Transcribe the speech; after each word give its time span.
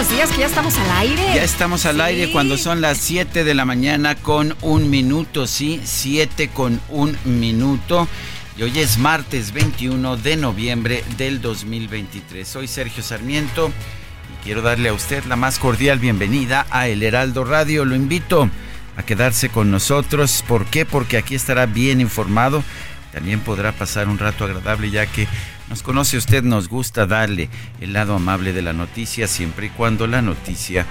Buenos 0.00 0.16
días, 0.16 0.30
que 0.30 0.38
ya 0.38 0.46
estamos 0.46 0.78
al 0.78 0.90
aire. 0.92 1.22
Ya 1.34 1.42
estamos 1.42 1.84
al 1.84 1.96
Sí. 1.96 2.00
aire 2.00 2.32
cuando 2.32 2.56
son 2.56 2.80
las 2.80 2.96
7 2.96 3.44
de 3.44 3.52
la 3.52 3.66
mañana 3.66 4.14
con 4.14 4.56
un 4.62 4.88
minuto, 4.88 5.46
sí, 5.46 5.78
7 5.84 6.48
con 6.48 6.80
un 6.88 7.18
minuto. 7.26 8.08
Y 8.56 8.62
hoy 8.62 8.78
es 8.78 8.96
martes 8.96 9.52
21 9.52 10.16
de 10.16 10.36
noviembre 10.36 11.04
del 11.18 11.42
2023. 11.42 12.48
Soy 12.48 12.66
Sergio 12.66 13.02
Sarmiento 13.02 13.68
y 13.68 14.42
quiero 14.42 14.62
darle 14.62 14.88
a 14.88 14.94
usted 14.94 15.22
la 15.24 15.36
más 15.36 15.58
cordial 15.58 15.98
bienvenida 15.98 16.66
a 16.70 16.88
El 16.88 17.02
Heraldo 17.02 17.44
Radio. 17.44 17.84
Lo 17.84 17.94
invito 17.94 18.48
a 18.96 19.02
quedarse 19.02 19.50
con 19.50 19.70
nosotros. 19.70 20.42
¿Por 20.48 20.64
qué? 20.64 20.86
Porque 20.86 21.18
aquí 21.18 21.34
estará 21.34 21.66
bien 21.66 22.00
informado. 22.00 22.64
También 23.12 23.40
podrá 23.40 23.72
pasar 23.72 24.08
un 24.08 24.18
rato 24.18 24.44
agradable 24.44 24.90
ya 24.90 25.04
que 25.04 25.28
nos 25.70 25.84
conoce 25.84 26.16
usted, 26.16 26.42
nos 26.42 26.68
gusta 26.68 27.06
darle 27.06 27.48
el 27.80 27.92
lado 27.92 28.16
amable 28.16 28.52
de 28.52 28.60
la 28.60 28.72
noticia 28.72 29.28
siempre 29.28 29.66
y 29.66 29.70
cuando 29.70 30.08
la 30.08 30.20
noticia 30.20 30.84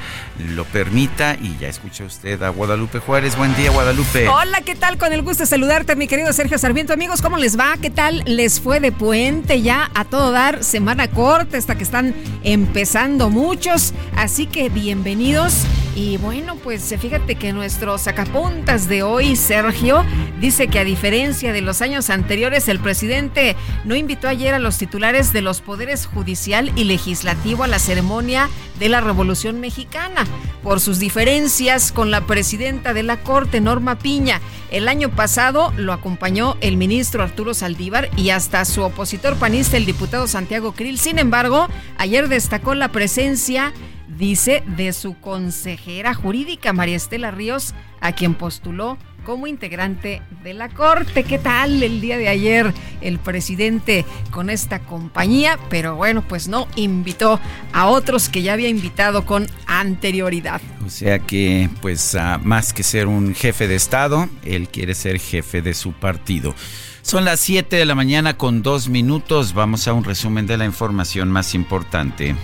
lo 0.56 0.64
permita. 0.64 1.36
Y 1.36 1.58
ya 1.60 1.68
escucha 1.68 2.06
usted 2.06 2.42
a 2.42 2.50
Guadalupe 2.50 3.00
Juárez. 3.00 3.36
Buen 3.36 3.54
día, 3.58 3.72
Guadalupe. 3.72 4.30
Hola, 4.30 4.62
¿qué 4.62 4.76
tal? 4.76 4.98
Con 4.98 5.12
el 5.12 5.22
gusto 5.22 5.44
de 5.44 5.48
saludarte, 5.48 5.98
mi 5.98 6.08
querido 6.08 6.32
Sergio 6.32 6.58
Sarmiento. 6.58 6.94
Amigos, 6.94 7.22
¿cómo 7.22 7.38
les 7.38 7.60
va? 7.60 7.76
¿Qué 7.82 7.90
tal 7.90 8.24
les 8.26 8.62
fue 8.62 8.80
de 8.80 8.94
puente 8.94 9.62
ya 9.62 9.92
a 9.94 10.06
todo 10.06 10.32
dar? 10.32 10.64
Semana 10.64 11.10
corta, 11.10 11.58
hasta 11.58 11.76
que 11.76 11.84
están 11.84 12.16
empezando 12.44 13.30
muchos. 13.30 13.94
Así 14.16 14.46
que 14.46 14.70
bienvenidos. 14.70 15.66
Y 16.02 16.16
bueno, 16.16 16.56
pues 16.56 16.96
fíjate 16.98 17.36
que 17.36 17.52
nuestro 17.52 17.98
sacapuntas 17.98 18.88
de 18.88 19.04
hoy, 19.04 19.36
Sergio, 19.36 20.06
dice 20.40 20.70
que 20.70 20.80
a 20.80 20.86
diferencia 20.86 21.52
de 21.52 21.60
los 21.60 21.82
años 21.82 22.10
anteriores, 22.10 22.70
el 22.70 22.80
presidente 22.80 23.58
no 23.84 23.96
invitó 23.96 24.30
ayer 24.30 24.54
a 24.54 24.60
los 24.60 24.78
titulares 24.78 25.34
de 25.34 25.42
los 25.42 25.60
poderes 25.60 26.06
judicial 26.06 26.72
y 26.78 26.86
legislativo 26.86 27.66
a 27.66 27.68
la 27.68 27.80
ceremonia 27.80 28.50
de 28.80 28.88
la 28.88 29.02
Revolución 29.02 29.60
Mexicana 29.60 30.26
por 30.64 30.80
sus 30.80 31.00
diferencias 31.00 31.92
con 31.92 32.12
la 32.12 32.22
presidenta 32.22 32.94
de 32.94 33.04
la 33.04 33.18
Corte, 33.18 33.60
Norma 33.60 34.00
Piña. 34.00 34.40
El 34.72 34.88
año 34.88 35.10
pasado 35.10 35.74
lo 35.76 35.92
acompañó 35.92 36.56
el 36.62 36.78
ministro 36.78 37.24
Arturo 37.24 37.54
Saldívar 37.54 38.10
y 38.16 38.30
hasta 38.30 38.64
su 38.64 38.84
opositor 38.84 39.36
panista, 39.36 39.76
el 39.76 39.86
diputado 39.86 40.28
Santiago 40.28 40.72
Krill. 40.72 40.98
Sin 40.98 41.20
embargo, 41.20 41.68
ayer 41.98 42.30
destacó 42.30 42.74
la 42.74 42.88
presencia 42.88 43.74
dice, 44.20 44.64
de 44.68 44.94
su 44.94 45.18
consejera 45.20 46.14
jurídica, 46.14 46.74
María 46.74 46.98
Estela 46.98 47.32
Ríos, 47.32 47.74
a 48.02 48.12
quien 48.12 48.36
postuló 48.36 48.98
como 49.26 49.48
integrante 49.48 50.22
de 50.44 50.54
la 50.54 50.70
Corte. 50.70 51.24
¿Qué 51.24 51.40
tal 51.40 51.82
el 51.84 52.02
día 52.02 52.18
de 52.18 52.28
ayer 52.28 52.74
el 53.02 53.20
presidente 53.20 54.06
con 54.32 54.50
esta 54.50 54.80
compañía? 54.80 55.58
Pero 55.70 55.96
bueno, 55.96 56.28
pues 56.28 56.48
no 56.48 56.68
invitó 56.76 57.40
a 57.72 57.88
otros 57.88 58.28
que 58.28 58.42
ya 58.42 58.54
había 58.54 58.70
invitado 58.70 59.26
con 59.26 59.48
anterioridad. 59.68 60.62
O 60.86 60.90
sea 60.90 61.20
que, 61.20 61.70
pues, 61.82 62.18
más 62.44 62.74
que 62.74 62.84
ser 62.84 63.08
un 63.08 63.34
jefe 63.36 63.68
de 63.68 63.76
Estado, 63.76 64.28
él 64.44 64.68
quiere 64.68 64.96
ser 64.96 65.20
jefe 65.20 65.62
de 65.62 65.74
su 65.74 65.94
partido. 65.94 66.56
Son 67.02 67.24
las 67.24 67.40
7 67.40 67.76
de 67.76 67.86
la 67.86 67.96
mañana 67.96 68.36
con 68.36 68.64
dos 68.64 68.90
minutos. 68.90 69.54
Vamos 69.54 69.88
a 69.88 69.94
un 69.94 70.04
resumen 70.04 70.46
de 70.46 70.58
la 70.58 70.66
información 70.66 71.30
más 71.30 71.56
importante. 71.56 72.36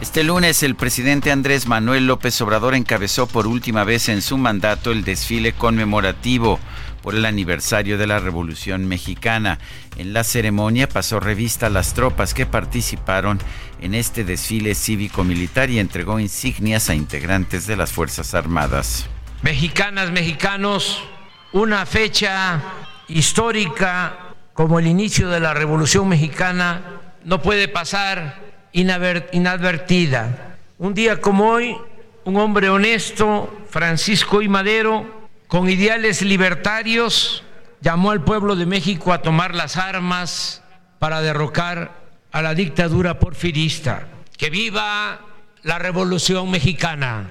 Este 0.00 0.24
lunes 0.24 0.62
el 0.62 0.76
presidente 0.76 1.30
Andrés 1.30 1.66
Manuel 1.66 2.06
López 2.06 2.40
Obrador 2.40 2.74
encabezó 2.74 3.26
por 3.26 3.46
última 3.46 3.84
vez 3.84 4.08
en 4.08 4.22
su 4.22 4.38
mandato 4.38 4.92
el 4.92 5.04
desfile 5.04 5.52
conmemorativo 5.52 6.58
por 7.02 7.14
el 7.14 7.26
aniversario 7.26 7.98
de 7.98 8.06
la 8.06 8.18
Revolución 8.18 8.86
Mexicana. 8.86 9.58
En 9.98 10.14
la 10.14 10.24
ceremonia 10.24 10.88
pasó 10.88 11.20
revista 11.20 11.66
a 11.66 11.70
las 11.70 11.92
tropas 11.92 12.32
que 12.32 12.46
participaron 12.46 13.38
en 13.82 13.94
este 13.94 14.24
desfile 14.24 14.74
cívico-militar 14.74 15.68
y 15.68 15.78
entregó 15.78 16.18
insignias 16.18 16.88
a 16.88 16.94
integrantes 16.94 17.66
de 17.66 17.76
las 17.76 17.92
Fuerzas 17.92 18.32
Armadas. 18.32 19.06
Mexicanas, 19.42 20.10
mexicanos, 20.10 21.04
una 21.52 21.84
fecha 21.84 22.62
histórica 23.08 24.34
como 24.54 24.78
el 24.78 24.86
inicio 24.86 25.28
de 25.28 25.40
la 25.40 25.52
Revolución 25.52 26.08
Mexicana 26.08 26.80
no 27.22 27.42
puede 27.42 27.68
pasar 27.68 28.49
inadvertida. 28.72 30.56
Un 30.78 30.94
día 30.94 31.20
como 31.20 31.50
hoy, 31.50 31.76
un 32.24 32.36
hombre 32.36 32.68
honesto, 32.70 33.64
Francisco 33.68 34.42
I. 34.42 34.48
Madero, 34.48 35.28
con 35.46 35.68
ideales 35.68 36.22
libertarios, 36.22 37.44
llamó 37.80 38.10
al 38.10 38.22
pueblo 38.22 38.56
de 38.56 38.66
México 38.66 39.12
a 39.12 39.22
tomar 39.22 39.54
las 39.54 39.76
armas 39.76 40.62
para 40.98 41.20
derrocar 41.20 41.92
a 42.32 42.42
la 42.42 42.54
dictadura 42.54 43.18
porfirista. 43.18 44.06
Que 44.36 44.50
viva 44.50 45.20
la 45.62 45.78
Revolución 45.78 46.50
Mexicana. 46.50 47.30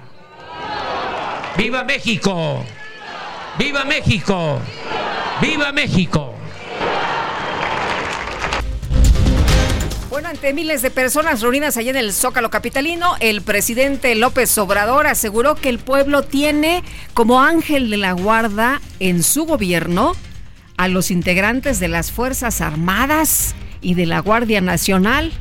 ¡Viva 1.57 1.83
México! 1.83 2.63
¡Viva 3.57 3.83
México! 3.83 4.61
¡Viva 5.41 5.71
México! 5.71 6.38
Bueno, 10.09 10.27
ante 10.29 10.53
miles 10.53 10.81
de 10.81 10.89
personas 10.89 11.41
reunidas 11.41 11.77
allá 11.77 11.91
en 11.91 11.95
el 11.95 12.13
Zócalo 12.13 12.49
Capitalino, 12.49 13.15
el 13.19 13.43
presidente 13.43 14.15
López 14.15 14.57
Obrador 14.57 15.05
aseguró 15.05 15.53
que 15.53 15.69
el 15.69 15.77
pueblo 15.77 16.23
tiene 16.23 16.83
como 17.13 17.43
ángel 17.43 17.91
de 17.91 17.97
la 17.97 18.13
guarda 18.13 18.81
en 18.99 19.21
su 19.21 19.45
gobierno 19.45 20.15
a 20.77 20.87
los 20.87 21.11
integrantes 21.11 21.79
de 21.79 21.89
las 21.89 22.11
Fuerzas 22.11 22.59
Armadas 22.59 23.53
y 23.81 23.93
de 23.93 24.07
la 24.07 24.19
Guardia 24.21 24.61
Nacional. 24.61 25.31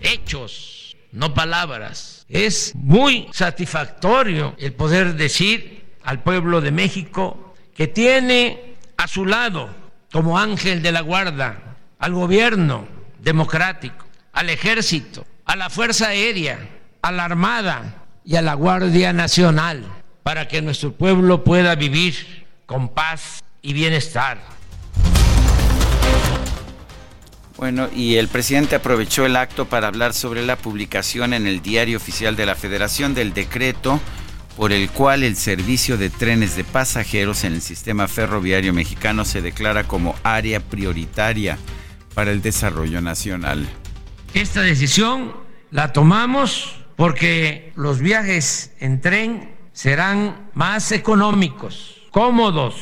Hechos, 0.00 0.96
no 1.12 1.34
palabras. 1.34 2.24
Es 2.30 2.74
muy 2.74 3.28
satisfactorio 3.30 4.54
el 4.58 4.72
poder 4.72 5.16
decir 5.16 5.84
al 6.02 6.22
pueblo 6.22 6.62
de 6.62 6.70
México 6.70 7.54
que 7.76 7.88
tiene 7.88 8.76
a 8.96 9.06
su 9.06 9.26
lado 9.26 9.68
como 10.10 10.38
ángel 10.38 10.80
de 10.80 10.92
la 10.92 11.02
guarda 11.02 11.76
al 11.98 12.14
gobierno 12.14 13.01
democrático, 13.22 14.04
al 14.32 14.50
ejército, 14.50 15.24
a 15.44 15.56
la 15.56 15.70
Fuerza 15.70 16.08
Aérea, 16.08 16.58
a 17.02 17.12
la 17.12 17.24
Armada 17.24 18.04
y 18.24 18.36
a 18.36 18.42
la 18.42 18.54
Guardia 18.54 19.12
Nacional, 19.12 19.84
para 20.22 20.48
que 20.48 20.60
nuestro 20.60 20.92
pueblo 20.92 21.44
pueda 21.44 21.74
vivir 21.76 22.46
con 22.66 22.88
paz 22.88 23.42
y 23.62 23.72
bienestar. 23.72 24.38
Bueno, 27.56 27.88
y 27.94 28.16
el 28.16 28.26
presidente 28.26 28.74
aprovechó 28.74 29.24
el 29.24 29.36
acto 29.36 29.66
para 29.66 29.86
hablar 29.86 30.14
sobre 30.14 30.44
la 30.44 30.56
publicación 30.56 31.32
en 31.32 31.46
el 31.46 31.62
Diario 31.62 31.98
Oficial 31.98 32.34
de 32.34 32.46
la 32.46 32.56
Federación 32.56 33.14
del 33.14 33.34
decreto 33.34 34.00
por 34.56 34.72
el 34.72 34.90
cual 34.90 35.22
el 35.22 35.36
servicio 35.36 35.96
de 35.96 36.10
trenes 36.10 36.56
de 36.56 36.64
pasajeros 36.64 37.44
en 37.44 37.54
el 37.54 37.62
sistema 37.62 38.08
ferroviario 38.08 38.74
mexicano 38.74 39.24
se 39.24 39.42
declara 39.42 39.84
como 39.84 40.14
área 40.24 40.60
prioritaria 40.60 41.56
para 42.14 42.30
el 42.30 42.42
desarrollo 42.42 43.00
nacional. 43.00 43.68
Esta 44.34 44.62
decisión 44.62 45.32
la 45.70 45.92
tomamos 45.92 46.76
porque 46.96 47.72
los 47.76 48.00
viajes 48.00 48.72
en 48.80 49.00
tren 49.00 49.54
serán 49.72 50.50
más 50.54 50.92
económicos, 50.92 52.02
cómodos, 52.10 52.74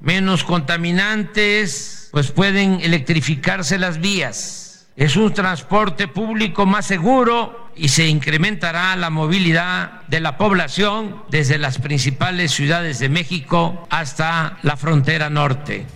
menos 0.00 0.44
contaminantes, 0.44 2.08
pues 2.12 2.30
pueden 2.30 2.80
electrificarse 2.80 3.78
las 3.78 4.00
vías. 4.00 4.86
Es 4.96 5.16
un 5.16 5.34
transporte 5.34 6.06
público 6.06 6.66
más 6.66 6.86
seguro 6.86 7.70
y 7.74 7.88
se 7.88 8.06
incrementará 8.06 8.94
la 8.94 9.10
movilidad 9.10 10.02
de 10.06 10.20
la 10.20 10.36
población 10.36 11.24
desde 11.30 11.58
las 11.58 11.78
principales 11.78 12.52
ciudades 12.52 13.00
de 13.00 13.08
México 13.08 13.86
hasta 13.90 14.58
la 14.62 14.76
frontera 14.76 15.30
norte. 15.30 15.86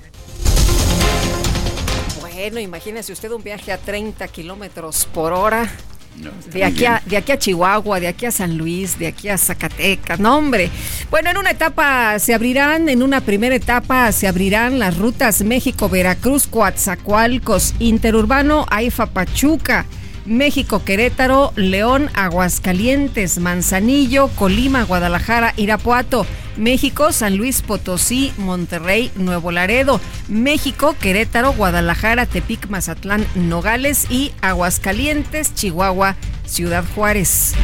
Bueno, 2.38 2.60
imagínese 2.60 3.12
usted 3.12 3.32
un 3.32 3.42
viaje 3.42 3.72
a 3.72 3.78
30 3.78 4.28
kilómetros 4.28 5.08
por 5.12 5.32
hora 5.32 5.68
de, 6.52 6.62
aquí 6.62 6.84
a, 6.84 7.02
de 7.04 7.16
aquí 7.16 7.32
a 7.32 7.36
Chihuahua, 7.36 7.98
de 7.98 8.06
aquí 8.06 8.26
a 8.26 8.30
San 8.30 8.56
Luis, 8.56 8.96
de 8.96 9.08
aquí 9.08 9.28
a 9.28 9.36
Zacatecas, 9.36 10.20
no 10.20 10.36
hombre. 10.36 10.70
Bueno, 11.10 11.30
en 11.30 11.36
una 11.36 11.50
etapa 11.50 12.16
se 12.20 12.34
abrirán, 12.34 12.88
en 12.88 13.02
una 13.02 13.22
primera 13.22 13.56
etapa 13.56 14.12
se 14.12 14.28
abrirán 14.28 14.78
las 14.78 14.96
rutas 14.98 15.42
México-Veracruz, 15.42 16.46
Coatzacoalcos, 16.46 17.74
Interurbano, 17.80 18.66
Aifa, 18.70 19.06
Pachuca. 19.06 19.84
México, 20.28 20.84
Querétaro, 20.84 21.52
León, 21.56 22.10
Aguascalientes, 22.14 23.38
Manzanillo, 23.38 24.28
Colima, 24.28 24.84
Guadalajara, 24.84 25.54
Irapuato, 25.56 26.26
México, 26.56 27.12
San 27.12 27.36
Luis 27.36 27.62
Potosí, 27.62 28.32
Monterrey, 28.36 29.10
Nuevo 29.16 29.50
Laredo, 29.50 30.00
México, 30.28 30.94
Querétaro, 31.00 31.52
Guadalajara, 31.52 32.26
Tepic, 32.26 32.68
Mazatlán, 32.68 33.26
Nogales 33.34 34.06
y 34.10 34.32
Aguascalientes, 34.42 35.54
Chihuahua, 35.54 36.16
Ciudad 36.44 36.84
Juárez. 36.94 37.54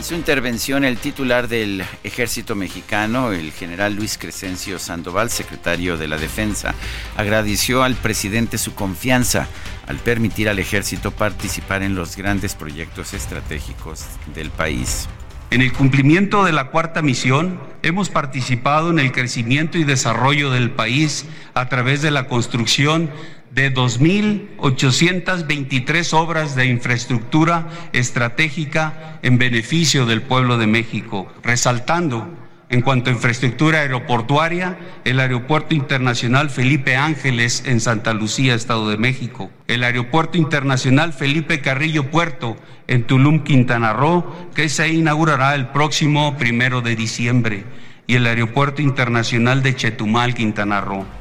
En 0.00 0.04
su 0.04 0.14
intervención, 0.14 0.82
el 0.86 0.96
titular 0.96 1.46
del 1.46 1.84
ejército 2.04 2.54
mexicano, 2.54 3.32
el 3.32 3.52
general 3.52 3.96
Luis 3.96 4.16
Crescencio 4.16 4.78
Sandoval, 4.78 5.28
secretario 5.28 5.98
de 5.98 6.08
la 6.08 6.16
Defensa, 6.16 6.74
agradeció 7.18 7.82
al 7.82 7.96
presidente 7.96 8.56
su 8.56 8.74
confianza 8.74 9.46
al 9.86 9.98
permitir 9.98 10.48
al 10.48 10.58
ejército 10.58 11.10
participar 11.10 11.82
en 11.82 11.96
los 11.96 12.16
grandes 12.16 12.54
proyectos 12.54 13.12
estratégicos 13.12 14.06
del 14.34 14.48
país. 14.48 15.06
En 15.50 15.60
el 15.60 15.70
cumplimiento 15.74 16.44
de 16.44 16.52
la 16.52 16.70
cuarta 16.70 17.02
misión, 17.02 17.60
hemos 17.82 18.08
participado 18.08 18.90
en 18.90 19.00
el 19.00 19.12
crecimiento 19.12 19.76
y 19.76 19.84
desarrollo 19.84 20.50
del 20.50 20.70
país 20.70 21.26
a 21.52 21.68
través 21.68 22.00
de 22.00 22.10
la 22.10 22.26
construcción 22.26 23.10
de 23.50 23.74
2.823 23.74 26.12
obras 26.12 26.54
de 26.54 26.66
infraestructura 26.66 27.66
estratégica 27.92 29.18
en 29.22 29.38
beneficio 29.38 30.06
del 30.06 30.22
pueblo 30.22 30.58
de 30.58 30.66
México, 30.66 31.32
resaltando 31.42 32.28
en 32.70 32.82
cuanto 32.82 33.10
a 33.10 33.12
infraestructura 33.12 33.80
aeroportuaria, 33.80 34.78
el 35.04 35.18
Aeropuerto 35.18 35.74
Internacional 35.74 36.50
Felipe 36.50 36.94
Ángeles 36.94 37.64
en 37.66 37.80
Santa 37.80 38.14
Lucía, 38.14 38.54
Estado 38.54 38.88
de 38.88 38.96
México, 38.96 39.50
el 39.66 39.82
Aeropuerto 39.82 40.38
Internacional 40.38 41.12
Felipe 41.12 41.60
Carrillo 41.60 42.12
Puerto 42.12 42.56
en 42.86 43.08
Tulum, 43.08 43.42
Quintana 43.42 43.92
Roo, 43.92 44.24
que 44.54 44.68
se 44.68 44.88
inaugurará 44.88 45.56
el 45.56 45.66
próximo 45.68 46.36
primero 46.36 46.80
de 46.80 46.94
diciembre, 46.94 47.64
y 48.06 48.14
el 48.14 48.26
Aeropuerto 48.26 48.82
Internacional 48.82 49.64
de 49.64 49.74
Chetumal, 49.74 50.34
Quintana 50.34 50.80
Roo. 50.80 51.19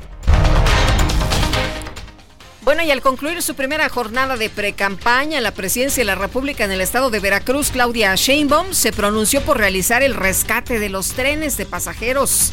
Bueno, 2.70 2.84
y 2.84 2.92
al 2.92 3.02
concluir 3.02 3.42
su 3.42 3.56
primera 3.56 3.90
jornada 3.90 4.38
de 4.38 4.48
precampaña, 4.48 5.42
la 5.42 5.56
presidencia 5.56 6.02
de 6.02 6.06
la 6.06 6.14
República 6.14 6.66
en 6.66 6.72
el 6.72 6.82
estado 6.82 7.10
de 7.10 7.20
Veracruz, 7.20 7.72
Claudia 7.72 8.14
Sheinbaum, 8.14 8.76
se 8.76 8.92
pronunció 8.92 9.42
por 9.42 9.58
realizar 9.58 10.04
el 10.04 10.14
rescate 10.14 10.78
de 10.78 10.90
los 10.90 11.14
trenes 11.14 11.58
de 11.58 11.66
pasajeros. 11.66 12.52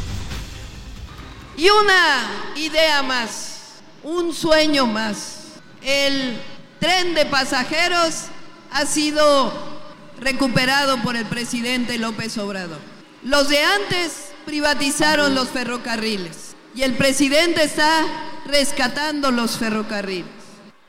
Y 1.59 1.69
una 1.69 2.31
idea 2.57 3.03
más, 3.03 3.59
un 4.03 4.33
sueño 4.33 4.87
más. 4.87 5.59
El 5.83 6.41
tren 6.81 7.15
de 7.15 7.27
pasajeros 7.27 8.23
ha 8.73 8.87
sido 8.87 9.53
recuperado 10.19 10.97
por 11.03 11.17
el 11.17 11.27
presidente 11.27 11.99
López 11.99 12.39
Obrador. 12.39 12.81
Los 13.23 13.51
de 13.51 13.63
antes 13.63 14.31
privatizaron 14.47 15.35
los 15.35 15.51
ferrocarriles 15.51 16.46
y 16.77 16.83
el 16.83 16.93
presidente 16.93 17.65
está 17.65 18.05
rescatando 18.47 19.31
los 19.31 19.59
ferrocarriles. 19.59 20.29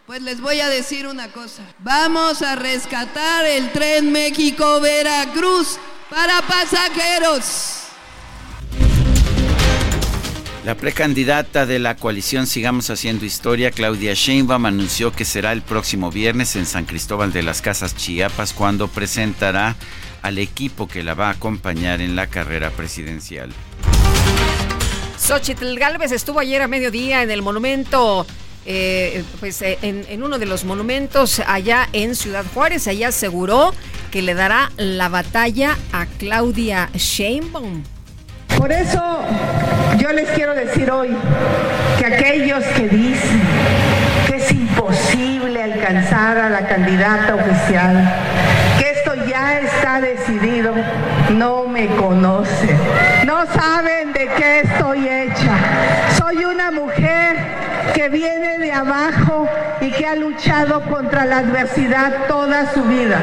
Pues 0.06 0.22
les 0.22 0.42
voy 0.42 0.60
a 0.60 0.68
decir 0.68 1.08
una 1.08 1.30
cosa. 1.32 1.64
Vamos 1.80 2.42
a 2.42 2.56
rescatar 2.56 3.46
el 3.46 3.72
tren 3.72 4.12
México-Veracruz 4.12 5.80
para 6.10 6.42
pasajeros. 6.42 7.84
La 10.66 10.76
precandidata 10.76 11.66
de 11.66 11.80
la 11.80 11.96
coalición 11.96 12.46
Sigamos 12.46 12.90
Haciendo 12.90 13.24
Historia, 13.24 13.72
Claudia 13.72 14.14
Sheinbaum, 14.14 14.66
anunció 14.66 15.14
que 15.14 15.24
será 15.24 15.54
el 15.54 15.62
próximo 15.62 16.12
viernes 16.12 16.58
en 16.58 16.66
San 16.66 16.84
Cristóbal 16.84 17.32
de 17.32 17.44
las 17.44 17.62
Casas 17.62 17.96
Chiapas 17.96 18.52
cuando 18.52 18.90
presentará 18.90 19.78
al 20.22 20.40
equipo 20.40 20.90
que 20.90 21.04
la 21.04 21.14
va 21.14 21.30
a 21.30 21.32
acompañar 21.32 22.02
en 22.02 22.18
la 22.18 22.28
carrera 22.28 22.70
presidencial. 22.72 23.54
Xochitl 25.28 25.78
Galvez 25.78 26.14
estuvo 26.14 26.40
ayer 26.40 26.62
a 26.62 26.70
mediodía 26.70 27.22
en 27.22 27.30
el 27.32 27.42
monumento, 27.42 28.26
eh, 28.66 29.26
pues 29.42 29.62
eh, 29.62 29.78
en, 29.82 30.24
uno 30.24 30.40
de 30.40 30.46
los 30.46 30.64
monumentos 30.64 31.42
allá 31.46 31.90
en 31.92 32.16
Ciudad 32.16 32.46
Juárez. 32.54 32.88
Allá 32.88 33.10
aseguró 33.10 33.74
que 34.10 34.22
le 34.22 34.36
dará 34.36 34.72
la 34.78 35.10
batalla 35.10 35.78
a 35.92 36.06
Claudia 36.06 36.90
Sheinbaum. 36.94 37.84
Por 38.58 38.72
eso 38.72 39.20
yo 40.00 40.14
les 40.14 40.30
quiero 40.30 40.56
decir 40.56 40.90
hoy 40.90 41.10
que 42.00 42.06
aquellos 42.06 42.64
que 42.78 42.88
dicen 42.88 43.42
que 44.28 44.38
es 44.38 44.50
imposible 44.50 45.62
alcanzar 45.62 46.38
a 46.38 46.50
la 46.50 46.70
candidata 46.70 47.36
oficial, 47.36 48.16
que 48.80 48.92
esto 48.92 49.14
ya 49.30 49.60
está 49.60 50.00
decidido, 50.00 50.74
no 51.32 51.66
me 51.66 51.88
conocen. 51.88 52.78
No 53.26 53.46
saben 53.48 54.14
de 54.14 54.30
qué 54.38 54.62
estoy 54.62 55.08
hecha. 55.08 55.52
Soy 56.18 56.46
una 56.46 56.72
mujer 56.72 57.38
que 57.94 58.10
viene 58.10 58.58
de 58.60 58.72
abajo 58.72 59.48
y 59.82 59.92
que 59.92 60.06
ha 60.06 60.16
luchado 60.16 60.82
contra 60.82 61.26
la 61.26 61.40
adversidad 61.40 62.28
toda 62.28 62.72
su 62.74 62.84
vida. 62.84 63.20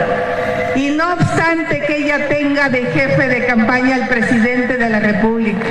Y 0.77 0.91
no 0.91 1.13
obstante 1.13 1.81
que 1.81 1.99
ella 1.99 2.29
tenga 2.29 2.69
de 2.69 2.85
jefe 2.87 3.29
de 3.29 3.47
campaña 3.47 3.95
al 3.97 4.09
presidente 4.09 4.77
de 4.77 4.91
la 4.91 4.99
República, 4.99 5.67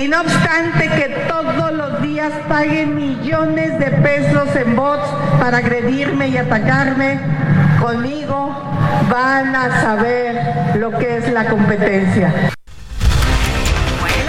y 0.00 0.08
no 0.08 0.22
obstante 0.22 0.88
que 0.88 1.26
todos 1.28 1.72
los 1.72 2.00
días 2.00 2.32
pague 2.48 2.86
millones 2.86 3.78
de 3.78 3.90
pesos 3.90 4.56
en 4.56 4.74
bots 4.74 5.06
para 5.38 5.58
agredirme 5.58 6.28
y 6.28 6.38
atacarme, 6.38 7.20
conmigo 7.78 8.77
van 9.10 9.54
a 9.54 9.82
saber 9.82 10.76
lo 10.76 10.96
que 10.98 11.18
es 11.18 11.32
la 11.32 11.48
competencia 11.48 12.52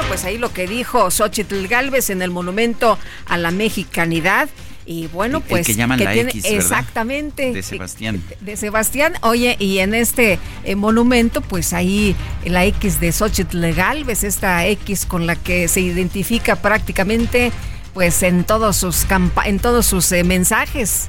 pues 0.10 0.26
ahí 0.26 0.40
lo 0.40 0.52
que 0.52 0.68
dijo 0.68 1.12
Xochitl 1.12 1.68
Galvez 1.68 2.10
en 2.10 2.24
el 2.24 2.32
monumento 2.32 2.98
a 3.28 3.38
la 3.38 3.52
mexicanidad. 3.52 4.50
Y 4.86 5.06
bueno, 5.08 5.40
pues. 5.40 5.68
que 5.68 5.76
llaman 5.76 6.04
la 6.04 6.16
X, 6.16 6.44
Exactamente. 6.46 7.54
De 7.54 7.62
Sebastián. 7.62 8.24
De, 8.42 8.58
Sebastián. 8.58 9.14
Oye, 9.22 9.56
y 9.60 9.78
en 9.78 9.94
este 9.94 10.40
eh, 10.64 10.76
monumento, 10.76 11.42
pues 11.42 11.74
ahí 11.74 12.16
la 12.44 12.66
X 12.66 13.00
de 13.00 13.12
Xochitl 13.12 13.72
Galvez, 13.74 14.24
esta 14.24 14.66
X 14.66 15.06
con 15.06 15.28
la 15.28 15.36
que 15.36 15.68
se 15.68 15.82
identifica 15.82 16.56
prácticamente, 16.56 17.52
pues 17.94 18.24
en 18.24 18.44
todos 18.46 18.78
sus, 18.78 19.06
en 19.46 19.60
todos 19.60 19.86
sus 19.86 20.12
eh, 20.12 20.24
mensajes. 20.24 21.08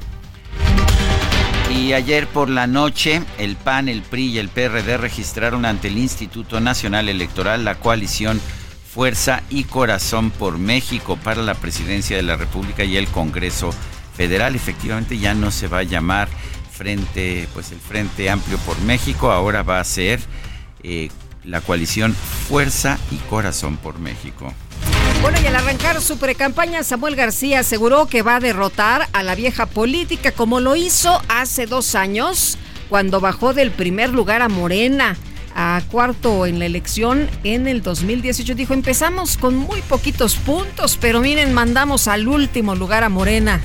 Y 1.71 1.93
ayer 1.93 2.27
por 2.27 2.51
la 2.51 2.67
noche, 2.67 3.23
el 3.39 3.57
PAN, 3.57 3.89
el 3.89 4.03
PRI 4.03 4.27
y 4.27 4.39
el 4.39 4.49
PRD 4.49 4.97
registraron 4.97 5.65
ante 5.65 5.89
el 5.89 5.99
Instituto 5.99 6.61
Nacional 6.61 7.09
Electoral 7.09 7.65
la 7.65 7.77
coalición 7.77 8.41
Fuerza 8.93 9.43
y 9.51 9.65
Corazón 9.65 10.33
por 10.33 10.59
México 10.59 11.17
para 11.17 11.43
la 11.43 11.55
presidencia 11.55 12.17
de 12.17 12.25
la 12.25 12.37
República 12.37 12.83
y 12.83 12.97
el 12.97 13.07
Congreso 13.07 13.71
Federal. 14.17 14.57
Efectivamente 14.57 15.19
ya 15.19 15.33
no 15.33 15.53
se 15.53 15.69
va 15.69 15.79
a 15.79 15.85
llamar 15.85 16.29
Frente, 16.73 17.49
pues 17.55 17.71
el 17.71 17.79
Frente 17.79 18.31
Amplio 18.31 18.59
por 18.59 18.81
México, 18.81 19.31
ahora 19.31 19.63
va 19.63 19.79
a 19.79 19.85
ser 19.85 20.19
eh, 20.83 21.09
la 21.45 21.61
coalición 21.61 22.15
Fuerza 22.49 22.99
y 23.13 23.17
Corazón 23.29 23.77
por 23.77 24.01
México. 24.01 24.53
Bueno, 25.23 25.39
y 25.43 25.47
al 25.47 25.57
arrancar 25.57 26.01
su 26.01 26.17
precampaña, 26.19 26.83
Samuel 26.83 27.15
García 27.15 27.61
aseguró 27.61 28.07
que 28.07 28.23
va 28.23 28.37
a 28.37 28.41
derrotar 28.41 29.07
a 29.13 29.23
la 29.23 29.35
vieja 29.35 29.67
política 29.67 30.33
como 30.33 30.61
lo 30.61 30.77
hizo 30.77 31.21
hace 31.29 31.67
dos 31.67 31.95
años, 31.95 32.57
cuando 32.89 33.21
bajó 33.21 33.53
del 33.53 33.71
primer 33.71 34.11
lugar 34.11 34.41
a 34.41 34.49
Morena. 34.49 35.17
a 35.55 35.83
cuarto 35.91 36.47
en 36.47 36.61
la 36.61 36.67
elección 36.67 37.29
en 37.43 37.67
el 37.67 37.83
2018. 37.83 38.55
Dijo, 38.55 38.73
empezamos 38.73 39.37
con 39.37 39.57
muy 39.57 39.83
poquitos 39.83 40.37
puntos, 40.37 40.97
pero 40.99 41.21
miren, 41.21 41.53
mandamos 41.53 42.07
al 42.07 42.29
último 42.29 42.77
lugar 42.77 43.03
a 43.03 43.09
Morena. 43.09 43.61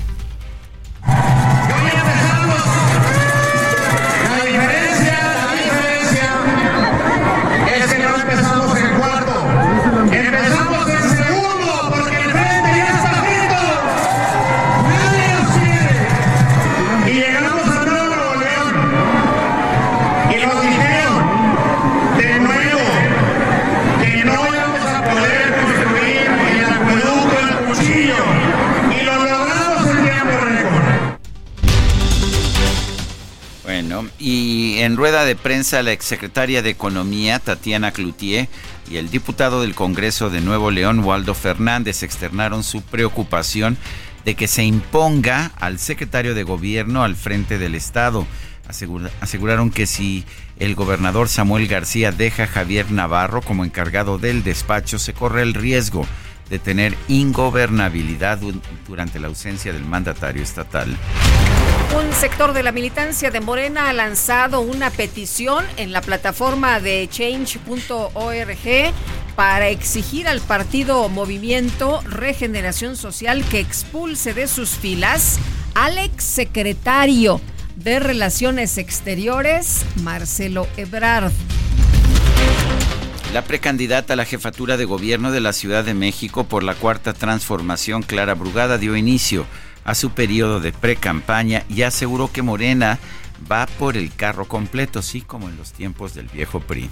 Y 34.26 34.80
en 34.80 34.98
rueda 34.98 35.24
de 35.24 35.36
prensa 35.36 35.84
la 35.84 35.92
exsecretaria 35.92 36.64
de 36.64 36.72
Economía, 36.72 37.38
Tatiana 37.38 37.92
Cloutier, 37.92 38.50
y 38.90 38.98
el 38.98 39.12
diputado 39.12 39.62
del 39.62 39.76
Congreso 39.76 40.32
de 40.32 40.42
Nuevo 40.42 40.72
León, 40.72 41.02
Waldo 41.04 41.36
Fernández, 41.36 42.02
externaron 42.02 42.64
su 42.64 42.82
preocupación 42.82 43.78
de 44.26 44.34
que 44.34 44.48
se 44.48 44.64
imponga 44.64 45.52
al 45.60 45.78
secretario 45.78 46.34
de 46.34 46.42
Gobierno 46.42 47.04
al 47.04 47.16
frente 47.16 47.60
del 47.60 47.76
Estado. 47.76 48.26
aseguraron 49.22 49.70
que 49.70 49.86
si 49.86 50.26
el 50.58 50.74
gobernador 50.74 51.30
Samuel 51.30 51.68
García 51.68 52.12
deja 52.12 52.46
a 52.46 52.48
Javier 52.48 52.90
Navarro 52.90 53.44
como 53.44 53.64
encargado 53.64 54.18
del 54.18 54.44
despacho, 54.44 54.98
se 54.98 55.14
corre 55.14 55.44
el 55.44 55.54
riesgo 55.54 56.04
de 56.50 56.60
tener 56.60 56.96
ingobernabilidad 57.08 58.40
durante 58.88 59.20
la 59.20 59.28
ausencia 59.28 59.74
del 59.74 59.86
mandatario 59.86 60.44
estatal. 60.44 60.96
Un 61.98 62.12
sector 62.14 62.54
de 62.54 62.64
la 62.64 62.72
militancia 62.72 63.32
de 63.32 63.40
Morena 63.40 63.90
ha 63.90 63.94
lanzado 63.94 64.62
una 64.62 64.90
petición 64.90 65.66
en 65.78 65.92
la 65.92 66.02
plataforma 66.02 66.80
de 66.80 67.08
change.org 67.10 68.94
para 69.36 69.70
exigir 69.70 70.28
al 70.28 70.42
partido 70.42 71.08
Movimiento 71.10 72.02
Regeneración 72.02 72.96
Social 72.96 73.44
que 73.46 73.60
expulse 73.60 74.34
de 74.34 74.48
sus 74.48 74.72
filas 74.72 75.40
al 75.74 75.98
exsecretario 75.98 77.40
de 77.76 78.00
Relaciones 78.00 78.78
Exteriores, 78.78 79.86
Marcelo 80.02 80.68
Ebrard. 80.78 81.32
La 83.36 83.42
precandidata 83.42 84.14
a 84.14 84.16
la 84.16 84.24
jefatura 84.24 84.78
de 84.78 84.86
gobierno 84.86 85.30
de 85.30 85.42
la 85.42 85.52
Ciudad 85.52 85.84
de 85.84 85.94
México 85.94 86.46
por 86.46 86.64
la 86.64 86.74
Cuarta 86.74 87.12
Transformación, 87.12 88.02
Clara 88.02 88.34
Brugada, 88.34 88.78
dio 88.78 88.96
inicio 88.96 89.46
a 89.84 89.94
su 89.94 90.12
periodo 90.12 90.62
de 90.62 90.72
pre-campaña 90.72 91.64
y 91.68 91.82
aseguró 91.82 92.32
que 92.32 92.44
Morena 92.44 92.98
va 93.52 93.66
por 93.66 93.98
el 93.98 94.16
carro 94.16 94.46
completo, 94.46 95.00
así 95.00 95.20
como 95.20 95.50
en 95.50 95.58
los 95.58 95.74
tiempos 95.74 96.14
del 96.14 96.30
viejo 96.30 96.62
PRI. 96.62 96.90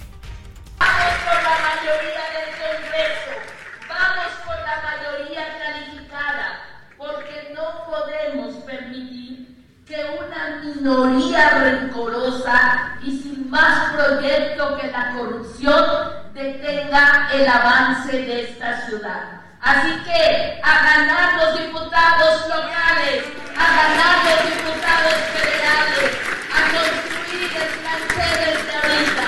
Minoría 10.62 11.50
rencorosa 11.60 12.98
y 13.02 13.18
sin 13.18 13.50
más 13.50 13.94
proyecto 13.94 14.78
que 14.78 14.92
la 14.92 15.14
corrupción 15.14 16.23
detenga 16.34 17.30
el 17.34 17.48
avance 17.48 18.12
de 18.12 18.44
esta 18.44 18.86
ciudad. 18.88 19.42
Así 19.62 19.92
que 20.04 20.60
a 20.62 20.84
ganar 20.84 21.34
los 21.38 21.60
diputados 21.62 22.48
locales, 22.50 23.24
a 23.56 23.68
ganar 23.76 24.26
los 24.26 24.44
diputados 24.50 25.14
federales, 25.32 26.12
a 26.52 26.60
construir 26.74 27.52
el 27.54 27.70
de 28.18 28.74
ahorita. 28.76 29.28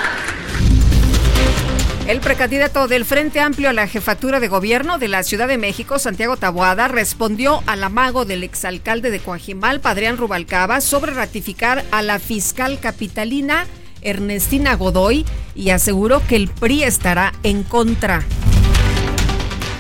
El 2.08 2.20
precandidato 2.20 2.88
del 2.88 3.06
Frente 3.06 3.40
Amplio 3.40 3.70
a 3.70 3.74
la 3.74 3.88
jefatura 3.88 4.40
de 4.40 4.48
gobierno 4.48 4.98
de 4.98 5.08
la 5.08 5.24
Ciudad 5.24 5.48
de 5.48 5.58
México, 5.58 6.00
Santiago 6.00 6.38
Taboada, 6.38 6.88
respondió 6.88 7.64
al 7.68 7.84
amago 7.84 8.26
del 8.26 8.44
exalcalde 8.44 9.12
de 9.12 9.20
Coajimal, 9.20 9.80
Padrián 9.80 10.18
Rubalcaba, 10.18 10.82
sobre 10.82 11.14
ratificar 11.14 11.86
a 11.92 12.02
la 12.02 12.20
fiscal 12.20 12.80
capitalina 12.80 13.66
Ernestina 14.06 14.76
Godoy 14.76 15.26
y 15.56 15.72
aseguró 15.72 16.26
que 16.26 16.38
el 16.38 16.48
PRI 16.48 16.84
estará 16.84 17.34
en 17.44 17.64
contra. 17.64 18.24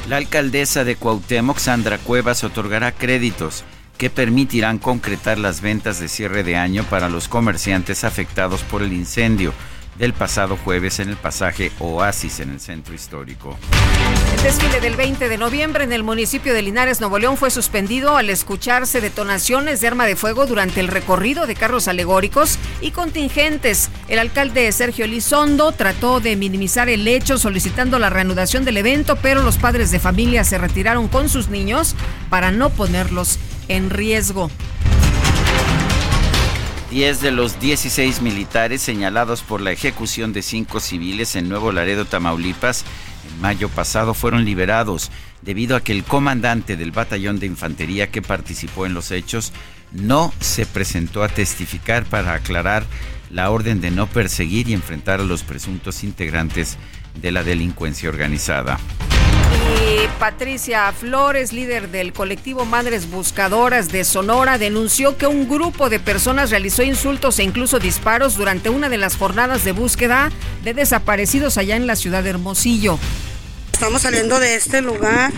La 0.09 0.17
alcaldesa 0.17 0.83
de 0.83 0.97
Cuauhtémoc, 0.97 1.57
Sandra 1.57 1.97
Cuevas, 1.97 2.43
otorgará 2.43 2.91
créditos 2.91 3.63
que 3.97 4.09
permitirán 4.09 4.77
concretar 4.77 5.37
las 5.37 5.61
ventas 5.61 5.99
de 5.99 6.09
cierre 6.09 6.43
de 6.43 6.57
año 6.57 6.83
para 6.89 7.09
los 7.09 7.27
comerciantes 7.27 8.03
afectados 8.03 8.61
por 8.63 8.81
el 8.81 8.91
incendio 8.91 9.53
del 9.97 10.13
pasado 10.13 10.57
jueves 10.57 10.99
en 10.99 11.09
el 11.09 11.15
pasaje 11.15 11.71
Oasis 11.79 12.39
en 12.39 12.51
el 12.51 12.59
centro 12.59 12.93
histórico. 12.93 13.57
El 14.35 14.43
desfile 14.43 14.81
del 14.81 14.95
20 14.95 15.29
de 15.29 15.37
noviembre 15.37 15.83
en 15.83 15.93
el 15.93 16.03
municipio 16.03 16.53
de 16.53 16.61
Linares, 16.61 16.99
Nuevo 16.99 17.19
León, 17.19 17.37
fue 17.37 17.49
suspendido 17.49 18.17
al 18.17 18.29
escucharse 18.29 19.01
detonaciones 19.01 19.81
de 19.81 19.87
arma 19.87 20.05
de 20.05 20.15
fuego 20.15 20.45
durante 20.45 20.79
el 20.79 20.87
recorrido 20.87 21.47
de 21.47 21.55
carros 21.55 21.87
alegóricos 21.87 22.59
y 22.81 22.91
contingentes. 22.91 23.89
El 24.07 24.19
alcalde 24.19 24.71
Sergio 24.71 25.05
Elizondo 25.05 25.71
trató 25.71 26.19
de 26.19 26.35
minimizar 26.35 26.89
el 26.89 27.07
hecho 27.07 27.37
solicitando 27.37 27.99
la 27.99 28.09
reanudación 28.09 28.65
del 28.65 28.77
evento, 28.77 29.15
pero 29.15 29.41
los 29.41 29.57
padres 29.57 29.91
de 29.91 29.99
familia 29.99 30.43
se 30.43 30.57
retiraron 30.57 31.07
con 31.07 31.29
sus 31.29 31.49
niños 31.49 31.95
para 32.29 32.51
no 32.51 32.69
ponerlos 32.69 33.39
en 33.67 33.89
riesgo. 33.89 34.51
10 36.95 37.19
de 37.19 37.31
los 37.31 37.59
16 37.59 38.21
militares 38.21 38.81
señalados 38.81 39.41
por 39.41 39.59
la 39.59 39.73
ejecución 39.73 40.31
de 40.31 40.41
cinco 40.41 40.79
civiles 40.79 41.35
en 41.35 41.49
Nuevo 41.49 41.73
Laredo, 41.73 42.05
Tamaulipas, 42.05 42.85
en 43.29 43.41
mayo 43.41 43.67
pasado 43.67 44.13
fueron 44.13 44.45
liberados 44.45 45.11
debido 45.41 45.75
a 45.75 45.81
que 45.81 45.91
el 45.91 46.05
comandante 46.05 46.77
del 46.77 46.93
batallón 46.93 47.37
de 47.37 47.47
infantería 47.47 48.11
que 48.11 48.21
participó 48.21 48.85
en 48.85 48.93
los 48.93 49.11
hechos 49.11 49.51
no 49.91 50.31
se 50.39 50.65
presentó 50.65 51.21
a 51.21 51.27
testificar 51.27 52.05
para 52.05 52.33
aclarar 52.33 52.85
la 53.29 53.51
orden 53.51 53.81
de 53.81 53.91
no 53.91 54.07
perseguir 54.07 54.69
y 54.69 54.73
enfrentar 54.73 55.19
a 55.19 55.25
los 55.25 55.43
presuntos 55.43 56.01
integrantes 56.01 56.77
de 57.21 57.31
la 57.31 57.43
delincuencia 57.43 58.09
organizada. 58.09 58.79
Y 59.81 60.07
Patricia 60.19 60.91
Flores, 60.91 61.53
líder 61.53 61.89
del 61.89 62.13
colectivo 62.13 62.65
Madres 62.65 63.09
Buscadoras 63.09 63.91
de 63.91 64.03
Sonora, 64.03 64.57
denunció 64.57 65.17
que 65.17 65.27
un 65.27 65.47
grupo 65.47 65.89
de 65.89 65.99
personas 65.99 66.49
realizó 66.49 66.83
insultos 66.83 67.39
e 67.39 67.43
incluso 67.43 67.79
disparos 67.79 68.37
durante 68.37 68.69
una 68.69 68.89
de 68.89 68.97
las 68.97 69.15
jornadas 69.17 69.63
de 69.63 69.71
búsqueda 69.71 70.31
de 70.63 70.73
desaparecidos 70.73 71.57
allá 71.57 71.75
en 71.75 71.87
la 71.87 71.95
ciudad 71.95 72.23
de 72.23 72.31
Hermosillo. 72.31 72.99
Estamos 73.73 74.03
saliendo 74.03 74.39
de 74.39 74.55
este 74.55 74.81
lugar 74.81 75.31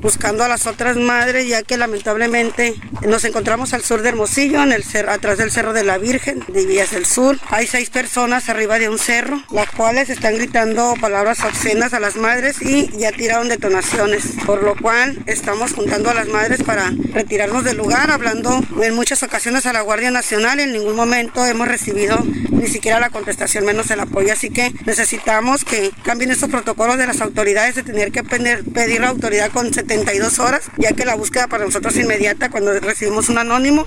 buscando 0.00 0.44
a 0.44 0.48
las 0.48 0.66
otras 0.66 0.96
madres, 0.96 1.46
ya 1.46 1.62
que 1.62 1.76
lamentablemente 1.76 2.74
nos 3.06 3.24
encontramos 3.24 3.72
al 3.72 3.82
sur 3.82 4.02
de 4.02 4.10
Hermosillo, 4.10 4.62
en 4.62 4.72
el 4.72 4.84
cerro, 4.84 5.12
atrás 5.12 5.38
del 5.38 5.50
Cerro 5.50 5.72
de 5.72 5.84
la 5.84 5.98
Virgen, 5.98 6.42
de 6.48 6.66
Villas 6.66 6.90
del 6.90 7.06
Sur. 7.06 7.38
Hay 7.50 7.66
seis 7.66 7.90
personas 7.90 8.48
arriba 8.48 8.78
de 8.78 8.88
un 8.88 8.98
cerro, 8.98 9.42
las 9.50 9.70
cuales 9.70 10.10
están 10.10 10.34
gritando 10.34 10.94
palabras 11.00 11.40
obscenas 11.44 11.92
a 11.94 12.00
las 12.00 12.16
madres 12.16 12.62
y 12.62 12.88
ya 12.98 13.12
tiraron 13.12 13.48
detonaciones, 13.48 14.24
por 14.46 14.62
lo 14.62 14.76
cual 14.76 15.22
estamos 15.26 15.72
juntando 15.72 16.10
a 16.10 16.14
las 16.14 16.28
madres 16.28 16.62
para 16.62 16.92
retirarnos 17.12 17.64
del 17.64 17.76
lugar, 17.76 18.10
hablando 18.10 18.60
en 18.82 18.94
muchas 18.94 19.22
ocasiones 19.22 19.66
a 19.66 19.72
la 19.72 19.80
Guardia 19.82 20.10
Nacional 20.10 20.60
y 20.60 20.64
en 20.64 20.72
ningún 20.72 20.96
momento 20.96 21.44
hemos 21.46 21.68
recibido 21.68 22.18
ni 22.50 22.68
siquiera 22.68 23.00
la 23.00 23.10
contestación, 23.10 23.64
menos 23.64 23.90
el 23.90 24.00
apoyo. 24.00 24.32
Así 24.32 24.50
que 24.50 24.72
necesitamos 24.84 25.64
que 25.64 25.90
cambien 26.04 26.30
estos 26.30 26.50
protocolos 26.50 26.98
de 26.98 27.06
las 27.06 27.20
autoridades 27.20 27.74
de 27.74 27.82
tener 27.82 28.12
que 28.12 28.22
pedir 28.22 29.00
la 29.00 29.08
autoridad 29.08 29.50
con 29.50 29.72
72 29.90 30.38
horas, 30.38 30.70
ya 30.76 30.92
que 30.92 31.04
la 31.04 31.16
búsqueda 31.16 31.48
para 31.48 31.64
nosotros 31.64 31.96
es 31.96 32.04
inmediata 32.04 32.48
cuando 32.48 32.78
recibimos 32.78 33.28
un 33.28 33.38
anónimo. 33.38 33.84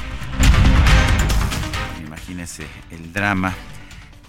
Imagínese 2.05 2.65
el 2.91 3.13
drama 3.13 3.53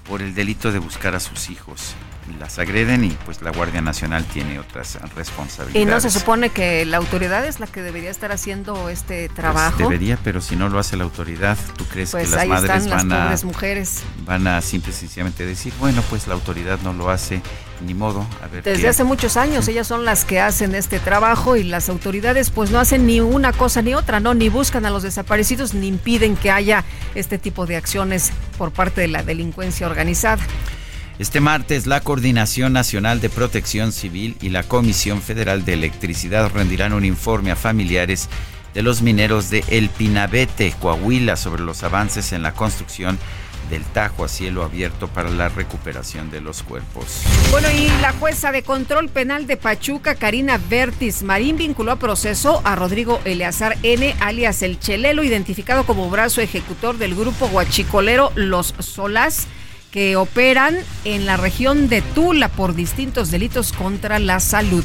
por 0.08 0.22
el 0.22 0.36
delito 0.36 0.70
de 0.70 0.78
buscar 0.78 1.16
a 1.16 1.20
sus 1.20 1.50
hijos 1.50 1.96
las 2.38 2.58
agreden 2.58 3.04
y 3.04 3.10
pues 3.24 3.42
la 3.42 3.50
Guardia 3.50 3.80
Nacional 3.80 4.24
tiene 4.24 4.58
otras 4.58 4.98
responsabilidades. 5.14 5.82
¿Y 5.82 5.90
no 5.90 6.00
se 6.00 6.10
supone 6.10 6.50
que 6.50 6.84
la 6.84 6.96
autoridad 6.96 7.44
es 7.46 7.60
la 7.60 7.66
que 7.66 7.82
debería 7.82 8.10
estar 8.10 8.32
haciendo 8.32 8.88
este 8.88 9.26
pues, 9.26 9.36
trabajo? 9.36 9.76
debería, 9.78 10.18
pero 10.22 10.40
si 10.40 10.56
no 10.56 10.68
lo 10.68 10.78
hace 10.78 10.96
la 10.96 11.04
autoridad, 11.04 11.58
¿tú 11.76 11.84
crees 11.86 12.10
que 12.10 12.18
pues, 12.18 12.30
las 12.30 12.46
madres 12.46 12.88
van 12.88 13.12
a 13.12 13.36
mujeres. 13.44 14.02
van 14.24 14.46
a 14.46 14.60
simple 14.60 14.92
y 14.92 14.94
sencillamente 14.94 15.44
decir, 15.44 15.72
bueno, 15.78 16.02
pues 16.08 16.26
la 16.26 16.34
autoridad 16.34 16.78
no 16.82 16.92
lo 16.92 17.10
hace, 17.10 17.42
ni 17.84 17.94
modo, 17.94 18.26
a 18.42 18.46
ver 18.46 18.62
Desde 18.62 18.88
hace 18.88 19.04
muchos 19.04 19.36
años 19.36 19.68
ellas 19.68 19.86
son 19.86 20.04
las 20.04 20.24
que 20.24 20.40
hacen 20.40 20.74
este 20.74 20.98
trabajo 21.00 21.56
y 21.56 21.64
las 21.64 21.88
autoridades 21.88 22.50
pues 22.50 22.70
no 22.70 22.78
hacen 22.78 23.06
ni 23.06 23.20
una 23.20 23.52
cosa 23.52 23.82
ni 23.82 23.94
otra, 23.94 24.20
no 24.20 24.34
ni 24.34 24.48
buscan 24.48 24.86
a 24.86 24.90
los 24.90 25.02
desaparecidos 25.02 25.74
ni 25.74 25.88
impiden 25.88 26.36
que 26.36 26.50
haya 26.50 26.84
este 27.14 27.38
tipo 27.38 27.66
de 27.66 27.76
acciones 27.76 28.32
por 28.56 28.72
parte 28.72 29.02
de 29.02 29.08
la 29.08 29.22
delincuencia 29.22 29.86
organizada. 29.86 30.42
Este 31.16 31.40
martes, 31.40 31.86
la 31.86 32.00
Coordinación 32.00 32.72
Nacional 32.72 33.20
de 33.20 33.30
Protección 33.30 33.92
Civil 33.92 34.36
y 34.40 34.48
la 34.48 34.64
Comisión 34.64 35.22
Federal 35.22 35.64
de 35.64 35.74
Electricidad 35.74 36.50
rendirán 36.52 36.92
un 36.92 37.04
informe 37.04 37.52
a 37.52 37.56
familiares 37.56 38.28
de 38.74 38.82
los 38.82 39.00
mineros 39.00 39.48
de 39.48 39.62
El 39.68 39.90
Pinabete, 39.90 40.74
Coahuila, 40.80 41.36
sobre 41.36 41.62
los 41.62 41.84
avances 41.84 42.32
en 42.32 42.42
la 42.42 42.52
construcción 42.52 43.16
del 43.70 43.84
Tajo 43.84 44.24
a 44.24 44.28
cielo 44.28 44.64
abierto 44.64 45.06
para 45.06 45.30
la 45.30 45.48
recuperación 45.48 46.32
de 46.32 46.40
los 46.40 46.64
cuerpos. 46.64 47.22
Bueno, 47.52 47.68
y 47.70 47.86
la 48.02 48.12
jueza 48.12 48.50
de 48.50 48.64
control 48.64 49.08
penal 49.08 49.46
de 49.46 49.56
Pachuca, 49.56 50.16
Karina 50.16 50.58
Bertis 50.68 51.22
Marín, 51.22 51.56
vinculó 51.56 51.92
a 51.92 51.96
proceso 51.96 52.60
a 52.64 52.74
Rodrigo 52.74 53.20
Eleazar 53.24 53.78
N., 53.84 54.16
alias 54.18 54.62
El 54.62 54.80
Chelelo, 54.80 55.22
identificado 55.22 55.86
como 55.86 56.10
brazo 56.10 56.40
ejecutor 56.40 56.98
del 56.98 57.14
grupo 57.14 57.46
guachicolero 57.46 58.32
Los 58.34 58.74
Solas 58.80 59.46
que 59.94 60.16
operan 60.16 60.76
en 61.04 61.24
la 61.24 61.36
región 61.36 61.88
de 61.88 62.02
Tula 62.02 62.48
por 62.48 62.74
distintos 62.74 63.30
delitos 63.30 63.72
contra 63.72 64.18
la 64.18 64.40
salud. 64.40 64.82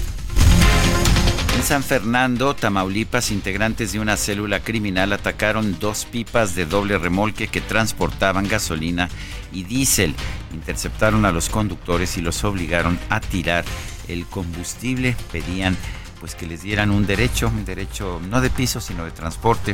En 1.56 1.64
San 1.64 1.82
Fernando, 1.82 2.54
Tamaulipas, 2.56 3.32
integrantes 3.32 3.92
de 3.92 4.00
una 4.00 4.18
célula 4.18 4.60
criminal 4.60 5.12
atacaron 5.12 5.80
dos 5.80 6.06
pipas 6.06 6.54
de 6.54 6.68
doble 6.68 7.00
remolque 7.00 7.48
que 7.48 7.60
transportaban 7.60 8.48
gasolina 8.48 9.10
y 9.52 9.64
diésel. 9.64 10.14
Interceptaron 10.54 11.26
a 11.26 11.32
los 11.32 11.50
conductores 11.50 12.16
y 12.18 12.22
los 12.22 12.44
obligaron 12.44 13.00
a 13.10 13.20
tirar 13.20 13.66
el 14.08 14.28
combustible. 14.28 15.16
Pedían 15.32 15.76
pues 16.20 16.36
que 16.36 16.46
les 16.46 16.62
dieran 16.62 16.92
un 16.92 17.08
derecho, 17.08 17.48
un 17.48 17.66
derecho 17.66 18.22
no 18.30 18.42
de 18.42 18.52
piso, 18.52 18.80
sino 18.80 19.06
de 19.06 19.12
transporte. 19.12 19.74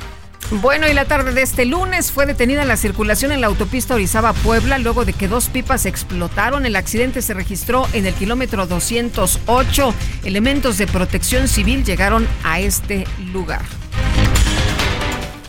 Bueno, 0.52 0.88
y 0.88 0.94
la 0.94 1.06
tarde 1.06 1.34
de 1.34 1.42
este 1.42 1.66
lunes 1.66 2.12
fue 2.12 2.26
detenida 2.26 2.66
la 2.66 2.78
circulación 2.78 3.32
en 3.32 3.42
la 3.42 3.48
autopista 3.48 3.96
Orizaba-Puebla 3.96 4.78
luego 4.78 5.04
de 5.04 5.14
que 5.14 5.28
dos 5.28 5.50
pipas 5.50 5.86
explotaron. 5.86 6.66
El 6.66 6.76
accidente 6.76 7.22
se 7.22 7.34
registró 7.34 7.88
en 7.94 8.06
el 8.06 8.14
kilómetro 8.14 8.68
208. 8.68 9.94
Elementos 10.24 10.78
de 10.78 10.88
protección 10.88 11.48
civil 11.48 11.84
llegaron 11.84 12.28
a 12.44 12.60
este 12.60 13.06
lugar. 13.34 13.64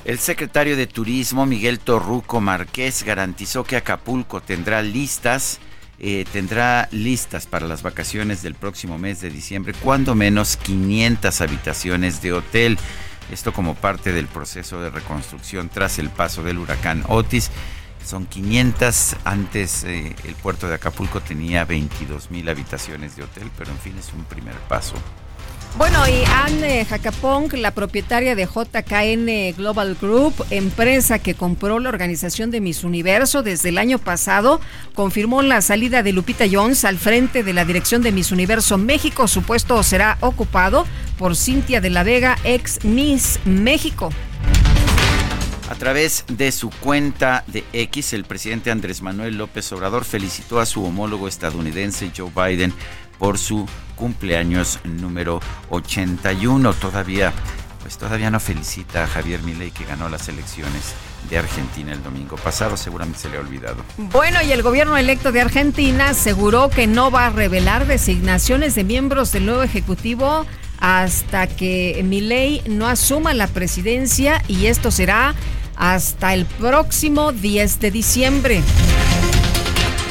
El 0.05 0.19
secretario 0.19 0.77
de 0.77 0.87
Turismo, 0.87 1.47
Miguel 1.47 1.79
Torruco 1.81 2.41
Márquez, 2.41 3.03
garantizó 3.03 3.65
que 3.65 3.77
Acapulco 3.77 4.41
tendrá 4.41 4.81
listas 4.81 5.61
eh, 5.99 6.27
tendrá 6.31 6.89
listas 6.93 7.47
para 7.47 7.67
las 7.67 7.83
vacaciones 7.83 8.43
del 8.43 8.55
próximo 8.55 8.99
mes 8.99 9.23
de 9.23 9.31
diciembre, 9.31 9.73
cuando 9.83 10.15
menos 10.15 10.59
500 10.59 11.41
habitaciones 11.41 12.21
de 12.21 12.33
hotel. 12.35 12.79
Esto 13.31 13.53
como 13.53 13.75
parte 13.75 14.13
del 14.13 14.27
proceso 14.27 14.81
de 14.81 14.91
reconstrucción 14.91 15.69
tras 15.69 15.99
el 15.99 16.11
paso 16.11 16.43
del 16.43 16.59
huracán 16.59 17.05
Otis. 17.09 17.51
Son 18.05 18.27
500, 18.27 19.17
antes 19.25 19.83
eh, 19.85 20.15
el 20.25 20.35
puerto 20.37 20.69
de 20.69 20.77
Acapulco 20.77 21.21
tenía 21.21 21.65
22 21.65 22.31
mil 22.31 22.49
habitaciones 22.49 23.17
de 23.17 23.25
hotel, 23.25 23.51
pero 23.59 23.73
en 23.73 23.79
fin 23.79 23.97
es 23.99 24.13
un 24.13 24.25
primer 24.25 24.55
paso. 24.69 24.95
Bueno, 25.77 26.09
y 26.09 26.25
Anne 26.25 26.87
Jacapong, 26.87 27.53
la 27.55 27.73
propietaria 27.73 28.35
de 28.35 28.47
JKN 28.47 29.57
Global 29.57 29.95
Group, 30.01 30.47
empresa 30.51 31.19
que 31.19 31.35
compró 31.35 31.79
la 31.81 31.91
organización 31.91 32.51
de 32.51 32.63
Miss 32.63 32.83
Universo 32.83 33.43
desde 33.43 33.69
el 33.69 33.79
año 33.79 33.99
pasado, 33.99 34.61
confirmó 34.95 35.43
la 35.43 35.61
salida 35.61 36.03
de 36.03 36.13
Lupita 36.13 36.47
Jones 36.51 36.85
al 36.87 36.97
frente 36.97 37.43
de 37.43 37.53
la 37.53 37.67
dirección 37.67 38.01
de 38.01 38.13
Miss 38.13 38.33
Universo 38.33 38.79
México. 38.79 39.29
Su 39.29 39.43
puesto 39.43 39.83
será 39.83 40.17
ocupado 40.21 40.87
por 41.19 41.37
Cintia 41.37 41.83
de 41.83 41.91
la 41.91 42.05
Vega, 42.05 42.39
ex 42.45 42.83
Miss 42.85 43.39
México. 43.45 44.11
A 45.69 45.75
través 45.75 46.25
de 46.29 46.53
su 46.53 46.71
cuenta 46.71 47.43
de 47.49 47.65
X, 47.73 48.13
el 48.13 48.25
presidente 48.25 48.71
Andrés 48.71 49.03
Manuel 49.03 49.37
López 49.37 49.73
Obrador 49.73 50.05
felicitó 50.05 50.61
a 50.61 50.67
su 50.67 50.85
homólogo 50.85 51.27
estadounidense 51.27 52.13
Joe 52.17 52.31
Biden 52.31 52.73
por 53.19 53.39
su 53.39 53.67
cumpleaños 53.95 54.79
número 54.85 55.41
81. 55.71 56.75
Todavía, 56.75 57.33
pues 57.83 57.99
todavía 57.99 58.31
no 58.31 58.41
felicita 58.41 59.05
a 59.05 59.07
Javier 59.07 59.43
Milei 59.43 59.71
que 59.71 59.85
ganó 59.85 60.09
las 60.09 60.29
elecciones 60.29 60.95
de 61.29 61.39
Argentina 61.39 61.93
el 61.93 62.03
domingo 62.03 62.37
pasado, 62.37 62.77
seguramente 62.77 63.21
se 63.21 63.29
le 63.29 63.39
ha 63.39 63.41
olvidado. 63.41 63.77
Bueno, 63.97 64.41
y 64.43 64.53
el 64.53 64.63
gobierno 64.63 64.97
electo 64.97 65.33
de 65.33 65.41
Argentina 65.41 66.11
aseguró 66.11 66.71
que 66.71 66.87
no 66.87 67.11
va 67.11 67.27
a 67.27 67.31
revelar 67.31 67.87
designaciones 67.87 68.75
de 68.75 68.85
miembros 68.85 69.33
del 69.33 69.47
nuevo 69.47 69.63
ejecutivo 69.63 70.47
hasta 70.79 71.47
que 71.47 72.01
Milei 72.05 72.63
no 72.69 72.87
asuma 72.87 73.35
la 73.35 73.49
presidencia 73.49 74.43
y 74.47 74.67
esto 74.67 74.91
será 74.91 75.35
hasta 75.77 76.35
el 76.35 76.47
próximo 76.47 77.33
10 77.33 77.81
de 77.81 77.91
diciembre. 77.91 78.63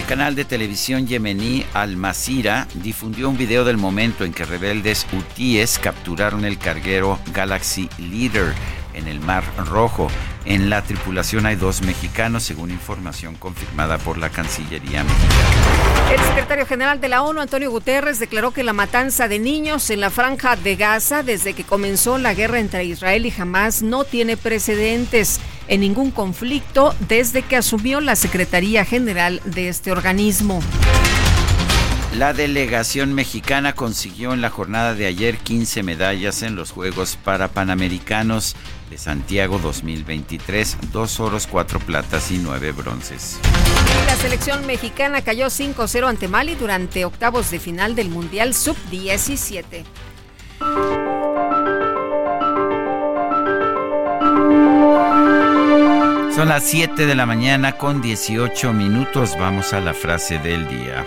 El 0.05 0.09
canal 0.09 0.35
de 0.35 0.45
televisión 0.45 1.07
yemení 1.07 1.65
Al 1.73 1.97
Masira 1.97 2.67
difundió 2.75 3.27
un 3.27 3.39
video 3.39 3.65
del 3.65 3.77
momento 3.77 4.23
en 4.23 4.33
que 4.33 4.45
rebeldes 4.45 5.07
hutíes 5.11 5.79
capturaron 5.79 6.45
el 6.45 6.59
carguero 6.59 7.17
Galaxy 7.33 7.89
Leader 7.97 8.53
en 8.93 9.07
el 9.07 9.19
Mar 9.19 9.43
Rojo. 9.57 10.07
En 10.45 10.69
la 10.69 10.83
tripulación 10.83 11.47
hay 11.47 11.55
dos 11.55 11.81
mexicanos, 11.81 12.43
según 12.43 12.69
información 12.69 13.33
confirmada 13.33 13.97
por 13.97 14.19
la 14.19 14.29
Cancillería 14.29 15.03
mexicana. 15.03 16.13
El 16.13 16.19
secretario 16.19 16.67
general 16.67 17.01
de 17.01 17.09
la 17.09 17.23
ONU, 17.23 17.41
Antonio 17.41 17.71
Guterres, 17.71 18.19
declaró 18.19 18.51
que 18.51 18.63
la 18.63 18.73
matanza 18.73 19.27
de 19.27 19.39
niños 19.39 19.89
en 19.89 20.01
la 20.01 20.11
franja 20.11 20.55
de 20.55 20.75
Gaza 20.75 21.23
desde 21.23 21.55
que 21.55 21.63
comenzó 21.63 22.19
la 22.19 22.35
guerra 22.35 22.59
entre 22.59 22.85
Israel 22.85 23.25
y 23.25 23.33
Hamas 23.35 23.81
no 23.81 24.03
tiene 24.03 24.37
precedentes 24.37 25.39
en 25.67 25.81
ningún 25.81 26.11
conflicto 26.11 26.95
desde 27.07 27.41
que 27.41 27.55
asumió 27.55 28.01
la 28.01 28.15
Secretaría 28.15 28.85
General 28.85 29.41
de 29.45 29.69
este 29.69 29.91
organismo. 29.91 30.61
La 32.17 32.31
delegación 32.31 33.13
mexicana 33.13 33.73
consiguió 33.73 34.33
en 34.33 34.39
la 34.39 34.49
jornada 34.49 34.93
de 34.93 35.05
ayer 35.05 35.37
15 35.37 35.83
medallas 35.83 36.43
en 36.43 36.55
los 36.55 36.71
Juegos 36.71 37.17
para 37.21 37.49
Panamericanos 37.49 38.55
de 38.89 38.97
Santiago 38.97 39.59
2023, 39.59 40.77
dos 40.93 41.19
oros, 41.19 41.45
cuatro 41.45 41.79
platas 41.81 42.31
y 42.31 42.37
nueve 42.37 42.71
bronces. 42.71 43.37
La 44.07 44.15
selección 44.15 44.65
mexicana 44.65 45.23
cayó 45.23 45.47
5-0 45.47 46.07
ante 46.07 46.29
Mali 46.29 46.55
durante 46.55 47.03
octavos 47.03 47.51
de 47.51 47.59
final 47.59 47.95
del 47.95 48.07
Mundial 48.07 48.53
Sub-17. 48.53 49.83
Son 56.35 56.49
las 56.49 56.65
7 56.65 57.05
de 57.05 57.15
la 57.15 57.25
mañana 57.25 57.77
con 57.77 58.01
18 58.01 58.73
minutos. 58.73 59.37
Vamos 59.39 59.71
a 59.71 59.79
la 59.79 59.93
frase 59.93 60.37
del 60.37 60.67
día. 60.67 61.05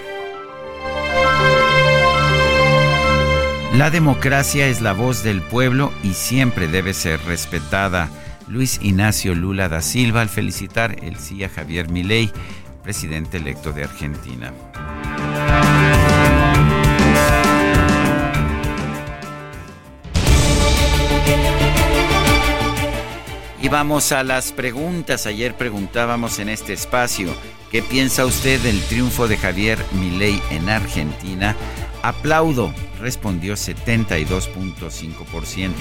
La 3.75 3.91
democracia 3.91 4.69
es 4.69 4.81
la 4.81 4.95
voz 4.95 5.23
del 5.23 5.43
pueblo 5.43 5.93
y 6.03 6.15
siempre 6.15 6.67
debe 6.67 6.95
ser 6.95 7.21
respetada. 7.27 8.09
Luis 8.49 8.81
Ignacio 8.83 9.35
Lula 9.35 9.69
da 9.69 9.83
Silva 9.83 10.23
al 10.23 10.31
felicitar 10.31 10.97
el 11.05 11.19
sí 11.19 11.45
a 11.45 11.51
Javier 11.51 11.91
Milei, 11.91 12.33
presidente 12.83 13.37
electo 13.37 13.73
de 13.73 13.85
Argentina. 13.85 14.55
Y 23.69 23.71
vamos 23.71 24.13
a 24.13 24.23
las 24.25 24.53
preguntas. 24.53 25.27
Ayer 25.27 25.55
preguntábamos 25.55 26.39
en 26.39 26.49
este 26.49 26.73
espacio, 26.73 27.35
¿qué 27.71 27.83
piensa 27.83 28.25
usted 28.25 28.59
del 28.63 28.81
triunfo 28.85 29.29
de 29.29 29.37
Javier 29.37 29.79
Milei 29.93 30.41
en 30.51 30.71
Argentina? 30.71 31.55
Aplaudo, 32.03 32.73
respondió 32.99 33.57
72.5%. 33.57 35.75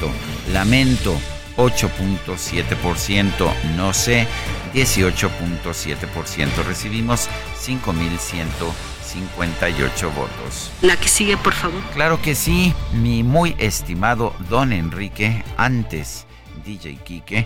Lamento, 0.51 1.17
8.7%. 1.55 3.53
No 3.77 3.93
sé, 3.93 4.27
18.7%. 4.73 6.65
Recibimos 6.67 7.29
5.158 7.65 10.13
votos. 10.13 10.71
La 10.81 10.97
que 10.97 11.07
sigue, 11.07 11.37
por 11.37 11.53
favor. 11.53 11.81
Claro 11.93 12.21
que 12.21 12.35
sí, 12.35 12.73
mi 12.91 13.23
muy 13.23 13.55
estimado 13.59 14.35
don 14.49 14.73
Enrique, 14.73 15.45
antes 15.55 16.27
DJ 16.67 16.97
Kike, 17.03 17.45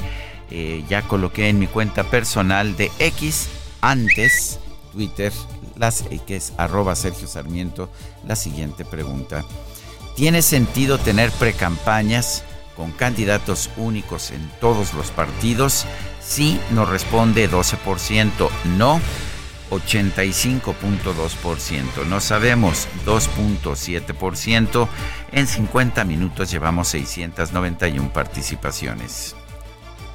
eh, 0.51 0.83
ya 0.89 1.03
coloqué 1.03 1.49
en 1.49 1.59
mi 1.59 1.67
cuenta 1.67 2.03
personal 2.03 2.75
de 2.75 2.91
X, 2.99 3.47
antes 3.79 4.59
Twitter, 4.91 5.31
las 5.77 6.03
X, 6.11 6.53
arroba 6.57 6.95
Sergio 6.95 7.27
Sarmiento, 7.27 7.89
la 8.27 8.35
siguiente 8.35 8.83
pregunta. 8.85 9.45
¿Tiene 10.15 10.41
sentido 10.41 10.97
tener 10.97 11.29
precampañas 11.31 12.43
con 12.75 12.91
candidatos 12.91 13.69
únicos 13.77 14.31
en 14.31 14.49
todos 14.59 14.93
los 14.93 15.11
partidos? 15.11 15.85
Sí, 16.21 16.59
nos 16.71 16.89
responde 16.89 17.49
12%, 17.49 18.49
no 18.77 18.99
85.2%, 19.71 22.05
no 22.07 22.19
sabemos 22.19 22.89
2.7%, 23.05 24.87
en 25.31 25.47
50 25.47 26.03
minutos 26.03 26.51
llevamos 26.51 26.89
691 26.89 28.11
participaciones. 28.11 29.37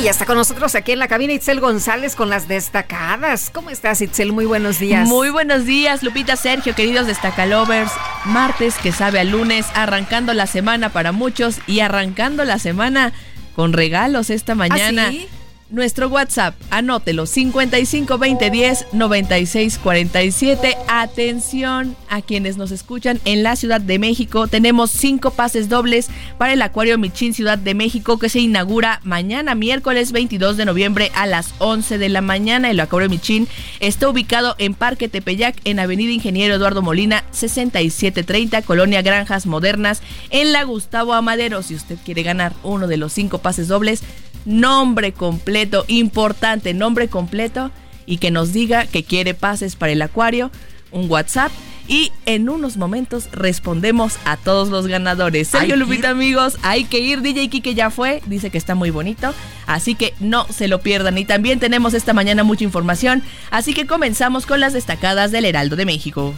Y 0.00 0.04
ya 0.04 0.12
está 0.12 0.24
con 0.24 0.38
nosotros 0.38 0.74
aquí 0.76 0.92
en 0.92 0.98
la 0.98 1.08
cabina 1.08 1.34
Itzel 1.34 1.60
González 1.60 2.16
con 2.16 2.30
las 2.30 2.48
destacadas. 2.48 3.50
¿Cómo 3.52 3.68
estás, 3.68 4.00
Itzel? 4.00 4.32
Muy 4.32 4.46
buenos 4.46 4.78
días. 4.78 5.06
Muy 5.06 5.28
buenos 5.28 5.66
días, 5.66 6.02
Lupita 6.02 6.36
Sergio, 6.36 6.74
queridos 6.74 7.06
destacalovers. 7.06 7.92
Martes 8.24 8.76
que 8.78 8.92
sabe 8.92 9.20
a 9.20 9.24
lunes, 9.24 9.66
arrancando 9.74 10.32
la 10.32 10.46
semana 10.46 10.88
para 10.88 11.12
muchos 11.12 11.58
y 11.66 11.80
arrancando 11.80 12.46
la 12.46 12.58
semana 12.58 13.12
con 13.54 13.74
regalos 13.74 14.30
esta 14.30 14.54
mañana. 14.54 15.08
¿Ah, 15.08 15.10
sí? 15.10 15.28
Nuestro 15.70 16.08
WhatsApp, 16.08 16.56
anótelo, 16.70 17.26
552010 17.26 18.86
9647. 18.92 20.76
Atención 20.88 21.94
a 22.08 22.22
quienes 22.22 22.56
nos 22.56 22.72
escuchan 22.72 23.20
en 23.24 23.44
la 23.44 23.54
Ciudad 23.54 23.80
de 23.80 24.00
México. 24.00 24.48
Tenemos 24.48 24.90
cinco 24.90 25.30
pases 25.30 25.68
dobles 25.68 26.08
para 26.38 26.54
el 26.54 26.62
Acuario 26.62 26.98
Michín 26.98 27.34
Ciudad 27.34 27.56
de 27.56 27.74
México 27.74 28.18
que 28.18 28.28
se 28.28 28.40
inaugura 28.40 29.00
mañana, 29.04 29.54
miércoles 29.54 30.10
22 30.10 30.56
de 30.56 30.64
noviembre 30.64 31.12
a 31.14 31.26
las 31.26 31.54
11 31.58 31.98
de 31.98 32.08
la 32.08 32.20
mañana. 32.20 32.68
El 32.68 32.80
Acuario 32.80 33.08
Michín 33.08 33.46
está 33.78 34.08
ubicado 34.08 34.56
en 34.58 34.74
Parque 34.74 35.08
Tepeyac, 35.08 35.54
en 35.62 35.78
Avenida 35.78 36.10
Ingeniero 36.10 36.56
Eduardo 36.56 36.82
Molina, 36.82 37.22
6730, 37.30 38.62
Colonia 38.62 39.02
Granjas 39.02 39.46
Modernas, 39.46 40.02
en 40.30 40.50
la 40.50 40.64
Gustavo 40.64 41.14
Amadero. 41.14 41.62
Si 41.62 41.76
usted 41.76 41.96
quiere 42.04 42.24
ganar 42.24 42.54
uno 42.64 42.88
de 42.88 42.96
los 42.96 43.12
cinco 43.12 43.38
pases 43.38 43.68
dobles, 43.68 44.02
nombre 44.44 45.12
completo, 45.12 45.84
importante, 45.88 46.74
nombre 46.74 47.08
completo 47.08 47.70
y 48.06 48.18
que 48.18 48.30
nos 48.30 48.52
diga 48.52 48.86
que 48.86 49.04
quiere 49.04 49.34
pases 49.34 49.76
para 49.76 49.92
el 49.92 50.02
acuario, 50.02 50.50
un 50.90 51.10
WhatsApp 51.10 51.52
y 51.90 52.12
en 52.24 52.48
unos 52.48 52.76
momentos 52.76 53.28
respondemos 53.32 54.16
a 54.24 54.36
todos 54.36 54.68
los 54.68 54.86
ganadores. 54.86 55.48
Sergio 55.48 55.74
Lupita, 55.74 56.08
ir. 56.08 56.12
amigos, 56.12 56.56
hay 56.62 56.84
que 56.84 57.00
ir. 57.00 57.20
DJ 57.20 57.48
Kike 57.48 57.74
ya 57.74 57.90
fue, 57.90 58.22
dice 58.26 58.50
que 58.50 58.58
está 58.58 58.76
muy 58.76 58.90
bonito, 58.90 59.34
así 59.66 59.96
que 59.96 60.14
no 60.20 60.46
se 60.46 60.68
lo 60.68 60.80
pierdan. 60.80 61.18
Y 61.18 61.24
también 61.24 61.58
tenemos 61.58 61.94
esta 61.94 62.12
mañana 62.12 62.44
mucha 62.44 62.62
información, 62.62 63.24
así 63.50 63.74
que 63.74 63.88
comenzamos 63.88 64.46
con 64.46 64.60
las 64.60 64.72
destacadas 64.72 65.32
del 65.32 65.44
Heraldo 65.44 65.74
de 65.74 65.84
México. 65.84 66.34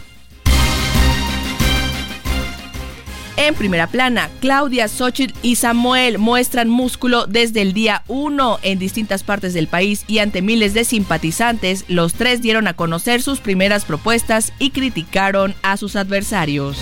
En 3.35 3.55
primera 3.55 3.87
plana, 3.87 4.29
Claudia, 4.41 4.87
Xochitl 4.87 5.33
y 5.41 5.55
Samuel 5.55 6.19
muestran 6.19 6.69
músculo 6.69 7.25
desde 7.25 7.61
el 7.61 7.73
día 7.73 8.03
1 8.07 8.59
en 8.61 8.77
distintas 8.77 9.23
partes 9.23 9.53
del 9.53 9.67
país 9.67 10.05
y 10.07 10.19
ante 10.19 10.41
miles 10.41 10.73
de 10.73 10.83
simpatizantes, 10.83 11.85
los 11.87 12.13
tres 12.13 12.41
dieron 12.41 12.67
a 12.67 12.75
conocer 12.75 13.21
sus 13.21 13.39
primeras 13.39 13.85
propuestas 13.85 14.53
y 14.59 14.69
criticaron 14.69 15.55
a 15.63 15.77
sus 15.77 15.95
adversarios. 15.95 16.77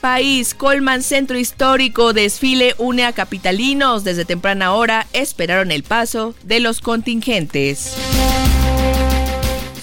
País, 0.00 0.54
Colman 0.54 1.02
Centro 1.02 1.38
Histórico, 1.38 2.12
desfile 2.12 2.74
une 2.78 3.04
a 3.04 3.12
capitalinos. 3.12 4.02
Desde 4.02 4.24
temprana 4.24 4.72
hora 4.72 5.06
esperaron 5.12 5.70
el 5.70 5.84
paso 5.84 6.34
de 6.42 6.58
los 6.58 6.80
contingentes. 6.80 7.94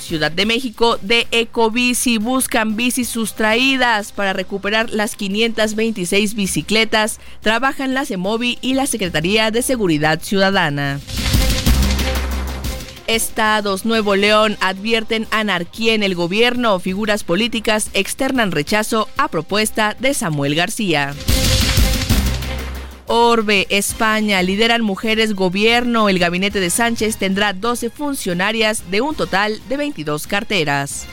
Ciudad 0.09 0.31
de 0.31 0.47
México 0.47 0.97
de 1.03 1.27
Ecobici 1.29 2.17
buscan 2.17 2.75
bicis 2.75 3.09
sustraídas 3.09 4.11
para 4.11 4.33
recuperar 4.33 4.89
las 4.89 5.15
526 5.15 6.33
bicicletas. 6.33 7.19
Trabajan 7.41 7.93
la 7.93 8.05
CEMOVI 8.05 8.57
y 8.59 8.73
la 8.73 8.87
Secretaría 8.87 9.51
de 9.51 9.61
Seguridad 9.61 10.19
Ciudadana. 10.19 10.99
Estados 13.05 13.85
Nuevo 13.85 14.15
León 14.15 14.57
advierten 14.61 15.27
anarquía 15.29 15.93
en 15.93 16.01
el 16.01 16.15
gobierno. 16.15 16.79
Figuras 16.79 17.23
políticas 17.23 17.91
externan 17.93 18.51
rechazo 18.51 19.09
a 19.15 19.27
propuesta 19.27 19.95
de 19.99 20.15
Samuel 20.15 20.55
García. 20.55 21.13
Orbe, 23.11 23.65
España, 23.71 24.43
lideran 24.43 24.83
mujeres 24.83 25.33
gobierno. 25.33 26.09
El 26.09 26.19
gabinete 26.19 26.59
de 26.59 26.69
Sánchez 26.69 27.17
tendrá 27.17 27.53
12 27.53 27.89
funcionarias 27.89 28.91
de 28.91 29.01
un 29.01 29.15
total 29.15 29.59
de 29.67 29.77
22 29.77 30.27
carteras. 30.27 31.07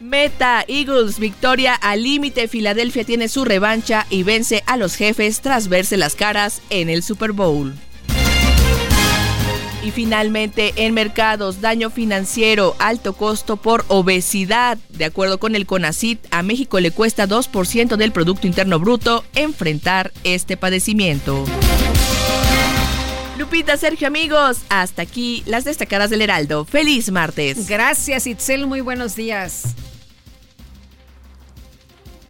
Meta, 0.00 0.64
Eagles, 0.68 1.18
victoria 1.18 1.74
al 1.74 2.02
límite. 2.02 2.48
Filadelfia 2.48 3.04
tiene 3.04 3.28
su 3.28 3.44
revancha 3.44 4.06
y 4.08 4.22
vence 4.22 4.62
a 4.66 4.78
los 4.78 4.96
jefes 4.96 5.42
tras 5.42 5.68
verse 5.68 5.98
las 5.98 6.14
caras 6.14 6.62
en 6.70 6.88
el 6.88 7.02
Super 7.02 7.32
Bowl. 7.32 7.74
Y 9.84 9.90
finalmente, 9.90 10.72
en 10.76 10.94
mercados, 10.94 11.60
daño 11.60 11.90
financiero, 11.90 12.74
alto 12.78 13.12
costo 13.12 13.58
por 13.58 13.84
obesidad. 13.88 14.78
De 14.88 15.04
acuerdo 15.04 15.38
con 15.38 15.54
el 15.54 15.66
CONACIT, 15.66 16.26
a 16.30 16.42
México 16.42 16.80
le 16.80 16.90
cuesta 16.90 17.28
2% 17.28 17.96
del 17.96 18.10
Producto 18.10 18.46
Interno 18.46 18.78
Bruto 18.78 19.24
enfrentar 19.34 20.10
este 20.24 20.56
padecimiento. 20.56 21.44
Lupita, 23.36 23.76
Sergio, 23.76 24.06
amigos, 24.06 24.60
hasta 24.70 25.02
aquí 25.02 25.42
las 25.44 25.64
destacadas 25.64 26.08
del 26.08 26.22
Heraldo. 26.22 26.64
¡Feliz 26.64 27.10
martes! 27.10 27.68
Gracias, 27.68 28.26
Itzel. 28.26 28.66
Muy 28.66 28.80
buenos 28.80 29.16
días. 29.16 29.74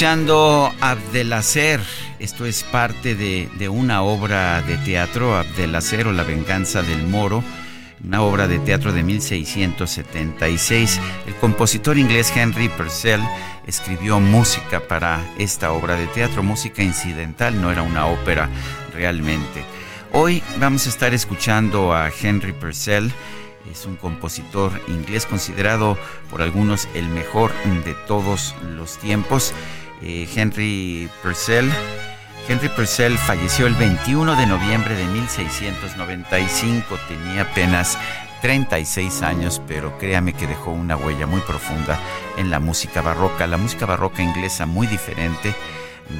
Escuchando 0.00 0.72
Abdelacer. 0.80 1.78
Esto 2.18 2.46
es 2.46 2.64
parte 2.64 3.14
de, 3.14 3.50
de 3.58 3.68
una 3.68 4.00
obra 4.00 4.62
de 4.62 4.78
teatro, 4.78 5.36
Abdelacer 5.36 6.06
o 6.06 6.12
La 6.12 6.22
venganza 6.22 6.80
del 6.80 7.06
moro, 7.06 7.44
una 8.02 8.22
obra 8.22 8.48
de 8.48 8.58
teatro 8.60 8.94
de 8.94 9.02
1676. 9.02 10.98
El 11.26 11.34
compositor 11.34 11.98
inglés 11.98 12.32
Henry 12.34 12.70
Purcell 12.70 13.20
escribió 13.66 14.20
música 14.20 14.80
para 14.80 15.20
esta 15.36 15.70
obra 15.72 15.96
de 15.96 16.06
teatro, 16.06 16.42
música 16.42 16.82
incidental, 16.82 17.60
no 17.60 17.70
era 17.70 17.82
una 17.82 18.06
ópera 18.06 18.48
realmente. 18.94 19.62
Hoy 20.12 20.42
vamos 20.58 20.86
a 20.86 20.88
estar 20.88 21.12
escuchando 21.12 21.92
a 21.92 22.08
Henry 22.08 22.54
Purcell. 22.54 23.12
Es 23.70 23.84
un 23.84 23.96
compositor 23.96 24.72
inglés 24.88 25.26
considerado 25.26 25.98
por 26.30 26.40
algunos 26.40 26.88
el 26.94 27.06
mejor 27.10 27.52
de 27.84 27.92
todos 28.06 28.54
los 28.62 28.96
tiempos. 28.96 29.52
Eh, 30.02 30.28
Henry 30.34 31.08
Purcell. 31.22 31.70
Henry 32.48 32.68
Purcell 32.70 33.16
falleció 33.16 33.66
el 33.66 33.74
21 33.74 34.34
de 34.36 34.46
noviembre 34.46 34.94
de 34.94 35.04
1695. 35.06 36.98
Tenía 37.08 37.42
apenas 37.42 37.98
36 38.42 39.22
años, 39.22 39.60
pero 39.68 39.96
créame 39.98 40.32
que 40.32 40.46
dejó 40.46 40.72
una 40.72 40.96
huella 40.96 41.26
muy 41.26 41.40
profunda 41.42 41.98
en 42.36 42.50
la 42.50 42.60
música 42.60 43.02
barroca. 43.02 43.46
La 43.46 43.56
música 43.56 43.86
barroca 43.86 44.22
inglesa 44.22 44.66
muy 44.66 44.86
diferente 44.86 45.54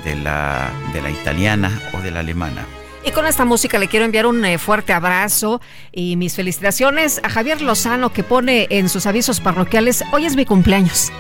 de 0.05 0.17
la, 0.17 0.71
de 0.93 1.03
la 1.03 1.11
italiana 1.11 1.71
o 1.95 2.01
de 2.01 2.11
la 2.11 2.21
alemana. 2.21 2.67
Y 3.03 3.13
con 3.13 3.27
esta 3.27 3.47
música 3.47 3.79
le 3.79 3.89
quiero 3.89 4.05
enviar 4.05 4.27
un 4.27 4.45
eh, 4.45 4.59
fuerte 4.59 4.93
abrazo 4.93 5.63
y 5.91 6.17
mis 6.17 6.35
felicitaciones 6.35 7.21
a 7.25 7.31
Javier 7.31 7.63
Lozano 7.63 8.13
que 8.13 8.23
pone 8.23 8.67
en 8.69 8.91
sus 8.91 9.07
avisos 9.07 9.41
parroquiales, 9.41 10.05
hoy 10.13 10.27
es 10.27 10.37
mi 10.37 10.45
cumpleaños. 10.45 11.11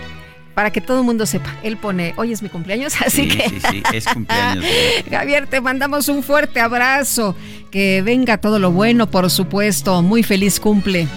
Para 0.60 0.70
que 0.70 0.82
todo 0.82 0.98
el 0.98 1.04
mundo 1.04 1.24
sepa, 1.24 1.56
él 1.62 1.78
pone, 1.78 2.12
hoy 2.18 2.32
es 2.32 2.42
mi 2.42 2.50
cumpleaños, 2.50 2.92
así 3.06 3.28
que... 3.28 3.48
Sí, 3.48 3.60
sí, 3.70 3.82
es 3.94 4.06
cumpleaños. 4.06 4.62
Javier, 5.10 5.46
te 5.46 5.58
mandamos 5.62 6.08
un 6.10 6.22
fuerte 6.22 6.60
abrazo, 6.60 7.34
que 7.70 8.02
venga 8.02 8.36
todo 8.36 8.58
lo 8.58 8.70
bueno, 8.70 9.10
por 9.10 9.30
supuesto, 9.30 10.02
muy 10.02 10.22
feliz 10.22 10.60
cumple. 10.60 11.08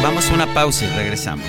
Vamos 0.00 0.30
a 0.30 0.34
una 0.34 0.46
pausa 0.54 0.84
y 0.84 0.96
regresamos. 0.96 1.48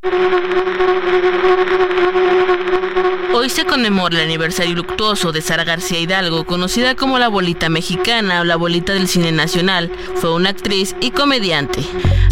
Hoy 0.00 0.10
se 3.50 3.64
conmemora 3.64 4.16
el 4.16 4.24
aniversario 4.24 4.74
luctuoso 4.74 5.32
de 5.32 5.42
Sara 5.42 5.64
García 5.64 5.98
Hidalgo, 6.00 6.44
conocida 6.46 6.94
como 6.94 7.18
la 7.18 7.26
abuelita 7.26 7.68
mexicana 7.68 8.40
o 8.40 8.44
la 8.44 8.54
abuelita 8.54 8.92
del 8.94 9.08
cine 9.08 9.32
nacional. 9.32 9.90
Fue 10.16 10.32
una 10.32 10.50
actriz 10.50 10.94
y 11.00 11.10
comediante. 11.10 11.80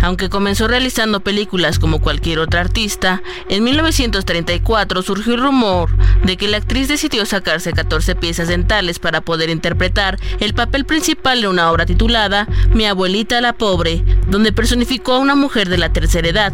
Aunque 0.02 0.28
comenzó 0.28 0.68
realizando 0.68 1.20
películas 1.20 1.78
como 1.78 2.00
cualquier 2.00 2.38
otra 2.38 2.60
artista, 2.60 3.22
en 3.48 3.64
1934 3.64 5.02
surgió 5.02 5.34
el 5.34 5.42
rumor 5.42 5.90
de 6.22 6.36
que 6.36 6.48
la 6.48 6.58
actriz 6.58 6.88
decidió 6.88 7.24
sacarse 7.24 7.72
14 7.72 8.14
piezas 8.14 8.48
dentales 8.48 8.98
para 8.98 9.20
poder 9.20 9.50
interpretar 9.50 10.18
el 10.40 10.54
papel 10.54 10.84
principal 10.84 11.40
de 11.40 11.48
una 11.48 11.70
obra 11.70 11.86
titulada 11.86 12.46
Mi 12.72 12.84
abuelita 12.84 13.40
la 13.40 13.52
pobre, 13.52 14.04
donde 14.28 14.52
personificó 14.52 15.14
a 15.14 15.18
una 15.18 15.34
mujer 15.34 15.68
de 15.68 15.78
la 15.78 15.92
tercera 15.92 16.28
edad. 16.28 16.52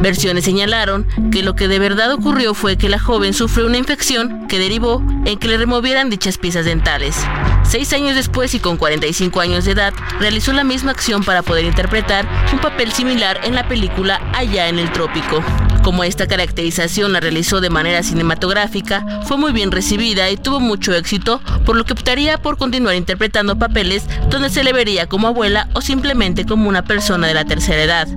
Versiones 0.00 0.44
señalaron 0.60 1.06
que 1.32 1.42
lo 1.42 1.56
que 1.56 1.68
de 1.68 1.78
verdad 1.78 2.12
ocurrió 2.12 2.52
fue 2.52 2.76
que 2.76 2.90
la 2.90 2.98
joven 2.98 3.32
sufrió 3.32 3.64
una 3.64 3.78
infección 3.78 4.46
que 4.46 4.58
derivó 4.58 5.02
en 5.24 5.38
que 5.38 5.48
le 5.48 5.56
removieran 5.56 6.10
dichas 6.10 6.36
piezas 6.36 6.66
dentales. 6.66 7.16
Seis 7.62 7.94
años 7.94 8.14
después 8.14 8.54
y 8.54 8.60
con 8.60 8.76
45 8.76 9.40
años 9.40 9.64
de 9.64 9.72
edad, 9.72 9.94
realizó 10.18 10.52
la 10.52 10.62
misma 10.62 10.90
acción 10.90 11.24
para 11.24 11.40
poder 11.40 11.64
interpretar 11.64 12.28
un 12.52 12.58
papel 12.58 12.92
similar 12.92 13.40
en 13.42 13.54
la 13.54 13.68
película 13.68 14.20
Allá 14.34 14.68
en 14.68 14.78
el 14.78 14.92
Trópico. 14.92 15.42
Como 15.82 16.04
esta 16.04 16.26
caracterización 16.26 17.14
la 17.14 17.20
realizó 17.20 17.62
de 17.62 17.70
manera 17.70 18.02
cinematográfica, 18.02 19.22
fue 19.24 19.38
muy 19.38 19.52
bien 19.52 19.70
recibida 19.70 20.28
y 20.28 20.36
tuvo 20.36 20.60
mucho 20.60 20.92
éxito, 20.92 21.40
por 21.64 21.74
lo 21.74 21.84
que 21.84 21.94
optaría 21.94 22.36
por 22.36 22.58
continuar 22.58 22.96
interpretando 22.96 23.58
papeles 23.58 24.04
donde 24.28 24.50
se 24.50 24.62
le 24.62 24.74
vería 24.74 25.06
como 25.06 25.28
abuela 25.28 25.68
o 25.72 25.80
simplemente 25.80 26.44
como 26.44 26.68
una 26.68 26.84
persona 26.84 27.28
de 27.28 27.34
la 27.34 27.46
tercera 27.46 27.82
edad 27.82 28.08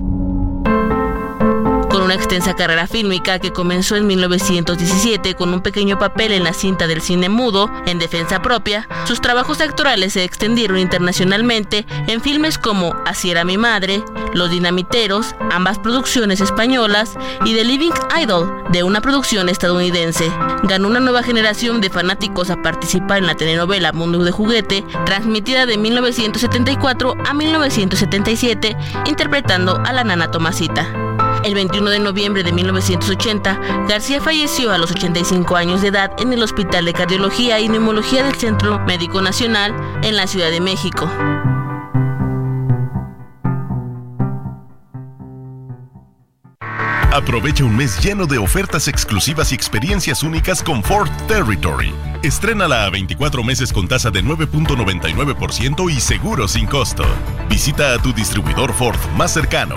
una 2.04 2.14
extensa 2.14 2.54
carrera 2.54 2.86
fílmica 2.86 3.38
que 3.38 3.52
comenzó 3.52 3.96
en 3.96 4.06
1917 4.06 5.34
con 5.34 5.54
un 5.54 5.62
pequeño 5.62 5.98
papel 5.98 6.32
en 6.32 6.44
la 6.44 6.52
cinta 6.52 6.86
del 6.86 7.00
cine 7.00 7.30
mudo 7.30 7.70
en 7.86 7.98
defensa 7.98 8.42
propia, 8.42 8.86
sus 9.06 9.22
trabajos 9.22 9.62
actorales 9.62 10.12
se 10.12 10.22
extendieron 10.22 10.78
internacionalmente 10.78 11.86
en 12.06 12.20
filmes 12.20 12.58
como 12.58 12.94
Así 13.06 13.30
era 13.30 13.44
mi 13.44 13.56
madre, 13.56 14.02
Los 14.34 14.50
Dinamiteros, 14.50 15.34
ambas 15.50 15.78
producciones 15.78 16.42
españolas, 16.42 17.16
y 17.46 17.54
The 17.54 17.64
Living 17.64 17.92
Idol, 18.20 18.64
de 18.70 18.82
una 18.82 19.00
producción 19.00 19.48
estadounidense. 19.48 20.30
Ganó 20.64 20.88
una 20.88 21.00
nueva 21.00 21.22
generación 21.22 21.80
de 21.80 21.90
fanáticos 21.90 22.50
a 22.50 22.60
participar 22.60 23.18
en 23.18 23.26
la 23.26 23.34
telenovela 23.34 23.92
Mundo 23.92 24.22
de 24.24 24.30
Juguete, 24.30 24.84
transmitida 25.06 25.64
de 25.64 25.78
1974 25.78 27.14
a 27.24 27.32
1977, 27.32 28.76
interpretando 29.06 29.80
a 29.84 29.92
la 29.92 30.04
nana 30.04 30.30
Tomasita. 30.30 31.03
El 31.44 31.54
21 31.54 31.90
de 31.90 31.98
noviembre 31.98 32.42
de 32.42 32.52
1980, 32.52 33.86
García 33.86 34.18
falleció 34.18 34.72
a 34.72 34.78
los 34.78 34.90
85 34.90 35.56
años 35.56 35.82
de 35.82 35.88
edad 35.88 36.10
en 36.18 36.32
el 36.32 36.42
Hospital 36.42 36.86
de 36.86 36.94
Cardiología 36.94 37.60
y 37.60 37.68
Neumología 37.68 38.24
del 38.24 38.34
Centro 38.34 38.80
Médico 38.86 39.20
Nacional 39.20 39.74
en 40.02 40.16
la 40.16 40.26
Ciudad 40.26 40.50
de 40.50 40.62
México. 40.62 41.06
Aprovecha 47.12 47.64
un 47.64 47.76
mes 47.76 48.02
lleno 48.02 48.26
de 48.26 48.38
ofertas 48.38 48.88
exclusivas 48.88 49.52
y 49.52 49.54
experiencias 49.54 50.22
únicas 50.22 50.62
con 50.62 50.82
Ford 50.82 51.10
Territory. 51.28 51.92
Estrénala 52.22 52.86
a 52.86 52.90
24 52.90 53.44
meses 53.44 53.70
con 53.70 53.86
tasa 53.86 54.10
de 54.10 54.24
9.99% 54.24 55.92
y 55.92 56.00
seguro 56.00 56.48
sin 56.48 56.66
costo. 56.66 57.04
Visita 57.50 57.92
a 57.92 57.98
tu 57.98 58.14
distribuidor 58.14 58.72
Ford 58.72 58.98
más 59.14 59.32
cercano. 59.32 59.76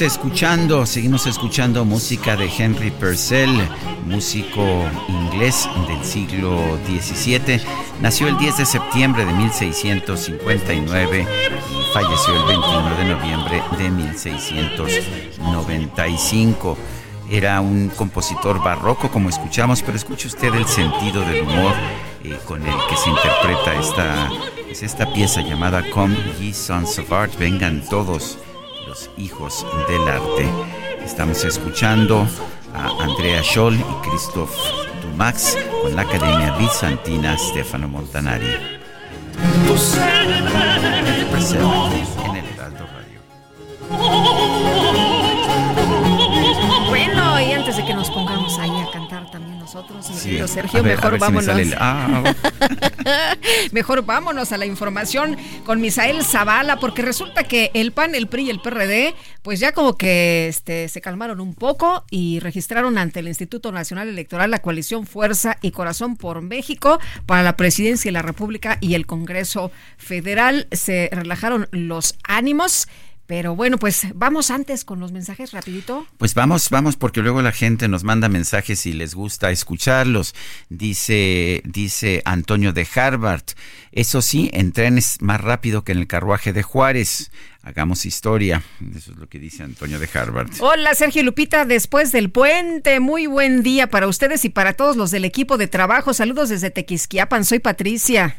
Escuchando, 0.00 0.86
seguimos 0.86 1.26
escuchando 1.26 1.84
música 1.84 2.36
de 2.36 2.48
Henry 2.56 2.92
Purcell, 2.92 3.50
músico 4.04 4.64
inglés 5.08 5.68
del 5.88 6.04
siglo 6.04 6.56
XVII. 6.86 7.60
Nació 8.00 8.28
el 8.28 8.38
10 8.38 8.58
de 8.58 8.64
septiembre 8.64 9.24
de 9.24 9.32
1659 9.32 11.22
y 11.22 11.24
falleció 11.92 12.36
el 12.36 12.44
21 12.46 12.96
de 12.96 13.04
noviembre 13.06 13.60
de 13.76 13.90
1695. 13.90 16.78
era 17.28 17.60
un 17.60 17.88
compositor 17.88 18.62
barroco, 18.62 19.10
como 19.10 19.28
escuchamos, 19.28 19.82
pero 19.82 19.96
escuche 19.96 20.28
usted 20.28 20.54
el 20.54 20.66
sentido 20.66 21.22
del 21.22 21.42
humor 21.42 21.74
eh, 22.22 22.38
con 22.46 22.64
el 22.64 22.76
que 22.88 22.96
se 22.96 23.10
interpreta 23.10 23.74
esta, 23.74 24.30
es 24.70 24.84
esta 24.84 25.12
pieza 25.12 25.40
llamada 25.40 25.82
Come 25.90 26.16
Ye 26.38 26.54
Sons 26.54 27.00
of 27.00 27.12
Art, 27.12 27.36
vengan 27.36 27.82
todos 27.90 28.38
los 28.98 29.10
hijos 29.16 29.66
del 29.88 30.08
arte. 30.08 30.48
Estamos 31.04 31.44
escuchando 31.44 32.26
a 32.74 33.02
Andrea 33.02 33.42
Scholl 33.42 33.74
y 33.74 34.08
Christoph 34.08 34.50
Dumax 35.02 35.56
con 35.82 35.94
la 35.94 36.02
Academia 36.02 36.56
Bizantina 36.56 37.36
Stefano 37.38 37.88
Montanari. 37.88 38.46
Cantar 48.98 49.30
también 49.30 49.58
nosotros, 49.58 50.04
Sergio, 50.06 50.82
mejor 50.82 51.18
vámonos. 51.18 51.48
Ah, 51.78 52.34
mejor 53.72 54.04
vámonos 54.04 54.50
a 54.50 54.58
la 54.58 54.66
información 54.66 55.36
con 55.64 55.80
Misael 55.80 56.24
Zavala, 56.24 56.80
porque 56.80 57.02
resulta 57.02 57.44
que 57.44 57.70
el 57.74 57.92
PAN, 57.92 58.14
el 58.14 58.26
PRI 58.26 58.46
y 58.46 58.50
el 58.50 58.60
PRD, 58.60 59.14
pues 59.42 59.60
ya 59.60 59.72
como 59.72 59.96
que 59.96 60.48
este, 60.48 60.88
se 60.88 61.00
calmaron 61.00 61.40
un 61.40 61.54
poco 61.54 62.04
y 62.10 62.40
registraron 62.40 62.98
ante 62.98 63.20
el 63.20 63.28
Instituto 63.28 63.70
Nacional 63.70 64.08
Electoral 64.08 64.50
la 64.50 64.58
coalición 64.58 65.06
Fuerza 65.06 65.58
y 65.62 65.70
Corazón 65.70 66.16
por 66.16 66.42
México 66.42 66.98
para 67.26 67.42
la 67.42 67.56
presidencia 67.56 68.08
de 68.08 68.12
la 68.12 68.22
República 68.22 68.78
y 68.80 68.94
el 68.94 69.06
Congreso 69.06 69.70
Federal. 69.96 70.66
Se 70.72 71.08
relajaron 71.12 71.68
los 71.70 72.16
ánimos. 72.24 72.88
Pero 73.28 73.54
bueno, 73.54 73.76
pues 73.76 74.06
vamos 74.14 74.50
antes 74.50 74.86
con 74.86 75.00
los 75.00 75.12
mensajes 75.12 75.52
rapidito. 75.52 76.06
Pues 76.16 76.32
vamos, 76.32 76.70
vamos 76.70 76.96
porque 76.96 77.20
luego 77.20 77.42
la 77.42 77.52
gente 77.52 77.86
nos 77.86 78.02
manda 78.02 78.30
mensajes 78.30 78.86
y 78.86 78.94
les 78.94 79.14
gusta 79.14 79.50
escucharlos. 79.50 80.34
Dice, 80.70 81.60
dice 81.66 82.22
Antonio 82.24 82.72
de 82.72 82.88
Harvard. 82.94 83.42
Eso 83.92 84.22
sí, 84.22 84.48
en 84.54 84.72
trenes 84.72 85.18
más 85.20 85.42
rápido 85.42 85.84
que 85.84 85.92
en 85.92 85.98
el 85.98 86.06
carruaje 86.06 86.54
de 86.54 86.62
Juárez. 86.62 87.30
Hagamos 87.62 88.06
historia. 88.06 88.62
Eso 88.96 89.12
es 89.12 89.18
lo 89.18 89.28
que 89.28 89.38
dice 89.38 89.62
Antonio 89.62 89.98
de 89.98 90.08
Harvard. 90.14 90.48
Hola, 90.60 90.94
Sergio 90.94 91.22
Lupita, 91.22 91.66
después 91.66 92.12
del 92.12 92.30
puente. 92.30 92.98
Muy 92.98 93.26
buen 93.26 93.62
día 93.62 93.90
para 93.90 94.08
ustedes 94.08 94.46
y 94.46 94.48
para 94.48 94.72
todos 94.72 94.96
los 94.96 95.10
del 95.10 95.26
equipo 95.26 95.58
de 95.58 95.68
trabajo. 95.68 96.14
Saludos 96.14 96.48
desde 96.48 96.70
Tequisquiapan. 96.70 97.44
Soy 97.44 97.58
Patricia. 97.58 98.38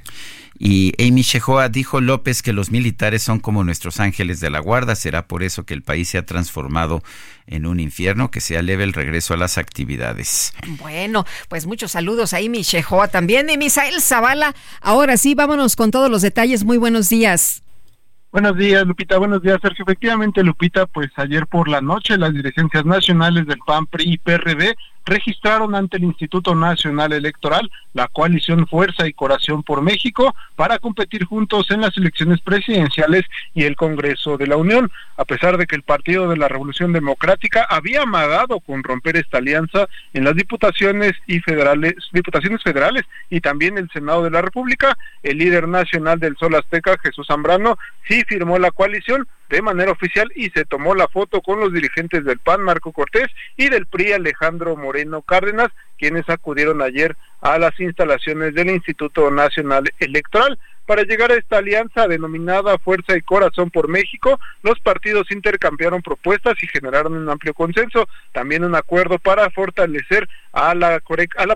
Y 0.61 0.93
Amy 1.01 1.21
Shehoa 1.21 1.69
dijo 1.69 2.01
López 2.01 2.41
que 2.41 2.51
los 2.51 2.69
militares 2.69 3.23
son 3.23 3.39
como 3.39 3.63
nuestros 3.63 4.01
ángeles 4.01 4.41
de 4.41 4.49
la 4.49 4.59
guarda. 4.59 4.93
Será 4.95 5.25
por 5.25 5.41
eso 5.41 5.65
que 5.65 5.73
el 5.73 5.83
país 5.83 6.09
se 6.09 6.17
ha 6.17 6.25
transformado 6.25 7.01
en 7.47 7.65
un 7.65 7.79
infierno, 7.79 8.29
que 8.29 8.41
sea 8.41 8.61
leve 8.61 8.83
el 8.83 8.91
regreso 8.91 9.33
a 9.33 9.37
las 9.37 9.57
actividades. 9.57 10.53
Bueno, 10.81 11.25
pues 11.47 11.65
muchos 11.65 11.93
saludos 11.93 12.33
a 12.33 12.37
Amy 12.37 12.63
Shehoa 12.63 13.07
también. 13.07 13.49
Y 13.49 13.57
Misael 13.57 14.01
Zavala, 14.01 14.53
ahora 14.81 15.15
sí, 15.15 15.33
vámonos 15.33 15.77
con 15.77 15.91
todos 15.91 16.11
los 16.11 16.21
detalles. 16.21 16.65
Muy 16.65 16.77
buenos 16.77 17.07
días. 17.07 17.63
Buenos 18.31 18.57
días, 18.57 18.85
Lupita. 18.85 19.17
Buenos 19.17 19.41
días, 19.41 19.59
Sergio. 19.61 19.83
Efectivamente, 19.83 20.43
Lupita, 20.43 20.85
pues 20.87 21.09
ayer 21.15 21.47
por 21.47 21.69
la 21.69 21.79
noche 21.79 22.17
las 22.17 22.33
dirigencias 22.33 22.85
nacionales 22.85 23.47
del 23.47 23.59
PAN, 23.65 23.87
PRI 23.87 24.13
y 24.13 24.17
PRD 24.17 24.75
registraron 25.09 25.75
ante 25.75 25.97
el 25.97 26.03
Instituto 26.03 26.55
Nacional 26.55 27.13
Electoral 27.13 27.69
la 27.93 28.07
coalición 28.07 28.67
Fuerza 28.67 29.07
y 29.07 29.13
Corazón 29.13 29.63
por 29.63 29.81
México 29.81 30.35
para 30.55 30.79
competir 30.79 31.25
juntos 31.25 31.71
en 31.71 31.81
las 31.81 31.97
elecciones 31.97 32.39
presidenciales 32.41 33.25
y 33.53 33.63
el 33.63 33.75
Congreso 33.75 34.37
de 34.37 34.47
la 34.47 34.57
Unión. 34.57 34.91
A 35.17 35.25
pesar 35.25 35.57
de 35.57 35.65
que 35.65 35.75
el 35.75 35.83
Partido 35.83 36.29
de 36.29 36.37
la 36.37 36.47
Revolución 36.47 36.93
Democrática 36.93 37.65
había 37.69 38.03
amagado 38.03 38.59
con 38.59 38.83
romper 38.83 39.17
esta 39.17 39.39
alianza 39.39 39.87
en 40.13 40.23
las 40.23 40.35
diputaciones 40.35 41.13
y 41.27 41.39
federales, 41.39 41.95
diputaciones 42.13 42.61
federales 42.63 43.03
y 43.29 43.41
también 43.41 43.77
el 43.77 43.89
Senado 43.91 44.23
de 44.23 44.31
la 44.31 44.41
República, 44.41 44.97
el 45.23 45.37
líder 45.37 45.67
nacional 45.67 46.19
del 46.19 46.37
Sol 46.37 46.55
Azteca, 46.55 46.97
Jesús 47.01 47.27
Zambrano, 47.27 47.77
sí 48.07 48.23
firmó 48.27 48.59
la 48.59 48.71
coalición, 48.71 49.27
de 49.49 49.61
manera 49.61 49.91
oficial 49.91 50.31
y 50.35 50.49
se 50.51 50.65
tomó 50.65 50.93
la 50.93 51.07
foto 51.07 51.41
con 51.41 51.59
los 51.59 51.73
dirigentes 51.73 52.23
del 52.23 52.39
PAN, 52.39 52.61
Marco 52.61 52.91
Cortés, 52.91 53.27
y 53.57 53.69
del 53.69 53.87
PRI, 53.87 54.13
Alejandro 54.13 54.75
Moreno 54.75 55.21
Cárdenas, 55.23 55.69
quienes 55.97 56.29
acudieron 56.29 56.81
ayer 56.81 57.17
a 57.41 57.57
las 57.57 57.77
instalaciones 57.79 58.53
del 58.53 58.69
Instituto 58.69 59.31
Nacional 59.31 59.91
Electoral. 59.99 60.59
Para 60.89 61.03
llegar 61.03 61.31
a 61.31 61.35
esta 61.35 61.59
alianza 61.59 62.07
denominada 62.07 62.79
Fuerza 62.79 63.15
y 63.15 63.21
Corazón 63.21 63.69
por 63.69 63.87
México, 63.87 64.39
los 64.63 64.79
partidos 64.79 65.29
intercambiaron 65.29 66.01
propuestas 66.01 66.55
y 66.63 66.67
generaron 66.67 67.13
un 67.13 67.29
amplio 67.29 67.53
consenso, 67.53 68.07
también 68.31 68.63
un 68.63 68.73
acuerdo 68.73 69.19
para 69.19 69.51
fortalecer 69.51 70.27
a 70.51 70.73
la, 70.73 70.99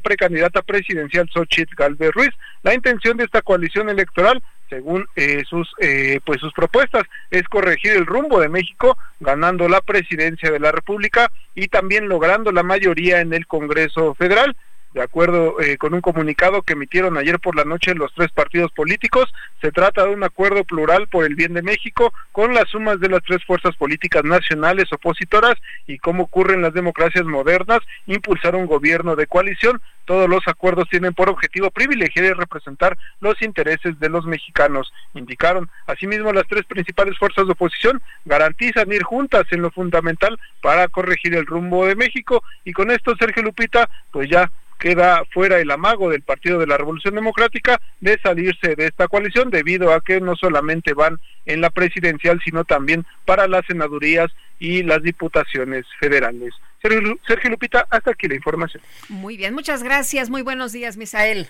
precandidata 0.04 0.62
presidencial 0.62 1.28
Xochitl 1.34 1.74
Galvez 1.76 2.12
Ruiz. 2.12 2.30
La 2.62 2.76
intención 2.76 3.18
de 3.18 3.24
esta 3.24 3.42
coalición 3.42 3.90
electoral 3.90 4.40
según 4.70 5.08
eh, 5.16 5.42
sus 5.50 5.68
eh, 5.80 6.20
pues 6.24 6.40
sus 6.40 6.54
propuestas 6.54 7.02
es 7.32 7.44
corregir 7.48 7.94
el 7.94 8.06
rumbo 8.06 8.40
de 8.40 8.50
México 8.50 9.00
ganando 9.20 9.68
la 9.68 9.82
presidencia 9.82 10.52
de 10.52 10.60
la 10.60 10.72
República 10.72 11.32
y 11.56 11.70
también 11.70 12.08
logrando 12.08 12.52
la 12.52 12.62
mayoría 12.62 13.22
en 13.22 13.34
el 13.34 13.48
Congreso 13.48 14.14
Federal 14.14 14.56
de 14.94 15.02
acuerdo 15.02 15.60
eh, 15.60 15.78
con 15.78 15.94
un 15.94 16.02
comunicado 16.02 16.62
que 16.62 16.74
emitieron 16.74 17.18
ayer 17.18 17.40
por 17.40 17.56
la 17.56 17.66
noche 17.66 17.96
los 17.96 18.14
tres 18.14 18.32
partidos 18.32 18.72
políticos, 18.72 19.34
se 19.62 19.72
trata 19.72 20.06
de 20.06 20.14
un 20.14 20.24
acuerdo 20.24 20.64
plural 20.64 21.08
por 21.08 21.26
el 21.26 21.36
bien 21.36 21.54
de 21.54 21.64
México 21.64 22.14
con 22.32 22.54
las 22.54 22.70
sumas 22.70 23.00
de 23.00 23.10
las 23.10 23.24
tres 23.24 23.44
fuerzas 23.46 23.76
políticas 23.76 24.24
nacionales 24.24 24.92
opositoras 24.94 25.56
y 25.88 25.98
como 25.98 26.24
ocurre 26.24 26.54
en 26.54 26.62
las 26.62 26.74
democracias 26.74 27.26
modernas, 27.26 27.80
impulsar 28.06 28.56
un 28.56 28.68
gobierno 28.68 29.16
de 29.16 29.28
coalición. 29.28 29.82
Todos 30.06 30.30
los 30.30 30.46
acuerdos 30.48 30.90
tienen 30.90 31.14
por 31.14 31.30
objetivo 31.30 31.72
privilegiar 31.72 32.26
y 32.26 32.34
representar 32.34 32.98
los 33.22 33.42
intereses 33.42 33.98
de 34.00 34.10
los 34.10 34.26
mexicanos, 34.26 34.94
indicaron. 35.14 35.70
Asimismo, 35.88 36.34
las 36.34 36.46
tres 36.48 36.66
principales 36.66 37.18
fuerzas 37.18 37.46
de 37.46 37.54
oposición 37.54 38.02
garantizan 38.26 38.92
ir 38.92 39.04
juntas 39.04 39.46
en 39.52 39.62
lo 39.62 39.72
fundamental 39.72 40.38
para 40.62 40.90
corregir 40.90 41.34
el 41.36 41.46
rumbo 41.46 41.86
de 41.86 41.96
México 41.96 42.44
y 42.66 42.74
con 42.74 42.92
esto 42.92 43.16
Sergio 43.16 43.44
Lupita, 43.44 43.90
pues 44.12 44.30
ya 44.30 44.52
queda 44.80 45.24
fuera 45.32 45.60
el 45.60 45.72
amago 45.72 46.10
del 46.10 46.22
Partido 46.22 46.60
de 46.60 46.68
la 46.68 46.78
Revolución 46.78 47.16
Democrática 47.16 47.80
de 48.02 48.20
salirse 48.22 48.76
de 48.76 48.88
esta 48.88 49.08
coalición 49.08 49.50
debido 49.50 49.94
a 49.94 50.02
que 50.02 50.20
no 50.22 50.36
solamente 50.36 50.94
van 50.94 51.20
en 51.46 51.62
la 51.62 51.70
presidencial, 51.70 52.42
sino 52.44 52.64
también 52.64 53.06
para 53.26 53.48
las 53.48 53.66
senadurías 53.66 54.32
y 54.60 54.84
las 54.84 55.02
diputaciones 55.04 55.86
federales. 56.00 56.54
Sergio, 56.82 57.50
Lupita, 57.50 57.88
hasta 57.90 58.12
aquí 58.12 58.28
la 58.28 58.36
información. 58.36 58.84
Muy 59.08 59.38
bien, 59.38 59.54
muchas 59.54 59.84
gracias. 59.84 60.30
Muy 60.30 60.42
buenos 60.42 60.74
días, 60.74 60.98
Misael. 60.98 61.48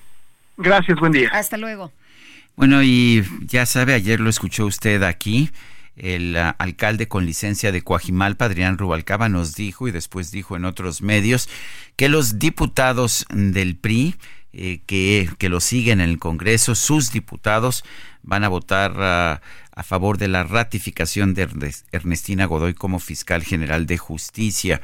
Gracias, 0.58 1.00
buen 1.00 1.12
día. 1.12 1.30
Hasta 1.34 1.58
luego. 1.58 1.92
Bueno, 2.56 2.84
y 2.84 3.24
ya 3.46 3.66
sabe, 3.66 3.94
ayer 3.96 4.20
lo 4.20 4.30
escuchó 4.30 4.66
usted 4.66 5.02
aquí 5.02 5.50
el 5.95 6.36
ah, 6.38 6.56
alcalde 6.60 7.08
con 7.08 7.25
licencia 7.25 7.71
de 7.71 7.82
Coajimalpa, 7.82 8.45
Adrián 8.45 8.77
Rubalcaba, 8.77 9.29
nos 9.29 9.56
dijo 9.56 9.88
y 9.88 9.91
después 9.91 10.32
dijo 10.32 10.56
en 10.56 10.65
otros 10.65 11.01
medios 11.01 11.49
que 11.95 12.10
los 12.10 12.39
diputados 12.39 13.25
del 13.29 13.75
PRI 13.75 14.15
eh, 14.53 14.82
que, 14.86 15.29
que, 15.39 15.49
lo 15.49 15.60
siguen 15.60 15.99
en 15.99 16.10
el 16.10 16.19
Congreso, 16.19 16.75
sus 16.75 17.12
diputados 17.12 17.84
van 18.21 18.43
a 18.43 18.49
votar 18.49 18.93
ah, 18.97 19.41
a 19.75 19.84
favor 19.84 20.17
de 20.17 20.27
la 20.27 20.43
ratificación 20.43 21.34
de 21.34 21.73
Ernestina 21.91 22.45
Godoy 22.45 22.73
como 22.73 22.99
fiscal 22.99 23.43
general 23.43 23.88
de 23.88 23.97
justicia. 23.97 24.82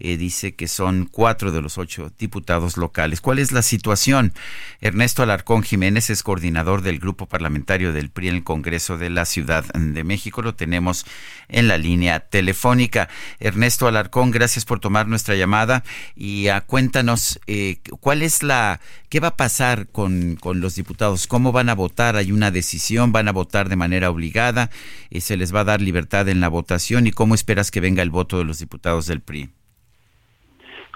Eh, 0.00 0.16
dice 0.16 0.54
que 0.54 0.68
son 0.68 1.08
cuatro 1.10 1.50
de 1.50 1.60
los 1.60 1.76
ocho 1.76 2.12
diputados 2.18 2.76
locales. 2.76 3.20
¿Cuál 3.20 3.40
es 3.40 3.50
la 3.50 3.62
situación? 3.62 4.32
Ernesto 4.80 5.24
Alarcón 5.24 5.64
Jiménez 5.64 6.08
es 6.10 6.22
coordinador 6.22 6.82
del 6.82 7.00
grupo 7.00 7.26
parlamentario 7.26 7.92
del 7.92 8.10
PRI 8.10 8.28
en 8.28 8.36
el 8.36 8.44
Congreso 8.44 8.96
de 8.96 9.10
la 9.10 9.24
Ciudad 9.24 9.64
de 9.64 10.04
México. 10.04 10.40
Lo 10.40 10.54
tenemos 10.54 11.04
en 11.48 11.66
la 11.66 11.78
línea 11.78 12.20
telefónica. 12.20 13.08
Ernesto 13.40 13.88
Alarcón, 13.88 14.30
gracias 14.30 14.64
por 14.64 14.78
tomar 14.78 15.08
nuestra 15.08 15.34
llamada 15.34 15.82
y 16.14 16.48
uh, 16.48 16.60
cuéntanos 16.64 17.40
eh, 17.48 17.80
cuál 18.00 18.22
es 18.22 18.44
la, 18.44 18.80
qué 19.08 19.18
va 19.18 19.28
a 19.28 19.36
pasar 19.36 19.88
con, 19.88 20.36
con, 20.36 20.60
los 20.60 20.76
diputados, 20.76 21.26
cómo 21.26 21.50
van 21.50 21.68
a 21.70 21.74
votar. 21.74 22.14
Hay 22.14 22.30
una 22.30 22.50
decisión, 22.52 23.10
van 23.10 23.26
a 23.26 23.32
votar 23.32 23.68
de 23.68 23.76
manera 23.76 24.10
obligada, 24.10 24.70
y 25.10 25.22
se 25.22 25.36
les 25.36 25.52
va 25.54 25.60
a 25.60 25.64
dar 25.64 25.80
libertad 25.80 26.28
en 26.28 26.40
la 26.40 26.48
votación 26.48 27.06
y 27.06 27.10
cómo 27.10 27.34
esperas 27.34 27.70
que 27.70 27.80
venga 27.80 28.02
el 28.02 28.10
voto 28.10 28.38
de 28.38 28.44
los 28.44 28.58
diputados 28.58 29.06
del 29.06 29.20
PRI. 29.20 29.57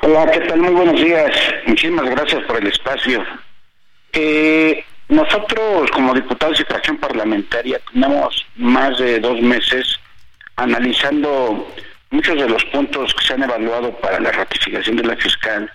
Hola, 0.05 0.28
¿qué 0.32 0.40
tal? 0.40 0.59
Muy 0.59 0.74
buenos 0.74 1.00
días. 1.00 1.30
Muchísimas 1.64 2.11
gracias 2.11 2.42
por 2.42 2.57
el 2.57 2.66
espacio. 2.66 3.24
Eh, 4.12 4.84
nosotros, 5.09 5.88
como 5.92 6.12
diputados 6.12 6.59
de 6.59 6.64
fracción 6.64 6.96
parlamentaria, 6.96 7.80
tenemos 7.92 8.44
más 8.57 8.98
de 8.98 9.20
dos 9.20 9.40
meses 9.40 10.00
analizando 10.57 11.72
muchos 12.11 12.34
de 12.34 12.48
los 12.48 12.64
puntos 12.64 13.14
que 13.14 13.24
se 13.24 13.34
han 13.34 13.44
evaluado 13.44 13.92
para 14.00 14.18
la 14.18 14.32
ratificación 14.32 14.96
de 14.96 15.05
la 15.05 15.14
fiscal. 15.14 15.70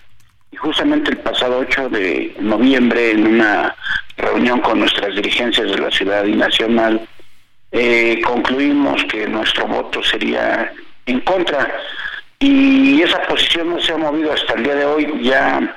Y 0.52 0.56
justamente 0.56 1.12
el 1.12 1.18
pasado 1.20 1.60
8 1.60 1.88
de 1.88 2.36
noviembre, 2.38 3.12
en 3.12 3.28
una 3.28 3.74
reunión 4.18 4.60
con 4.60 4.80
nuestras 4.80 5.14
dirigencias 5.14 5.70
de 5.70 5.78
la 5.78 5.90
ciudad 5.90 6.26
y 6.26 6.34
nacional, 6.34 7.08
eh, 7.72 8.20
concluimos 8.22 9.02
que 9.04 9.26
nuestro 9.26 9.66
voto 9.66 10.02
sería 10.02 10.70
en 11.06 11.20
contra 11.20 11.80
Y 12.40 13.02
esa 13.02 13.20
posición 13.22 13.70
no 13.70 13.80
se 13.80 13.92
ha 13.92 13.96
movido 13.96 14.32
hasta 14.32 14.54
el 14.54 14.62
día 14.62 14.74
de 14.76 14.84
hoy. 14.84 15.22
Ya 15.22 15.76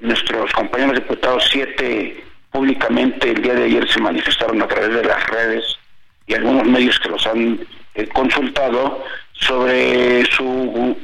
nuestros 0.00 0.52
compañeros 0.52 0.94
diputados, 0.94 1.48
siete 1.50 2.24
públicamente 2.50 3.30
el 3.30 3.42
día 3.42 3.54
de 3.54 3.64
ayer 3.64 3.88
se 3.88 4.00
manifestaron 4.00 4.62
a 4.62 4.68
través 4.68 4.94
de 4.94 5.04
las 5.04 5.26
redes 5.28 5.78
y 6.26 6.34
algunos 6.34 6.66
medios 6.66 6.98
que 7.00 7.08
los 7.08 7.26
han 7.26 7.60
eh, 7.94 8.08
consultado 8.08 9.04
sobre 9.32 10.24
su 10.26 10.96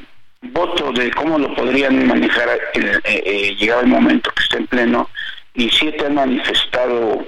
voto 0.42 0.92
de 0.92 1.10
cómo 1.12 1.38
lo 1.38 1.54
podrían 1.54 2.06
manejar 2.06 2.48
eh, 2.74 3.00
eh, 3.04 3.56
llegado 3.58 3.82
el 3.82 3.88
momento 3.88 4.30
que 4.30 4.42
esté 4.42 4.58
en 4.58 4.66
pleno 4.66 5.10
y 5.54 5.68
siete 5.70 6.06
han 6.06 6.14
manifestado 6.14 7.24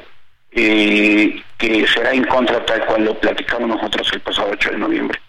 que 0.51 1.87
será 1.93 2.13
en 2.13 2.25
contra 2.25 2.65
tal 2.65 2.87
cual 2.87 3.05
lo 3.05 3.21
platicamos 3.21 3.69
nosotros 3.69 4.11
el 4.15 4.21
pasado 4.21 4.49
8 4.53 4.71
de 4.71 4.79
noviembre. 4.79 5.21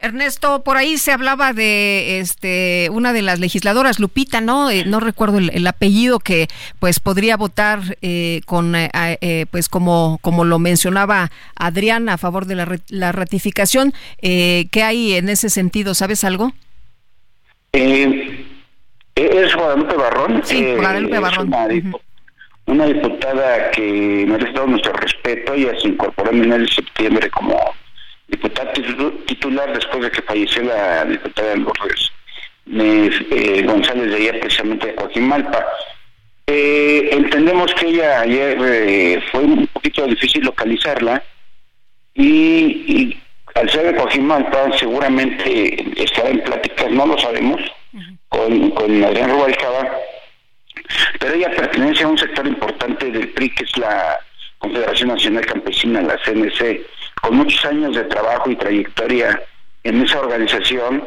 Ernesto, 0.00 0.62
por 0.62 0.76
ahí 0.76 0.96
se 0.96 1.10
hablaba 1.10 1.52
de 1.52 2.20
este 2.20 2.88
una 2.92 3.12
de 3.12 3.22
las 3.22 3.40
legisladoras, 3.40 3.98
Lupita, 3.98 4.40
¿no? 4.40 4.70
Eh, 4.70 4.84
no 4.86 5.00
recuerdo 5.00 5.38
el, 5.38 5.66
apellido 5.66 6.20
que 6.20 6.46
pues 6.78 7.00
podría 7.00 7.36
votar 7.36 7.98
eh, 8.00 8.40
con 8.46 8.74
eh, 8.76 9.46
pues 9.50 9.68
como 9.68 10.18
como 10.20 10.44
lo 10.44 10.60
mencionaba 10.60 11.30
Adrián 11.56 12.08
a 12.08 12.16
favor 12.16 12.46
de 12.46 12.54
la, 12.54 12.78
la 12.88 13.12
ratificación. 13.12 13.92
¿Qué 14.20 14.82
hay 14.84 15.14
en 15.14 15.28
ese 15.28 15.50
sentido? 15.50 15.94
¿Sabes 15.94 16.22
algo? 16.22 16.52
es 17.72 19.54
Guadalupe 19.54 19.96
Barrón. 19.96 20.42
Sí, 20.44 20.74
Guadalupe 20.76 21.18
Barrón. 21.18 21.52
Una, 22.66 22.86
diputada 22.86 23.70
que 23.70 24.26
merece 24.28 24.52
todo 24.52 24.66
nuestro 24.66 24.92
respeto. 24.92 25.54
Ella 25.54 25.72
se 25.80 25.88
incorporó 25.88 26.30
en 26.30 26.52
el 26.52 26.66
de 26.66 26.68
septiembre 26.68 27.30
como 27.30 27.58
diputada 28.28 28.72
titular 28.72 29.72
después 29.72 30.02
de 30.02 30.10
que 30.10 30.22
falleció 30.22 30.62
la 30.62 31.04
diputada 31.04 31.56
Lourdes 31.56 32.12
eh, 32.70 33.62
González 33.64 34.10
de 34.10 34.16
ayer, 34.16 34.40
precisamente 34.40 34.88
de 34.88 34.94
Joaquín 34.94 35.28
Malpa. 35.28 35.66
Eh, 36.46 37.10
entendemos 37.12 37.74
que 37.74 37.88
ella 37.88 38.20
ayer 38.20 38.58
eh, 38.62 39.22
fue 39.30 39.40
un 39.42 39.66
poquito 39.68 40.06
difícil 40.06 40.44
localizarla 40.44 41.22
y, 42.14 43.16
al 43.54 43.68
ser 43.70 43.92
de 43.92 43.98
Joaquín 43.98 44.26
Malpa 44.26 44.70
seguramente 44.78 46.02
estará 46.02 46.28
en 46.28 46.40
pláticas, 46.42 46.90
no 46.90 47.06
lo 47.06 47.18
sabemos, 47.18 47.60
con, 48.28 48.70
con 48.70 49.04
Adrián 49.04 49.30
Rubalcaba, 49.30 49.90
pero 51.18 51.34
ella 51.34 51.50
pertenece 51.56 52.04
a 52.04 52.08
un 52.08 52.18
sector 52.18 52.46
importante 52.46 53.10
del 53.10 53.28
PRI 53.30 53.50
que 53.50 53.64
es 53.64 53.76
la 53.78 54.20
Confederación 54.58 55.08
Nacional 55.08 55.46
Campesina, 55.46 56.02
la 56.02 56.18
CNC 56.18 56.80
con 57.20 57.36
muchos 57.36 57.64
años 57.64 57.94
de 57.94 58.04
trabajo 58.04 58.50
y 58.50 58.56
trayectoria 58.56 59.42
en 59.84 60.02
esa 60.02 60.20
organización 60.20 61.04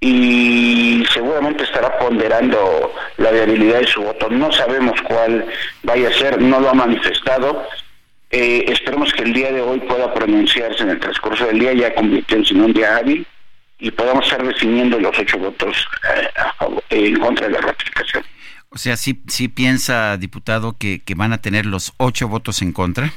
y 0.00 1.04
seguramente 1.12 1.64
estará 1.64 1.98
ponderando 1.98 2.92
la 3.16 3.30
viabilidad 3.30 3.80
de 3.80 3.86
su 3.86 4.02
voto. 4.02 4.28
No 4.30 4.52
sabemos 4.52 5.00
cuál 5.02 5.46
vaya 5.82 6.08
a 6.08 6.12
ser, 6.12 6.40
no 6.40 6.60
lo 6.60 6.70
ha 6.70 6.74
manifestado. 6.74 7.64
Eh, 8.30 8.64
esperemos 8.68 9.12
que 9.12 9.22
el 9.22 9.32
día 9.32 9.52
de 9.52 9.62
hoy 9.62 9.80
pueda 9.80 10.12
pronunciarse 10.12 10.82
en 10.82 10.90
el 10.90 11.00
transcurso 11.00 11.46
del 11.46 11.58
día, 11.58 11.72
ya 11.72 11.94
convirtiéndose 11.94 12.54
en 12.54 12.60
un 12.60 12.72
día 12.72 12.96
hábil 12.96 13.26
y 13.78 13.90
podamos 13.90 14.24
estar 14.24 14.44
definiendo 14.44 14.98
los 14.98 15.16
ocho 15.18 15.38
votos 15.38 15.76
eh, 16.90 17.08
en 17.08 17.18
contra 17.18 17.46
de 17.46 17.54
la 17.54 17.60
ratificación. 17.60 18.24
O 18.70 18.76
sea, 18.76 18.96
¿sí, 18.96 19.22
sí 19.28 19.48
piensa, 19.48 20.16
diputado, 20.16 20.76
que, 20.76 21.00
que 21.02 21.14
van 21.14 21.32
a 21.32 21.38
tener 21.38 21.64
los 21.64 21.94
ocho 21.96 22.28
votos 22.28 22.60
en 22.60 22.72
contra? 22.72 23.12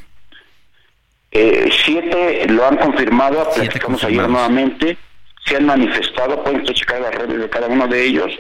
Eh, 1.31 1.69
siete 1.85 2.45
lo 2.49 2.67
han 2.67 2.77
confirmado, 2.77 3.49
platicamos 3.55 4.03
ayer 4.03 4.27
nuevamente, 4.27 4.97
se 5.45 5.55
han 5.55 5.65
manifestado, 5.65 6.43
pueden 6.43 6.63
checar 6.65 7.01
las 7.01 7.15
redes 7.15 7.39
de 7.39 7.49
cada 7.49 7.67
uno 7.67 7.87
de 7.87 8.05
ellos. 8.05 8.31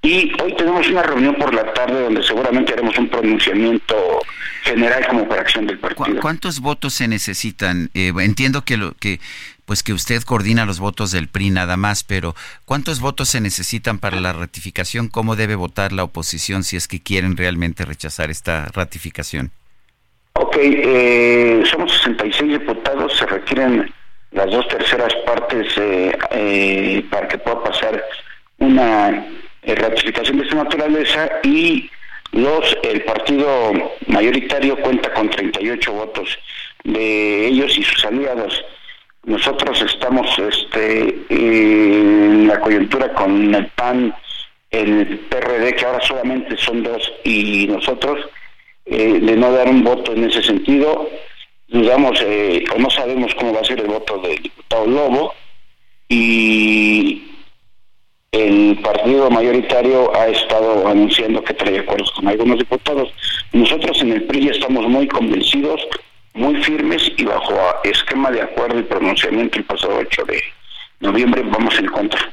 Y 0.00 0.30
hoy 0.40 0.54
tenemos 0.56 0.88
una 0.88 1.02
reunión 1.02 1.34
por 1.34 1.52
la 1.52 1.72
tarde 1.72 2.02
donde 2.02 2.22
seguramente 2.22 2.72
haremos 2.72 2.96
un 2.98 3.08
pronunciamiento 3.08 3.96
general 4.62 5.06
como 5.08 5.28
para 5.28 5.40
acción 5.40 5.66
del 5.66 5.78
partido. 5.78 6.20
¿Cuántos 6.20 6.60
votos 6.60 6.94
se 6.94 7.08
necesitan? 7.08 7.90
Eh, 7.94 8.12
entiendo 8.20 8.64
que 8.64 8.76
lo 8.76 8.92
que 8.92 9.18
pues 9.64 9.82
que 9.82 9.92
usted 9.92 10.22
coordina 10.22 10.64
los 10.64 10.80
votos 10.80 11.10
del 11.10 11.28
PRI 11.28 11.50
nada 11.50 11.76
más, 11.76 12.02
pero 12.02 12.34
¿cuántos 12.64 13.00
votos 13.00 13.28
se 13.28 13.42
necesitan 13.42 13.98
para 13.98 14.18
la 14.18 14.32
ratificación? 14.32 15.08
¿Cómo 15.08 15.36
debe 15.36 15.56
votar 15.56 15.92
la 15.92 16.04
oposición 16.04 16.64
si 16.64 16.76
es 16.76 16.88
que 16.88 17.02
quieren 17.02 17.36
realmente 17.36 17.84
rechazar 17.84 18.30
esta 18.30 18.66
ratificación? 18.72 19.50
Ok, 20.40 20.56
eh, 20.60 21.62
somos 21.64 21.92
66 21.98 22.60
diputados, 22.60 23.16
se 23.16 23.26
requieren 23.26 23.92
las 24.30 24.48
dos 24.48 24.68
terceras 24.68 25.12
partes 25.26 25.76
eh, 25.76 26.16
eh, 26.30 27.04
para 27.10 27.26
que 27.26 27.38
pueda 27.38 27.64
pasar 27.64 28.04
una 28.58 29.26
ratificación 29.66 30.38
de 30.38 30.44
esta 30.44 30.62
naturaleza 30.62 31.28
y 31.42 31.90
los 32.30 32.78
el 32.84 33.02
partido 33.02 33.72
mayoritario 34.06 34.76
cuenta 34.76 35.12
con 35.12 35.28
38 35.28 35.92
votos 35.92 36.38
de 36.84 37.48
ellos 37.48 37.76
y 37.76 37.82
sus 37.82 38.04
aliados. 38.04 38.64
Nosotros 39.24 39.82
estamos 39.82 40.38
este, 40.38 41.16
en 41.30 42.46
la 42.46 42.60
coyuntura 42.60 43.12
con 43.12 43.52
el 43.52 43.66
PAN, 43.68 44.14
el 44.70 45.18
PRD, 45.28 45.74
que 45.74 45.84
ahora 45.84 46.00
solamente 46.00 46.56
son 46.56 46.84
dos, 46.84 47.12
y 47.24 47.66
nosotros 47.66 48.20
eh, 48.90 49.20
de 49.20 49.36
no 49.36 49.52
dar 49.52 49.68
un 49.68 49.84
voto 49.84 50.12
en 50.12 50.24
ese 50.24 50.42
sentido. 50.42 51.08
Digamos, 51.68 52.22
eh, 52.24 52.64
o 52.74 52.78
no 52.78 52.88
sabemos 52.90 53.34
cómo 53.34 53.52
va 53.52 53.60
a 53.60 53.64
ser 53.64 53.80
el 53.80 53.88
voto 53.88 54.18
del 54.18 54.38
diputado 54.42 54.86
Lobo 54.86 55.34
y 56.08 57.22
el 58.32 58.78
partido 58.82 59.30
mayoritario 59.30 60.14
ha 60.14 60.28
estado 60.28 60.86
anunciando 60.86 61.42
que 61.42 61.54
trae 61.54 61.80
acuerdos 61.80 62.10
con 62.12 62.28
algunos 62.28 62.58
diputados. 62.58 63.10
Nosotros 63.52 64.00
en 64.00 64.12
el 64.12 64.22
PRI 64.24 64.48
estamos 64.48 64.86
muy 64.88 65.06
convencidos, 65.08 65.80
muy 66.34 66.56
firmes 66.62 67.10
y 67.16 67.24
bajo 67.24 67.54
esquema 67.84 68.30
de 68.30 68.42
acuerdo 68.42 68.78
y 68.78 68.84
pronunciamiento 68.84 69.58
el 69.58 69.64
pasado 69.64 69.96
8 69.98 70.24
de 70.24 70.42
noviembre 71.00 71.42
vamos 71.42 71.78
en 71.78 71.86
contra. 71.86 72.32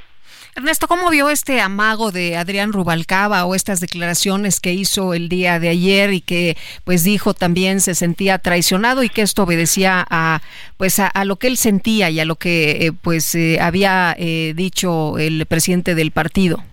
Ernesto, 0.57 0.87
¿cómo 0.87 1.09
vio 1.09 1.29
este 1.29 1.59
amago 1.59 2.13
de 2.13 2.37
Adrián 2.37 2.71
Rubalcaba 2.71 3.43
o 3.45 3.55
estas 3.55 3.81
declaraciones 3.81 4.61
que 4.61 4.71
hizo 4.71 5.13
el 5.13 5.27
día 5.27 5.59
de 5.59 5.67
ayer 5.67 6.13
y 6.13 6.21
que 6.21 6.55
pues 6.85 7.03
dijo 7.03 7.33
también 7.33 7.81
se 7.81 7.93
sentía 7.93 8.39
traicionado 8.39 9.03
y 9.03 9.09
que 9.09 9.21
esto 9.21 9.43
obedecía 9.43 10.05
a 10.09 10.41
pues 10.77 10.99
a, 10.99 11.25
lo 11.25 11.35
que 11.35 11.47
él 11.47 11.57
sentía 11.57 12.09
y 12.09 12.21
a 12.21 12.25
lo 12.25 12.35
que 12.35 12.85
eh, 12.85 12.91
pues 12.93 13.35
eh, 13.35 13.59
había 13.59 14.15
eh, 14.17 14.53
dicho 14.55 15.19
el 15.19 15.45
presidente 15.45 15.93
del 15.93 16.11
partido? 16.11 16.63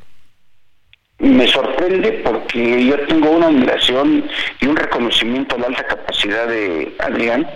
Me 1.18 1.48
sorprende 1.48 2.22
porque 2.24 2.86
yo 2.86 2.96
tengo 3.08 3.32
una 3.32 3.48
admiración 3.48 4.28
y 4.60 4.66
un 4.66 4.76
reconocimiento 4.76 5.56
a 5.56 5.58
la 5.58 5.66
alta 5.66 5.84
capacidad 5.88 6.46
de 6.46 6.94
Adrián 7.00 7.48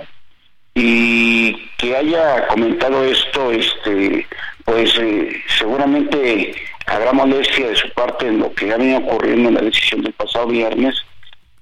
y 0.74 1.54
que 1.78 1.96
haya 1.96 2.48
comentado 2.48 3.04
esto 3.04 3.52
este 3.52 4.26
pues 4.66 4.94
eh, 4.98 5.32
seguramente 5.58 6.54
habrá 6.86 7.12
molestia 7.12 7.68
de 7.68 7.76
su 7.76 7.88
parte 7.92 8.26
en 8.26 8.40
lo 8.40 8.52
que 8.52 8.72
ha 8.72 8.76
venido 8.76 8.98
ocurriendo 8.98 9.48
en 9.48 9.54
la 9.54 9.62
decisión 9.62 10.02
del 10.02 10.12
pasado 10.12 10.48
viernes. 10.48 10.94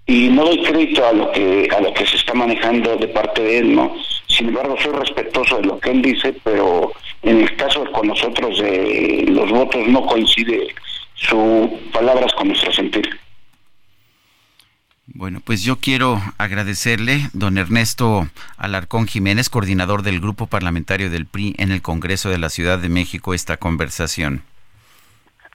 Y 0.06 0.28
no 0.28 0.44
doy 0.44 0.62
crédito 0.64 1.06
a 1.06 1.12
lo 1.12 1.30
que 1.32 1.68
a 1.74 1.80
lo 1.80 1.94
que 1.94 2.06
se 2.06 2.16
está 2.16 2.34
manejando 2.34 2.96
de 2.96 3.08
parte 3.08 3.42
de 3.42 3.58
él 3.58 3.74
no 3.74 3.96
sin 4.26 4.48
embargo 4.48 4.76
soy 4.82 4.92
respetuoso 4.92 5.56
de 5.58 5.66
lo 5.66 5.78
que 5.78 5.90
él 5.92 6.02
dice 6.02 6.34
pero 6.44 6.92
en 7.22 7.40
el 7.40 7.56
caso 7.56 7.90
con 7.92 8.08
nosotros 8.08 8.58
de 8.58 9.24
los 9.28 9.50
votos 9.50 9.86
no 9.88 10.04
coincide 10.04 10.66
sus 11.14 11.68
palabras 11.90 12.32
con 12.34 12.48
nuestro 12.48 12.70
sentir 12.70 13.08
bueno, 15.06 15.40
pues 15.44 15.62
yo 15.62 15.76
quiero 15.76 16.20
agradecerle, 16.38 17.28
don 17.32 17.58
Ernesto 17.58 18.28
Alarcón 18.56 19.06
Jiménez, 19.06 19.50
coordinador 19.50 20.02
del 20.02 20.20
Grupo 20.20 20.46
Parlamentario 20.46 21.10
del 21.10 21.26
PRI 21.26 21.54
en 21.58 21.72
el 21.72 21.82
Congreso 21.82 22.30
de 22.30 22.38
la 22.38 22.48
Ciudad 22.48 22.78
de 22.78 22.88
México, 22.88 23.34
esta 23.34 23.56
conversación. 23.56 24.42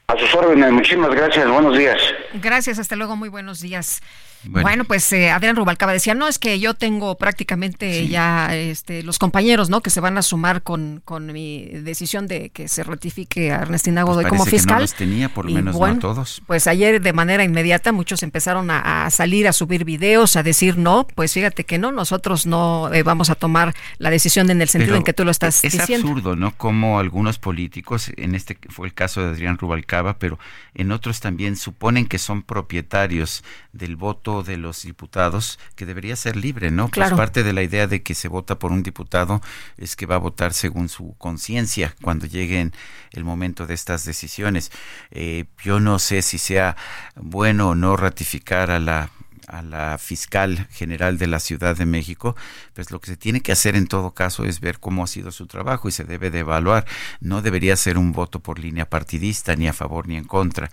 A 0.08 0.18
sus 0.18 0.34
órdenes, 0.36 0.72
muchísimas 0.72 1.12
gracias, 1.12 1.48
buenos 1.50 1.78
días. 1.78 1.98
Gracias, 2.34 2.80
hasta 2.80 2.96
luego, 2.96 3.16
muy 3.16 3.30
buenos 3.30 3.62
días. 3.62 4.02
Bueno, 4.46 4.86
pues 4.86 5.12
eh, 5.12 5.30
Adrián 5.32 5.56
Rubalcaba 5.56 5.92
decía, 5.92 6.16
no, 6.16 6.28
es 6.28 6.40
que 6.40 6.60
yo 6.60 6.74
tengo 6.74 7.18
prácticamente 7.18 8.08
ya 8.08 8.56
este, 8.56 9.04
los 9.04 9.20
compañeros, 9.20 9.70
¿no? 9.70 9.82
Que 9.82 9.90
se 9.90 10.00
van 10.00 10.18
a 10.18 10.22
sumar 10.22 10.64
con, 10.64 11.02
con 11.04 11.32
mi 11.34 11.66
decisión 11.66 12.28
de 12.28 12.50
que 12.50 12.68
se 12.68 12.84
ratifique 12.84 13.52
a 13.52 13.58
Ernestina 13.58 14.04
Godoy 14.04 14.24
pues 14.24 14.30
como 14.30 14.46
fiscal. 14.46 14.68
Que 14.68 14.74
no 14.76 14.82
los 14.82 14.94
tenía, 14.94 15.30
por 15.30 15.46
lo 15.46 15.52
menos 15.52 15.78
no 15.78 16.00
todos. 16.00 16.42
Pues 16.48 16.68
ayer 16.68 17.02
de 17.02 17.14
manera 17.14 17.44
inmediata 17.44 17.92
muchos 17.92 18.24
empezaron 18.24 18.72
a, 18.72 19.10
salir 19.10 19.48
a 19.48 19.54
subir 19.54 19.84
videos, 19.84 20.36
a 20.36 20.44
decir, 20.44 20.78
no, 20.78 21.06
pues 21.16 21.34
fíjate 21.34 21.66
que 21.66 21.78
no, 21.78 21.92
nosotros 21.92 22.46
no 22.46 22.94
eh, 22.94 23.04
vamos 23.04 23.30
a 23.30 23.36
tomar 23.36 23.76
la 23.98 24.10
decisión 24.10 24.50
en 24.52 24.62
el 24.62 24.70
sentido 24.70 24.96
en 24.96 25.04
que 25.04 25.14
tú 25.14 25.26
lo 25.26 25.32
estás 25.32 25.62
diciendo. 25.62 25.84
Es 25.84 26.04
absurdo, 26.04 26.36
¿no? 26.36 26.56
Como 26.56 27.00
algunos 27.00 27.40
políticos, 27.40 28.12
en 28.16 28.36
este 28.36 28.58
fue 28.70 28.88
el 28.88 28.94
caso 28.94 29.22
de 29.22 29.28
Adrián 29.30 29.58
Rubalcaba, 29.58 30.18
pero 30.18 30.40
en 30.74 30.92
otros 30.92 31.20
también 31.20 31.58
suponen 31.58 32.06
que 32.06 32.20
son 32.20 32.42
propietarios 32.42 33.44
del 33.74 33.96
voto 33.96 34.29
de 34.44 34.58
los 34.58 34.84
diputados, 34.84 35.60
que 35.76 35.86
debería 35.86 36.16
ser 36.16 36.36
libre, 36.36 36.72
¿no? 36.72 36.86
Pues 36.86 36.94
Claro. 36.94 37.16
parte 37.18 37.44
de 37.44 37.54
la 37.54 37.64
idea 37.64 37.88
de 37.88 38.02
que 38.04 38.14
se 38.16 38.28
vota 38.28 38.58
por 38.60 38.72
un 38.72 38.84
diputado 38.84 39.42
es 39.78 39.96
que 39.96 40.06
va 40.06 40.16
a 40.16 40.20
votar 40.20 40.54
según 40.54 40.90
su 40.90 41.16
conciencia 41.18 41.96
cuando 42.02 42.26
lleguen 42.26 42.74
el 43.12 43.24
momento 43.24 43.66
de 43.68 43.74
estas 43.74 44.06
decisiones. 44.06 44.72
Eh, 45.12 45.46
yo 45.64 45.80
no 45.80 46.00
sé 46.00 46.22
si 46.22 46.38
sea 46.38 46.76
bueno 47.16 47.70
o 47.70 47.76
no 47.76 47.98
ratificar 47.98 48.72
a 48.72 48.80
la 48.80 49.10
a 49.48 49.64
la 49.64 49.98
fiscal 49.98 50.68
general 50.70 51.18
de 51.18 51.26
la 51.26 51.40
Ciudad 51.40 51.76
de 51.76 51.88
México, 51.88 52.36
pues 52.76 52.92
lo 52.92 53.00
que 53.02 53.08
se 53.08 53.18
tiene 53.18 53.42
que 53.42 53.52
hacer 53.52 53.76
en 53.76 53.88
todo 53.88 54.12
caso 54.12 54.46
es 54.46 54.60
ver 54.60 54.80
cómo 54.80 55.04
ha 55.04 55.08
sido 55.08 55.32
su 55.32 55.48
trabajo 55.48 55.90
y 55.90 55.92
se 55.92 56.04
debe 56.04 56.30
de 56.30 56.40
evaluar. 56.42 56.86
No 57.20 57.42
debería 57.42 57.76
ser 57.76 57.98
un 57.98 58.12
voto 58.12 58.40
por 58.42 58.60
línea 58.60 58.88
partidista, 58.88 59.56
ni 59.56 59.68
a 59.68 59.74
favor 59.74 60.08
ni 60.08 60.18
en 60.18 60.26
contra, 60.26 60.70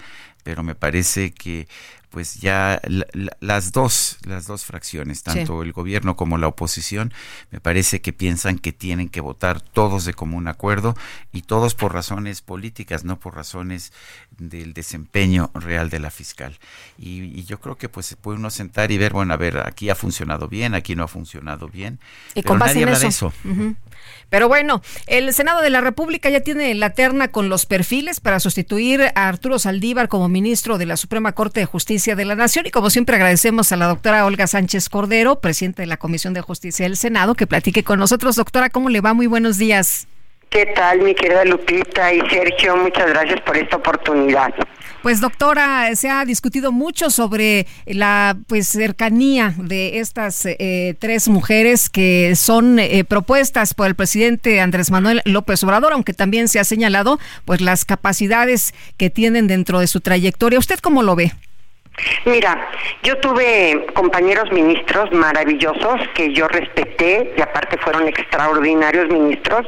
pero 0.47 0.63
me 0.63 0.77
parece 0.77 1.33
que 1.35 1.67
pues 2.09 2.37
ya 2.37 2.81
la- 2.87 3.05
la- 3.13 3.37
las 3.41 3.73
dos 3.73 4.19
las 4.25 4.47
dos 4.47 4.65
fracciones 4.65 5.23
tanto 5.25 5.63
el 5.63 5.73
gobierno 5.73 6.17
como 6.17 6.39
la 6.39 6.47
oposición 6.47 7.13
me 7.51 7.61
parece 7.61 8.01
que 8.01 8.13
piensan 8.13 8.59
que 8.61 8.73
tienen 8.73 9.09
que 9.09 9.21
votar 9.21 9.61
todos 9.61 10.05
de 10.05 10.15
común 10.15 10.47
acuerdo 10.49 10.95
y 11.33 11.43
todos 11.43 11.75
por 11.75 11.93
razones 11.93 12.43
políticas 12.43 13.05
no 13.05 13.19
por 13.19 13.35
razones 13.35 13.93
del 14.39 14.73
desempeño 14.73 15.51
real 15.55 15.91
de 15.91 15.99
la 15.99 16.11
fiscal 16.13 16.57
y, 16.97 17.25
y 17.25 17.45
yo 17.45 17.61
creo 17.61 17.77
que 17.77 17.89
pues 17.89 18.07
se 18.07 18.17
puede 18.17 18.39
uno 18.39 18.51
sentar 18.51 18.93
y 18.93 18.99
ver 18.99 19.13
bueno 19.13 19.35
a 19.35 19.37
ver 19.37 19.59
aquí 19.59 19.91
ha 19.91 19.97
funcionado 19.97 20.49
bien 20.49 20.75
aquí 20.75 20.95
no 20.95 21.03
ha 21.05 21.09
funcionado 21.09 21.69
bien 21.69 21.99
Y 22.35 22.43
pero 22.43 22.53
con 22.53 22.59
base 22.61 22.79
nadie 22.79 22.83
en 22.85 22.89
habla 22.89 22.99
de 23.01 23.09
eso. 23.09 23.27
eso 23.29 23.33
Ujú. 23.51 23.75
Pero 24.29 24.49
bueno, 24.49 24.83
el 25.07 25.33
Senado 25.33 25.63
de 25.63 25.71
la 25.71 25.81
República 25.81 26.31
ya 26.31 26.41
tiene 26.41 26.75
la 26.75 26.91
terna 26.91 27.29
con 27.29 27.49
los 27.49 27.67
perfiles 27.67 28.21
para 28.21 28.41
sustituir 28.41 29.03
a 29.15 29.29
Arturo 29.29 29.59
Saldívar 29.59 30.09
como 30.09 30.29
ministro 30.29 30.79
de 30.79 30.87
la 30.87 30.97
Suprema 30.97 31.33
Corte 31.33 31.61
de 31.61 31.67
Justicia 31.67 32.17
de 32.17 32.25
la 32.25 32.35
Nación. 32.35 32.67
Y 32.67 32.71
como 32.71 32.91
siempre 32.91 33.17
agradecemos 33.17 33.73
a 33.73 33.77
la 33.77 33.87
doctora 33.87 34.27
Olga 34.27 34.47
Sánchez 34.47 34.89
Cordero, 34.89 35.41
presidenta 35.41 35.83
de 35.83 35.87
la 35.87 35.97
Comisión 35.97 36.35
de 36.35 36.41
Justicia 36.41 36.85
del 36.85 36.97
Senado, 36.97 37.35
que 37.35 37.47
platique 37.47 37.85
con 37.85 37.99
nosotros. 37.99 38.37
Doctora, 38.37 38.71
¿cómo 38.71 38.89
le 38.89 39.01
va? 39.01 39.15
Muy 39.15 39.27
buenos 39.27 39.59
días. 39.59 40.07
¿Qué 40.51 40.67
tal, 40.75 41.01
mi 41.01 41.15
querida 41.15 41.45
Lupita 41.45 42.13
y 42.13 42.21
Sergio? 42.31 42.77
Muchas 42.77 43.09
gracias 43.09 43.41
por 43.43 43.57
esta 43.57 43.77
oportunidad. 43.77 44.55
Pues 45.07 45.21
doctora, 45.21 45.95
se 45.95 46.11
ha 46.11 46.25
discutido 46.25 46.73
mucho 46.73 47.11
sobre 47.11 47.69
la 47.87 48.37
pues 48.49 48.67
cercanía 48.67 49.55
de 49.57 50.01
estas 50.01 50.45
eh, 50.47 50.97
tres 50.99 51.29
mujeres 51.29 51.89
que 51.89 52.35
son 52.35 52.81
eh, 52.81 53.05
propuestas 53.05 53.73
por 53.73 53.87
el 53.87 53.95
presidente 53.95 54.61
Andrés 54.61 54.91
Manuel 54.91 55.23
López 55.25 55.63
Obrador, 55.63 55.93
aunque 55.93 56.13
también 56.13 56.49
se 56.49 56.59
ha 56.59 56.65
señalado 56.65 57.21
pues 57.45 57.61
las 57.61 57.85
capacidades 57.85 58.75
que 58.97 59.09
tienen 59.09 59.47
dentro 59.47 59.79
de 59.79 59.87
su 59.87 60.01
trayectoria. 60.01 60.59
¿Usted 60.59 60.81
cómo 60.81 61.05
lo 61.05 61.15
ve? 61.15 61.33
Mira, 62.25 62.69
yo 63.03 63.17
tuve 63.19 63.87
compañeros 63.95 64.51
ministros 64.53 65.11
maravillosos 65.13 66.01
que 66.15 66.33
yo 66.33 66.47
respeté 66.49 67.33
y 67.37 67.41
aparte 67.41 67.79
fueron 67.79 68.07
extraordinarios 68.07 69.09
ministros 69.09 69.67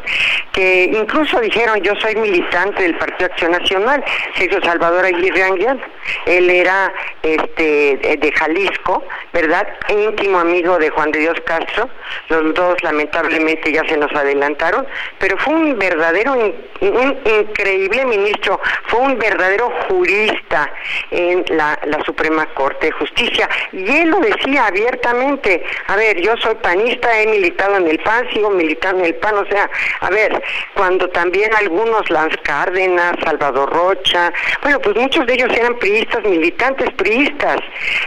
que 0.52 0.90
incluso 0.92 1.40
dijeron 1.40 1.80
yo 1.82 1.94
soy 2.00 2.16
militante 2.16 2.82
del 2.82 2.96
Partido 2.96 3.30
Acción 3.30 3.52
Nacional, 3.52 4.04
Sergio 4.36 4.60
Salvador 4.62 5.04
Aguirre 5.04 5.42
Anguiano. 5.42 5.80
Él 6.26 6.50
era 6.50 6.92
este 7.22 7.96
de 7.96 8.28
de 8.28 8.32
Jalisco, 8.32 9.02
¿verdad? 9.32 9.66
Íntimo 9.88 10.38
amigo 10.38 10.78
de 10.78 10.90
Juan 10.90 11.10
de 11.12 11.20
Dios 11.20 11.40
Castro. 11.46 11.88
Los 12.28 12.54
dos 12.54 12.82
lamentablemente 12.82 13.72
ya 13.72 13.84
se 13.88 13.96
nos 13.96 14.12
adelantaron, 14.12 14.86
pero 15.18 15.36
fue 15.38 15.54
un 15.54 15.78
verdadero 15.78 16.32
un 16.80 17.18
increíble 17.40 18.04
ministro, 18.04 18.60
fue 18.86 19.00
un 19.00 19.18
verdadero 19.18 19.70
jurista 19.88 20.70
en 21.10 21.44
la, 21.48 21.78
la 21.86 22.04
Corte 22.54 22.86
de 22.86 22.92
Justicia. 22.92 23.48
Y 23.72 23.88
él 23.88 24.10
lo 24.10 24.18
decía 24.20 24.66
abiertamente, 24.66 25.62
a 25.86 25.96
ver, 25.96 26.20
yo 26.20 26.36
soy 26.38 26.54
panista, 26.56 27.20
he 27.20 27.26
militado 27.26 27.76
en 27.76 27.88
el 27.88 27.98
PAN, 28.00 28.26
sigo 28.32 28.50
militando 28.50 29.00
en 29.00 29.06
el 29.06 29.14
PAN, 29.16 29.36
o 29.38 29.46
sea, 29.46 29.70
a 30.00 30.10
ver, 30.10 30.42
cuando 30.74 31.08
también 31.10 31.54
algunos, 31.54 32.10
Lanz 32.10 32.36
Cárdenas, 32.42 33.16
Salvador 33.24 33.72
Rocha, 33.72 34.32
bueno, 34.62 34.80
pues 34.80 34.96
muchos 34.96 35.26
de 35.26 35.34
ellos 35.34 35.50
eran 35.52 35.78
priistas, 35.78 36.24
militantes 36.24 36.90
priistas. 36.94 37.60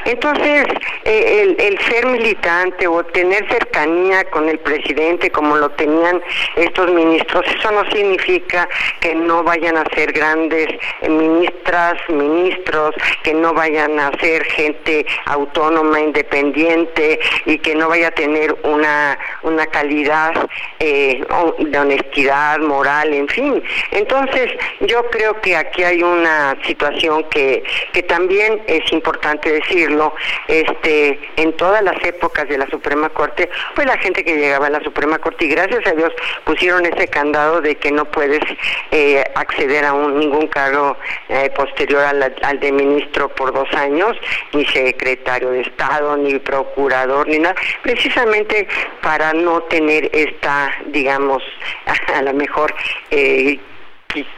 Entonces, 0.05 0.65
eh, 1.05 1.41
el, 1.41 1.55
el 1.59 1.79
ser 1.85 2.05
militante 2.05 2.87
o 2.87 3.03
tener 3.05 3.47
cercanía 3.49 4.23
con 4.25 4.49
el 4.49 4.59
presidente 4.59 5.29
como 5.29 5.55
lo 5.57 5.69
tenían 5.71 6.21
estos 6.55 6.91
ministros, 6.91 7.45
eso 7.57 7.71
no 7.71 7.89
significa 7.91 8.67
que 8.99 9.15
no 9.15 9.43
vayan 9.43 9.77
a 9.77 9.83
ser 9.95 10.11
grandes 10.11 10.67
ministras, 11.07 11.97
ministros, 12.09 12.95
que 13.23 13.33
no 13.33 13.53
vayan 13.53 13.99
a 14.01 14.19
ser 14.19 14.43
gente 14.45 15.05
autónoma, 15.25 15.99
independiente 15.99 17.19
y 17.45 17.57
que 17.59 17.75
no 17.75 17.89
vaya 17.89 18.07
a 18.09 18.11
tener 18.11 18.55
una, 18.63 19.17
una 19.43 19.65
calidad 19.67 20.33
eh, 20.79 21.23
de 21.59 21.79
honestidad 21.79 22.59
moral, 22.59 23.13
en 23.13 23.27
fin. 23.27 23.63
Entonces, 23.91 24.51
yo 24.81 25.09
creo 25.09 25.39
que 25.41 25.55
aquí 25.55 25.83
hay 25.83 26.03
una 26.03 26.57
situación 26.65 27.23
que, 27.29 27.63
que 27.93 28.03
también 28.03 28.61
es 28.67 28.91
importante 28.91 29.51
decirlo, 29.51 30.13
este, 30.47 31.19
en 31.37 31.53
todas 31.53 31.83
las 31.83 32.03
épocas 32.03 32.47
de 32.47 32.57
la 32.57 32.67
Suprema 32.67 33.09
Corte, 33.09 33.49
pues 33.75 33.87
la 33.87 33.97
gente 33.97 34.23
que 34.23 34.35
llegaba 34.35 34.67
a 34.67 34.69
la 34.69 34.81
Suprema 34.81 35.17
Corte, 35.19 35.45
y 35.45 35.49
gracias 35.49 35.85
a 35.87 35.91
Dios 35.91 36.11
pusieron 36.43 36.85
ese 36.85 37.07
candado 37.07 37.61
de 37.61 37.75
que 37.75 37.91
no 37.91 38.05
puedes 38.05 38.41
eh, 38.91 39.23
acceder 39.35 39.85
a 39.85 39.93
un, 39.93 40.19
ningún 40.19 40.47
cargo 40.47 40.97
eh, 41.29 41.49
posterior 41.55 42.01
al, 42.03 42.35
al 42.41 42.59
de 42.59 42.71
ministro 42.71 43.29
por 43.29 43.53
dos 43.53 43.71
años, 43.73 43.90
ni 44.53 44.65
secretario 44.65 45.51
de 45.51 45.61
Estado, 45.61 46.17
ni 46.17 46.39
procurador, 46.39 47.27
ni 47.27 47.39
nada, 47.39 47.55
precisamente 47.81 48.67
para 49.01 49.33
no 49.33 49.61
tener 49.63 50.09
esta, 50.13 50.71
digamos, 50.87 51.43
a 52.15 52.21
lo 52.21 52.33
mejor 52.33 52.73
eh, 53.09 53.59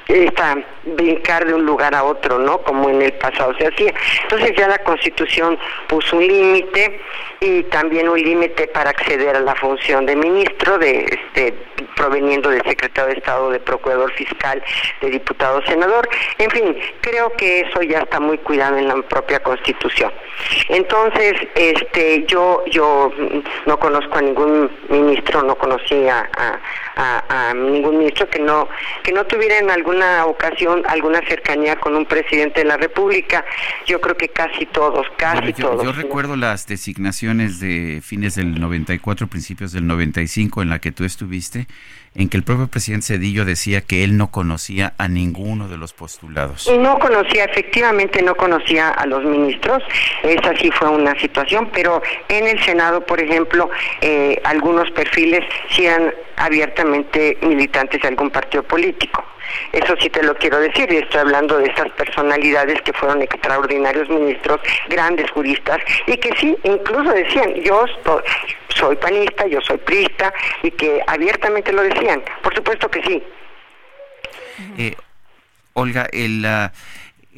esta 0.07 0.57
brincar 0.83 1.45
de 1.45 1.53
un 1.53 1.65
lugar 1.65 1.95
a 1.95 2.03
otro, 2.03 2.37
¿no? 2.37 2.59
Como 2.59 2.89
en 2.89 3.01
el 3.01 3.13
pasado 3.13 3.55
se 3.57 3.67
hacía. 3.67 3.93
Entonces 4.23 4.53
ya 4.57 4.67
la 4.67 4.77
Constitución 4.79 5.57
puso 5.87 6.17
un 6.17 6.27
límite 6.27 6.99
y 7.43 7.63
también 7.63 8.07
un 8.07 8.21
límite 8.21 8.67
para 8.67 8.91
acceder 8.91 9.35
a 9.35 9.41
la 9.41 9.53
función 9.55 10.05
de 10.05 10.15
ministro, 10.15 10.77
de 10.77 11.05
este 11.05 11.53
proveniendo 11.95 12.49
de 12.49 12.61
secretario 12.63 13.13
de 13.13 13.19
Estado, 13.19 13.51
de 13.51 13.59
procurador 13.59 14.11
fiscal, 14.13 14.63
de 15.01 15.09
diputado, 15.09 15.61
senador. 15.65 16.07
En 16.37 16.49
fin, 16.49 16.75
creo 17.01 17.31
que 17.33 17.59
eso 17.61 17.81
ya 17.81 17.99
está 17.99 18.19
muy 18.19 18.37
cuidado 18.39 18.77
en 18.77 18.87
la 18.87 18.95
propia 19.03 19.41
Constitución. 19.41 20.11
Entonces, 20.69 21.33
este, 21.55 22.25
yo 22.27 22.63
yo 22.71 23.11
no 23.65 23.77
conozco 23.79 24.17
a 24.17 24.21
ningún 24.21 24.71
ministro, 24.89 25.43
no 25.43 25.55
conocía 25.55 26.29
a, 26.37 26.59
a- 26.95 27.49
a 27.49 27.53
ningún 27.53 27.97
ministro 27.97 28.29
que 28.29 28.39
no 28.39 28.69
que 29.03 29.11
no 29.11 29.25
tuviera 29.25 29.57
en 29.59 29.69
alguna 29.69 30.25
ocasión 30.25 30.83
alguna 30.87 31.19
cercanía 31.27 31.75
con 31.75 31.95
un 31.95 32.05
presidente 32.05 32.61
de 32.61 32.65
la 32.67 32.77
República. 32.77 33.43
Yo 33.85 33.99
creo 33.99 34.15
que 34.15 34.29
casi 34.29 34.65
todos, 34.67 35.05
casi 35.17 35.53
Yo, 35.53 35.69
todos. 35.69 35.83
yo 35.83 35.91
recuerdo 35.91 36.35
las 36.35 36.65
designaciones 36.67 37.32
de 37.37 38.01
fines 38.03 38.35
del 38.35 38.59
94, 38.59 39.27
principios 39.27 39.71
del 39.71 39.87
95 39.87 40.61
en 40.61 40.69
la 40.69 40.79
que 40.79 40.91
tú 40.91 41.03
estuviste, 41.03 41.67
en 42.15 42.29
que 42.29 42.37
el 42.37 42.43
propio 42.43 42.67
presidente 42.67 43.07
Cedillo 43.07 43.43
decía 43.43 43.81
que 43.81 44.03
él 44.03 44.17
no 44.17 44.29
conocía 44.29 44.93
a 44.99 45.07
ninguno 45.07 45.67
de 45.67 45.77
los 45.77 45.93
postulados. 45.93 46.71
No 46.79 46.99
conocía, 46.99 47.45
efectivamente 47.45 48.21
no 48.21 48.35
conocía 48.35 48.89
a 48.89 49.07
los 49.07 49.23
ministros, 49.23 49.81
esa 50.21 50.55
sí 50.57 50.69
fue 50.71 50.89
una 50.89 51.19
situación, 51.19 51.69
pero 51.73 52.03
en 52.29 52.47
el 52.47 52.63
Senado, 52.63 53.03
por 53.03 53.19
ejemplo, 53.19 53.69
eh, 54.01 54.39
algunos 54.43 54.91
perfiles 54.91 55.43
eran 55.77 56.13
abiertamente 56.37 57.37
militantes 57.41 58.01
de 58.01 58.07
algún 58.07 58.29
partido 58.29 58.63
político. 58.63 59.23
Eso 59.71 59.95
sí 59.99 60.09
te 60.09 60.23
lo 60.23 60.35
quiero 60.35 60.59
decir, 60.59 60.91
y 60.91 60.97
estoy 60.97 61.21
hablando 61.21 61.57
de 61.57 61.67
estas 61.67 61.89
personalidades 61.91 62.81
que 62.81 62.93
fueron 62.93 63.21
extraordinarios 63.21 64.09
ministros, 64.09 64.59
grandes 64.89 65.29
juristas, 65.31 65.79
y 66.07 66.17
que 66.17 66.35
sí, 66.37 66.55
incluso 66.63 67.11
decían, 67.11 67.53
yo 67.63 67.85
soy 68.69 68.95
panista, 68.97 69.47
yo 69.47 69.61
soy 69.61 69.77
priista, 69.77 70.33
y 70.61 70.71
que 70.71 71.01
abiertamente 71.07 71.71
lo 71.73 71.83
decían. 71.83 72.23
Por 72.41 72.53
supuesto 72.55 72.89
que 72.89 73.01
sí. 73.03 73.23
Eh, 74.77 74.95
Olga, 75.73 76.07
el, 76.11 76.45
ah, 76.45 76.71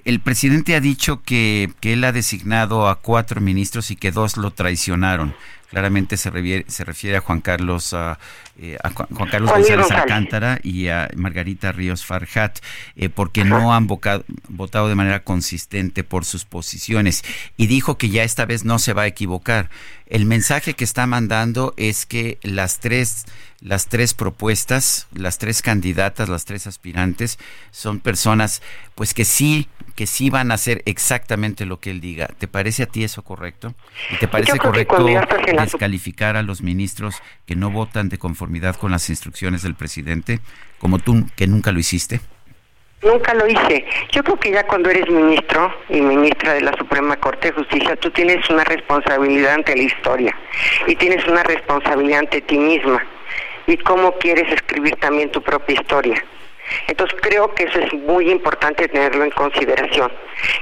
el 0.03 0.20
presidente 0.20 0.76
ha 0.76 0.80
dicho 0.80 1.22
que, 1.24 1.70
que 1.80 1.93
él 1.93 2.03
ha 2.03 2.12
designado 2.12 2.88
a 2.88 2.99
cuatro 2.99 3.41
ministros 3.41 3.91
y 3.91 3.95
que 3.95 4.12
dos 4.12 4.38
lo 4.38 4.51
traicionaron. 4.51 5.36
Claramente 5.76 6.15
se 6.15 6.30
refiere, 6.30 6.63
se 6.69 6.86
refiere 6.86 7.17
a 7.17 7.19
Juan 7.19 7.41
Carlos, 7.41 7.93
ah, 7.93 8.17
eh, 8.57 8.78
a 8.82 8.91
Juan, 8.91 9.09
Juan 9.11 9.30
Carlos 9.30 9.49
Juan 9.49 9.59
Luis 9.59 9.69
González 9.69 9.89
González. 9.89 10.03
Alcántara 10.03 10.59
y 10.63 10.88
a 10.88 11.09
Margarita 11.17 11.73
Ríos 11.73 12.05
Farjat, 12.05 12.59
eh, 12.95 13.09
porque 13.09 13.43
no 13.43 13.73
han 13.73 13.86
votado 13.86 14.88
de 14.88 14.95
manera 14.95 15.26
consistente 15.26 16.05
por 16.05 16.23
sus 16.23 16.45
posiciones. 16.45 17.26
Y 17.57 17.67
dijo 17.67 17.97
que 17.97 18.07
ya 18.07 18.23
esta 18.23 18.45
vez 18.45 18.63
no 18.63 18.80
se 18.80 18.93
va 18.93 19.01
a 19.01 19.07
equivocar. 19.07 19.69
El 20.07 20.26
mensaje 20.26 20.76
que 20.76 20.86
está 20.86 21.07
mandando 21.07 21.73
es 21.76 22.05
que 22.05 22.38
las 22.41 22.80
tres, 22.80 23.26
las 23.59 23.88
tres 23.88 24.13
propuestas, 24.13 25.07
las 25.13 25.39
tres 25.39 25.61
candidatas, 25.61 26.30
las 26.30 26.45
tres 26.45 26.67
aspirantes, 26.67 27.38
son 27.71 27.99
personas 27.99 28.61
pues 28.95 29.13
que 29.13 29.26
sí 29.26 29.67
que 29.96 30.06
sí 30.08 30.30
van 30.30 30.52
a 30.52 30.56
hacer 30.56 30.84
exactamente 30.86 31.66
lo 31.66 31.80
que 31.80 31.89
él 31.89 32.02
diga. 32.02 32.28
¿Te 32.28 32.48
parece 32.48 32.84
a 32.84 32.86
ti 32.86 33.04
eso 33.04 33.24
correcto? 33.24 33.74
¿Y 34.12 34.18
te 34.18 34.28
parece 34.28 34.58
correcto 34.58 35.08
descalificar 35.58 36.36
a 36.36 36.43
los 36.43 36.62
ministros 36.62 37.22
que 37.46 37.56
no 37.56 37.72
votan 37.72 38.10
de 38.10 38.18
conformidad 38.18 38.76
con 38.76 38.91
las 38.91 39.10
instrucciones 39.10 39.64
del 39.64 39.76
presidente, 39.76 40.39
como 40.80 41.00
tú, 41.00 41.26
que 41.36 41.48
nunca 41.48 41.72
lo 41.72 41.80
hiciste? 41.80 42.20
Nunca 43.02 43.34
lo 43.34 43.48
hice. 43.48 43.86
Yo 44.12 44.24
creo 44.24 44.38
que 44.38 44.52
ya 44.52 44.66
cuando 44.66 44.89
eres 44.89 45.10
ministro 45.10 45.74
y 45.89 46.02
ministra 46.02 46.54
de 46.54 46.62
la 46.62 46.74
Suprema 46.78 47.16
Corte 47.18 47.50
de 47.50 47.54
Justicia, 47.54 47.96
tú 47.96 48.10
tienes 48.12 48.50
una 48.50 48.64
responsabilidad 48.64 49.54
ante 49.54 49.76
la 49.76 49.84
historia 49.84 50.36
y 50.88 50.96
tienes 50.96 51.26
una 51.28 51.43
responsabilidad 51.43 52.20
ante 52.20 52.41
ti 52.41 52.58
misma 52.58 53.06
y 53.68 53.78
cómo 53.78 54.14
quieres 54.14 54.52
escribir 54.52 54.96
también 54.98 55.32
tu 55.32 55.41
propia 55.41 55.76
historia. 55.76 56.24
Entonces 56.88 57.18
creo 57.22 57.53
que 57.53 57.63
eso 57.63 57.80
es 57.80 57.93
muy 57.93 58.30
importante 58.30 58.88
tenerlo 58.88 59.24
en 59.24 59.32
consideración. 59.32 60.11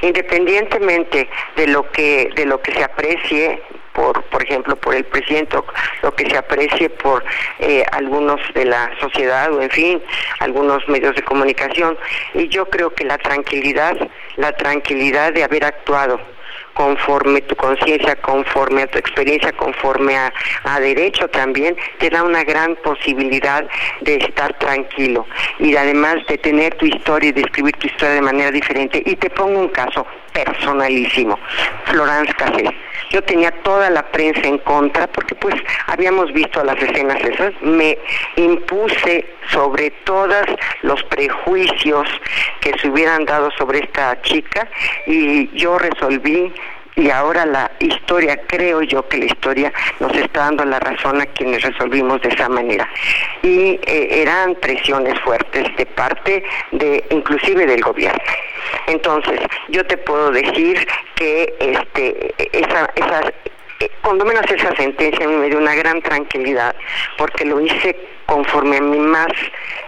Independientemente 0.01 1.29
de 1.55 1.67
lo 1.67 1.89
que 1.91 2.29
de 2.35 2.45
lo 2.45 2.61
que 2.61 2.73
se 2.73 2.83
aprecie 2.83 3.61
por, 3.93 4.23
por 4.23 4.43
ejemplo, 4.43 4.75
por 4.75 4.95
el 4.95 5.05
presidente, 5.05 5.57
lo 6.01 6.15
que 6.15 6.29
se 6.29 6.37
aprecie 6.37 6.89
por 6.89 7.23
eh, 7.59 7.85
algunos 7.91 8.41
de 8.53 8.65
la 8.65 8.91
sociedad 8.99 9.53
o, 9.53 9.61
en 9.61 9.69
fin, 9.69 10.01
algunos 10.39 10.87
medios 10.89 11.15
de 11.15 11.21
comunicación. 11.21 11.97
Y 12.33 12.47
yo 12.49 12.65
creo 12.65 12.93
que 12.93 13.05
la 13.05 13.17
tranquilidad, 13.19 13.95
la 14.35 14.51
tranquilidad 14.53 15.33
de 15.33 15.43
haber 15.43 15.63
actuado 15.63 16.19
conforme 16.73 17.41
tu 17.41 17.55
conciencia, 17.55 18.15
conforme 18.17 18.83
a 18.83 18.87
tu 18.87 18.97
experiencia, 18.97 19.51
conforme 19.53 20.15
a, 20.15 20.33
a, 20.63 20.79
derecho 20.79 21.27
también, 21.29 21.75
te 21.99 22.09
da 22.09 22.23
una 22.23 22.43
gran 22.43 22.75
posibilidad 22.77 23.67
de 24.01 24.15
estar 24.15 24.57
tranquilo 24.59 25.25
y 25.59 25.75
además 25.75 26.17
de 26.27 26.37
tener 26.37 26.75
tu 26.75 26.85
historia 26.85 27.29
y 27.29 27.33
de 27.33 27.41
escribir 27.41 27.75
tu 27.77 27.87
historia 27.87 28.15
de 28.15 28.21
manera 28.21 28.51
diferente. 28.51 29.03
Y 29.05 29.15
te 29.15 29.29
pongo 29.29 29.59
un 29.59 29.69
caso 29.69 30.05
personalísimo, 30.33 31.39
Florence 31.85 32.33
Cassé. 32.33 32.69
Yo 33.11 33.21
tenía 33.23 33.51
toda 33.63 33.89
la 33.89 34.03
prensa 34.11 34.41
en 34.47 34.57
contra 34.59 35.07
porque 35.07 35.35
pues 35.35 35.55
habíamos 35.87 36.33
visto 36.33 36.63
las 36.63 36.81
escenas 36.81 37.21
esas, 37.21 37.53
me 37.61 37.97
impuse 38.35 39.25
sobre 39.51 39.91
todos 40.03 40.45
los 40.81 41.03
prejuicios 41.03 42.07
que 42.61 42.77
se 42.79 42.89
hubieran 42.89 43.25
dado 43.25 43.51
sobre 43.51 43.79
esta 43.79 44.19
chica 44.23 44.67
y 45.05 45.47
yo 45.55 45.77
resolví 45.77 46.51
y 46.95 47.09
ahora 47.09 47.45
la 47.45 47.71
historia, 47.79 48.39
creo 48.47 48.81
yo 48.81 49.07
que 49.07 49.17
la 49.17 49.25
historia 49.25 49.73
nos 49.99 50.13
está 50.15 50.41
dando 50.41 50.65
la 50.65 50.79
razón 50.79 51.21
a 51.21 51.25
quienes 51.25 51.61
resolvimos 51.63 52.21
de 52.21 52.29
esa 52.29 52.49
manera. 52.49 52.87
Y 53.41 53.79
eh, 53.85 54.21
eran 54.21 54.55
presiones 54.55 55.19
fuertes 55.21 55.75
de 55.75 55.85
parte 55.85 56.43
de, 56.71 57.03
inclusive 57.09 57.65
del 57.65 57.81
gobierno. 57.81 58.21
Entonces, 58.87 59.39
yo 59.69 59.85
te 59.85 59.97
puedo 59.97 60.31
decir 60.31 60.87
que 61.15 61.53
este, 61.59 62.33
esa, 62.53 62.89
esa 62.95 63.33
eh, 63.79 63.89
cuando 64.01 64.25
menos 64.25 64.45
esa 64.49 64.75
sentencia 64.75 65.27
me 65.27 65.47
dio 65.47 65.57
una 65.57 65.75
gran 65.75 66.01
tranquilidad 66.01 66.75
porque 67.17 67.45
lo 67.45 67.59
hice 67.59 67.95
conforme 68.25 68.77
a 68.77 68.81
mi 68.81 68.99
más 68.99 69.31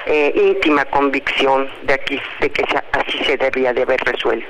eh, 0.05 0.33
íntima 0.35 0.85
convicción 0.85 1.69
de 1.83 1.93
aquí 1.93 2.21
de 2.41 2.49
que 2.49 2.63
así 2.91 3.23
se 3.25 3.37
debía 3.37 3.73
de 3.73 3.83
haber 3.83 3.99
resuelto. 4.01 4.47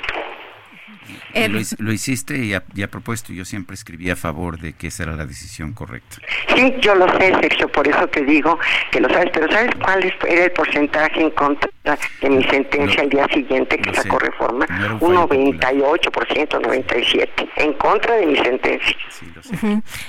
Eh, 1.36 1.50
lo, 1.50 1.92
hiciste 1.92 2.38
y 2.38 2.54
a, 2.54 2.88
propósito 2.88 3.34
yo 3.34 3.44
siempre 3.44 3.74
escribí 3.74 4.10
a 4.10 4.16
favor 4.16 4.58
de 4.58 4.72
que 4.72 4.88
esa 4.88 5.04
era 5.04 5.18
la 5.18 5.26
decisión 5.26 5.74
correcta. 5.74 6.16
Sí, 6.56 6.74
yo 6.80 6.96
lo 6.96 7.10
sé, 7.20 7.34
Sergio, 7.42 7.68
por 7.68 7.86
eso 7.86 8.08
te 8.08 8.24
digo 8.24 8.58
que 8.92 9.02
lo 9.02 9.10
sabes, 9.10 9.32
pero 9.34 9.52
¿sabes 9.52 9.72
cuál 9.84 10.14
era 10.30 10.46
el 10.46 10.52
porcentaje 10.54 11.22
en 11.22 11.32
contra 11.32 11.70
de 12.22 12.30
mi 12.30 12.42
sentencia 12.46 13.02
al 13.02 13.10
día 13.10 13.28
siguiente 13.34 13.78
que 13.78 13.94
sacó 13.94 14.18
reforma? 14.18 14.66
un, 15.02 15.14
98%, 15.14 16.12
97%, 16.12 17.30
en 17.58 17.74
contra 17.74 18.16
de 18.16 18.26
mi 18.28 18.38
sentencia. 18.38 18.96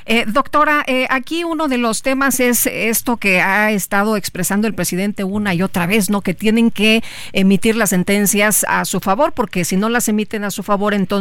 Eh, 0.06 0.24
doctora, 0.28 0.84
eh, 0.86 1.08
aquí 1.10 1.42
uno 1.42 1.66
de 1.66 1.78
los 1.78 2.02
temas 2.02 2.38
es 2.38 2.66
esto 2.66 3.16
que 3.16 3.40
ha 3.40 3.72
estado 3.72 4.16
expresando 4.16 4.68
el 4.68 4.74
presidente 4.74 5.24
una 5.24 5.54
y 5.54 5.62
otra 5.62 5.86
vez, 5.86 6.08
¿no? 6.08 6.20
Que 6.20 6.34
tienen 6.34 6.70
que 6.70 7.02
emitir 7.32 7.74
las 7.74 7.90
sentencias 7.90 8.64
a 8.68 8.84
su 8.84 9.00
favor, 9.00 9.32
porque 9.32 9.64
si 9.64 9.76
no 9.76 9.88
las 9.88 10.08
emiten 10.08 10.44
a 10.44 10.50
su 10.50 10.62
favor, 10.62 10.94
entonces 10.94 11.15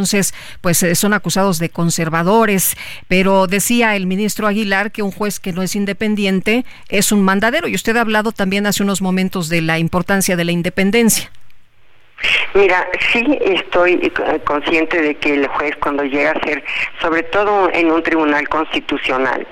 pues 0.60 0.82
eh, 0.82 0.94
son 0.94 1.14
acusados 1.14 1.58
de 1.58 1.70
conservadores, 1.70 2.76
pero 3.08 3.46
decía 3.46 3.96
el 3.96 4.06
ministro 4.06 4.46
Aguilar 4.46 4.92
que 4.92 5.02
un 5.02 5.12
juez 5.12 5.40
que 5.40 5.52
no 5.52 5.62
es 5.62 5.76
independiente 5.76 6.64
es 6.88 7.12
un 7.12 7.22
mandadero 7.22 7.68
y 7.68 7.74
usted 7.74 7.96
ha 7.96 8.02
hablado 8.02 8.32
también 8.32 8.66
hace 8.66 8.82
unos 8.82 9.00
momentos 9.00 9.48
de 9.48 9.62
la 9.62 9.78
importancia 9.78 10.36
de 10.36 10.44
la 10.44 10.52
independencia. 10.52 11.30
Mira, 12.54 12.88
sí 13.12 13.38
estoy 13.42 14.10
consciente 14.44 15.02
de 15.02 15.14
que 15.16 15.34
el 15.34 15.46
juez 15.46 15.76
cuando 15.76 16.04
llega 16.04 16.30
a 16.30 16.40
ser, 16.40 16.64
sobre 17.02 17.22
todo 17.24 17.68
en 17.70 17.90
un 17.90 18.02
tribunal 18.02 18.48
constitucional, 18.48 19.46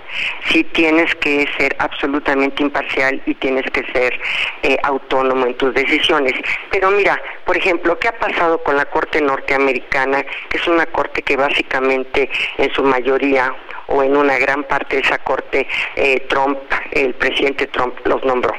sí 0.47 0.65
tienes 0.65 1.15
que 1.17 1.47
ser 1.59 1.77
absolutamente 1.81 2.63
imparcial 2.63 3.21
y 3.27 3.35
tienes 3.35 3.71
que 3.73 3.85
ser 3.93 4.19
eh, 4.63 4.79
autónomo 4.85 5.45
en 5.45 5.55
tus 5.55 5.75
decisiones. 5.75 6.33
Pero 6.71 6.91
mira, 6.93 7.21
por 7.45 7.59
ejemplo, 7.59 7.99
¿qué 7.99 8.09
ha 8.09 8.19
pasado 8.19 8.63
con 8.63 8.77
la 8.77 8.87
Corte 8.87 9.21
Norteamericana, 9.21 10.23
que 10.49 10.57
es 10.57 10.67
una 10.67 10.87
corte 10.87 11.21
que 11.21 11.37
básicamente 11.37 12.31
en 12.57 12.73
su 12.73 12.83
mayoría 12.83 13.55
o 13.89 14.03
en 14.03 14.17
una 14.17 14.39
gran 14.39 14.65
parte 14.65 14.97
de 14.97 15.03
esa 15.03 15.19
corte 15.19 15.67
eh, 15.97 16.21
Trump, 16.31 16.59
el 16.93 17.13
presidente 17.15 17.67
Trump 17.67 17.95
los 18.07 18.25
nombró? 18.25 18.55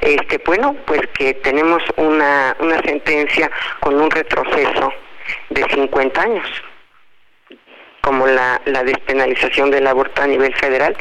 Este, 0.00 0.38
bueno, 0.38 0.76
pues 0.86 1.00
que 1.18 1.34
tenemos 1.34 1.82
una, 1.96 2.56
una 2.60 2.80
sentencia 2.82 3.50
con 3.80 4.00
un 4.00 4.10
retroceso 4.10 4.92
de 5.50 5.64
50 5.64 6.20
años 6.20 6.46
como 8.08 8.26
la, 8.26 8.58
la 8.64 8.84
despenalización 8.84 9.70
del 9.70 9.86
aborto 9.86 10.22
a 10.22 10.26
nivel 10.26 10.54
federal 10.54 10.96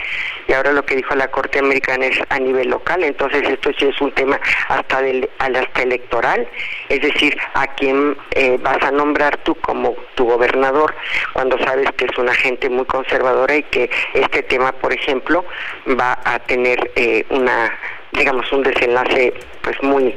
y 0.45 0.51
ahora 0.51 0.73
lo 0.73 0.83
que 0.83 0.97
dijo 0.97 1.15
la 1.15 1.29
Corte 1.29 1.59
Americana 1.59 2.05
es 2.05 2.19
a 2.27 2.37
nivel 2.37 2.69
local, 2.69 3.01
entonces 3.01 3.43
esto 3.47 3.71
sí 3.79 3.85
es 3.85 4.01
un 4.01 4.11
tema 4.11 4.37
hasta 4.67 5.01
del 5.01 5.29
hasta 5.39 5.83
electoral, 5.83 6.45
es 6.89 7.01
decir, 7.01 7.37
a 7.53 7.67
quién 7.75 8.17
eh, 8.31 8.57
vas 8.61 8.83
a 8.83 8.91
nombrar 8.91 9.37
tú 9.37 9.55
como 9.55 9.95
tu 10.15 10.25
gobernador 10.25 10.93
cuando 11.31 11.57
sabes 11.59 11.89
que 11.95 12.05
es 12.05 12.17
una 12.17 12.33
gente 12.33 12.69
muy 12.69 12.83
conservadora 12.83 13.55
y 13.55 13.63
que 13.63 13.89
este 14.13 14.43
tema, 14.43 14.73
por 14.73 14.91
ejemplo, 14.91 15.45
va 15.99 16.19
a 16.25 16.39
tener 16.39 16.91
eh, 16.95 17.25
una 17.29 17.71
digamos 18.17 18.51
un 18.51 18.63
desenlace 18.63 19.33
pues 19.67 19.83
muy 19.83 20.15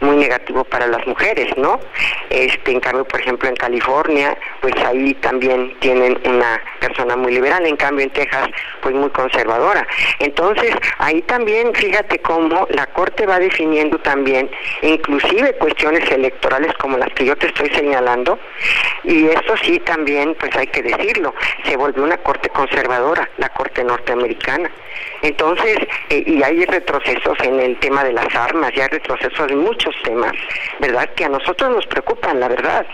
muy 0.00 0.16
negativo 0.16 0.64
para 0.64 0.88
las 0.88 1.06
mujeres 1.06 1.56
no 1.56 1.78
este 2.30 2.72
en 2.72 2.80
cambio 2.80 3.04
por 3.04 3.20
ejemplo 3.20 3.48
en 3.48 3.54
California 3.54 4.36
pues 4.60 4.74
ahí 4.84 5.14
también 5.14 5.72
tienen 5.78 6.18
una 6.24 6.60
persona 6.80 7.16
muy 7.16 7.32
liberal 7.32 7.64
en 7.64 7.76
cambio 7.76 8.04
en 8.04 8.10
Texas 8.10 8.48
pues 8.80 8.94
muy 8.94 9.10
conservadora. 9.10 9.86
Entonces 10.18 10.74
ahí 10.98 11.22
también 11.22 11.72
fíjate 11.74 12.18
cómo 12.18 12.66
la 12.70 12.86
corte 12.86 13.24
va 13.24 13.38
definiendo 13.38 13.98
también 13.98 14.50
inclusive 14.82 15.52
cuestiones 15.54 16.10
electorales 16.10 16.72
como 16.74 16.98
las 16.98 17.12
que 17.14 17.24
yo 17.24 17.36
te 17.36 17.46
estoy 17.46 17.68
señalando 17.70 18.38
y 19.04 19.26
eso 19.26 19.56
sí 19.62 19.78
también 19.80 20.34
pues 20.40 20.54
hay 20.56 20.66
que 20.66 20.82
decirlo 20.82 21.34
se 21.64 21.76
volvió 21.76 22.02
una 22.02 22.16
corte 22.16 22.48
conservadora 22.48 23.28
la 23.36 23.48
corte 23.50 23.84
norteamericana. 23.84 24.70
Entonces 25.22 25.78
eh, 26.10 26.24
y 26.26 26.42
hay 26.42 26.64
retrocesos 26.64 27.38
en 27.44 27.60
el 27.60 27.78
tema 27.78 28.02
de 28.02 28.12
las 28.12 28.34
armas, 28.34 28.72
ya 28.74 28.87
retrocesos 28.90 29.50
en 29.50 29.58
muchos 29.58 29.94
temas, 30.02 30.32
¿verdad? 30.80 31.08
Que 31.14 31.24
a 31.24 31.28
nosotros 31.28 31.70
nos 31.70 31.86
preocupan, 31.86 32.40
la 32.40 32.48
verdad. 32.48 32.86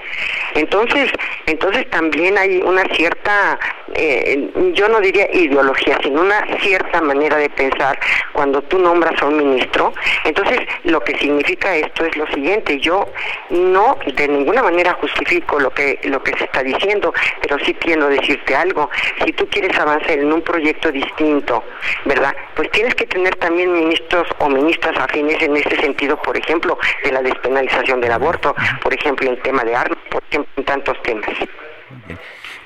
Entonces, 0.54 1.10
entonces 1.46 1.88
también 1.90 2.38
hay 2.38 2.60
una 2.62 2.84
cierta, 2.94 3.58
eh, 3.94 4.50
yo 4.74 4.88
no 4.88 5.00
diría 5.00 5.28
ideología, 5.32 5.98
sino 6.02 6.22
una 6.22 6.44
cierta 6.60 7.00
manera 7.00 7.36
de 7.36 7.50
pensar 7.50 7.98
cuando 8.32 8.62
tú 8.62 8.78
nombras 8.78 9.20
a 9.22 9.26
un 9.26 9.36
ministro. 9.36 9.92
Entonces, 10.24 10.60
lo 10.84 11.00
que 11.00 11.16
significa 11.18 11.76
esto 11.76 12.04
es 12.04 12.16
lo 12.16 12.26
siguiente, 12.28 12.78
yo 12.78 13.08
no 13.50 13.98
de 14.16 14.28
ninguna 14.28 14.62
manera 14.62 14.94
justifico 14.94 15.58
lo 15.58 15.70
que, 15.70 15.98
lo 16.04 16.22
que 16.22 16.36
se 16.36 16.44
está 16.44 16.62
diciendo, 16.62 17.12
pero 17.40 17.58
sí 17.64 17.74
quiero 17.74 18.08
decirte 18.08 18.54
algo. 18.54 18.90
Si 19.24 19.32
tú 19.32 19.46
quieres 19.48 19.76
avanzar 19.78 20.18
en 20.18 20.32
un 20.32 20.42
proyecto 20.42 20.90
distinto, 20.90 21.64
¿verdad? 22.04 22.34
Pues 22.54 22.70
tienes 22.70 22.94
que 22.94 23.06
tener 23.06 23.34
también 23.36 23.72
ministros 23.72 24.26
o 24.38 24.48
ministras 24.48 24.96
afines 24.98 25.40
en 25.42 25.56
este 25.56 25.76
sentido, 25.84 26.20
por 26.22 26.36
ejemplo, 26.36 26.78
de 27.04 27.12
la 27.12 27.22
despenalización 27.22 28.00
del 28.00 28.12
aborto, 28.12 28.54
por 28.82 28.94
ejemplo, 28.94 29.28
en 29.28 29.40
tema 29.42 29.62
de 29.64 29.76
armas, 29.76 29.98
por 30.10 30.22
ejemplo, 30.30 30.52
en 30.56 30.64
tantos 30.64 30.96
temas. 31.02 31.28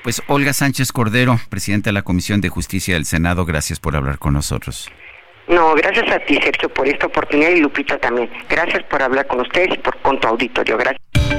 Pues 0.03 0.21
Olga 0.27 0.53
Sánchez 0.53 0.91
Cordero, 0.91 1.37
presidenta 1.49 1.89
de 1.89 1.93
la 1.93 2.03
Comisión 2.03 2.39
de 2.41 2.49
Justicia 2.49 2.93
del 2.93 3.05
Senado, 3.05 3.45
gracias 3.45 3.79
por 3.79 3.95
hablar 3.95 4.17
con 4.17 4.33
nosotros. 4.33 4.89
No, 5.47 5.73
gracias 5.73 6.09
a 6.11 6.19
ti, 6.19 6.39
Sergio, 6.41 6.69
por 6.69 6.87
esta 6.87 7.07
oportunidad 7.07 7.49
y 7.49 7.59
Lupita 7.59 7.97
también. 7.97 8.29
Gracias 8.47 8.83
por 8.83 9.01
hablar 9.01 9.27
con 9.27 9.41
ustedes 9.41 9.73
y 9.73 9.77
por 9.79 9.97
con 9.97 10.19
tu 10.19 10.27
auditorio. 10.27 10.77
Gracias. 10.77 11.38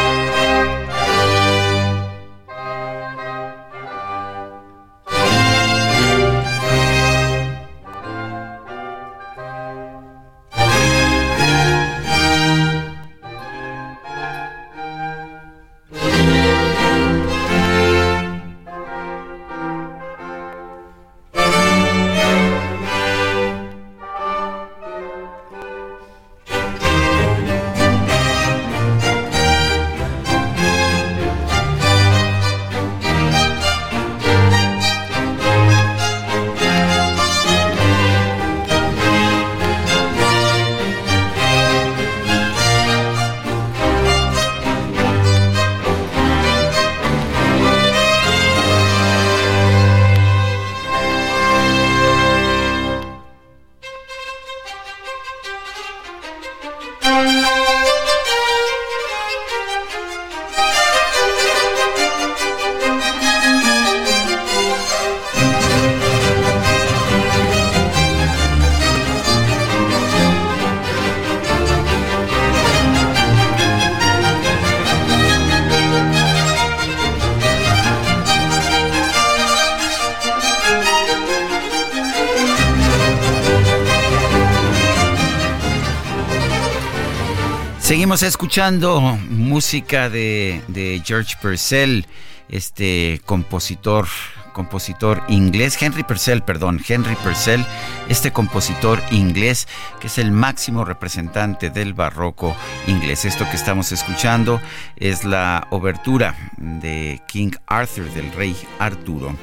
Seguimos 88.11 88.33
escuchando 88.33 88.99
música 89.29 90.09
de, 90.09 91.01
George 91.05 91.37
Purcell, 91.41 92.03
este 92.49 93.21
compositor, 93.25 94.05
compositor 94.51 95.23
inglés, 95.29 95.81
Henry 95.81 96.03
Purcell, 96.03 96.41
perdón, 96.41 96.81
Henry 96.85 97.15
Purcell, 97.15 97.61
este 98.09 98.33
compositor 98.33 99.01
inglés 99.11 99.65
que 100.01 100.07
es 100.07 100.17
el 100.17 100.33
máximo 100.33 100.83
representante 100.83 101.69
del 101.69 101.93
barroco 101.93 102.53
inglés. 102.85 103.23
Esto 103.23 103.49
que 103.49 103.55
estamos 103.55 103.93
escuchando 103.93 104.59
es 104.97 105.23
la 105.23 105.65
obertura 105.69 106.35
de 106.57 107.21
King 107.29 107.51
Arthur, 107.65 108.11
del 108.13 108.29
rey 108.33 108.57
Arturo. 108.77 109.33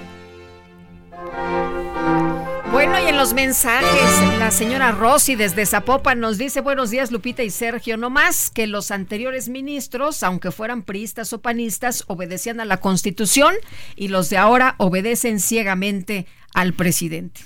Bueno, 2.91 3.05
y 3.05 3.11
en 3.11 3.19
los 3.19 3.35
mensajes, 3.35 4.39
la 4.39 4.51
señora 4.51 4.93
Rossi 4.93 5.35
desde 5.35 5.67
Zapopan 5.67 6.21
nos 6.21 6.39
dice, 6.39 6.63
buenos 6.63 6.89
días 6.89 7.11
Lupita 7.11 7.43
y 7.43 7.51
Sergio, 7.51 7.99
no 7.99 8.09
más 8.09 8.49
que 8.49 8.67
los 8.67 8.91
anteriores 8.91 9.51
ministros, 9.51 10.23
aunque 10.23 10.53
fueran 10.53 10.83
priistas 10.83 11.35
o 11.35 11.43
panistas, 11.43 12.05
obedecían 12.07 12.61
a 12.61 12.65
la 12.65 12.79
Constitución 12.79 13.55
y 13.95 14.09
los 14.09 14.31
de 14.31 14.39
ahora 14.39 14.75
obedecen 14.79 15.39
ciegamente 15.39 16.27
al 16.55 16.73
presidente. 16.73 17.43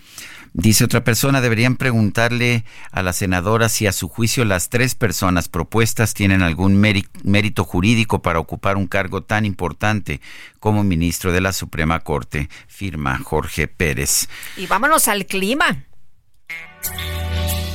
Dice 0.54 0.84
otra 0.84 1.02
persona, 1.02 1.40
deberían 1.40 1.76
preguntarle 1.76 2.64
a 2.90 3.02
la 3.02 3.14
senadora 3.14 3.70
si 3.70 3.86
a 3.86 3.92
su 3.92 4.08
juicio 4.08 4.44
las 4.44 4.68
tres 4.68 4.94
personas 4.94 5.48
propuestas 5.48 6.12
tienen 6.12 6.42
algún 6.42 6.78
mérito 6.78 7.64
jurídico 7.64 8.20
para 8.20 8.38
ocupar 8.38 8.76
un 8.76 8.86
cargo 8.86 9.22
tan 9.22 9.46
importante 9.46 10.20
como 10.60 10.84
ministro 10.84 11.32
de 11.32 11.40
la 11.40 11.52
Suprema 11.52 12.00
Corte, 12.00 12.50
firma 12.68 13.18
Jorge 13.18 13.66
Pérez. 13.66 14.28
Y 14.58 14.66
vámonos 14.66 15.08
al 15.08 15.24
clima. 15.24 15.84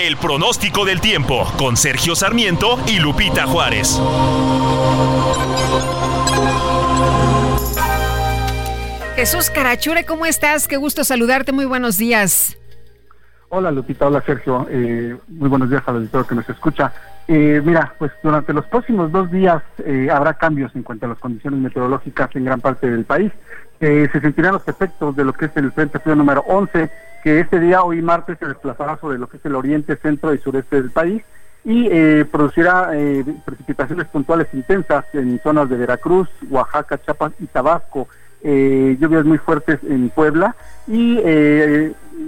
El 0.00 0.16
pronóstico 0.16 0.84
del 0.84 1.00
tiempo 1.00 1.50
con 1.56 1.76
Sergio 1.76 2.14
Sarmiento 2.14 2.78
y 2.86 2.98
Lupita 2.98 3.46
Juárez. 3.46 4.00
Jesús 9.16 9.48
Carachure, 9.50 10.04
¿cómo 10.04 10.26
estás? 10.26 10.68
Qué 10.68 10.76
gusto 10.76 11.04
saludarte, 11.04 11.52
muy 11.52 11.64
buenos 11.64 11.96
días. 11.96 12.58
Hola 13.48 13.70
Lupita, 13.70 14.08
hola 14.08 14.20
Sergio, 14.26 14.66
eh, 14.68 15.16
muy 15.28 15.48
buenos 15.48 15.70
días 15.70 15.82
al 15.86 15.96
auditor 15.96 16.26
que 16.26 16.34
nos 16.34 16.48
escucha. 16.50 16.92
Eh, 17.28 17.62
mira, 17.64 17.94
pues 17.98 18.10
durante 18.22 18.52
los 18.52 18.66
próximos 18.66 19.12
dos 19.12 19.30
días 19.30 19.62
eh, 19.84 20.08
habrá 20.12 20.34
cambios 20.34 20.74
en 20.74 20.82
cuanto 20.82 21.06
a 21.06 21.10
las 21.10 21.18
condiciones 21.18 21.60
meteorológicas 21.60 22.28
en 22.34 22.44
gran 22.44 22.60
parte 22.60 22.90
del 22.90 23.04
país. 23.04 23.32
se 23.78 24.20
sentirán 24.20 24.54
los 24.54 24.66
efectos 24.66 25.14
de 25.14 25.24
lo 25.24 25.32
que 25.32 25.44
es 25.46 25.56
el 25.56 25.70
Frente 25.72 25.98
Frío 26.00 26.16
número 26.16 26.42
11 26.48 26.90
que 27.24 27.40
este 27.40 27.58
día, 27.58 27.82
hoy 27.82 28.02
martes, 28.02 28.38
se 28.38 28.46
desplazará 28.46 28.98
sobre 28.98 29.18
lo 29.18 29.26
que 29.30 29.38
es 29.38 29.46
el 29.46 29.54
oriente, 29.54 29.96
centro 29.96 30.34
y 30.34 30.38
sureste 30.38 30.76
del 30.76 30.90
país 30.90 31.22
y 31.64 31.88
eh, 31.90 32.26
producirá 32.30 32.90
eh, 32.92 33.24
precipitaciones 33.46 34.06
puntuales 34.08 34.46
intensas 34.52 35.06
en 35.14 35.40
zonas 35.42 35.70
de 35.70 35.78
Veracruz, 35.78 36.28
Oaxaca, 36.50 37.00
Chiapas 37.00 37.32
y 37.40 37.46
Tabasco, 37.46 38.08
eh, 38.42 38.98
lluvias 39.00 39.24
muy 39.24 39.38
fuertes 39.38 39.80
en 39.84 40.10
Puebla 40.10 40.54
y 40.86 41.18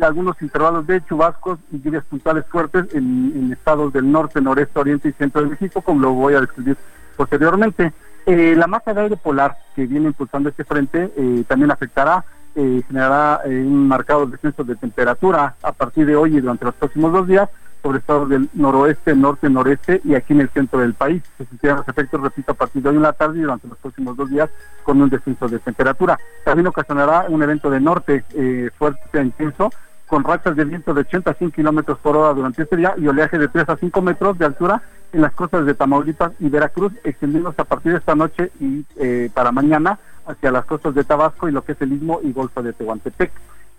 algunos 0.01 0.41
intervalos 0.41 0.87
de 0.87 1.05
chubascos 1.05 1.59
y 1.71 1.83
lluvias 1.83 2.05
puntuales 2.05 2.47
fuertes 2.47 2.87
en, 2.95 3.53
estados 3.53 3.93
del 3.93 4.11
norte, 4.11 4.41
noreste, 4.41 4.81
oriente 4.81 5.11
y 5.11 5.13
centro 5.13 5.43
de 5.43 5.51
México, 5.51 5.83
como 5.83 6.01
lo 6.01 6.13
voy 6.13 6.33
a 6.33 6.41
describir 6.41 6.79
posteriormente. 7.19 7.93
la 8.25 8.67
masa 8.67 8.95
de 8.95 9.03
aire 9.03 9.17
polar 9.19 9.59
que 9.75 9.87
viene 9.87 10.07
impulsando 10.07 10.49
este 10.49 10.65
frente 10.65 11.11
también 11.47 11.71
afectará 11.71 12.25
eh, 12.57 12.83
generará 12.89 13.43
eh, 13.45 13.51
un 13.51 13.87
marcado 13.87 14.27
descenso 14.27 14.65
de 14.65 14.77
temperatura 14.77 15.55
a 15.63 15.73
partir 15.73 16.07
de 16.07 16.17
hoy 16.17 16.37
y 16.37 16.41
durante 16.41 16.65
los 16.65 16.75
próximos 16.75 17.13
dos 17.13 17.27
días, 17.27 17.51
sobre 17.83 17.99
estados 17.99 18.29
del 18.31 18.49
noroeste, 18.55 19.15
norte, 19.15 19.51
noreste 19.51 20.01
y 20.03 20.15
aquí 20.15 20.33
en 20.33 20.41
el 20.41 20.49
centro 20.49 20.81
del 20.81 20.95
país. 20.95 21.23
Se 21.37 21.45
sentirán 21.45 21.77
los 21.77 21.89
efectos, 21.89 22.21
repito, 22.21 22.53
a 22.53 22.55
partir 22.55 22.83
de 22.83 22.89
hoy 22.89 22.97
en 22.97 23.03
la 23.03 23.13
tarde 23.13 23.39
y 23.39 23.43
durante 23.43 23.69
los 23.69 23.79
próximos 23.79 24.17
dos 24.17 24.31
días 24.31 24.49
con 24.83 25.01
un 25.01 25.11
descenso 25.11 25.47
de 25.49 25.59
temperatura. 25.59 26.19
También 26.45 26.67
ocasionará 26.67 27.27
un 27.29 27.43
evento 27.43 27.71
de 27.71 27.81
norte 27.81 28.25
eh, 28.35 28.71
fuerte 28.77 29.01
e 29.13 29.23
intenso 29.23 29.71
con 30.07 30.25
rachas 30.25 30.57
de 30.57 30.65
viento 30.65 30.95
de 30.95 31.03
80 31.03 31.31
a 31.31 31.35
100 31.35 31.51
kilómetros 31.51 31.99
por 31.99 32.17
hora 32.17 32.33
durante 32.33 32.63
este 32.63 32.77
día 32.77 32.95
y 32.97 33.07
oleaje 33.07 33.39
de 33.39 33.49
3 33.49 33.69
a 33.69 33.77
5 33.77 34.03
metros 34.03 34.39
de 34.39 34.47
altura 34.47 34.83
en 35.13 35.21
las 35.21 35.33
costas 35.33 35.67
de 35.67 35.75
Tamaulipas 35.75 36.33
y 36.41 36.49
Veracruz, 36.49 36.93
extendiéndose 37.05 37.61
a 37.61 37.65
partir 37.65 37.93
de 37.93 37.99
esta 37.99 38.15
noche 38.15 38.51
y 38.61 38.83
para 39.29 39.53
mañana 39.53 39.99
hacia 40.27 40.51
las 40.51 40.65
costas 40.65 40.95
de 40.95 41.05
Tabasco 41.05 41.49
y 41.49 41.53
lo 41.53 41.63
que 41.63 41.73
es 41.73 41.81
el 41.81 41.93
Istmo 41.93 42.21
y 42.23 42.33
Golfo 42.33 42.63
de 42.63 42.73
Tehuantepec. 42.73 43.31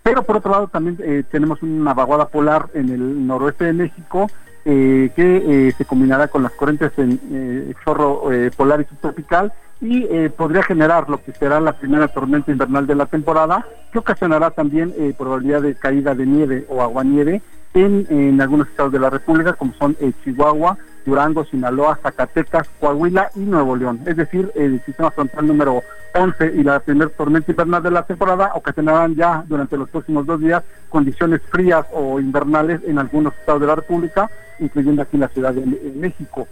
Pero 0.02 0.22
por 0.22 0.36
otro 0.36 0.50
lado 0.50 0.68
también 0.68 0.98
eh, 1.02 1.24
tenemos 1.30 1.62
una 1.62 1.94
vaguada 1.94 2.28
polar 2.28 2.70
en 2.74 2.88
el 2.90 3.26
noroeste 3.26 3.64
de 3.64 3.72
México 3.72 4.30
eh, 4.64 5.10
que 5.14 5.74
se 5.76 5.84
combinará 5.84 6.28
con 6.28 6.42
las 6.42 6.52
corrientes 6.52 6.92
en 6.98 7.74
chorro 7.84 8.24
polar 8.56 8.80
y 8.80 8.84
subtropical 8.84 9.52
y 9.80 10.28
podría 10.30 10.62
generar 10.62 11.08
lo 11.08 11.22
que 11.22 11.32
será 11.32 11.60
la 11.60 11.72
primera 11.72 12.08
tormenta 12.08 12.50
invernal 12.50 12.86
de 12.86 12.96
la 12.96 13.06
temporada, 13.06 13.64
que 13.92 13.98
ocasionará 13.98 14.50
también 14.50 14.92
probabilidad 15.16 15.62
de 15.62 15.74
caída 15.74 16.14
de 16.14 16.26
nieve 16.26 16.66
o 16.68 16.82
aguanieve 16.82 17.40
en, 17.74 18.06
en 18.10 18.40
algunos 18.40 18.68
estados 18.68 18.92
de 18.92 18.98
la 18.98 19.08
República, 19.08 19.52
como 19.54 19.72
son 19.74 19.96
Chihuahua, 20.24 20.76
Durango, 21.04 21.44
Sinaloa, 21.44 21.98
Zacatecas, 22.02 22.68
Coahuila 22.80 23.30
y 23.34 23.40
Nuevo 23.40 23.76
León. 23.76 24.00
Es 24.06 24.16
decir, 24.16 24.50
el 24.54 24.80
sistema 24.84 25.10
frontal 25.10 25.46
número 25.46 25.82
11 26.14 26.52
y 26.56 26.62
la 26.62 26.80
primera 26.80 27.10
tormenta 27.10 27.50
invernal 27.50 27.82
de 27.82 27.90
la 27.90 28.02
temporada 28.04 28.52
ocasionarán 28.54 29.14
ya 29.14 29.44
durante 29.46 29.76
los 29.76 29.88
próximos 29.90 30.26
dos 30.26 30.40
días 30.40 30.62
condiciones 30.88 31.40
frías 31.48 31.86
o 31.92 32.18
invernales 32.18 32.80
en 32.86 32.98
algunos 32.98 33.34
estados 33.34 33.60
de 33.60 33.66
la 33.66 33.76
República, 33.76 34.30
incluyendo 34.58 35.02
aquí 35.02 35.16
en 35.16 35.20
la 35.20 35.28
Ciudad 35.28 35.52
de 35.52 35.64
México. 35.94 36.48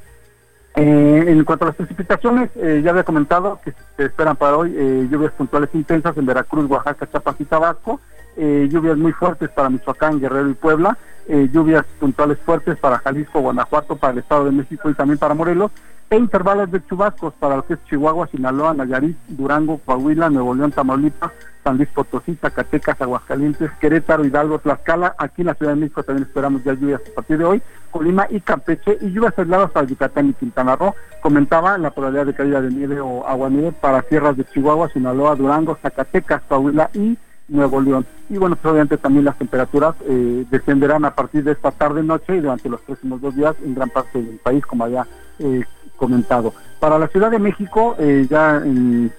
Eh, 0.79 1.25
en 1.29 1.43
cuanto 1.45 1.65
a 1.65 1.69
las 1.69 1.77
precipitaciones, 1.77 2.51
eh, 2.57 2.83
ya 2.85 2.91
había 2.91 3.03
comentado 3.03 3.59
que 3.65 3.73
se 3.97 4.05
esperan 4.05 4.37
para 4.37 4.59
hoy 4.59 4.75
eh, 4.77 5.09
lluvias 5.11 5.33
puntuales 5.33 5.71
intensas 5.73 6.15
en 6.19 6.27
Veracruz, 6.27 6.71
Oaxaca, 6.71 7.09
Chiapas 7.11 7.37
y 7.39 7.47
Tabasco, 7.47 7.99
lluvias 8.37 8.97
muy 8.97 9.13
fuertes 9.13 9.49
para 9.51 9.71
Michoacán, 9.71 10.21
Guerrero 10.21 10.51
y 10.51 10.55
Puebla, 10.55 10.97
eh, 11.29 11.49
lluvias 11.53 11.85
puntuales 11.99 12.39
fuertes 12.39 12.79
para 12.79 12.99
Jalisco, 12.99 13.41
Guanajuato, 13.41 13.97
para 13.97 14.13
el 14.13 14.19
Estado 14.21 14.45
de 14.45 14.53
México 14.53 14.89
y 14.89 14.95
también 14.95 15.19
para 15.19 15.35
Morelos, 15.35 15.73
e 16.09 16.17
intervalos 16.17 16.71
de 16.71 16.85
chubascos 16.87 17.35
para 17.35 17.57
lo 17.57 17.67
que 17.67 17.75
es 17.75 17.85
Chihuahua, 17.87 18.29
Sinaloa, 18.29 18.75
Nayarit, 18.75 19.17
Durango, 19.27 19.79
Coahuila, 19.85 20.31
Nuevo 20.31 20.55
León, 20.55 20.71
Tamaulipas, 20.71 21.33
San 21.65 21.79
Luis 21.79 21.89
Potosí, 21.89 22.37
Zacatecas, 22.37 23.01
Aguascalientes, 23.01 23.73
Querétaro, 23.81 24.25
Hidalgo, 24.25 24.61
Tlaxcala. 24.61 25.17
Aquí 25.19 25.43
en 25.43 25.49
la 25.49 25.55
Ciudad 25.55 25.73
de 25.73 25.81
México 25.81 26.05
también 26.05 26.29
esperamos 26.29 26.63
ya 26.63 26.75
lluvias 26.75 27.01
a 27.11 27.13
partir 27.13 27.39
de 27.39 27.45
hoy, 27.45 27.63
Colima 27.91 28.29
y 28.31 28.39
Campeche, 28.39 28.97
y 29.01 29.11
lluvias 29.11 29.37
aisladas 29.37 29.73
para 29.73 29.85
Yucatán 29.85 30.29
y 30.29 30.35
Quintana 30.35 30.77
Roo. 30.77 30.95
Comentaba 31.21 31.77
la 31.77 31.91
probabilidad 31.91 32.27
de 32.27 32.35
caída 32.35 32.61
de 32.63 32.71
nieve 32.71 33.01
o 33.01 33.27
agua 33.27 33.51
nieve 33.51 33.73
para 33.73 34.03
tierras 34.03 34.37
de 34.37 34.45
Chihuahua, 34.45 34.91
Sinaloa, 34.91 35.35
Durango, 35.35 35.77
Zacatecas, 35.83 36.43
Coahuila 36.49 36.89
y 36.95 37.19
Nuevo 37.49 37.81
León. 37.81 38.07
Y 38.29 38.39
bueno, 38.39 38.57
pues 38.57 38.73
obviamente 38.73 38.97
también 38.97 39.25
las 39.25 39.39
temperaturas 39.39 39.95
eh, 40.09 40.45
descenderán 40.51 41.05
a 41.05 41.15
partir 41.15 41.45
de 41.45 41.53
esta 41.53 41.71
tarde-noche 41.71 42.37
y 42.37 42.41
durante 42.41 42.69
los 42.69 42.81
próximos 42.81 43.21
dos 43.21 43.37
días 43.37 43.55
en 43.65 43.75
gran 43.75 43.91
parte 43.91 44.21
del 44.21 44.39
país, 44.39 44.65
como 44.67 44.85
había 44.85 45.07
eh, 45.39 45.63
comentado. 45.97 46.53
Para 46.81 46.99
la 46.99 47.09
Ciudad 47.09 47.31
de 47.31 47.39
México, 47.39 47.97
eh, 47.99 48.27
ya 48.29 48.57
en 48.57 49.13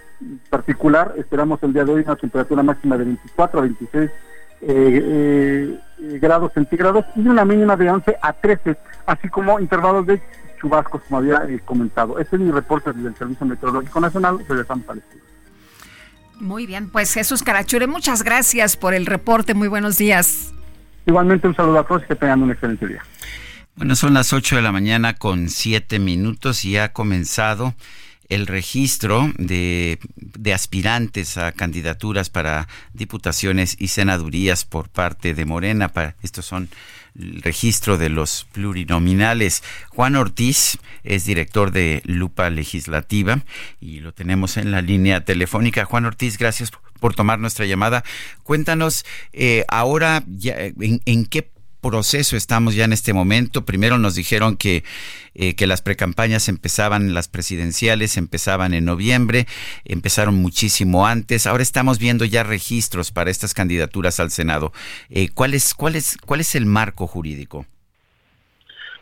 particular, 0.49 1.13
esperamos 1.17 1.61
el 1.63 1.73
día 1.73 1.85
de 1.85 1.93
hoy 1.93 2.03
una 2.03 2.15
temperatura 2.15 2.63
máxima 2.63 2.97
de 2.97 3.05
24 3.05 3.59
a 3.59 3.63
26 3.63 4.11
grados 6.19 6.51
centígrados 6.53 7.05
y 7.15 7.27
una 7.27 7.45
mínima 7.45 7.77
de 7.77 7.91
11 7.91 8.17
a 8.19 8.33
13, 8.33 8.75
así 9.05 9.29
como 9.29 9.59
intervalos 9.59 10.07
de 10.07 10.19
chubascos, 10.59 11.03
como 11.03 11.19
había 11.19 11.45
comentado. 11.63 12.17
Este 12.17 12.35
es 12.35 12.41
mi 12.41 12.51
reporte 12.51 12.91
del 12.91 13.15
Servicio 13.15 13.45
Meteorológico 13.45 13.99
Nacional. 13.99 14.39
Regresamos 14.47 14.89
al 14.89 14.97
estudio. 14.97 15.36
Muy 16.39 16.65
bien, 16.65 16.89
pues 16.89 17.13
Jesús 17.13 17.43
Carachure, 17.43 17.87
muchas 17.87 18.23
gracias 18.23 18.77
por 18.77 18.93
el 18.93 19.05
reporte. 19.05 19.53
Muy 19.53 19.67
buenos 19.67 19.97
días. 19.97 20.53
Igualmente 21.05 21.47
un 21.47 21.55
saludo 21.55 21.79
a 21.79 21.87
todos 21.87 22.03
y 22.03 22.07
que 22.07 22.15
tengan 22.15 22.43
un 22.43 22.51
excelente 22.51 22.87
día. 22.87 23.01
Bueno, 23.75 23.95
son 23.95 24.13
las 24.13 24.33
8 24.33 24.57
de 24.57 24.61
la 24.61 24.71
mañana 24.71 25.13
con 25.13 25.49
7 25.49 25.99
minutos 25.99 26.65
y 26.65 26.77
ha 26.77 26.93
comenzado 26.93 27.75
el 28.29 28.45
registro 28.45 29.31
de, 29.37 29.99
de, 30.15 30.53
aspirantes 30.53 31.37
a 31.37 31.51
candidaturas 31.53 32.29
para 32.29 32.67
diputaciones 32.93 33.77
y 33.79 33.87
senadurías 33.87 34.65
por 34.65 34.89
parte 34.89 35.33
de 35.33 35.45
Morena. 35.45 35.89
Para, 35.89 36.15
estos 36.23 36.45
son 36.45 36.69
registro 37.17 37.97
de 37.97 38.09
los 38.09 38.47
plurinominales. 38.51 39.63
Juan 39.89 40.15
Ortiz 40.15 40.77
es 41.03 41.25
director 41.25 41.71
de 41.71 42.01
Lupa 42.05 42.49
Legislativa 42.49 43.43
y 43.79 43.99
lo 43.99 44.13
tenemos 44.13 44.57
en 44.57 44.71
la 44.71 44.81
línea 44.81 45.25
telefónica. 45.25 45.85
Juan 45.85 46.05
Ortiz, 46.05 46.37
gracias 46.37 46.71
por 46.99 47.15
tomar 47.15 47.39
nuestra 47.39 47.65
llamada. 47.65 48.03
Cuéntanos 48.43 49.05
eh, 49.33 49.65
ahora 49.67 50.23
ya, 50.27 50.55
en, 50.57 51.01
en 51.05 51.25
qué 51.25 51.49
proceso 51.87 52.35
estamos 52.35 52.75
ya 52.75 52.83
en 52.83 52.91
este 52.91 53.13
momento. 53.13 53.63
Primero 53.63 53.97
nos 53.97 54.13
dijeron 54.13 54.57
que, 54.57 54.83
eh, 55.35 55.55
que 55.55 55.67
las 55.67 55.81
precampañas 55.81 56.49
empezaban, 56.49 57.13
las 57.13 57.29
presidenciales 57.29 58.17
empezaban 58.17 58.73
en 58.73 58.83
noviembre, 58.83 59.47
empezaron 59.85 60.35
muchísimo 60.35 61.07
antes. 61.07 61.47
Ahora 61.47 61.63
estamos 61.63 61.97
viendo 61.97 62.25
ya 62.25 62.43
registros 62.43 63.11
para 63.11 63.31
estas 63.31 63.53
candidaturas 63.53 64.19
al 64.19 64.31
Senado. 64.31 64.73
Eh, 65.09 65.29
¿cuál, 65.29 65.53
es, 65.53 65.73
cuál, 65.73 65.95
es, 65.95 66.17
¿Cuál 66.25 66.41
es 66.41 66.55
el 66.55 66.65
marco 66.65 67.07
jurídico? 67.07 67.65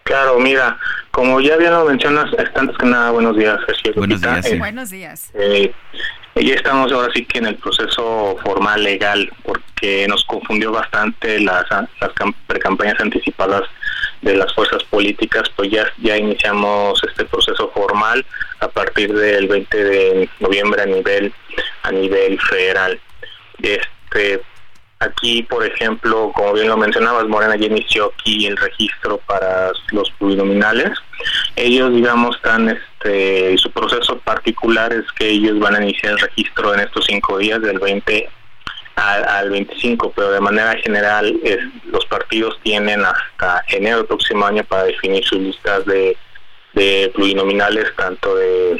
Claro, 0.05 0.37
mira, 0.37 0.77
como 1.09 1.41
ya 1.41 1.57
bien 1.57 1.71
lo 1.71 1.83
mencionas, 1.83 2.29
antes 2.53 2.77
que 2.77 2.85
nada, 2.85 3.09
buenos 3.09 3.35
días, 3.35 3.59
Buenos 3.95 4.21
días. 4.21 4.45
Eh, 4.45 4.59
buenos 4.59 4.89
días. 4.91 5.31
Ya 5.33 6.53
estamos 6.53 6.91
ahora 6.91 7.11
sí 7.11 7.25
que 7.25 7.39
en 7.39 7.47
el 7.47 7.55
proceso 7.55 8.37
formal 8.43 8.83
legal, 8.83 9.27
porque 9.41 10.07
nos 10.07 10.23
confundió 10.25 10.71
bastante 10.71 11.39
las, 11.39 11.65
las 11.71 12.11
precampañas 12.45 12.99
anticipadas 12.99 13.63
de 14.21 14.35
las 14.35 14.53
fuerzas 14.53 14.83
políticas, 14.83 15.49
pues 15.55 15.71
ya, 15.71 15.87
ya 15.97 16.15
iniciamos 16.17 17.01
este 17.09 17.25
proceso 17.25 17.71
formal 17.73 18.23
a 18.59 18.67
partir 18.67 19.11
del 19.11 19.47
20 19.47 19.83
de 19.83 20.29
noviembre 20.39 20.83
a 20.83 20.85
nivel 20.85 21.33
a 21.81 21.91
nivel 21.91 22.39
federal. 22.41 22.99
Este 23.59 24.43
aquí, 24.99 25.43
por 25.43 25.65
ejemplo, 25.65 26.31
como 26.33 26.53
bien 26.53 26.67
lo 26.67 26.77
mencionabas, 26.77 27.25
Morena 27.25 27.55
ya 27.55 27.67
inició 27.67 28.11
aquí 28.13 28.47
el 28.47 28.57
registro 28.57 29.17
para 29.25 29.71
los 29.91 30.09
plurinominales. 30.11 30.97
Ellos, 31.55 31.93
digamos, 31.93 32.35
están 32.35 32.69
este, 32.69 33.57
su 33.57 33.71
proceso 33.71 34.17
particular 34.19 34.93
es 34.93 35.05
que 35.13 35.29
ellos 35.29 35.59
van 35.59 35.75
a 35.75 35.83
iniciar 35.83 36.13
el 36.13 36.19
registro 36.19 36.73
en 36.73 36.81
estos 36.81 37.05
cinco 37.05 37.37
días, 37.37 37.61
del 37.61 37.79
20 37.79 38.29
al, 38.95 39.49
25, 39.49 40.13
pero 40.15 40.31
de 40.31 40.39
manera 40.39 40.75
general 40.81 41.37
los 41.85 42.05
partidos 42.05 42.57
tienen 42.63 43.03
hasta 43.03 43.63
enero 43.67 43.97
del 43.97 44.05
próximo 44.05 44.45
año 44.45 44.63
para 44.63 44.85
definir 44.85 45.23
sus 45.25 45.39
listas 45.39 45.85
de, 45.85 46.17
plurinominales, 47.13 47.93
tanto 47.95 48.35
de 48.35 48.77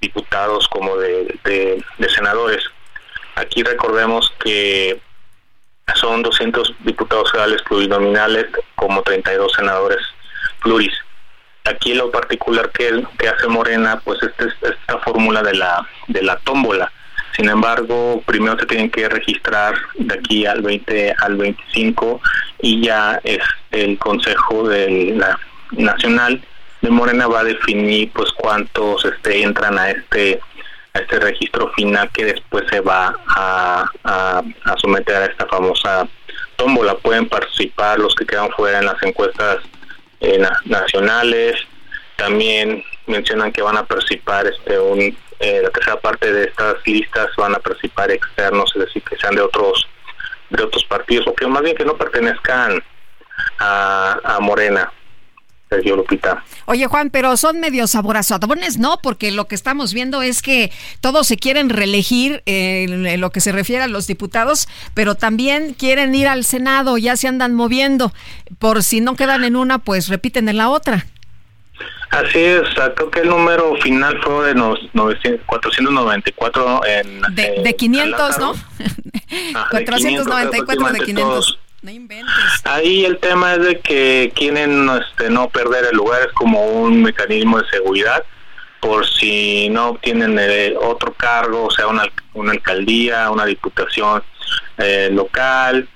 diputados 0.00 0.68
como 0.68 0.96
de 0.96 1.82
senadores. 2.14 2.64
Aquí 3.34 3.62
recordemos 3.62 4.32
que 4.42 5.00
son 5.94 6.22
200 6.22 6.74
diputados 6.80 7.30
federales 7.30 7.62
plurinominales 7.62 8.46
como 8.74 9.02
32 9.02 9.52
senadores 9.52 9.98
pluris 10.60 10.92
aquí 11.66 11.94
lo 11.94 12.10
particular 12.10 12.70
que, 12.70 13.04
que 13.18 13.28
hace 13.28 13.48
Morena, 13.48 14.00
pues 14.04 14.22
esta, 14.22 14.44
esta 14.44 14.98
fórmula 14.98 15.42
de 15.42 15.54
la, 15.54 15.86
de 16.08 16.22
la 16.22 16.36
tómbola. 16.38 16.90
Sin 17.36 17.48
embargo, 17.48 18.22
primero 18.24 18.58
se 18.58 18.66
tienen 18.66 18.90
que 18.90 19.08
registrar 19.08 19.74
de 19.94 20.14
aquí 20.14 20.46
al 20.46 20.62
20 20.62 21.14
al 21.18 21.36
25 21.36 22.20
y 22.62 22.82
ya 22.82 23.20
es 23.24 23.42
el 23.72 23.98
Consejo 23.98 24.68
de 24.68 25.14
la 25.16 25.38
Nacional 25.72 26.40
de 26.80 26.90
Morena 26.90 27.26
va 27.26 27.40
a 27.40 27.44
definir 27.44 28.10
pues 28.12 28.30
cuántos 28.32 29.04
este, 29.04 29.42
entran 29.42 29.78
a 29.78 29.90
este 29.90 30.40
a 30.96 31.00
este 31.00 31.20
registro 31.20 31.70
final 31.72 32.10
que 32.12 32.24
después 32.24 32.64
se 32.70 32.80
va 32.80 33.14
a, 33.28 34.42
someter 34.80 35.16
a 35.16 35.26
esta 35.26 35.46
famosa 35.46 36.08
tómbola. 36.56 36.96
Pueden 36.96 37.28
participar 37.28 37.98
los 37.98 38.14
que 38.14 38.26
quedan 38.26 38.50
fuera 38.52 38.78
en 38.78 38.86
las 38.86 39.02
encuestas 39.02 39.58
eh, 40.20 40.42
nacionales. 40.64 41.56
También 42.16 42.82
mencionan 43.06 43.52
que 43.52 43.62
van 43.62 43.76
a 43.76 43.84
participar 43.84 44.46
este 44.46 44.78
un 44.78 45.16
eh, 45.38 45.60
la 45.62 45.68
tercera 45.68 46.00
parte 46.00 46.32
de 46.32 46.44
estas 46.44 46.76
listas 46.86 47.28
van 47.36 47.54
a 47.54 47.58
participar 47.58 48.10
externos, 48.10 48.72
es 48.74 48.86
decir, 48.86 49.02
que 49.02 49.16
sean 49.16 49.34
de 49.34 49.42
otros 49.42 49.86
de 50.48 50.62
otros 50.62 50.84
partidos 50.84 51.26
o 51.26 51.34
que 51.34 51.46
más 51.46 51.62
bien 51.62 51.76
que 51.76 51.84
no 51.84 51.96
pertenezcan 51.96 52.82
a 53.58 54.38
Morena. 54.40 54.90
Sergio 55.68 55.96
Lupita. 55.96 56.44
Oye, 56.66 56.86
Juan, 56.86 57.10
pero 57.10 57.36
son 57.36 57.60
medio 57.60 57.86
saborazones, 57.86 58.78
¿no? 58.78 58.98
Porque 59.02 59.32
lo 59.32 59.46
que 59.46 59.54
estamos 59.54 59.92
viendo 59.92 60.22
es 60.22 60.42
que 60.42 60.70
todos 61.00 61.26
se 61.26 61.36
quieren 61.36 61.70
reelegir 61.70 62.42
en 62.46 63.20
lo 63.20 63.30
que 63.30 63.40
se 63.40 63.52
refiere 63.52 63.82
a 63.82 63.88
los 63.88 64.06
diputados, 64.06 64.68
pero 64.94 65.16
también 65.16 65.74
quieren 65.74 66.14
ir 66.14 66.28
al 66.28 66.44
Senado, 66.44 66.98
ya 66.98 67.16
se 67.16 67.28
andan 67.28 67.54
moviendo. 67.54 68.12
Por 68.58 68.82
si 68.82 69.00
no 69.00 69.16
quedan 69.16 69.44
en 69.44 69.56
una, 69.56 69.78
pues 69.78 70.08
repiten 70.08 70.48
en 70.48 70.56
la 70.56 70.68
otra. 70.68 71.06
Así 72.10 72.38
es, 72.38 72.62
creo 72.94 73.10
que 73.10 73.20
el 73.20 73.28
número 73.28 73.74
final 73.82 74.18
fue 74.22 74.54
de 74.54 75.40
494 75.46 76.80
en... 76.86 77.20
De, 77.34 77.60
de 77.62 77.76
500, 77.76 78.38
¿no? 78.38 78.54
494 79.70 80.86
de 80.92 81.00
500. 81.00 81.58
Ahí 82.64 83.04
el 83.04 83.18
tema 83.18 83.54
es 83.54 83.62
de 83.62 83.80
que 83.80 84.32
quieren 84.34 84.88
este, 84.90 85.30
no 85.30 85.48
perder 85.48 85.86
el 85.90 85.96
lugar, 85.96 86.22
es 86.22 86.32
como 86.32 86.66
un 86.66 87.02
mecanismo 87.02 87.60
de 87.60 87.68
seguridad 87.68 88.24
por 88.80 89.06
si 89.06 89.68
no 89.70 89.88
obtienen 89.88 90.38
eh, 90.38 90.74
otro 90.80 91.12
cargo, 91.14 91.64
o 91.66 91.70
sea, 91.70 91.86
una, 91.86 92.04
una 92.34 92.52
alcaldía, 92.52 93.30
una 93.30 93.44
diputación 93.44 94.22
eh, 94.78 95.08
local, 95.12 95.88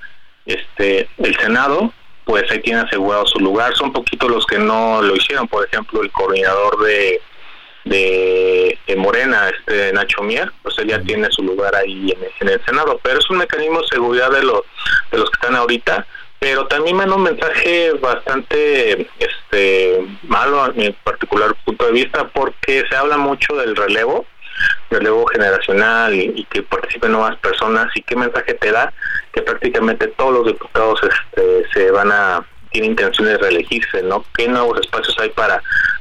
este, 0.46 1.08
el 1.18 1.36
Senado, 1.36 1.92
pues 2.24 2.50
ahí 2.50 2.60
tiene 2.60 2.80
asegurado 2.80 3.26
su 3.26 3.38
lugar. 3.38 3.74
Son 3.76 3.92
poquitos 3.92 4.30
los 4.30 4.46
que 4.46 4.58
no 4.58 5.02
lo 5.02 5.14
hicieron, 5.14 5.46
por 5.46 5.66
ejemplo, 5.66 6.02
el 6.02 6.10
coordinador 6.10 6.82
de, 6.84 7.20
de, 7.84 8.78
Morena, 8.96 9.48
este 9.48 9.92
Nacho 9.92 10.22
Mier, 10.22 10.52
pues 10.62 10.76
él 10.78 10.88
ya 10.88 11.00
tiene 11.00 11.30
su 11.30 11.42
lugar 11.42 11.74
ahí 11.74 12.12
en, 12.40 12.48
el 12.48 12.64
Senado, 12.64 13.00
pero 13.02 13.18
es 13.18 13.30
un 13.30 13.38
mecanismo 13.38 13.80
de 13.80 13.88
seguridad 13.88 14.30
de 14.30 14.42
los, 14.42 14.62
de 15.10 15.18
los 15.18 15.30
que 15.30 15.36
están 15.36 15.56
ahorita, 15.56 16.06
pero 16.38 16.66
también 16.66 16.96
manda 16.96 17.14
un 17.14 17.22
mensaje 17.22 17.92
bastante 18.00 19.08
este 19.18 20.04
malo 20.24 20.62
a 20.62 20.72
mi 20.72 20.90
particular 20.90 21.54
punto 21.64 21.86
de 21.86 21.92
vista 21.92 22.28
porque 22.28 22.84
se 22.90 22.96
habla 22.96 23.16
mucho 23.16 23.54
del 23.56 23.76
relevo 23.76 24.26
relevo 24.90 25.26
generacional 25.26 26.14
y, 26.14 26.44
que 26.50 26.62
participen 26.62 27.12
nuevas 27.12 27.36
personas 27.36 27.88
y 27.94 28.02
qué 28.02 28.16
mensaje 28.16 28.54
te 28.54 28.72
da 28.72 28.92
que 29.32 29.42
prácticamente 29.42 30.08
todos 30.08 30.32
los 30.34 30.46
diputados 30.46 31.00
este, 31.02 31.66
se 31.72 31.90
van 31.90 32.10
a 32.12 32.44
tienen 32.70 32.92
intenciones 32.92 33.34
de 33.34 33.38
reelegirse, 33.38 34.02
¿no? 34.02 34.24
¿Qué 34.36 34.46
nuevos 34.46 34.78
espacios 34.80 35.16
hay 35.18 35.30
para 35.30 35.60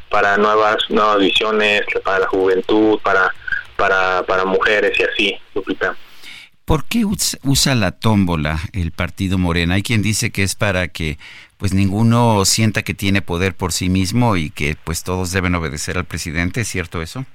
para 0.09 0.37
nuevas 0.37 0.77
nuevas 0.89 1.19
visiones, 1.19 1.81
para 2.03 2.19
la 2.19 2.27
juventud, 2.27 2.99
para 3.03 3.33
para 3.75 4.23
para 4.23 4.45
mujeres 4.45 4.97
y 4.99 5.03
así, 5.03 5.35
Lupita? 5.55 5.95
¿Por 6.65 6.85
qué 6.85 7.03
usa 7.43 7.73
la 7.73 7.91
tómbola 7.91 8.59
el 8.73 8.91
partido 8.91 9.39
Morena? 9.39 9.73
Hay 9.75 9.81
quien 9.81 10.03
dice 10.03 10.29
que 10.29 10.43
es 10.43 10.53
para 10.53 10.87
que 10.87 11.17
pues 11.57 11.73
ninguno 11.73 12.45
sienta 12.45 12.83
que 12.83 12.93
tiene 12.93 13.21
poder 13.21 13.55
por 13.55 13.73
sí 13.73 13.89
mismo 13.89 14.35
y 14.37 14.51
que 14.51 14.77
pues 14.83 15.03
todos 15.03 15.31
deben 15.31 15.55
obedecer 15.55 15.97
al 15.97 16.05
presidente, 16.05 16.61
¿es 16.61 16.67
cierto 16.67 17.01
eso? 17.01 17.25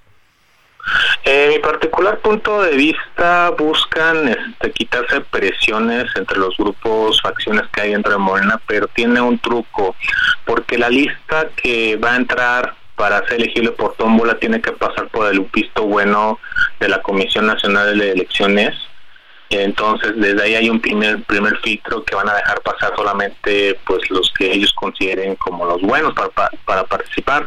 En 1.24 1.50
mi 1.50 1.58
particular 1.58 2.18
punto 2.18 2.62
de 2.62 2.76
vista 2.76 3.50
buscan 3.50 4.28
este, 4.28 4.72
quitarse 4.72 5.20
presiones 5.22 6.04
entre 6.16 6.38
los 6.38 6.56
grupos, 6.56 7.20
facciones 7.22 7.64
que 7.72 7.80
hay 7.80 7.92
dentro 7.92 8.12
de 8.12 8.18
Morena, 8.18 8.60
pero 8.66 8.86
tiene 8.88 9.20
un 9.20 9.38
truco, 9.38 9.96
porque 10.44 10.78
la 10.78 10.90
lista 10.90 11.48
que 11.56 11.96
va 11.96 12.12
a 12.12 12.16
entrar 12.16 12.74
para 12.96 13.26
ser 13.26 13.40
elegible 13.40 13.72
por 13.72 13.94
tómbola 13.94 14.38
tiene 14.38 14.60
que 14.60 14.72
pasar 14.72 15.08
por 15.08 15.32
el 15.32 15.40
visto 15.52 15.82
bueno 15.84 16.38
de 16.78 16.88
la 16.88 17.02
Comisión 17.02 17.46
Nacional 17.46 17.98
de 17.98 18.12
Elecciones 18.12 18.74
entonces, 19.50 20.12
desde 20.16 20.42
ahí 20.42 20.54
hay 20.54 20.70
un 20.70 20.80
primer 20.80 21.22
primer 21.24 21.56
filtro 21.58 22.02
que 22.04 22.14
van 22.14 22.28
a 22.28 22.34
dejar 22.34 22.60
pasar 22.62 22.92
solamente 22.96 23.78
pues 23.86 24.08
los 24.10 24.32
que 24.32 24.52
ellos 24.52 24.72
consideren 24.72 25.36
como 25.36 25.64
los 25.66 25.82
buenos 25.82 26.14
para, 26.14 26.50
para, 26.64 26.84
participar. 26.84 27.46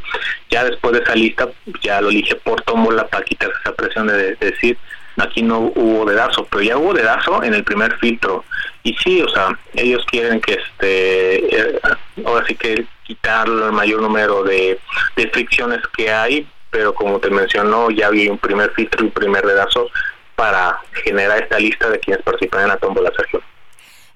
Ya 0.50 0.64
después 0.64 0.94
de 0.94 1.04
esa 1.04 1.16
lista, 1.16 1.50
ya 1.82 2.02
lo 2.02 2.10
elige 2.10 2.36
por 2.36 2.62
tómbola 2.62 3.08
para 3.08 3.26
quitarse 3.26 3.56
esa 3.60 3.74
presión 3.74 4.08
de, 4.08 4.36
decir 4.36 4.78
aquí 5.18 5.42
no 5.42 5.72
hubo 5.76 6.06
dedazo, 6.06 6.46
pero 6.46 6.62
ya 6.62 6.78
hubo 6.78 6.94
dedazo 6.94 7.44
en 7.44 7.56
el 7.56 7.64
primer 7.64 7.98
filtro. 7.98 8.46
Y 8.84 8.96
sí, 8.98 9.22
o 9.22 9.30
sea, 9.30 9.58
ellos 9.74 10.06
quieren 10.06 10.40
que 10.40 10.54
este, 10.54 11.56
eh, 11.56 11.80
ahora 12.24 12.46
sí 12.46 12.56
que 12.56 12.86
quitar 13.04 13.48
el 13.48 13.72
mayor 13.72 14.02
número 14.02 14.44
de, 14.44 14.80
de 15.16 15.28
fricciones 15.30 15.80
que 15.96 16.12
hay, 16.12 16.48
pero 16.70 16.94
como 16.94 17.20
te 17.20 17.32
mencionó, 17.32 17.90
ya 17.90 18.08
había 18.08 18.32
un 18.32 18.38
primer 18.38 18.72
filtro 18.72 19.04
y 19.04 19.08
un 19.08 19.12
primer 19.12 19.44
dedazo 19.44 19.90
para 20.38 20.80
generar 21.04 21.42
esta 21.42 21.58
lista 21.58 21.90
de 21.90 22.00
quienes 22.00 22.24
participan 22.24 22.62
en 22.62 22.68
la 22.68 22.78
tómbola, 22.78 23.12
Sergio. 23.18 23.42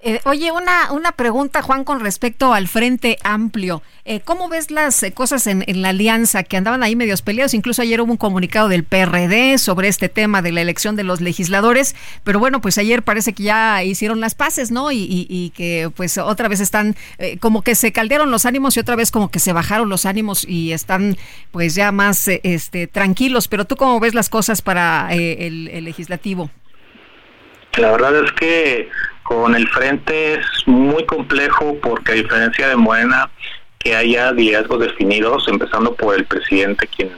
Eh, 0.03 0.19
oye, 0.25 0.51
una, 0.51 0.91
una 0.91 1.11
pregunta, 1.11 1.61
Juan, 1.61 1.83
con 1.83 1.99
respecto 1.99 2.53
al 2.53 2.67
Frente 2.67 3.17
Amplio. 3.23 3.83
Eh, 4.03 4.21
¿Cómo 4.21 4.49
ves 4.49 4.71
las 4.71 5.03
eh, 5.03 5.11
cosas 5.11 5.45
en, 5.45 5.63
la 5.79 5.89
alianza 5.89 6.41
que 6.41 6.57
andaban 6.57 6.81
ahí 6.81 6.95
medios 6.95 7.21
peleados? 7.21 7.53
Incluso 7.53 7.83
ayer 7.83 8.01
hubo 8.01 8.11
un 8.11 8.17
comunicado 8.17 8.67
del 8.67 8.83
PRD 8.83 9.59
sobre 9.59 9.89
este 9.89 10.09
tema 10.09 10.41
de 10.41 10.51
la 10.51 10.61
elección 10.61 10.95
de 10.95 11.03
los 11.03 11.21
legisladores, 11.21 11.95
pero 12.23 12.39
bueno, 12.39 12.61
pues 12.61 12.79
ayer 12.79 13.03
parece 13.03 13.33
que 13.33 13.43
ya 13.43 13.83
hicieron 13.83 14.19
las 14.21 14.33
paces, 14.33 14.71
¿no? 14.71 14.91
Y, 14.91 15.51
que 15.55 15.91
pues 15.95 16.17
otra 16.17 16.47
vez 16.47 16.59
están 16.61 16.95
como 17.39 17.61
que 17.61 17.75
se 17.75 17.91
caldearon 17.91 18.31
los 18.31 18.45
ánimos 18.45 18.77
y 18.77 18.79
otra 18.79 18.95
vez 18.95 19.11
como 19.11 19.29
que 19.29 19.39
se 19.39 19.53
bajaron 19.53 19.89
los 19.89 20.05
ánimos 20.05 20.45
y 20.47 20.71
están 20.71 21.17
pues 21.51 21.75
ya 21.75 21.91
más 21.91 22.27
este, 22.27 22.87
tranquilos. 22.87 23.47
Pero 23.47 23.65
tú 23.65 23.75
cómo 23.75 23.99
ves 23.99 24.15
las 24.15 24.29
cosas 24.29 24.61
para 24.61 25.09
el 25.13 25.83
legislativo? 25.83 26.49
La 27.77 27.91
verdad 27.91 28.15
es 28.23 28.31
que 28.33 28.89
con 29.31 29.55
el 29.55 29.65
frente 29.69 30.33
es 30.33 30.45
muy 30.65 31.05
complejo 31.05 31.77
porque 31.81 32.11
a 32.11 32.15
diferencia 32.15 32.67
de 32.67 32.75
Morena, 32.75 33.29
que 33.79 33.95
haya 33.95 34.33
liderazgos 34.33 34.81
definidos, 34.81 35.47
empezando 35.47 35.95
por 35.95 36.15
el 36.15 36.25
presidente, 36.25 36.85
quien 36.87 37.13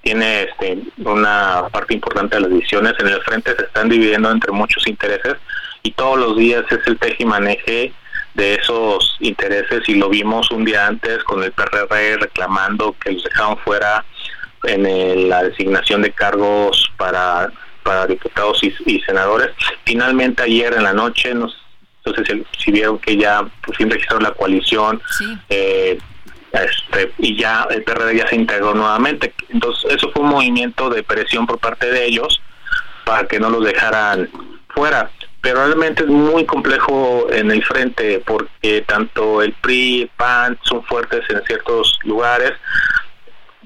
tiene 0.00 0.44
este, 0.44 0.78
una 0.96 1.64
parte 1.70 1.92
importante 1.92 2.36
de 2.36 2.40
las 2.40 2.50
decisiones, 2.50 2.94
en 2.98 3.08
el 3.08 3.20
frente 3.20 3.54
se 3.54 3.64
están 3.64 3.90
dividiendo 3.90 4.30
entre 4.30 4.52
muchos 4.52 4.86
intereses 4.86 5.34
y 5.82 5.90
todos 5.90 6.18
los 6.18 6.38
días 6.38 6.64
es 6.70 6.78
el 6.86 6.98
tejimaneje 6.98 7.92
de 8.32 8.54
esos 8.54 9.18
intereses 9.20 9.86
y 9.86 9.96
lo 9.96 10.08
vimos 10.08 10.50
un 10.50 10.64
día 10.64 10.86
antes 10.86 11.22
con 11.24 11.42
el 11.42 11.52
PRR 11.52 12.20
reclamando 12.20 12.96
que 13.04 13.12
los 13.12 13.24
dejaron 13.24 13.58
fuera 13.58 14.02
en 14.64 15.28
la 15.28 15.42
designación 15.42 16.00
de 16.00 16.12
cargos 16.12 16.90
para 16.96 17.52
para 17.82 18.06
diputados 18.06 18.62
y, 18.62 19.00
senadores. 19.00 19.50
Finalmente 19.84 20.42
ayer 20.42 20.72
en 20.74 20.84
la 20.84 20.92
noche, 20.92 21.34
no, 21.34 21.48
sé 21.48 22.44
si, 22.58 22.70
vieron 22.70 22.98
que 22.98 23.16
ya 23.16 23.48
por 23.64 23.76
fin 23.76 23.90
registraron 23.90 24.22
la 24.24 24.32
coalición 24.32 25.00
eh, 25.48 25.98
este, 26.52 27.12
y 27.18 27.36
ya 27.36 27.66
el 27.70 27.82
PRD 27.82 28.16
ya 28.16 28.26
se 28.26 28.36
integró 28.36 28.74
nuevamente. 28.74 29.34
Entonces 29.48 29.92
eso 29.92 30.10
fue 30.12 30.22
un 30.22 30.30
movimiento 30.30 30.90
de 30.90 31.02
presión 31.02 31.46
por 31.46 31.58
parte 31.58 31.90
de 31.90 32.04
ellos 32.06 32.40
para 33.04 33.26
que 33.26 33.38
no 33.40 33.50
los 33.50 33.64
dejaran 33.64 34.28
fuera. 34.68 35.10
Pero 35.40 35.64
realmente 35.64 36.02
es 36.02 36.08
muy 36.08 36.44
complejo 36.44 37.26
en 37.30 37.50
el 37.50 37.64
frente 37.64 38.22
porque 38.26 38.84
tanto 38.86 39.42
el 39.42 39.52
PRI, 39.54 40.02
el 40.02 40.08
PAN 40.08 40.58
son 40.62 40.84
fuertes 40.84 41.22
en 41.30 41.42
ciertos 41.44 41.98
lugares, 42.04 42.52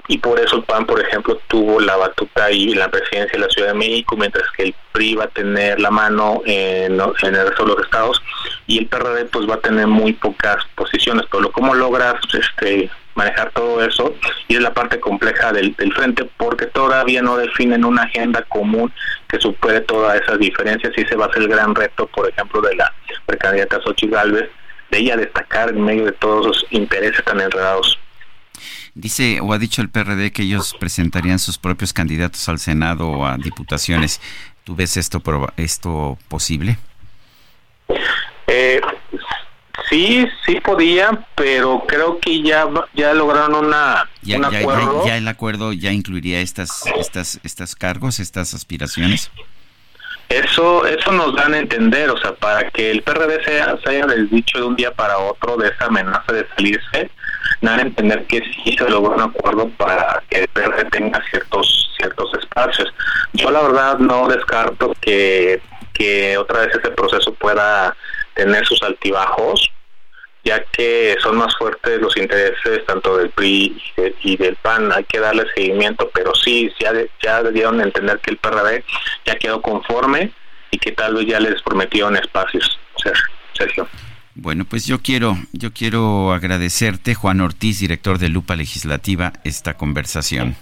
y 0.07 0.17
por 0.19 0.39
eso 0.39 0.57
el 0.57 0.63
PAN, 0.63 0.85
por 0.85 1.01
ejemplo, 1.01 1.39
tuvo 1.47 1.79
la 1.79 1.95
batuta 1.95 2.51
y 2.51 2.73
la 2.75 2.89
presidencia 2.89 3.39
de 3.39 3.45
la 3.45 3.49
Ciudad 3.49 3.69
de 3.69 3.73
México, 3.79 4.15
mientras 4.15 4.49
que 4.51 4.63
el 4.63 4.75
PRI 4.91 5.15
va 5.15 5.23
a 5.25 5.29
tener 5.29 5.79
la 5.79 5.89
mano 5.89 6.41
en, 6.45 6.93
en 6.93 7.35
el 7.35 7.47
resto 7.47 7.63
de 7.63 7.69
los 7.69 7.83
estados 7.83 8.21
y 8.67 8.77
el 8.77 8.87
PRD 8.87 9.25
pues 9.25 9.49
va 9.49 9.55
a 9.55 9.61
tener 9.61 9.87
muy 9.87 10.13
pocas 10.13 10.57
posiciones. 10.75 11.25
Pero 11.31 11.51
¿cómo 11.51 11.73
logras 11.73 12.15
este 12.33 12.89
manejar 13.15 13.51
todo 13.51 13.83
eso? 13.83 14.13
Y 14.47 14.55
es 14.55 14.61
la 14.61 14.73
parte 14.73 14.99
compleja 14.99 15.51
del, 15.51 15.75
del 15.75 15.93
frente 15.93 16.29
porque 16.37 16.67
todavía 16.67 17.23
no 17.23 17.37
definen 17.37 17.83
una 17.83 18.03
agenda 18.03 18.43
común 18.43 18.93
que 19.27 19.39
supere 19.39 19.81
todas 19.81 20.21
esas 20.21 20.37
diferencias 20.37 20.93
y 20.95 21.01
ese 21.01 21.15
va 21.15 21.25
a 21.25 21.33
ser 21.33 21.43
el 21.43 21.49
gran 21.49 21.73
reto, 21.73 22.07
por 22.07 22.29
ejemplo, 22.29 22.61
de 22.61 22.75
la 22.75 22.93
precandidata 23.25 23.81
Xochitl 23.81 24.13
Galvez, 24.13 24.49
de 24.91 24.99
ella 24.99 25.17
destacar 25.17 25.69
en 25.69 25.81
medio 25.81 26.05
de 26.05 26.11
todos 26.11 26.45
los 26.45 26.65
intereses 26.69 27.23
tan 27.25 27.41
enredados 27.41 27.97
Dice 28.95 29.41
o 29.41 29.51
ha 29.51 29.59
dicho 29.59 29.81
el 29.81 29.89
PRD 29.89 30.31
que 30.31 30.43
ellos 30.43 30.73
presentarían 30.79 31.37
sus 31.37 31.57
propios 31.57 31.91
candidatos 31.91 32.47
al 32.47 32.59
Senado 32.59 33.09
o 33.09 33.25
a 33.25 33.37
diputaciones. 33.37 34.21
¿Tú 34.63 34.73
ves 34.73 34.95
esto, 34.95 35.21
esto 35.57 36.17
posible? 36.29 36.77
Eh, 38.47 38.79
sí, 39.89 40.25
sí 40.45 40.61
podía, 40.61 41.27
pero 41.35 41.83
creo 41.85 42.19
que 42.21 42.41
ya 42.41 42.67
ya 42.93 43.13
lograron 43.13 43.65
una 43.65 44.09
ya, 44.21 44.37
un 44.37 44.45
acuerdo. 44.45 45.05
Ya, 45.05 45.17
el 45.17 45.27
acuerdo 45.27 45.73
ya 45.73 45.91
incluiría 45.91 46.39
estas 46.39 46.85
estas 46.97 47.41
estas 47.43 47.75
cargos, 47.75 48.21
estas 48.21 48.53
aspiraciones. 48.53 49.29
Eso 50.29 50.85
eso 50.85 51.11
nos 51.11 51.35
dan 51.35 51.53
a 51.53 51.59
entender, 51.59 52.09
o 52.09 52.17
sea, 52.17 52.33
para 52.33 52.69
que 52.71 52.91
el 52.91 53.03
PRD 53.03 53.43
sea, 53.43 53.77
se 53.83 53.89
haya 53.89 54.07
desdicho 54.07 54.57
de 54.57 54.63
un 54.65 54.75
día 54.75 54.91
para 54.91 55.17
otro 55.17 55.55
de 55.57 55.69
esa 55.69 55.85
amenaza 55.85 56.33
de 56.33 56.47
salirse, 56.55 57.11
dan 57.61 57.79
a 57.79 57.83
entender 57.83 58.25
que 58.25 58.41
sí 58.41 58.75
se 58.75 58.89
logró 58.89 59.13
un 59.13 59.21
acuerdo 59.21 59.69
para 59.77 60.23
que 60.29 60.41
el 60.41 60.47
PRD 60.47 60.85
tenga 60.85 61.21
ciertos 61.29 61.91
ciertos 61.97 62.33
espacios. 62.39 62.93
Yo 63.33 63.51
la 63.51 63.61
verdad 63.61 63.99
no 63.99 64.27
descarto 64.27 64.93
que, 65.01 65.61
que 65.93 66.37
otra 66.37 66.61
vez 66.61 66.75
ese 66.75 66.89
proceso 66.91 67.33
pueda 67.35 67.95
tener 68.33 68.65
sus 68.65 68.81
altibajos, 68.83 69.71
ya 70.45 70.63
que 70.71 71.17
son 71.21 71.37
más 71.37 71.53
fuertes 71.57 71.99
los 71.99 72.15
intereses 72.15 72.85
tanto 72.85 73.17
del 73.17 73.31
PRI 73.31 73.81
y, 74.21 74.37
del 74.37 74.55
PAN. 74.57 74.91
Hay 74.93 75.03
que 75.03 75.19
darle 75.19 75.45
seguimiento, 75.55 76.09
pero 76.13 76.33
sí, 76.35 76.71
ya, 76.79 76.93
ya 77.21 77.43
dieron 77.43 77.81
a 77.81 77.83
entender 77.83 78.19
que 78.19 78.31
el 78.31 78.37
PRD 78.37 78.85
ya 79.25 79.35
quedó 79.35 79.61
conforme 79.61 80.31
y 80.69 80.77
que 80.77 80.91
tal 80.91 81.15
vez 81.15 81.25
ya 81.27 81.39
les 81.39 81.61
prometieron 81.63 82.15
espacios. 82.15 82.79
Sergio. 83.53 83.87
Bueno, 84.35 84.65
pues 84.65 84.85
yo 84.85 85.01
quiero, 85.01 85.37
yo 85.53 85.71
quiero 85.73 86.33
agradecerte, 86.33 87.15
Juan 87.15 87.41
Ortiz, 87.41 87.79
director 87.79 88.19
de 88.19 88.29
Lupa 88.29 88.55
Legislativa, 88.55 89.33
esta 89.43 89.75
conversación 89.75 90.55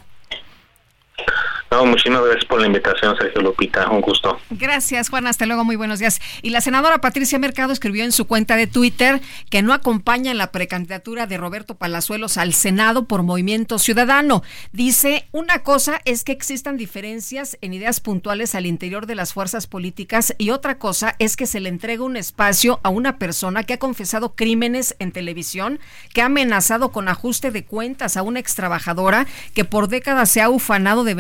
muchísimas 1.86 2.24
gracias 2.24 2.46
por 2.46 2.60
la 2.60 2.68
invitación, 2.68 3.16
Sergio 3.18 3.42
Lupita. 3.42 3.90
Un 3.90 4.02
gusto. 4.02 4.40
Gracias, 4.52 5.10
Juan. 5.10 5.28
Hasta 5.28 5.46
luego. 5.46 5.64
Muy 5.64 5.76
buenos 5.76 6.00
días. 6.00 6.22
Y 6.42 6.52
la 6.52 6.62
senadora 6.62 7.00
Patricia 7.00 7.40
Mercado 7.40 7.74
escribió 7.74 8.04
en 8.04 8.12
su 8.12 8.28
cuenta 8.28 8.56
de 8.56 8.68
Twitter 8.68 9.22
que 9.50 9.62
no 9.62 9.74
acompaña 9.74 10.34
la 10.34 10.52
precandidatura 10.52 11.26
de 11.26 11.38
Roberto 11.38 11.76
Palazuelos 11.76 12.38
al 12.38 12.54
Senado 12.54 13.06
por 13.08 13.24
Movimiento 13.24 13.80
Ciudadano. 13.80 14.44
Dice, 14.72 15.28
una 15.32 15.60
cosa 15.60 16.02
es 16.06 16.24
que 16.24 16.32
existan 16.32 16.78
diferencias 16.78 17.58
en 17.62 17.74
ideas 17.74 18.00
puntuales 18.00 18.56
al 18.56 18.66
interior 18.66 19.06
de 19.06 19.16
las 19.16 19.34
fuerzas 19.34 19.68
políticas 19.68 20.36
y 20.38 20.50
otra 20.52 20.78
cosa 20.78 21.16
es 21.20 21.36
que 21.36 21.48
se 21.48 21.60
le 21.60 21.70
entregue 21.70 22.04
un 22.04 22.18
espacio 22.18 22.80
a 22.84 22.90
una 22.90 23.18
persona 23.18 23.64
que 23.64 23.74
ha 23.74 23.80
confesado 23.80 24.36
crímenes 24.36 24.96
en 25.00 25.12
televisión, 25.12 25.80
que 26.14 26.22
ha 26.22 26.26
amenazado 26.26 26.92
con 26.92 27.08
ajuste 27.08 27.52
de 27.52 27.66
cuentas 27.66 28.18
a 28.18 28.22
una 28.24 28.40
extrabajadora 28.40 29.28
que 29.54 29.66
por 29.66 29.88
décadas 29.88 30.30
se 30.30 30.42
ha 30.42 30.50
ufanado 30.50 31.04
de 31.04 31.16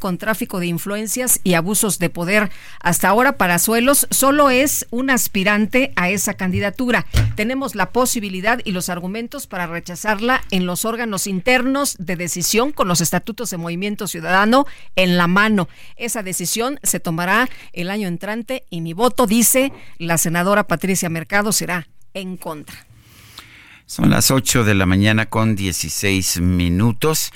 con 0.00 0.18
tráfico 0.18 0.58
de 0.58 0.66
influencias 0.66 1.40
y 1.44 1.54
abusos 1.54 2.00
de 2.00 2.10
poder. 2.10 2.50
Hasta 2.80 3.08
ahora, 3.08 3.36
Suelos 3.58 4.08
solo 4.10 4.50
es 4.50 4.86
un 4.90 5.10
aspirante 5.10 5.92
a 5.94 6.10
esa 6.10 6.34
candidatura. 6.34 7.06
Tenemos 7.36 7.76
la 7.76 7.90
posibilidad 7.90 8.60
y 8.64 8.72
los 8.72 8.88
argumentos 8.88 9.46
para 9.46 9.68
rechazarla 9.68 10.42
en 10.50 10.66
los 10.66 10.84
órganos 10.84 11.28
internos 11.28 11.96
de 11.98 12.16
decisión 12.16 12.72
con 12.72 12.88
los 12.88 13.00
estatutos 13.00 13.50
de 13.50 13.58
Movimiento 13.58 14.08
Ciudadano 14.08 14.66
en 14.96 15.16
la 15.16 15.28
mano. 15.28 15.68
Esa 15.96 16.24
decisión 16.24 16.80
se 16.82 16.98
tomará 16.98 17.48
el 17.72 17.90
año 17.90 18.08
entrante 18.08 18.64
y 18.70 18.80
mi 18.80 18.92
voto, 18.92 19.26
dice 19.26 19.72
la 19.98 20.18
senadora 20.18 20.66
Patricia 20.66 21.08
Mercado, 21.08 21.52
será 21.52 21.86
en 22.12 22.36
contra. 22.36 22.86
Son 23.90 24.08
las 24.08 24.30
8 24.30 24.62
de 24.62 24.76
la 24.76 24.86
mañana 24.86 25.26
con 25.26 25.56
16 25.56 26.40
minutos. 26.40 27.32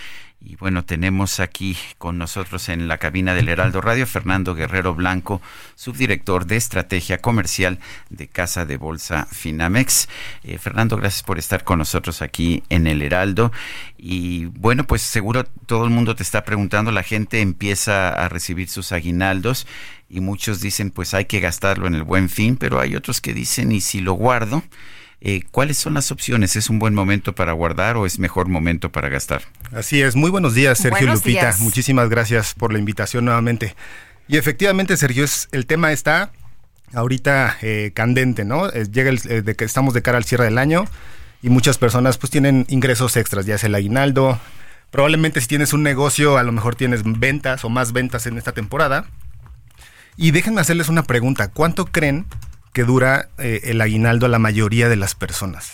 Y 0.46 0.56
bueno, 0.56 0.84
tenemos 0.84 1.40
aquí 1.40 1.74
con 1.96 2.18
nosotros 2.18 2.68
en 2.68 2.86
la 2.86 2.98
cabina 2.98 3.32
del 3.32 3.48
Heraldo 3.48 3.80
Radio 3.80 4.06
Fernando 4.06 4.54
Guerrero 4.54 4.94
Blanco, 4.94 5.40
subdirector 5.74 6.44
de 6.44 6.56
estrategia 6.56 7.16
comercial 7.16 7.78
de 8.10 8.28
Casa 8.28 8.66
de 8.66 8.76
Bolsa 8.76 9.26
Finamex. 9.32 10.06
Eh, 10.42 10.58
Fernando, 10.58 10.98
gracias 10.98 11.22
por 11.22 11.38
estar 11.38 11.64
con 11.64 11.78
nosotros 11.78 12.20
aquí 12.20 12.62
en 12.68 12.86
el 12.86 13.00
Heraldo. 13.00 13.52
Y 13.96 14.44
bueno, 14.44 14.84
pues 14.84 15.00
seguro 15.00 15.44
todo 15.44 15.84
el 15.84 15.90
mundo 15.90 16.14
te 16.14 16.22
está 16.22 16.44
preguntando, 16.44 16.90
la 16.90 17.02
gente 17.02 17.40
empieza 17.40 18.10
a 18.10 18.28
recibir 18.28 18.68
sus 18.68 18.92
aguinaldos 18.92 19.66
y 20.10 20.20
muchos 20.20 20.60
dicen 20.60 20.90
pues 20.90 21.14
hay 21.14 21.24
que 21.24 21.40
gastarlo 21.40 21.86
en 21.86 21.94
el 21.94 22.02
buen 22.02 22.28
fin, 22.28 22.56
pero 22.56 22.80
hay 22.80 22.96
otros 22.96 23.22
que 23.22 23.32
dicen 23.32 23.72
y 23.72 23.80
si 23.80 24.00
lo 24.00 24.12
guardo. 24.12 24.62
Eh, 25.26 25.42
¿Cuáles 25.50 25.78
son 25.78 25.94
las 25.94 26.12
opciones? 26.12 26.54
¿Es 26.54 26.68
un 26.68 26.78
buen 26.78 26.92
momento 26.92 27.34
para 27.34 27.52
guardar 27.52 27.96
o 27.96 28.04
es 28.04 28.18
mejor 28.18 28.46
momento 28.46 28.92
para 28.92 29.08
gastar? 29.08 29.40
Así 29.72 30.02
es. 30.02 30.16
Muy 30.16 30.30
buenos 30.30 30.52
días, 30.52 30.76
Sergio 30.76 31.10
Lupita. 31.10 31.54
Muchísimas 31.60 32.10
gracias 32.10 32.52
por 32.52 32.74
la 32.74 32.78
invitación 32.78 33.24
nuevamente. 33.24 33.74
Y 34.28 34.36
efectivamente, 34.36 34.98
Sergio, 34.98 35.24
es, 35.24 35.48
el 35.52 35.64
tema 35.64 35.92
está 35.92 36.30
ahorita 36.92 37.56
eh, 37.62 37.92
candente, 37.94 38.44
¿no? 38.44 38.70
llega 38.70 39.08
el, 39.08 39.18
eh, 39.30 39.40
de 39.40 39.56
que 39.56 39.64
estamos 39.64 39.94
de 39.94 40.02
cara 40.02 40.18
al 40.18 40.24
cierre 40.24 40.44
del 40.44 40.58
año 40.58 40.84
y 41.42 41.48
muchas 41.48 41.78
personas 41.78 42.18
pues 42.18 42.30
tienen 42.30 42.66
ingresos 42.68 43.16
extras, 43.16 43.46
ya 43.46 43.56
sea 43.56 43.68
el 43.68 43.74
aguinaldo. 43.76 44.38
Probablemente 44.90 45.40
si 45.40 45.46
tienes 45.46 45.72
un 45.72 45.82
negocio, 45.82 46.36
a 46.36 46.42
lo 46.42 46.52
mejor 46.52 46.74
tienes 46.76 47.00
ventas 47.02 47.64
o 47.64 47.70
más 47.70 47.94
ventas 47.94 48.26
en 48.26 48.36
esta 48.36 48.52
temporada. 48.52 49.06
Y 50.18 50.32
déjenme 50.32 50.60
hacerles 50.60 50.90
una 50.90 51.04
pregunta. 51.04 51.48
¿Cuánto 51.48 51.86
creen 51.86 52.26
que 52.74 52.84
dura 52.84 53.30
eh, 53.38 53.62
el 53.64 53.80
aguinaldo 53.80 54.26
a 54.26 54.28
la 54.28 54.38
mayoría 54.38 54.90
de 54.90 54.96
las 54.96 55.14
personas? 55.14 55.72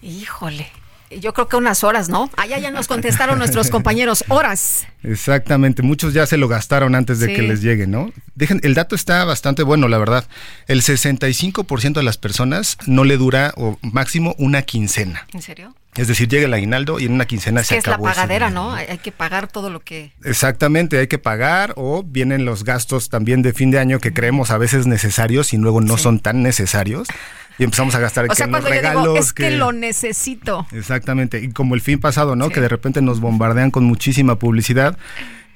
Híjole. 0.00 0.68
Yo 1.10 1.32
creo 1.32 1.48
que 1.48 1.56
unas 1.56 1.84
horas, 1.84 2.10
¿no? 2.10 2.30
Allá 2.36 2.58
ya 2.58 2.70
nos 2.70 2.86
contestaron 2.86 3.38
nuestros 3.38 3.70
compañeros, 3.70 4.24
horas. 4.28 4.86
Exactamente, 5.02 5.82
muchos 5.82 6.12
ya 6.12 6.26
se 6.26 6.36
lo 6.36 6.48
gastaron 6.48 6.94
antes 6.94 7.18
de 7.18 7.32
que 7.32 7.42
les 7.42 7.62
llegue, 7.62 7.86
¿no? 7.86 8.12
Dejen, 8.34 8.60
el 8.62 8.74
dato 8.74 8.94
está 8.94 9.24
bastante 9.24 9.62
bueno, 9.62 9.88
la 9.88 9.98
verdad. 9.98 10.26
El 10.66 10.82
65% 10.82 11.94
de 11.94 12.02
las 12.02 12.18
personas 12.18 12.76
no 12.86 13.04
le 13.04 13.16
dura 13.16 13.54
o 13.56 13.78
máximo 13.80 14.34
una 14.38 14.62
quincena. 14.62 15.26
¿En 15.32 15.42
serio? 15.42 15.74
Es 15.98 16.06
decir, 16.06 16.28
llega 16.28 16.46
el 16.46 16.54
aguinaldo 16.54 17.00
y 17.00 17.06
en 17.06 17.12
una 17.12 17.26
quincena 17.26 17.64
se 17.64 17.78
acabó. 17.78 18.08
Es 18.08 18.16
la 18.16 18.22
pagadera, 18.22 18.50
¿no? 18.50 18.72
Hay 18.72 18.98
que 18.98 19.10
pagar 19.10 19.48
todo 19.48 19.68
lo 19.68 19.80
que. 19.80 20.12
Exactamente, 20.24 20.98
hay 20.98 21.08
que 21.08 21.18
pagar 21.18 21.74
o 21.76 22.04
vienen 22.04 22.44
los 22.44 22.62
gastos 22.64 23.08
también 23.08 23.42
de 23.42 23.52
fin 23.52 23.72
de 23.72 23.80
año 23.80 23.98
que 23.98 24.12
creemos 24.12 24.50
a 24.52 24.58
veces 24.58 24.86
necesarios 24.86 25.52
y 25.52 25.56
luego 25.56 25.80
no 25.80 25.98
son 25.98 26.20
tan 26.20 26.42
necesarios. 26.42 27.08
Y 27.58 27.64
empezamos 27.64 27.96
a 27.96 27.98
gastar 27.98 28.30
o 28.30 28.34
sea, 28.36 28.46
cuando 28.48 28.68
regalos. 28.68 29.02
Yo 29.02 29.10
digo, 29.14 29.18
es 29.18 29.32
que, 29.32 29.50
lo 29.50 29.72
necesito. 29.72 30.68
Exactamente. 30.70 31.40
Y 31.40 31.50
como 31.50 31.74
el 31.74 31.80
fin 31.80 31.98
pasado, 31.98 32.36
¿no? 32.36 32.50
Que 32.50 32.60
de 32.60 32.68
repente 32.68 33.02
nos 33.02 33.18
bombardean 33.18 33.72
con 33.72 33.82
muchísima 33.82 34.38
publicidad 34.38 34.96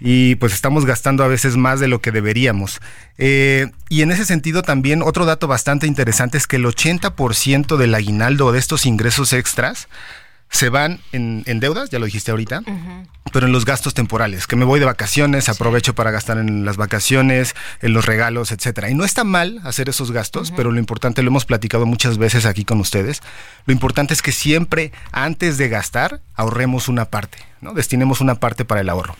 y 0.04 0.34
pues 0.34 0.52
estamos 0.52 0.84
gastando 0.84 1.22
a 1.22 1.28
veces 1.28 1.56
más 1.56 1.78
de 1.78 1.86
lo 1.86 2.00
que 2.00 2.10
deberíamos. 2.10 2.80
Eh, 3.18 3.70
y 3.88 4.02
en 4.02 4.10
ese 4.10 4.24
sentido 4.24 4.62
también 4.62 5.00
otro 5.00 5.24
dato 5.24 5.46
bastante 5.46 5.86
interesante 5.86 6.38
es 6.38 6.48
que 6.48 6.56
el 6.56 6.64
80% 6.64 7.76
del 7.76 7.94
aguinaldo 7.94 8.50
de 8.50 8.58
estos 8.58 8.84
ingresos 8.84 9.32
extras 9.32 9.86
se 10.52 10.68
van 10.68 11.00
en, 11.12 11.42
deudas, 11.60 11.88
ya 11.88 11.98
lo 11.98 12.04
dijiste 12.04 12.30
ahorita, 12.30 12.62
pero 13.32 13.46
en 13.46 13.52
los 13.52 13.64
gastos 13.64 13.94
temporales, 13.94 14.46
que 14.46 14.54
me 14.54 14.66
voy 14.66 14.78
de 14.80 14.86
vacaciones, 14.86 15.48
aprovecho 15.48 15.94
para 15.94 16.10
gastar 16.10 16.36
en 16.36 16.66
las 16.66 16.76
vacaciones, 16.76 17.56
en 17.80 17.94
los 17.94 18.04
regalos, 18.04 18.52
etcétera. 18.52 18.90
Y 18.90 18.94
no 18.94 19.04
está 19.04 19.24
mal 19.24 19.60
hacer 19.64 19.88
esos 19.88 20.12
gastos, 20.12 20.52
pero 20.54 20.70
lo 20.70 20.78
importante, 20.78 21.22
lo 21.22 21.28
hemos 21.28 21.46
platicado 21.46 21.86
muchas 21.86 22.18
veces 22.18 22.44
aquí 22.44 22.66
con 22.66 22.80
ustedes, 22.80 23.22
lo 23.64 23.72
importante 23.72 24.12
es 24.12 24.20
que 24.20 24.30
siempre 24.30 24.92
antes 25.10 25.56
de 25.56 25.70
gastar 25.70 26.20
ahorremos 26.34 26.86
una 26.88 27.06
parte, 27.06 27.38
¿no? 27.62 27.72
Destinemos 27.72 28.20
una 28.20 28.34
parte 28.34 28.66
para 28.66 28.82
el 28.82 28.90
ahorro. 28.90 29.16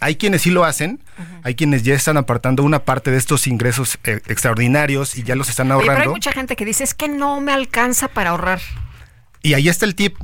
Hay 0.00 0.16
quienes 0.16 0.42
sí 0.42 0.50
lo 0.50 0.64
hacen, 0.64 1.00
hay 1.44 1.54
quienes 1.54 1.84
ya 1.84 1.94
están 1.94 2.16
apartando 2.16 2.64
una 2.64 2.80
parte 2.80 3.12
de 3.12 3.18
estos 3.18 3.46
ingresos 3.46 3.98
eh, 4.04 4.20
extraordinarios 4.26 5.16
y 5.16 5.22
ya 5.22 5.36
los 5.36 5.48
están 5.48 5.70
ahorrando. 5.70 5.94
pero 5.94 6.10
hay 6.10 6.14
mucha 6.14 6.32
gente 6.32 6.56
que 6.56 6.64
dice, 6.64 6.82
es 6.82 6.92
que 6.92 7.08
no 7.08 7.40
me 7.40 7.52
alcanza 7.52 8.08
para 8.08 8.30
ahorrar. 8.30 8.60
Y 9.42 9.54
ahí 9.54 9.68
está 9.68 9.86
el 9.86 9.94
tip 9.94 10.16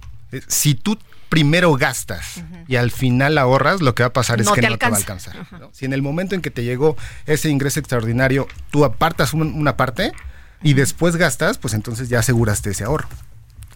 si 0.49 0.75
tú 0.75 0.99
primero 1.29 1.75
gastas 1.77 2.43
y 2.69 2.77
al 2.77 2.91
final 2.91 3.39
ahorras, 3.39 3.81
lo 3.81 3.95
que 3.95 4.03
va 4.03 4.09
a 4.09 4.13
pasar 4.13 4.41
es 4.41 4.51
que 4.51 4.61
no 4.61 4.77
te 4.77 4.87
va 4.87 4.97
a 4.97 4.99
alcanzar. 4.99 5.35
Si 5.73 5.87
en 5.87 5.95
el 5.95 6.03
momento 6.03 6.35
en 6.35 6.43
que 6.43 6.51
te 6.51 6.63
llegó 6.63 6.97
ese 7.27 7.49
ingreso 7.49 7.81
extraordinario, 7.81 8.47
tú 8.71 8.85
apartas 8.85 9.33
una 9.33 9.77
parte 9.77 10.13
y 10.63 10.75
después 10.75 11.17
gastas, 11.17 11.57
pues 11.57 11.75
entonces 11.75 12.09
ya 12.09 12.19
aseguraste 12.19 12.71
ese 12.71 12.85
ahorro. 12.85 13.09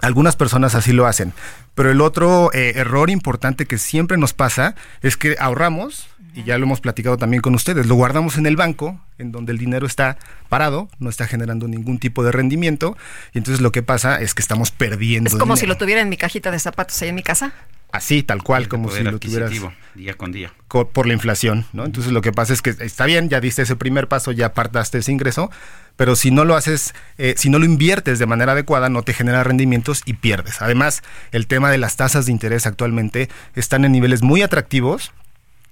Algunas 0.03 0.37
personas 0.37 0.75
así 0.75 0.93
lo 0.93 1.07
hacen, 1.07 1.33
pero 1.75 1.91
el 1.91 2.03
otro 2.03 2.53
eh, 2.53 2.75
error 2.77 3.09
importante 3.09 3.65
que 3.65 3.79
siempre 3.79 4.19
nos 4.19 4.35
pasa 4.35 4.75
es 5.01 5.17
que 5.17 5.37
ahorramos, 5.41 6.09
y 6.37 6.45
ya 6.45 6.59
lo 6.59 6.65
hemos 6.65 6.81
platicado 6.81 7.17
también 7.17 7.41
con 7.41 7.55
ustedes, 7.55 7.87
lo 7.87 7.95
guardamos 7.95 8.37
en 8.37 8.47
el 8.47 8.57
banco, 8.57 9.01
en 9.19 9.33
donde 9.33 9.53
el 9.53 9.59
dinero 9.59 9.87
está 9.87 10.19
parado, 10.49 10.89
no 10.99 11.09
está 11.09 11.27
generando 11.27 11.67
ningún 11.67 11.99
tipo 11.99 12.23
de 12.23 12.31
rendimiento, 12.31 12.97
y 13.33 13.39
entonces 13.39 13.63
lo 13.63 13.73
que 13.73 13.83
pasa 13.83 14.21
es 14.21 14.35
que 14.35 14.43
estamos 14.43 14.71
perdiendo. 14.71 15.29
Es 15.29 15.37
como 15.37 15.57
si 15.57 15.67
lo 15.67 15.77
tuviera 15.77 16.03
en 16.03 16.11
mi 16.11 16.19
cajita 16.19 16.51
de 16.51 16.59
zapatos 16.59 17.01
ahí 17.03 17.09
en 17.09 17.15
mi 17.15 17.23
casa. 17.23 17.55
Así, 17.93 18.23
tal 18.23 18.43
cual, 18.43 18.69
como 18.69 18.91
si 18.91 19.03
lo 19.03 19.19
tuvieras 19.19 19.51
día 19.95 20.15
con 20.15 20.31
día. 20.31 20.53
Por 20.69 21.07
la 21.07 21.15
inflación, 21.15 21.65
¿no? 21.73 21.87
Entonces 21.87 22.13
lo 22.13 22.21
que 22.21 22.33
pasa 22.33 22.53
es 22.53 22.61
que 22.61 22.75
está 22.81 23.07
bien, 23.07 23.31
ya 23.31 23.41
diste 23.41 23.63
ese 23.63 23.77
primer 23.77 24.09
paso, 24.09 24.33
ya 24.33 24.47
apartaste 24.47 24.99
ese 24.99 25.13
ingreso, 25.13 25.51
pero 25.97 26.17
si 26.17 26.31
no 26.31 26.45
lo 26.45 26.57
haces, 26.57 26.95
eh, 27.17 27.35
si 27.39 27.49
no 27.49 27.59
lo 27.59 27.65
inviertes 27.65 28.19
de 28.19 28.27
manera 28.27 28.53
adecuada, 28.53 28.91
no 28.91 29.03
te 29.03 29.15
genera 29.15 29.43
rendimientos 29.45 30.03
y 30.05 30.15
pierdes. 30.15 30.61
Además, 30.61 31.03
el 31.33 31.47
tema 31.47 31.71
de 31.71 31.79
las 31.79 31.97
tasas 31.97 32.27
de 32.27 32.33
interés 32.33 32.67
actualmente 32.67 33.31
están 33.55 33.87
en 33.87 33.93
niveles 33.93 34.23
muy 34.23 34.43
atractivos 34.43 35.13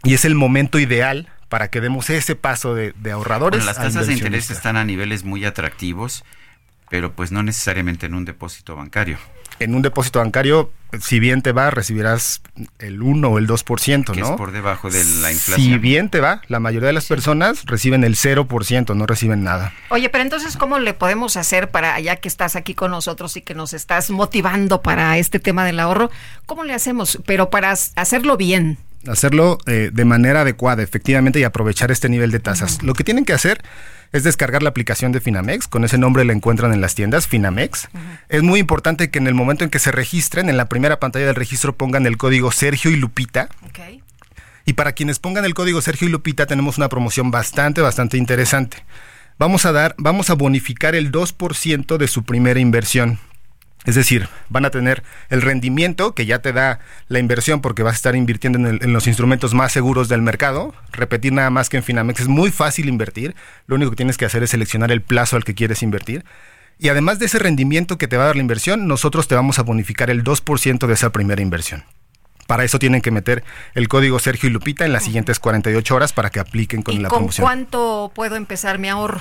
y 0.05 0.14
es 0.14 0.24
el 0.24 0.35
momento 0.35 0.78
ideal 0.78 1.28
para 1.48 1.68
que 1.68 1.81
demos 1.81 2.10
ese 2.10 2.36
paso 2.36 2.74
de, 2.74 2.94
ahorradores. 3.10 3.64
las 3.64 3.76
tasas 3.76 4.06
de 4.06 4.14
interés 4.14 4.51
están 4.51 4.76
a 4.76 4.85
niveles 4.85 5.24
muy 5.24 5.44
atractivos, 5.44 6.24
pero 6.90 7.12
pues 7.12 7.32
no 7.32 7.43
necesariamente 7.43 8.06
en 8.06 8.14
un 8.14 8.24
depósito 8.24 8.76
bancario 8.76 9.18
en 9.60 9.74
un 9.74 9.82
depósito 9.82 10.18
bancario, 10.18 10.72
si 11.01 11.20
bien 11.20 11.43
te 11.43 11.52
va, 11.52 11.70
recibirás 11.70 12.43
el 12.78 13.02
1 13.02 13.28
o 13.28 13.39
el 13.39 13.47
2%, 13.47 14.12
que 14.12 14.20
¿no? 14.20 14.31
es 14.31 14.36
por 14.36 14.52
debajo 14.52 14.90
de 14.90 15.05
la 15.05 15.32
inflación. 15.32 15.72
Si 15.72 15.78
bien 15.78 16.09
te 16.09 16.20
va, 16.20 16.43
la 16.48 16.60
mayoría 16.60 16.89
de 16.89 16.93
las 16.93 17.06
personas 17.06 17.64
reciben 17.64 18.05
el 18.05 18.16
0%, 18.16 18.94
no 18.94 19.06
reciben 19.06 19.44
nada. 19.44 19.72
Oye, 19.90 20.09
pero 20.09 20.22
entonces, 20.22 20.56
¿cómo 20.56 20.78
le 20.78 20.94
podemos 20.94 21.36
hacer 21.36 21.70
para, 21.70 21.98
ya 22.01 22.16
que 22.16 22.28
estás 22.28 22.56
aquí 22.56 22.74
con 22.74 22.90
nosotros 22.90 23.36
y 23.36 23.43
que 23.43 23.55
nos 23.55 23.74
estás 23.74 24.10
motivando 24.10 24.82
para 24.82 25.18
este 25.18 25.40
tema 25.40 25.64
del 25.64 25.81
ahorro, 25.81 26.10
¿cómo 26.47 26.64
le 26.64 26.74
hacemos? 26.74 27.18
Pero 27.26 27.51
para 27.51 27.70
hacerlo 27.70 28.36
bien. 28.36 28.78
Hacerlo 29.06 29.59
eh, 29.66 29.90
de 29.93 30.05
manera 30.05 30.43
adecuada, 30.43 30.82
efectivamente, 30.82 31.40
y 31.40 31.44
aprovechar 31.44 31.90
este 31.90 32.09
nivel 32.09 32.31
de 32.31 32.40
tasas. 32.40 32.82
Lo 32.82 32.94
que 32.94 33.05
tienen 33.05 33.24
que 33.24 33.32
hacer 33.32 33.62
es 34.12 34.22
descargar 34.22 34.62
la 34.62 34.68
aplicación 34.70 35.12
de 35.12 35.20
Finamex. 35.20 35.66
Con 35.66 35.85
ese 35.85 35.98
nombre 35.98 36.24
la 36.24 36.32
encuentran 36.32 36.72
en 36.72 36.81
las 36.81 36.94
tiendas, 36.94 37.26
Finamex. 37.26 37.89
Es 38.28 38.43
muy 38.43 38.60
importante 38.60 39.10
que 39.10 39.18
en 39.18 39.26
el 39.26 39.35
momento 39.35 39.64
en 39.64 39.70
que 39.70 39.78
se 39.78 39.90
registren, 39.90 40.48
en 40.48 40.56
la 40.56 40.68
primera 40.68 41.01
pantalla 41.01 41.26
del 41.26 41.35
registro 41.35 41.76
pongan 41.76 42.06
el 42.06 42.16
código 42.16 42.52
Sergio 42.52 42.90
y 42.90 42.97
Lupita. 42.97 43.48
Y 44.66 44.74
para 44.74 44.93
quienes 44.93 45.18
pongan 45.18 45.44
el 45.44 45.55
código 45.55 45.82
Sergio 45.82 46.09
y 46.09 46.10
Lupita 46.10 46.47
tenemos 46.47 46.78
una 46.78 46.89
promoción 46.89 47.31
bastante, 47.31 47.81
bastante 47.81 48.16
interesante. 48.16 48.85
Vamos 49.39 49.66
a 49.66 49.72
dar, 49.72 49.94
vamos 49.98 50.31
a 50.31 50.35
bonificar 50.35 50.94
el 50.94 51.10
2% 51.10 51.97
de 51.97 52.09
su 52.09 52.22
primera 52.22 52.60
inversión. 52.60 53.18
Es 53.85 53.94
decir, 53.94 54.28
van 54.48 54.65
a 54.65 54.70
tener 54.70 55.02
el 55.28 55.43
rendimiento 55.43 56.15
que 56.15 56.24
ya 56.24 56.40
te 56.40 56.52
da 56.52 56.81
la 57.09 57.19
inversión 57.19 57.61
porque 57.61 57.82
vas 57.82 57.93
a 57.93 57.97
estar 57.97 58.16
invirtiendo 58.16 58.59
en, 58.59 58.82
en, 58.82 58.93
los 58.93 59.06
instrumentos 59.06 59.52
más 59.52 59.73
seguros 59.73 60.09
del 60.09 60.23
mercado. 60.23 60.74
Repetir 60.90 61.32
nada 61.32 61.51
más 61.51 61.69
que 61.69 61.77
en 61.77 61.82
Finamex 61.82 62.20
es 62.20 62.28
muy 62.28 62.51
fácil 62.51 62.89
invertir. 62.89 63.35
Lo 63.66 63.77
único 63.77 63.90
que 63.90 63.97
tienes 63.97 64.16
que 64.16 64.24
hacer 64.24 64.43
es 64.43 64.51
seleccionar 64.51 64.90
el 64.90 65.02
plazo 65.02 65.36
al 65.36 65.44
que 65.44 65.55
quieres 65.55 65.82
invertir. 65.82 66.24
Y 66.78 66.89
además 66.89 67.19
de 67.19 67.27
ese 67.27 67.39
rendimiento 67.39 67.98
que 67.98 68.09
te 68.09 68.16
va 68.16 68.24
a 68.24 68.27
dar 68.27 68.36
la 68.36 68.43
inversión, 68.43 68.89
nosotros 68.89 69.28
te 69.28 69.35
vamos 69.35 69.59
a 69.59 69.62
bonificar 69.62 70.11
el 70.11 70.24
2% 70.24 70.86
de 70.86 70.94
esa 70.94 71.11
primera 71.11 71.43
inversión. 71.43 71.85
Para 72.47 72.65
eso 72.65 72.78
tienen 72.78 73.01
que 73.01 73.11
meter 73.11 73.44
el 73.74 73.89
código 73.89 74.19
Sergio 74.19 74.48
y 74.48 74.52
Lupita 74.52 74.85
en 74.85 74.93
las 74.93 75.05
siguientes 75.05 75.39
48 75.39 75.94
horas 75.94 76.12
para 76.12 76.31
que 76.31 76.40
apliquen 76.40 76.82
con 76.82 76.94
¿Y 76.94 76.98
la 76.98 77.09
con 77.09 77.19
promoción. 77.20 77.44
cuánto 77.44 78.12
puedo 78.15 78.36
empezar 78.36 78.78
mi 78.78 78.89
ahorro? 78.89 79.20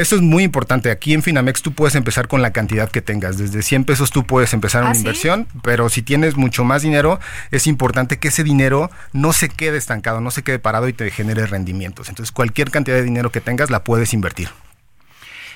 Eso 0.00 0.16
es 0.16 0.22
muy 0.22 0.44
importante. 0.44 0.90
Aquí 0.90 1.12
en 1.12 1.22
Finamex 1.22 1.60
tú 1.60 1.74
puedes 1.74 1.94
empezar 1.94 2.26
con 2.26 2.40
la 2.40 2.54
cantidad 2.54 2.90
que 2.90 3.02
tengas. 3.02 3.36
Desde 3.36 3.60
100 3.60 3.84
pesos 3.84 4.10
tú 4.10 4.24
puedes 4.24 4.54
empezar 4.54 4.82
¿Ah, 4.82 4.86
una 4.86 4.94
sí? 4.94 5.00
inversión, 5.00 5.46
pero 5.62 5.90
si 5.90 6.00
tienes 6.00 6.36
mucho 6.36 6.64
más 6.64 6.80
dinero, 6.80 7.20
es 7.50 7.66
importante 7.66 8.18
que 8.18 8.28
ese 8.28 8.42
dinero 8.42 8.90
no 9.12 9.34
se 9.34 9.50
quede 9.50 9.76
estancado, 9.76 10.22
no 10.22 10.30
se 10.30 10.42
quede 10.42 10.58
parado 10.58 10.88
y 10.88 10.94
te 10.94 11.10
genere 11.10 11.46
rendimientos. 11.46 12.08
Entonces 12.08 12.32
cualquier 12.32 12.70
cantidad 12.70 12.96
de 12.96 13.02
dinero 13.02 13.30
que 13.30 13.42
tengas 13.42 13.68
la 13.68 13.84
puedes 13.84 14.14
invertir. 14.14 14.48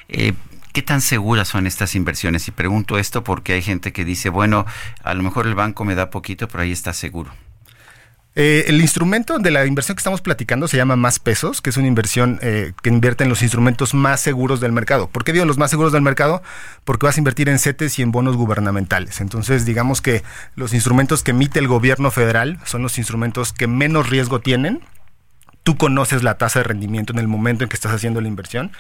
Eh, 0.09 0.35
¿Qué 0.75 0.83
tan 0.83 1.01
seguras 1.01 1.49
son 1.49 1.67
estas 1.67 1.95
inversiones? 1.95 2.47
Y 2.47 2.51
pregunto 2.51 2.99
esto 2.99 3.25
porque 3.25 3.55
hay 3.55 3.63
gente 3.63 3.95
que 3.95 4.05
dice, 4.05 4.29
bueno, 4.29 4.67
a 5.03 5.15
lo 5.15 5.23
mejor 5.23 5.47
el 5.47 5.55
banco 5.55 5.87
me 5.87 5.95
da 5.95 6.11
poquito, 6.11 6.49
pero 6.49 6.65
ahí 6.65 6.73
está 6.73 6.93
seguro. 6.93 7.33
Eh, 8.37 8.65
el 8.67 8.81
instrumento 8.81 9.39
de 9.39 9.53
la 9.53 9.65
inversión 9.65 9.95
que 9.95 10.01
estamos 10.01 10.21
platicando 10.21 10.67
se 10.67 10.77
llama 10.77 10.97
Más 10.97 11.21
Pesos, 11.21 11.63
que 11.63 11.71
es 11.71 11.77
una 11.77 11.87
inversión 11.87 12.41
eh, 12.43 12.73
que 12.83 12.91
invierte 12.91 13.23
en 13.23 13.31
los 13.31 13.43
instrumentos 13.43 13.95
más 13.95 14.21
seguros 14.21 14.61
del 14.61 14.73
mercado. 14.73 15.09
¿Por 15.09 15.23
qué 15.23 15.33
digo 15.33 15.45
los 15.45 15.57
más 15.57 15.71
seguros 15.71 15.93
del 15.93 16.03
mercado? 16.03 16.43
Porque 16.85 17.07
vas 17.07 17.17
a 17.17 17.21
invertir 17.21 17.49
en 17.49 17.61
CETES 17.61 18.01
y 18.01 18.03
en 18.03 18.11
bonos 18.11 18.37
gubernamentales. 18.37 19.21
Entonces, 19.21 19.65
digamos 19.65 20.03
que 20.03 20.25
los 20.57 20.75
instrumentos 20.75 21.23
que 21.23 21.31
emite 21.31 21.61
el 21.61 21.69
gobierno 21.69 22.11
federal 22.11 22.59
son 22.65 22.83
los 22.83 22.99
instrumentos 22.99 23.53
que 23.53 23.69
menos 23.69 24.11
riesgo 24.11 24.41
tienen. 24.41 24.81
Tú 25.63 25.77
conoces 25.77 26.25
la 26.25 26.37
tasa 26.37 26.59
de 26.59 26.65
rendimiento 26.65 27.13
en 27.13 27.21
el 27.21 27.29
momento 27.29 27.63
en 27.63 27.71
que 27.71 27.77
estás 27.77 27.93
haciendo 27.93 28.21
la 28.21 28.27
inversión. 28.27 28.73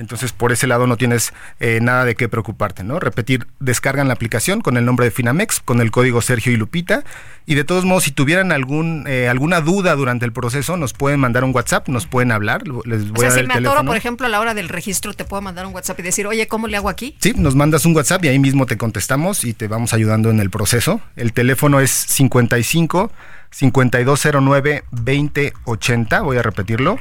Entonces, 0.00 0.32
por 0.32 0.50
ese 0.50 0.66
lado 0.66 0.86
no 0.86 0.96
tienes 0.96 1.32
eh, 1.60 1.78
nada 1.82 2.06
de 2.06 2.14
qué 2.14 2.28
preocuparte, 2.28 2.82
¿no? 2.82 2.98
Repetir, 2.98 3.46
descargan 3.60 4.08
la 4.08 4.14
aplicación 4.14 4.62
con 4.62 4.78
el 4.78 4.84
nombre 4.86 5.04
de 5.04 5.10
Finamex, 5.10 5.60
con 5.60 5.80
el 5.80 5.90
código 5.90 6.22
Sergio 6.22 6.52
y 6.52 6.56
Lupita. 6.56 7.04
Y 7.44 7.54
de 7.54 7.64
todos 7.64 7.84
modos, 7.84 8.04
si 8.04 8.10
tuvieran 8.10 8.50
algún 8.50 9.04
eh, 9.06 9.28
alguna 9.28 9.60
duda 9.60 9.94
durante 9.96 10.24
el 10.24 10.32
proceso, 10.32 10.78
nos 10.78 10.94
pueden 10.94 11.20
mandar 11.20 11.44
un 11.44 11.54
WhatsApp, 11.54 11.88
nos 11.88 12.06
pueden 12.06 12.32
hablar. 12.32 12.66
Les 12.66 13.10
voy 13.10 13.18
O 13.18 13.20
sea, 13.20 13.26
a 13.26 13.30
dar 13.30 13.32
si 13.32 13.40
el 13.40 13.48
me 13.48 13.54
atoro, 13.54 13.84
por 13.84 13.96
ejemplo, 13.96 14.26
a 14.26 14.30
la 14.30 14.40
hora 14.40 14.54
del 14.54 14.70
registro, 14.70 15.12
te 15.12 15.24
puedo 15.24 15.42
mandar 15.42 15.66
un 15.66 15.74
WhatsApp 15.74 16.00
y 16.00 16.02
decir, 16.02 16.26
oye, 16.26 16.48
¿cómo 16.48 16.66
le 16.66 16.78
hago 16.78 16.88
aquí? 16.88 17.16
Sí, 17.20 17.34
nos 17.36 17.54
mandas 17.54 17.84
un 17.84 17.94
WhatsApp 17.94 18.24
y 18.24 18.28
ahí 18.28 18.38
mismo 18.38 18.64
te 18.64 18.78
contestamos 18.78 19.44
y 19.44 19.52
te 19.52 19.68
vamos 19.68 19.92
ayudando 19.92 20.30
en 20.30 20.40
el 20.40 20.48
proceso. 20.48 21.00
El 21.16 21.34
teléfono 21.34 21.78
es 21.78 21.90
55 21.90 23.12
5209 23.50 24.84
2080. 24.92 26.20
Voy 26.22 26.38
a 26.38 26.42
repetirlo. 26.42 26.98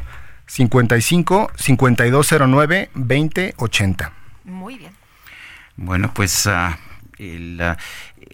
55 0.49 1.51
5209 1.55 2.89
2080. 2.95 4.11
Muy 4.45 4.77
bien. 4.77 4.91
Bueno, 5.77 6.11
pues 6.13 6.47
ah, 6.47 6.77
el, 7.17 7.61
ah, 7.61 7.77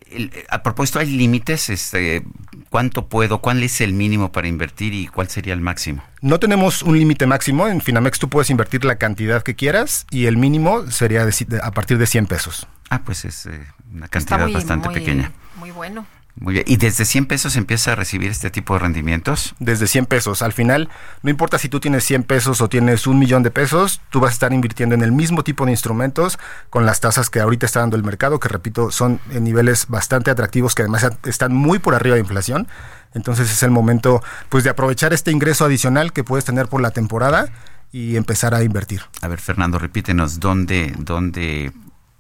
el- 0.10 0.32
a 0.50 0.64
propósito, 0.64 1.00
¿hay 1.00 1.08
límites? 1.12 1.70
Este, 1.70 2.24
¿Cuánto 2.70 3.08
puedo? 3.08 3.40
¿Cuál 3.40 3.62
es 3.64 3.80
el 3.82 3.94
mínimo 3.94 4.32
para 4.32 4.48
invertir 4.48 4.94
y 4.94 5.08
cuál 5.08 5.30
sería 5.30 5.54
el 5.54 5.62
máximo? 5.62 6.04
No 6.22 6.40
tenemos 6.40 6.82
un 6.82 6.98
límite 6.98 7.28
máximo. 7.28 7.68
En 7.68 7.82
Finamex 7.82 8.18
tú 8.20 8.30
puedes 8.30 8.50
invertir 8.50 8.84
la 8.86 8.96
cantidad 8.98 9.44
que 9.44 9.56
quieras 9.56 10.08
y 10.10 10.26
el 10.26 10.38
mínimo 10.38 10.90
sería 10.92 11.26
de 11.26 11.60
a 11.62 11.72
partir 11.72 11.98
de 11.98 12.08
100 12.08 12.26
pesos. 12.28 12.68
Ah, 12.90 13.02
pues 13.04 13.26
es 13.26 13.46
eh, 13.46 13.62
una 13.94 14.08
cantidad 14.08 14.40
muy, 14.42 14.54
bastante 14.54 14.90
muy- 14.90 15.00
pequeña. 15.00 15.32
Muy 15.58 15.72
bueno. 15.72 16.06
Muy 16.38 16.54
bien. 16.54 16.66
¿Y 16.68 16.76
desde 16.78 17.06
100 17.06 17.28
pesos 17.28 17.56
empieza 17.56 17.94
a 17.94 17.96
recibir 17.96 18.30
este 18.30 18.50
tipo 18.50 18.74
de 18.74 18.80
rendimientos? 18.80 19.56
Desde 19.60 19.88
100 19.88 20.06
pesos. 20.06 20.42
Al 20.42 20.52
final, 20.52 20.90
no 21.24 21.30
importa 21.30 21.58
si 21.58 21.70
tú 21.70 21.80
tienes 21.80 22.04
100 22.04 22.24
pesos 22.24 22.60
o 22.60 22.68
tienes 22.68 23.08
un 23.08 23.20
millón 23.20 23.42
de 23.42 23.52
pesos, 23.52 24.02
tú 24.10 24.20
vas 24.20 24.32
a 24.32 24.34
estar 24.34 24.52
invirtiendo 24.52 24.96
en 24.96 25.02
el 25.02 25.14
mismo 25.14 25.44
tipo 25.44 25.66
de 25.66 25.72
instrumentos 25.72 26.38
con 26.70 26.86
las 26.86 27.00
tasas 27.00 27.30
que 27.30 27.40
ahorita 27.40 27.66
está 27.66 27.80
dando 27.80 27.96
el 27.96 28.04
mercado, 28.04 28.40
que 28.40 28.50
repito, 28.50 28.92
son 28.92 29.22
en 29.32 29.46
niveles 29.46 29.88
bastante 29.88 30.30
atractivos, 30.30 30.76
que 30.76 30.82
además 30.82 31.08
están 31.24 31.54
muy 31.54 31.80
por 31.80 31.96
arriba 31.96 32.16
de 32.16 32.22
inflación. 32.22 32.68
Entonces 33.14 33.50
es 33.50 33.64
el 33.64 33.72
momento 33.72 34.22
pues 34.50 34.66
de 34.66 34.70
aprovechar 34.70 35.14
este 35.14 35.32
ingreso 35.32 35.64
adicional 35.64 36.12
que 36.12 36.26
puedes 36.26 36.44
tener 36.44 36.68
por 36.68 36.82
la 36.82 36.92
temporada 36.92 37.50
y 37.94 38.18
empezar 38.18 38.54
a 38.54 38.62
invertir. 38.62 39.04
A 39.22 39.30
ver, 39.30 39.40
Fernando, 39.40 39.80
repítenos 39.80 40.42
dónde, 40.42 40.94
dónde, 41.00 41.72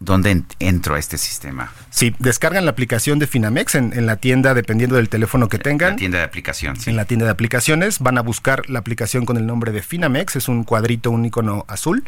dónde 0.05 0.31
en- 0.31 0.45
entro 0.59 0.95
a 0.95 0.99
este 0.99 1.17
sistema. 1.17 1.71
Sí, 1.89 2.15
descargan 2.19 2.63
la 2.65 2.71
aplicación 2.71 3.19
de 3.19 3.27
Finamex 3.27 3.75
en, 3.75 3.91
en 3.93 4.05
la 4.05 4.15
tienda, 4.15 4.53
dependiendo 4.53 4.95
del 4.95 5.09
teléfono 5.09 5.49
que 5.49 5.59
tengan. 5.59 5.91
La 5.91 5.95
tienda 5.97 6.17
de 6.19 6.23
aplicación, 6.23 6.77
sí. 6.79 6.89
En 6.91 6.95
la 6.95 7.05
tienda 7.05 7.25
de 7.25 7.31
aplicaciones 7.31 7.99
van 7.99 8.17
a 8.17 8.21
buscar 8.21 8.69
la 8.69 8.79
aplicación 8.79 9.25
con 9.25 9.37
el 9.37 9.45
nombre 9.45 9.71
de 9.71 9.81
Finamex, 9.81 10.35
es 10.37 10.47
un 10.47 10.63
cuadrito, 10.63 11.11
un 11.11 11.25
icono 11.25 11.65
azul 11.67 12.03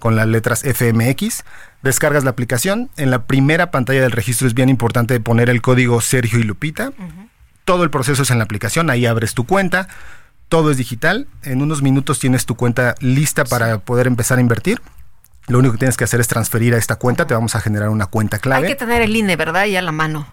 con 0.00 0.16
las 0.16 0.26
letras 0.26 0.62
FMX. 0.64 1.44
Descargas 1.82 2.24
la 2.24 2.30
aplicación. 2.30 2.90
En 2.96 3.10
la 3.10 3.24
primera 3.26 3.70
pantalla 3.70 4.02
del 4.02 4.10
registro 4.10 4.46
es 4.46 4.54
bien 4.54 4.68
importante 4.68 5.18
poner 5.20 5.48
el 5.50 5.62
código 5.62 6.00
Sergio 6.00 6.38
y 6.38 6.42
Lupita. 6.42 6.92
Todo 7.64 7.84
el 7.84 7.90
proceso 7.90 8.22
es 8.22 8.30
en 8.30 8.38
la 8.38 8.44
aplicación, 8.44 8.90
ahí 8.90 9.06
abres 9.06 9.34
tu 9.34 9.46
cuenta. 9.46 9.88
Todo 10.50 10.70
es 10.70 10.76
digital. 10.76 11.26
En 11.42 11.62
unos 11.62 11.80
minutos 11.82 12.18
tienes 12.20 12.44
tu 12.44 12.54
cuenta 12.54 12.94
lista 13.00 13.44
para 13.44 13.78
poder 13.78 14.06
empezar 14.06 14.36
a 14.38 14.40
invertir. 14.42 14.82
Lo 15.48 15.58
único 15.58 15.72
que 15.72 15.78
tienes 15.78 15.96
que 15.96 16.04
hacer 16.04 16.20
es 16.20 16.28
transferir 16.28 16.74
a 16.74 16.78
esta 16.78 16.96
cuenta. 16.96 17.26
Te 17.26 17.34
vamos 17.34 17.54
a 17.54 17.60
generar 17.60 17.90
una 17.90 18.06
cuenta 18.06 18.38
clave. 18.38 18.66
Hay 18.66 18.72
que 18.72 18.78
tener 18.78 19.02
el 19.02 19.14
INE, 19.14 19.36
¿verdad? 19.36 19.66
Y 19.66 19.76
a 19.76 19.82
la 19.82 19.92
mano. 19.92 20.26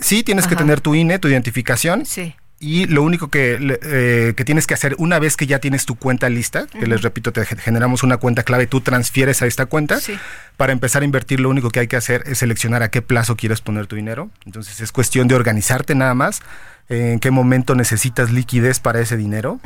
Sí, 0.00 0.22
tienes 0.24 0.46
que 0.48 0.56
tener 0.56 0.80
tu 0.80 0.94
INE, 0.94 1.18
tu 1.18 1.28
identificación. 1.28 2.04
Sí. 2.04 2.34
Y 2.60 2.86
lo 2.86 3.04
único 3.04 3.28
que, 3.28 3.78
eh, 3.82 4.34
que 4.36 4.44
tienes 4.44 4.66
que 4.66 4.74
hacer 4.74 4.96
una 4.98 5.20
vez 5.20 5.36
que 5.36 5.46
ya 5.46 5.60
tienes 5.60 5.86
tu 5.86 5.94
cuenta 5.94 6.28
lista, 6.28 6.66
que 6.66 6.88
les 6.88 7.02
repito, 7.02 7.32
te 7.32 7.46
ge- 7.46 7.54
generamos 7.56 8.02
una 8.02 8.16
cuenta 8.16 8.42
clave, 8.42 8.66
tú 8.66 8.80
transfieres 8.80 9.42
a 9.42 9.46
esta 9.46 9.66
cuenta. 9.66 10.00
Sí. 10.00 10.18
Para 10.56 10.72
empezar 10.72 11.02
a 11.02 11.04
invertir, 11.04 11.38
lo 11.38 11.50
único 11.50 11.70
que 11.70 11.78
hay 11.78 11.86
que 11.86 11.94
hacer 11.94 12.24
es 12.26 12.38
seleccionar 12.38 12.82
a 12.82 12.90
qué 12.90 13.00
plazo 13.00 13.36
quieres 13.36 13.60
poner 13.60 13.86
tu 13.86 13.94
dinero. 13.94 14.28
Entonces 14.44 14.80
es 14.80 14.90
cuestión 14.90 15.28
de 15.28 15.36
organizarte 15.36 15.94
nada 15.94 16.14
más, 16.14 16.40
eh, 16.88 17.12
en 17.12 17.20
qué 17.20 17.30
momento 17.30 17.76
necesitas 17.76 18.32
liquidez 18.32 18.80
para 18.80 18.98
ese 18.98 19.16
dinero. 19.16 19.60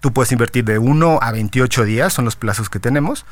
Tú 0.00 0.12
puedes 0.12 0.30
invertir 0.30 0.64
de 0.64 0.78
1 0.78 1.18
a 1.20 1.32
28 1.32 1.84
días, 1.84 2.12
son 2.12 2.24
los 2.24 2.36
plazos 2.36 2.70
que 2.70 2.78
tenemos. 2.78 3.26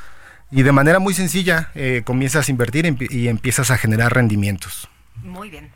Y 0.51 0.63
de 0.63 0.73
manera 0.73 0.99
muy 0.99 1.13
sencilla, 1.15 1.71
eh, 1.75 2.03
comienzas 2.05 2.49
a 2.49 2.51
invertir 2.51 2.87
y 2.87 2.89
empi- 2.91 3.11
y 3.11 3.29
empiezas 3.29 3.71
a 3.71 3.77
generar 3.79 4.13
rendimientos. 4.15 4.89
Muy 5.23 5.51
bien. 5.51 5.71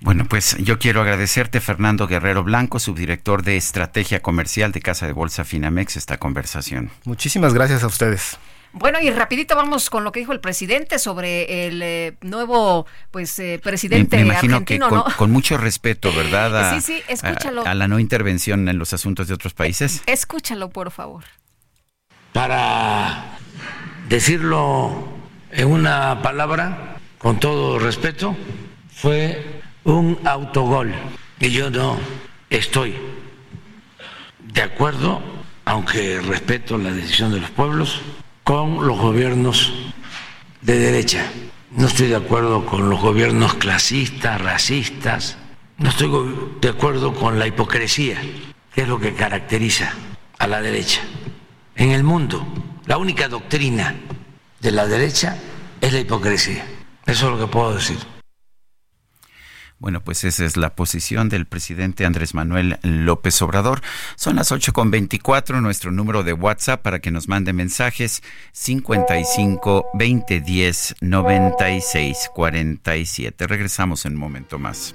Bueno, 0.00 0.26
pues 0.26 0.56
yo 0.58 0.78
quiero 0.78 1.00
agradecerte, 1.00 1.60
Fernando 1.60 2.06
Guerrero 2.06 2.44
Blanco, 2.44 2.78
subdirector 2.78 3.42
de 3.42 3.56
Estrategia 3.56 4.20
Comercial 4.22 4.70
de 4.70 4.80
Casa 4.80 5.06
de 5.06 5.12
Bolsa 5.12 5.44
Finamex, 5.44 5.96
esta 5.96 6.18
conversación. 6.18 6.90
Muchísimas 7.04 7.54
gracias 7.54 7.82
a 7.82 7.86
ustedes. 7.86 8.38
Bueno, 8.72 9.00
y 9.00 9.10
rapidito 9.10 9.56
vamos 9.56 9.88
con 9.88 10.04
lo 10.04 10.12
que 10.12 10.20
dijo 10.20 10.32
el 10.32 10.40
presidente 10.40 10.98
sobre 10.98 11.66
el 11.66 11.80
eh, 11.82 12.16
nuevo 12.20 12.86
pues 13.10 13.38
eh, 13.38 13.52
Me, 13.54 13.58
presidente 13.58 14.16
me 14.18 14.22
imagino 14.26 14.56
argentino, 14.56 14.86
que 14.86 14.90
con, 14.90 14.98
¿no? 14.98 15.16
con 15.16 15.30
mucho 15.32 15.56
respeto, 15.56 16.12
¿verdad? 16.14 16.54
A- 16.72 16.80
Sí, 16.80 16.92
sí, 16.98 17.02
escúchalo. 17.08 17.66
A, 17.66 17.70
a 17.70 17.74
la 17.74 17.88
no 17.88 17.98
intervención 17.98 18.68
en 18.68 18.78
los 18.78 18.92
asuntos 18.92 19.28
de 19.28 19.34
otros 19.34 19.54
países. 19.54 20.02
Escúchalo, 20.06 20.68
por 20.68 20.90
favor. 20.90 21.24
Para 22.34 23.38
decirlo 24.08 25.08
en 25.50 25.68
una 25.68 26.22
palabra, 26.22 26.96
con 27.18 27.40
todo 27.40 27.78
respeto, 27.78 28.36
fue 28.94 29.62
un 29.84 30.18
autogol. 30.24 30.92
Y 31.40 31.50
yo 31.50 31.70
no 31.70 31.98
estoy 32.50 32.94
de 34.40 34.62
acuerdo, 34.62 35.20
aunque 35.64 36.20
respeto 36.20 36.78
la 36.78 36.92
decisión 36.92 37.32
de 37.32 37.40
los 37.40 37.50
pueblos, 37.50 38.00
con 38.44 38.86
los 38.86 38.98
gobiernos 38.98 39.72
de 40.62 40.78
derecha. 40.78 41.30
No 41.72 41.88
estoy 41.88 42.08
de 42.08 42.16
acuerdo 42.16 42.64
con 42.64 42.88
los 42.88 43.00
gobiernos 43.00 43.54
clasistas, 43.54 44.40
racistas. 44.40 45.36
No 45.78 45.90
estoy 45.90 46.10
de 46.60 46.68
acuerdo 46.68 47.12
con 47.12 47.38
la 47.38 47.46
hipocresía, 47.46 48.20
que 48.72 48.82
es 48.82 48.88
lo 48.88 48.98
que 48.98 49.14
caracteriza 49.14 49.92
a 50.38 50.46
la 50.46 50.62
derecha. 50.62 51.02
En 51.74 51.90
el 51.90 52.02
mundo, 52.02 52.46
la 52.86 52.98
única 52.98 53.28
doctrina 53.28 53.94
de 54.60 54.72
la 54.72 54.86
derecha 54.86 55.36
es 55.80 55.92
la 55.92 56.00
hipocresía. 56.00 56.64
Eso 57.04 57.26
es 57.26 57.32
lo 57.32 57.46
que 57.46 57.52
puedo 57.52 57.74
decir. 57.74 57.98
Bueno, 59.78 60.02
pues 60.02 60.24
esa 60.24 60.46
es 60.46 60.56
la 60.56 60.74
posición 60.74 61.28
del 61.28 61.46
presidente 61.46 62.06
Andrés 62.06 62.32
Manuel 62.32 62.78
López 62.82 63.42
Obrador. 63.42 63.82
Son 64.16 64.36
las 64.36 64.50
8.24, 64.50 65.60
nuestro 65.60 65.92
número 65.92 66.22
de 66.22 66.32
WhatsApp 66.32 66.80
para 66.80 67.00
que 67.00 67.10
nos 67.10 67.28
mande 67.28 67.52
mensajes 67.52 68.22
55 68.52 69.88
20 69.92 70.40
10 70.40 70.94
96 71.02 72.30
47. 72.34 73.46
Regresamos 73.46 74.06
en 74.06 74.14
un 74.14 74.18
momento 74.18 74.58
más. 74.58 74.94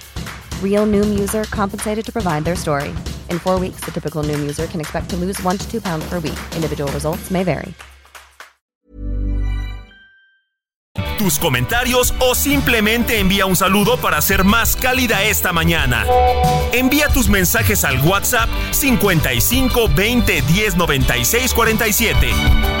Real 0.61 0.87
Noom 0.87 1.19
user 1.19 1.43
compensated 1.51 2.03
to 2.03 2.11
provide 2.11 2.43
their 2.43 2.55
story. 2.55 2.89
In 3.29 3.37
four 3.37 3.59
weeks, 3.59 3.81
the 3.81 3.91
typical 3.91 4.23
Noom 4.23 4.39
user 4.39 4.65
can 4.65 4.81
expect 4.81 5.11
to 5.11 5.17
lose 5.17 5.39
one 5.43 5.59
to 5.59 5.71
two 5.71 5.81
pounds 5.81 6.03
per 6.09 6.15
week. 6.15 6.39
Individual 6.55 6.91
results 6.91 7.29
may 7.29 7.43
vary. 7.43 7.75
Tus 11.21 11.37
comentarios 11.37 12.15
o 12.19 12.33
simplemente 12.33 13.19
envía 13.19 13.45
un 13.45 13.55
saludo 13.55 13.97
para 13.97 14.19
ser 14.21 14.43
más 14.43 14.75
cálida 14.75 15.21
esta 15.21 15.53
mañana. 15.53 16.03
Envía 16.73 17.09
tus 17.09 17.29
mensajes 17.29 17.85
al 17.85 18.03
WhatsApp 18.07 18.49
55 18.71 19.89
20 19.95 20.41
10 20.41 20.77
96 20.77 21.53
47. 21.53 22.80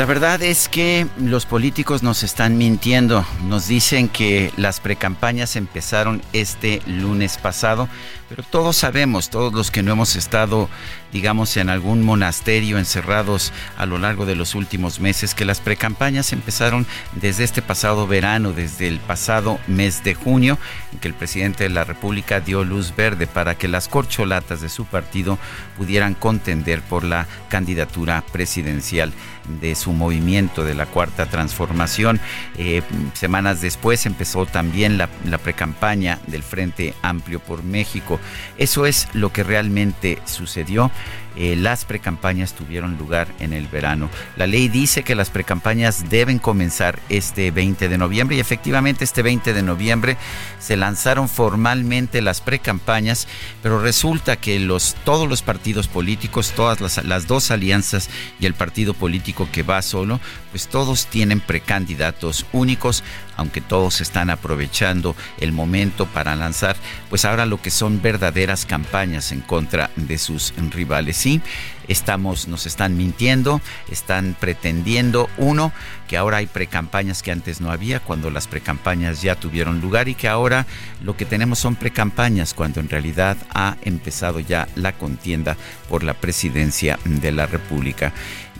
La 0.00 0.06
verdad 0.06 0.40
es 0.40 0.70
que 0.70 1.06
los 1.18 1.44
políticos 1.44 2.02
nos 2.02 2.22
están 2.22 2.56
mintiendo. 2.56 3.22
Nos 3.44 3.68
dicen 3.68 4.08
que 4.08 4.50
las 4.56 4.80
precampañas 4.80 5.56
empezaron 5.56 6.22
este 6.32 6.80
lunes 6.86 7.36
pasado, 7.36 7.86
pero 8.30 8.42
todos 8.42 8.76
sabemos, 8.76 9.28
todos 9.28 9.52
los 9.52 9.70
que 9.70 9.82
no 9.82 9.92
hemos 9.92 10.16
estado, 10.16 10.70
digamos, 11.12 11.56
en 11.56 11.68
algún 11.68 12.02
monasterio 12.02 12.78
encerrados 12.78 13.52
a 13.76 13.86
lo 13.86 13.98
largo 13.98 14.26
de 14.26 14.36
los 14.36 14.54
últimos 14.54 15.00
meses, 15.00 15.34
que 15.34 15.44
las 15.44 15.60
precampañas 15.60 16.32
empezaron 16.32 16.86
desde 17.12 17.44
este 17.44 17.62
pasado 17.62 18.06
verano, 18.06 18.52
desde 18.52 18.88
el 18.88 18.98
pasado 19.00 19.58
mes 19.66 20.04
de 20.04 20.14
junio, 20.14 20.58
en 20.92 20.98
que 20.98 21.08
el 21.08 21.14
presidente 21.14 21.64
de 21.64 21.70
la 21.70 21.84
República 21.84 22.40
dio 22.40 22.64
luz 22.64 22.94
verde 22.96 23.26
para 23.26 23.56
que 23.56 23.68
las 23.68 23.88
corcholatas 23.88 24.60
de 24.60 24.68
su 24.68 24.84
partido 24.84 25.38
pudieran 25.76 26.14
contender 26.14 26.82
por 26.82 27.04
la 27.04 27.26
candidatura 27.48 28.22
presidencial 28.32 29.12
de 29.60 29.74
su 29.74 29.92
movimiento 29.92 30.64
de 30.64 30.74
la 30.74 30.86
cuarta 30.86 31.26
transformación. 31.26 32.20
Eh, 32.56 32.82
semanas 33.14 33.60
después 33.60 34.06
empezó 34.06 34.46
también 34.46 34.98
la, 34.98 35.08
la 35.24 35.38
precampaña 35.38 36.18
del 36.26 36.42
Frente 36.42 36.94
Amplio 37.02 37.40
por 37.40 37.62
México. 37.62 38.20
Eso 38.58 38.86
es 38.86 39.08
lo 39.12 39.32
que 39.32 39.42
realmente 39.42 40.18
sucedió. 40.24 40.90
Eh, 41.36 41.56
las 41.56 41.84
precampañas 41.84 42.54
tuvieron 42.54 42.98
lugar 42.98 43.28
en 43.38 43.52
el 43.52 43.66
verano. 43.66 44.10
La 44.36 44.46
ley 44.46 44.68
dice 44.68 45.02
que 45.02 45.14
las 45.14 45.30
precampañas 45.30 46.10
deben 46.10 46.38
comenzar 46.38 46.98
este 47.08 47.50
20 47.50 47.88
de 47.88 47.98
noviembre 47.98 48.36
y 48.36 48.40
efectivamente 48.40 49.04
este 49.04 49.22
20 49.22 49.52
de 49.52 49.62
noviembre 49.62 50.16
se 50.58 50.76
lanzaron 50.76 51.28
formalmente 51.28 52.20
las 52.20 52.40
precampañas, 52.40 53.28
pero 53.62 53.80
resulta 53.80 54.36
que 54.36 54.58
los, 54.58 54.96
todos 55.04 55.28
los 55.28 55.42
partidos 55.42 55.88
políticos, 55.88 56.52
todas 56.54 56.80
las, 56.80 57.04
las 57.04 57.26
dos 57.26 57.50
alianzas 57.50 58.10
y 58.38 58.46
el 58.46 58.54
partido 58.54 58.94
político 58.94 59.48
que 59.52 59.62
va 59.62 59.82
solo, 59.82 60.20
pues 60.50 60.68
todos 60.68 61.06
tienen 61.06 61.40
precandidatos 61.40 62.46
únicos, 62.52 63.04
aunque 63.40 63.62
todos 63.62 64.02
están 64.02 64.28
aprovechando 64.28 65.16
el 65.38 65.52
momento 65.52 66.04
para 66.04 66.36
lanzar, 66.36 66.76
pues 67.08 67.24
ahora 67.24 67.46
lo 67.46 67.62
que 67.62 67.70
son 67.70 68.02
verdaderas 68.02 68.66
campañas 68.66 69.32
en 69.32 69.40
contra 69.40 69.90
de 69.96 70.18
sus 70.18 70.52
rivales. 70.70 71.16
Sí, 71.16 71.40
estamos, 71.88 72.48
nos 72.48 72.66
están 72.66 72.98
mintiendo, 72.98 73.62
están 73.90 74.36
pretendiendo, 74.38 75.30
uno, 75.38 75.72
que 76.06 76.18
ahora 76.18 76.36
hay 76.36 76.46
precampañas 76.46 77.22
que 77.22 77.32
antes 77.32 77.62
no 77.62 77.70
había, 77.70 78.00
cuando 78.00 78.30
las 78.30 78.46
precampañas 78.46 79.22
ya 79.22 79.36
tuvieron 79.36 79.80
lugar 79.80 80.08
y 80.08 80.14
que 80.14 80.28
ahora 80.28 80.66
lo 81.02 81.16
que 81.16 81.24
tenemos 81.24 81.58
son 81.58 81.76
precampañas, 81.76 82.52
cuando 82.52 82.80
en 82.80 82.90
realidad 82.90 83.38
ha 83.54 83.78
empezado 83.82 84.38
ya 84.40 84.68
la 84.74 84.92
contienda 84.92 85.56
por 85.88 86.02
la 86.02 86.12
presidencia 86.12 86.98
de 87.06 87.32
la 87.32 87.46
República. 87.46 88.12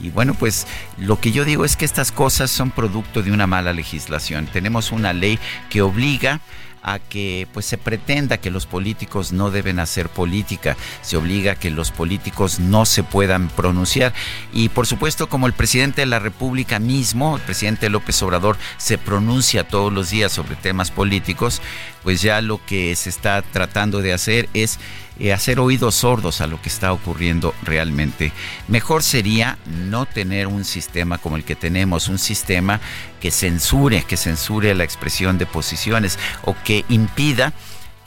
Y 0.03 0.11
bueno, 0.11 0.35
pues 0.35 0.67
lo 0.99 1.21
que 1.21 1.33
yo 1.33 1.45
digo 1.45 1.65
es 1.65 1.77
que 1.77 1.85
estas 1.85 2.13
cosas 2.13 2.51
son 2.51 2.71
producto 2.71 3.23
de 3.23 3.33
una 3.33 3.47
mala 3.47 3.73
legislación. 3.73 4.47
Tenemos 4.47 4.93
una 4.93 5.13
ley 5.13 5.39
que 5.69 5.83
obliga 5.83 6.41
a 6.83 6.99
que 6.99 7.47
pues 7.53 7.67
se 7.67 7.79
pretenda 7.79 8.39
que 8.39 8.51
los 8.51 8.67
políticos 8.67 9.33
no 9.33 9.51
deben 9.51 9.79
hacer 9.79 10.09
política, 10.09 10.77
se 11.03 11.17
obliga 11.17 11.53
a 11.53 11.55
que 11.57 11.71
los 11.71 11.91
políticos 11.91 12.59
no 12.59 12.87
se 12.87 13.03
puedan 13.03 13.49
pronunciar 13.49 14.15
y 14.53 14.71
por 14.71 14.87
supuesto 14.87 15.29
como 15.29 15.47
el 15.47 15.53
presidente 15.53 16.03
de 16.03 16.07
la 16.07 16.19
República 16.19 16.79
mismo, 16.79 17.37
el 17.37 17.43
presidente 17.43 17.91
López 17.91 18.23
Obrador 18.23 18.57
se 18.79 18.99
pronuncia 18.99 19.69
todos 19.69 19.93
los 19.93 20.11
días 20.11 20.33
sobre 20.33 20.57
temas 20.57 20.91
políticos, 20.91 21.61
pues 22.03 22.23
ya 22.23 22.41
lo 22.41 22.65
que 22.65 22.97
se 22.97 23.11
está 23.11 23.43
tratando 23.43 24.01
de 24.01 24.13
hacer 24.13 24.49
es 24.55 24.79
eh, 25.21 25.33
hacer 25.33 25.61
oídos 25.61 25.97
sordos 25.97 26.41
a 26.41 26.47
lo 26.47 26.61
que 26.61 26.69
está 26.69 26.93
ocurriendo 26.93 27.55
realmente. 27.63 28.33
Mejor 28.69 29.03
sería 29.03 29.59
no 29.67 30.07
tener 30.07 30.47
un 30.47 30.65
sistema 30.65 31.19
como 31.19 31.37
el 31.37 31.45
que 31.45 31.55
tenemos, 31.55 32.09
un 32.09 32.19
sistema 32.19 32.81
que 33.21 33.31
censure, 33.31 34.05
que 34.05 34.17
censure 34.17 34.75
la 34.75 34.85
expresión 34.85 35.37
de 35.37 35.47
posiciones 35.47 36.19
o 36.45 36.57
que 36.65 36.85
impida 36.89 37.53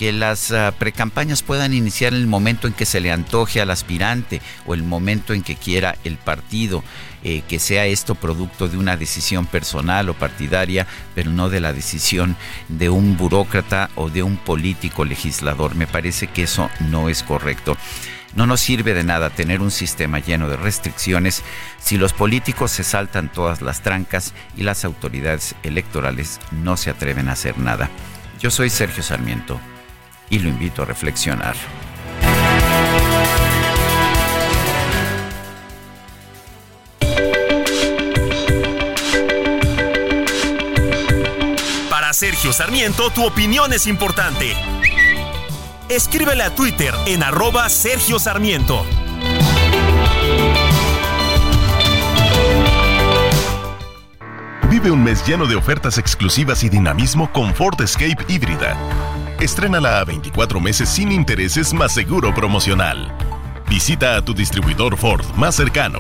que 0.04 0.12
las 0.12 0.52
uh, 0.52 0.74
precampañas 0.78 1.44
puedan 1.44 1.74
iniciar 1.74 2.14
en 2.14 2.20
el 2.20 2.28
momento 2.28 2.68
en 2.68 2.74
que 2.74 2.86
se 2.86 3.00
le 3.00 3.10
antoje 3.10 3.62
al 3.62 3.72
aspirante 3.72 4.42
o 4.66 4.74
el 4.74 4.84
momento 4.84 5.32
en 5.32 5.44
que 5.44 5.56
quiera 5.56 5.96
el 6.04 6.18
partido, 6.18 6.84
eh, 7.24 7.42
que 7.48 7.58
sea 7.58 7.86
esto 7.86 8.14
producto 8.14 8.68
de 8.68 8.76
una 8.76 8.98
decisión 8.98 9.46
personal 9.46 10.10
o 10.10 10.14
partidaria, 10.14 10.88
pero 11.16 11.32
no 11.32 11.48
de 11.48 11.62
la 11.62 11.72
decisión 11.72 12.36
de 12.68 12.90
un 12.90 13.16
burócrata 13.16 13.92
o 13.96 14.10
de 14.10 14.24
un 14.24 14.36
político 14.36 15.06
legislador. 15.06 15.74
Me 15.76 15.88
parece 15.88 16.28
que 16.28 16.44
eso 16.44 16.70
no 16.82 17.08
es 17.08 17.24
correcto. 17.24 17.78
No 18.36 18.46
nos 18.46 18.60
sirve 18.60 18.94
de 18.94 19.06
nada 19.06 19.30
tener 19.30 19.62
un 19.62 19.72
sistema 19.72 20.20
lleno 20.20 20.50
de 20.50 20.58
restricciones 20.58 21.44
si 21.80 21.98
los 21.98 22.12
políticos 22.12 22.72
se 22.72 22.84
saltan 22.84 23.32
todas 23.32 23.62
las 23.62 23.80
trancas 23.80 24.34
y 24.58 24.64
las 24.64 24.84
autoridades 24.84 25.56
electorales 25.64 26.42
no 26.52 26.76
se 26.76 26.90
atreven 26.90 27.30
a 27.30 27.34
hacer 27.34 27.58
nada. 27.58 27.90
Yo 28.42 28.52
soy 28.52 28.70
Sergio 28.70 29.02
Sarmiento 29.02 29.62
y 30.34 30.40
lo 30.40 30.50
invito 30.50 30.82
a 30.82 30.86
reflexionar. 30.86 31.56
Para 41.88 42.14
Sergio 42.14 42.52
Sarmiento, 42.52 43.12
tu 43.12 43.24
opinión 43.24 43.74
es 43.74 43.86
importante. 43.86 44.56
Escríbele 45.88 46.42
a 46.42 46.56
Twitter 46.56 46.96
en 47.06 47.22
arroba 47.22 47.70
Sergio 47.70 48.18
Sarmiento. 48.18 48.84
Vive 54.68 54.90
un 54.90 55.04
mes 55.04 55.24
lleno 55.28 55.46
de 55.46 55.56
ofertas 55.56 56.00
exclusivas 56.00 56.64
y 56.64 56.70
dinamismo 56.70 57.32
con 57.32 57.54
Ford 57.54 57.80
Escape 57.80 58.26
híbrida. 58.28 58.76
Estrénala 59.44 60.00
a 60.00 60.06
24 60.06 60.62
meses 60.62 60.88
sin 60.88 61.12
intereses 61.12 61.74
más 61.74 61.92
seguro 61.92 62.34
promocional. 62.34 63.12
Visita 63.70 64.16
a 64.16 64.22
tu 64.22 64.34
distribuidor 64.34 64.96
Ford 64.96 65.26
más 65.36 65.56
cercano. 65.56 66.00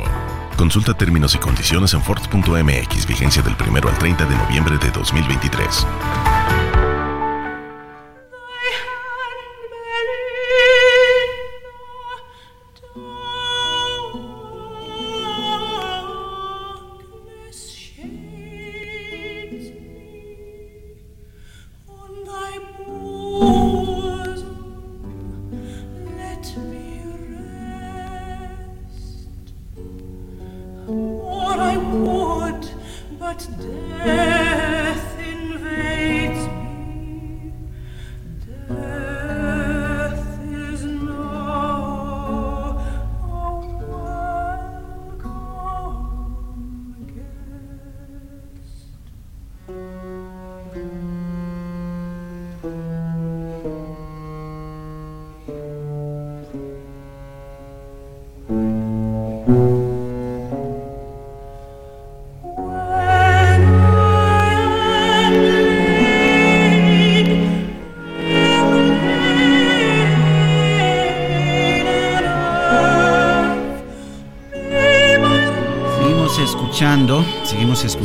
Consulta 0.55 0.93
términos 0.93 1.35
y 1.35 1.39
condiciones 1.39 1.93
en 1.93 2.01
Ford.mx, 2.01 3.05
vigencia 3.05 3.41
del 3.41 3.57
1 3.59 3.89
al 3.89 3.97
30 3.97 4.25
de 4.27 4.35
noviembre 4.37 4.77
de 4.77 4.89
2023. 4.91 5.52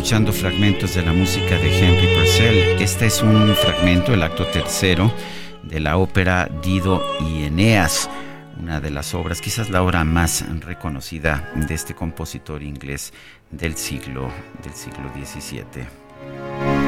Escuchando 0.08 0.32
fragmentos 0.32 0.94
de 0.94 1.02
la 1.02 1.12
música 1.12 1.58
de 1.58 1.68
Henry 1.68 2.06
Purcell. 2.14 2.80
Este 2.80 3.04
es 3.04 3.20
un 3.20 3.54
fragmento, 3.54 4.14
el 4.14 4.22
acto 4.22 4.46
tercero 4.46 5.12
de 5.64 5.80
la 5.80 5.98
ópera 5.98 6.48
Dido 6.62 7.04
y 7.20 7.42
Eneas, 7.42 8.08
una 8.58 8.80
de 8.80 8.90
las 8.90 9.12
obras, 9.12 9.42
quizás 9.42 9.68
la 9.68 9.82
obra 9.82 10.04
más 10.04 10.46
reconocida 10.60 11.52
de 11.56 11.74
este 11.74 11.94
compositor 11.94 12.62
inglés 12.62 13.12
del 13.50 13.76
siglo 13.76 14.30
del 14.62 14.72
siglo 14.72 15.12
XVII. 15.14 16.87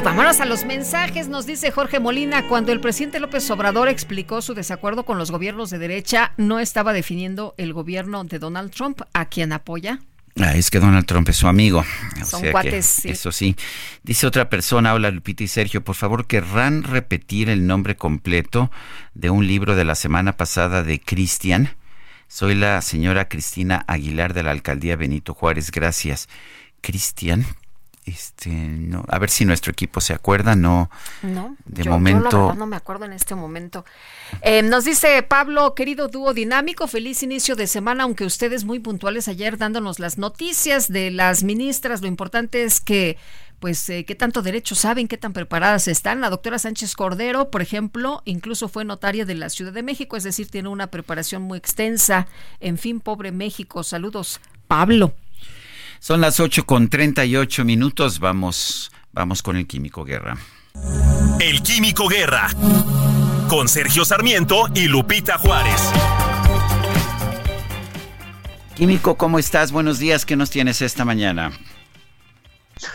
Y 0.00 0.02
vámonos 0.02 0.40
a 0.40 0.46
los 0.46 0.64
mensajes, 0.64 1.28
nos 1.28 1.44
dice 1.44 1.70
Jorge 1.70 2.00
Molina, 2.00 2.48
cuando 2.48 2.72
el 2.72 2.80
presidente 2.80 3.20
López 3.20 3.50
Obrador 3.50 3.90
explicó 3.90 4.40
su 4.40 4.54
desacuerdo 4.54 5.04
con 5.04 5.18
los 5.18 5.30
gobiernos 5.30 5.68
de 5.68 5.78
derecha, 5.78 6.32
no 6.38 6.58
estaba 6.58 6.94
definiendo 6.94 7.54
el 7.58 7.74
gobierno 7.74 8.24
de 8.24 8.38
Donald 8.38 8.70
Trump, 8.70 9.02
a 9.12 9.26
quien 9.26 9.52
apoya. 9.52 9.98
Ah, 10.38 10.54
es 10.54 10.70
que 10.70 10.80
Donald 10.80 11.04
Trump 11.04 11.28
es 11.28 11.36
su 11.36 11.48
amigo. 11.48 11.84
O 12.18 12.24
Son 12.24 12.40
sea 12.40 12.48
que 12.48 12.52
cuates, 12.52 12.86
sí. 12.86 13.10
Eso 13.10 13.30
sí. 13.30 13.56
Dice 14.02 14.26
otra 14.26 14.48
persona, 14.48 14.94
hola 14.94 15.10
Lupita 15.10 15.44
y 15.44 15.48
Sergio, 15.48 15.84
por 15.84 15.96
favor, 15.96 16.26
querrán 16.26 16.82
repetir 16.82 17.50
el 17.50 17.66
nombre 17.66 17.96
completo 17.96 18.70
de 19.12 19.28
un 19.28 19.46
libro 19.46 19.76
de 19.76 19.84
la 19.84 19.96
semana 19.96 20.38
pasada 20.38 20.82
de 20.82 20.98
Cristian. 20.98 21.76
Soy 22.26 22.54
la 22.54 22.80
señora 22.80 23.28
Cristina 23.28 23.84
Aguilar 23.86 24.32
de 24.32 24.44
la 24.44 24.52
alcaldía 24.52 24.96
Benito 24.96 25.34
Juárez. 25.34 25.70
Gracias. 25.70 26.30
Cristian, 26.80 27.44
este, 28.06 28.48
no, 28.50 29.04
a 29.08 29.18
ver 29.18 29.30
si 29.30 29.44
nuestro 29.44 29.72
equipo 29.72 30.00
se 30.00 30.12
acuerda, 30.12 30.56
no. 30.56 30.90
No, 31.22 31.56
De 31.64 31.82
yo- 31.82 31.84
yo 31.84 31.90
la 31.90 31.96
momento. 31.96 32.38
verdad 32.46 32.54
no 32.58 32.66
me 32.66 32.76
acuerdo 32.76 33.04
en 33.04 33.12
este 33.12 33.34
momento. 33.34 33.84
Eh, 34.42 34.62
nos 34.62 34.84
dice 34.84 35.22
Pablo, 35.22 35.74
querido 35.74 36.08
dúo 36.08 36.32
dinámico, 36.34 36.86
feliz 36.88 37.22
inicio 37.22 37.56
de 37.56 37.66
semana, 37.66 38.04
aunque 38.04 38.24
ustedes 38.24 38.64
muy 38.64 38.78
puntuales 38.78 39.28
ayer 39.28 39.58
dándonos 39.58 39.98
las 39.98 40.18
noticias 40.18 40.88
de 40.88 41.10
las 41.10 41.42
ministras, 41.42 42.00
lo 42.00 42.06
importante 42.08 42.64
es 42.64 42.80
que 42.80 43.16
pues 43.60 43.90
eh, 43.90 44.06
qué 44.06 44.14
tanto 44.14 44.40
derecho 44.40 44.74
saben, 44.74 45.06
qué 45.06 45.18
tan 45.18 45.34
preparadas 45.34 45.86
están. 45.86 46.22
La 46.22 46.30
doctora 46.30 46.58
Sánchez 46.58 46.94
Cordero, 46.96 47.50
por 47.50 47.60
ejemplo, 47.60 48.22
incluso 48.24 48.68
fue 48.70 48.86
notaria 48.86 49.26
de 49.26 49.34
la 49.34 49.50
Ciudad 49.50 49.74
de 49.74 49.82
México, 49.82 50.16
es 50.16 50.24
decir, 50.24 50.50
tiene 50.50 50.70
una 50.70 50.86
preparación 50.86 51.42
muy 51.42 51.58
extensa. 51.58 52.26
En 52.60 52.78
fin, 52.78 53.00
pobre 53.00 53.32
México. 53.32 53.82
Saludos, 53.82 54.40
Pablo. 54.66 55.12
Son 56.00 56.22
las 56.22 56.40
8 56.40 56.64
con 56.64 56.88
38 56.88 57.62
minutos. 57.66 58.20
Vamos, 58.20 58.90
vamos 59.12 59.42
con 59.42 59.56
el 59.56 59.66
Químico 59.66 60.02
Guerra. 60.02 60.38
El 61.38 61.62
Químico 61.62 62.08
Guerra. 62.08 62.48
Con 63.50 63.68
Sergio 63.68 64.06
Sarmiento 64.06 64.68
y 64.74 64.88
Lupita 64.88 65.36
Juárez. 65.36 65.78
Químico, 68.74 69.18
¿cómo 69.18 69.38
estás? 69.38 69.72
Buenos 69.72 69.98
días. 69.98 70.24
¿Qué 70.24 70.36
nos 70.36 70.48
tienes 70.48 70.80
esta 70.80 71.04
mañana? 71.04 71.52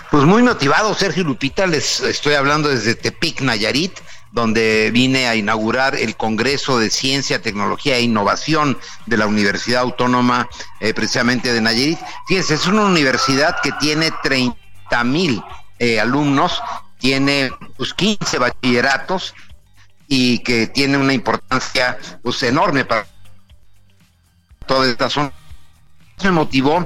Pues 0.09 0.23
muy 0.23 0.41
motivado, 0.41 0.95
Sergio 0.95 1.23
Lupita. 1.25 1.67
Les 1.67 1.99
estoy 1.99 2.33
hablando 2.33 2.69
desde 2.69 2.95
Tepic, 2.95 3.41
Nayarit, 3.41 3.93
donde 4.35 4.91
vine 4.91 5.27
a 5.27 5.35
inaugurar 5.35 5.95
el 5.95 6.17
Congreso 6.17 6.77
de 6.77 6.89
Ciencia, 6.89 7.41
Tecnología 7.41 7.95
e 7.95 8.01
Innovación 8.01 8.77
de 9.05 9.15
la 9.15 9.27
Universidad 9.27 9.83
Autónoma, 9.83 10.49
eh, 10.81 10.93
precisamente 10.93 11.53
de 11.53 11.61
Nayarit. 11.61 11.97
Fíjense, 12.27 12.55
es 12.55 12.67
una 12.67 12.83
universidad 12.83 13.55
que 13.63 13.71
tiene 13.79 14.11
30 14.23 15.03
mil 15.05 15.41
eh, 15.79 16.01
alumnos, 16.01 16.61
tiene 16.99 17.49
pues, 17.77 17.93
15 17.93 18.37
bachilleratos 18.37 19.33
y 20.09 20.39
que 20.39 20.67
tiene 20.67 20.97
una 20.97 21.13
importancia 21.13 21.97
pues, 22.21 22.43
enorme 22.43 22.83
para 22.83 23.07
toda 24.67 24.89
esta 24.89 25.09
zona. 25.09 25.31
Me 26.25 26.31
motivó 26.31 26.85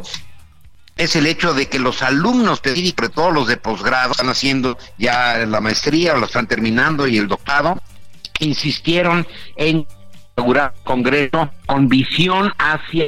es 0.99 1.15
el 1.15 1.26
hecho 1.27 1.53
de 1.53 1.69
que 1.69 1.80
los 1.80 2.03
alumnos 2.03 2.55
específicos, 2.55 3.05
sobre 3.05 3.15
todo 3.15 3.31
los 3.31 3.47
de 3.47 3.55
posgrado, 3.55 4.11
están 4.11 4.27
haciendo 4.27 4.77
ya 4.97 5.38
la 5.45 5.61
maestría 5.61 6.13
o 6.13 6.17
lo 6.17 6.26
están 6.26 6.45
terminando 6.45 7.07
y 7.07 7.17
el 7.17 7.30
doctorado, 7.30 7.81
insistieron 8.39 9.26
en 9.55 9.88
inaugurar 10.35 10.73
un 10.76 10.84
congreso 10.84 11.49
con 11.65 11.88
visión 11.88 12.53
hacia 12.57 13.05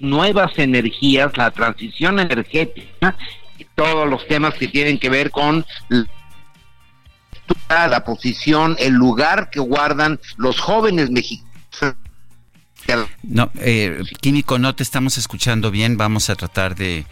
nuevas 0.00 0.52
energías, 0.58 1.34
la 1.38 1.50
transición 1.50 2.20
energética 2.20 3.16
y 3.56 3.64
todos 3.74 4.06
los 4.06 4.28
temas 4.28 4.52
que 4.54 4.68
tienen 4.68 4.98
que 4.98 5.08
ver 5.08 5.30
con 5.30 5.64
la, 5.88 7.88
la 7.88 8.04
posición, 8.04 8.76
el 8.78 8.92
lugar 8.92 9.48
que 9.48 9.60
guardan 9.60 10.20
los 10.36 10.60
jóvenes 10.60 11.10
mexicanos 11.10 11.96
No, 13.22 13.50
eh, 13.60 14.02
Químico, 14.20 14.58
no 14.58 14.74
te 14.74 14.82
estamos 14.82 15.16
escuchando 15.16 15.70
bien. 15.70 15.96
Vamos 15.96 16.28
a 16.28 16.34
tratar 16.34 16.74
de, 16.74 17.06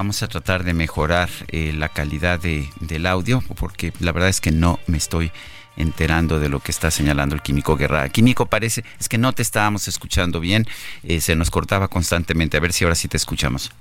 vamos 0.00 0.22
a 0.22 0.28
tratar 0.28 0.64
de 0.64 0.72
mejorar 0.72 1.28
eh, 1.48 1.74
la 1.76 1.90
calidad 1.90 2.38
de, 2.38 2.70
del 2.80 3.04
audio, 3.04 3.42
porque 3.54 3.92
la 4.00 4.12
verdad 4.12 4.30
es 4.30 4.40
que 4.40 4.50
no 4.50 4.80
me 4.86 4.96
estoy 4.96 5.30
enterando 5.76 6.40
de 6.40 6.48
lo 6.48 6.60
que 6.60 6.70
está 6.70 6.90
señalando 6.90 7.34
el 7.34 7.42
Químico 7.42 7.76
Guerra. 7.76 8.08
Químico, 8.08 8.46
parece, 8.46 8.82
es 8.98 9.10
que 9.10 9.18
no 9.18 9.34
te 9.34 9.42
estábamos 9.42 9.88
escuchando 9.88 10.40
bien, 10.40 10.66
eh, 11.02 11.20
se 11.20 11.36
nos 11.36 11.50
cortaba 11.50 11.88
constantemente. 11.88 12.56
A 12.56 12.60
ver 12.60 12.72
si 12.72 12.84
ahora 12.84 12.94
sí 12.94 13.08
te 13.08 13.18
escuchamos. 13.18 13.72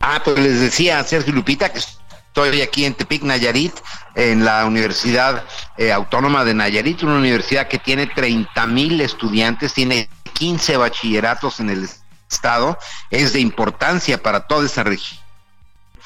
Ah, 0.00 0.22
pues 0.24 0.38
les 0.38 0.60
decía 0.60 1.04
Sergio 1.04 1.34
Lupita 1.34 1.70
que 1.70 1.80
estoy 1.80 2.62
aquí 2.62 2.86
en 2.86 2.94
Tepic, 2.94 3.22
Nayarit, 3.22 3.74
en 4.14 4.46
la 4.46 4.64
Universidad 4.64 5.44
eh, 5.76 5.92
Autónoma 5.92 6.42
de 6.42 6.54
Nayarit, 6.54 7.02
una 7.02 7.18
universidad 7.18 7.68
que 7.68 7.78
tiene 7.78 8.06
30 8.06 8.66
mil 8.66 8.98
estudiantes, 9.02 9.74
tiene 9.74 10.08
15 10.32 10.78
bachilleratos 10.78 11.60
en 11.60 11.68
el 11.68 11.84
estado, 11.84 12.05
es 13.10 13.32
de 13.32 13.40
importancia 13.40 14.22
para 14.22 14.46
toda 14.46 14.66
esa 14.66 14.84
región 14.84 15.20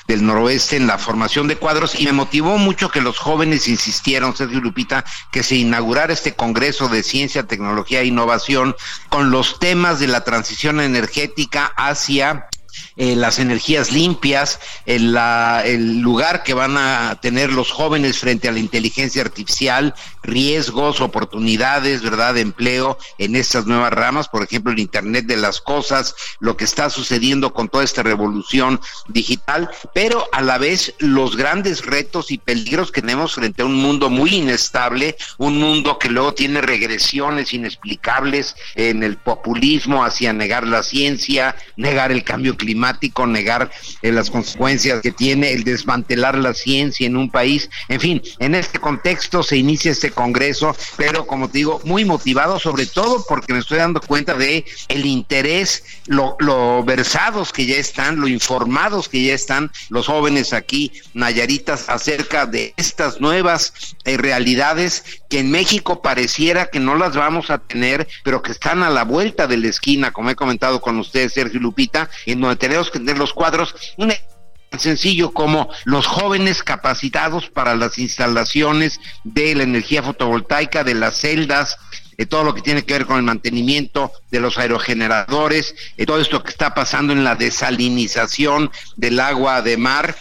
del 0.06 0.26
noroeste 0.26 0.76
en 0.76 0.88
la 0.88 0.98
formación 0.98 1.46
de 1.46 1.56
cuadros 1.56 1.98
y 1.98 2.04
me 2.04 2.12
motivó 2.12 2.58
mucho 2.58 2.90
que 2.90 3.00
los 3.00 3.18
jóvenes 3.18 3.68
insistieron, 3.68 4.36
Sergio 4.36 4.60
Lupita, 4.60 5.04
que 5.30 5.44
se 5.44 5.54
inaugurara 5.54 6.12
este 6.12 6.34
Congreso 6.34 6.88
de 6.88 7.04
Ciencia, 7.04 7.46
Tecnología 7.46 8.00
e 8.00 8.06
Innovación 8.06 8.74
con 9.08 9.30
los 9.30 9.60
temas 9.60 10.00
de 10.00 10.08
la 10.08 10.24
transición 10.24 10.80
energética 10.80 11.72
hacia 11.76 12.48
eh, 12.96 13.16
las 13.16 13.38
energías 13.38 13.92
limpias, 13.92 14.60
el, 14.86 15.12
la, 15.12 15.62
el 15.64 16.00
lugar 16.00 16.42
que 16.42 16.54
van 16.54 16.76
a 16.76 17.18
tener 17.20 17.52
los 17.52 17.70
jóvenes 17.70 18.18
frente 18.18 18.48
a 18.48 18.52
la 18.52 18.58
inteligencia 18.58 19.22
artificial, 19.22 19.94
riesgos, 20.22 21.00
oportunidades, 21.00 22.02
¿verdad?, 22.02 22.34
de 22.34 22.42
empleo 22.42 22.98
en 23.18 23.36
estas 23.36 23.66
nuevas 23.66 23.92
ramas, 23.92 24.28
por 24.28 24.42
ejemplo, 24.42 24.72
el 24.72 24.78
Internet 24.78 25.26
de 25.26 25.36
las 25.36 25.60
Cosas, 25.60 26.14
lo 26.40 26.56
que 26.56 26.64
está 26.64 26.90
sucediendo 26.90 27.52
con 27.52 27.68
toda 27.68 27.84
esta 27.84 28.02
revolución 28.02 28.80
digital, 29.08 29.70
pero 29.94 30.28
a 30.32 30.42
la 30.42 30.58
vez 30.58 30.94
los 30.98 31.36
grandes 31.36 31.84
retos 31.84 32.30
y 32.30 32.38
peligros 32.38 32.92
que 32.92 33.00
tenemos 33.00 33.34
frente 33.34 33.62
a 33.62 33.66
un 33.66 33.74
mundo 33.74 34.10
muy 34.10 34.34
inestable, 34.34 35.16
un 35.38 35.58
mundo 35.58 35.98
que 35.98 36.10
luego 36.10 36.34
tiene 36.34 36.60
regresiones 36.60 37.52
inexplicables 37.52 38.56
en 38.74 39.02
el 39.02 39.16
populismo 39.16 40.04
hacia 40.04 40.32
negar 40.32 40.66
la 40.66 40.82
ciencia, 40.82 41.56
negar 41.76 42.12
el 42.12 42.24
cambio 42.24 42.56
climático, 42.60 43.26
negar 43.26 43.70
eh, 44.02 44.12
las 44.12 44.30
consecuencias 44.30 45.00
que 45.00 45.10
tiene 45.10 45.52
el 45.52 45.64
desmantelar 45.64 46.38
la 46.38 46.54
ciencia 46.54 47.06
en 47.06 47.16
un 47.16 47.30
país. 47.30 47.68
En 47.88 48.00
fin, 48.00 48.22
en 48.38 48.54
este 48.54 48.78
contexto 48.78 49.42
se 49.42 49.56
inicia 49.56 49.90
este 49.90 50.10
Congreso, 50.10 50.76
pero 50.96 51.26
como 51.26 51.48
te 51.48 51.58
digo, 51.58 51.80
muy 51.84 52.04
motivado, 52.04 52.58
sobre 52.58 52.86
todo 52.86 53.24
porque 53.28 53.52
me 53.52 53.60
estoy 53.60 53.78
dando 53.78 54.00
cuenta 54.00 54.34
de 54.34 54.64
el 54.88 55.06
interés, 55.06 55.84
lo, 56.06 56.36
versados 56.84 57.52
que 57.52 57.66
ya 57.66 57.76
están, 57.76 58.20
lo 58.20 58.28
informados 58.28 59.08
que 59.08 59.24
ya 59.24 59.34
están 59.34 59.70
los 59.88 60.06
jóvenes 60.06 60.52
aquí, 60.52 60.92
Nayaritas, 61.14 61.88
acerca 61.88 62.46
de 62.46 62.74
estas 62.76 63.20
nuevas 63.20 63.72
eh, 64.04 64.16
realidades 64.16 65.04
que 65.28 65.38
en 65.38 65.50
México 65.50 66.02
pareciera 66.02 66.66
que 66.66 66.80
no 66.80 66.96
las 66.96 67.16
vamos 67.16 67.50
a 67.50 67.58
tener, 67.58 68.08
pero 68.24 68.42
que 68.42 68.52
están 68.52 68.82
a 68.82 68.90
la 68.90 69.04
vuelta 69.04 69.46
de 69.46 69.56
la 69.56 69.68
esquina, 69.68 70.12
como 70.12 70.30
he 70.30 70.34
comentado 70.34 70.80
con 70.80 70.98
ustedes, 70.98 71.32
Sergio 71.32 71.60
Lupita, 71.60 72.10
en 72.26 72.40
donde 72.50 72.66
tenemos 72.66 72.90
que 72.90 72.98
tener 72.98 73.18
los 73.18 73.32
cuadros. 73.32 73.74
Tan 73.96 74.78
sencillo 74.78 75.32
como 75.32 75.68
los 75.84 76.06
jóvenes 76.06 76.62
capacitados 76.62 77.48
para 77.48 77.74
las 77.74 77.98
instalaciones 77.98 79.00
de 79.24 79.54
la 79.54 79.64
energía 79.64 80.02
fotovoltaica, 80.02 80.84
de 80.84 80.94
las 80.94 81.16
celdas, 81.16 81.76
de 82.16 82.26
todo 82.26 82.44
lo 82.44 82.54
que 82.54 82.62
tiene 82.62 82.84
que 82.84 82.94
ver 82.94 83.06
con 83.06 83.16
el 83.16 83.22
mantenimiento 83.22 84.12
de 84.30 84.40
los 84.40 84.58
aerogeneradores, 84.58 85.74
de 85.96 86.06
todo 86.06 86.20
esto 86.20 86.42
que 86.42 86.50
está 86.50 86.74
pasando 86.74 87.12
en 87.12 87.24
la 87.24 87.34
desalinización 87.34 88.70
del 88.96 89.18
agua 89.20 89.62
de 89.62 89.76
mar 89.76 90.14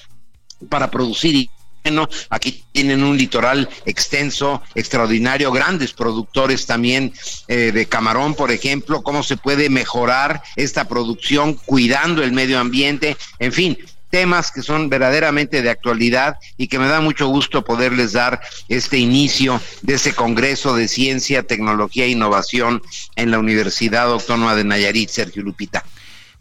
para 0.70 0.90
producir 0.90 1.50
bueno, 1.84 2.10
aquí 2.30 2.64
tienen 2.72 3.04
un 3.04 3.18
litoral 3.18 3.70
extenso, 3.86 4.62
extraordinario, 4.76 5.52
grandes 5.52 5.94
productores 5.94 6.66
también 6.66 7.14
eh, 7.48 7.72
de 7.74 7.86
camarón, 7.88 8.36
por 8.36 8.52
ejemplo, 8.52 9.02
cómo 9.02 9.24
se 9.24 9.38
puede 9.38 9.70
mejorar 9.70 10.42
esta 10.56 10.88
producción 10.88 11.54
cuidando 11.54 12.24
el 12.24 12.32
medio 12.32 12.60
ambiente, 12.60 13.18
en 13.40 13.54
fin, 13.54 13.78
temas 14.10 14.52
que 14.52 14.62
son 14.62 14.90
verdaderamente 14.90 15.62
de 15.62 15.70
actualidad 15.70 16.38
y 16.58 16.68
que 16.68 16.80
me 16.80 16.88
da 16.88 17.00
mucho 17.02 17.28
gusto 17.28 17.64
poderles 17.64 18.14
dar 18.14 18.42
este 18.68 18.98
inicio 18.98 19.62
de 19.82 19.96
ese 19.96 20.14
Congreso 20.14 20.76
de 20.76 20.88
Ciencia, 20.88 21.44
Tecnología 21.44 22.06
e 22.06 22.10
Innovación 22.10 22.82
en 23.16 23.32
la 23.32 23.40
Universidad 23.40 24.12
Autónoma 24.12 24.56
de 24.56 24.64
Nayarit, 24.64 25.10
Sergio 25.10 25.44
Lupita. 25.44 25.86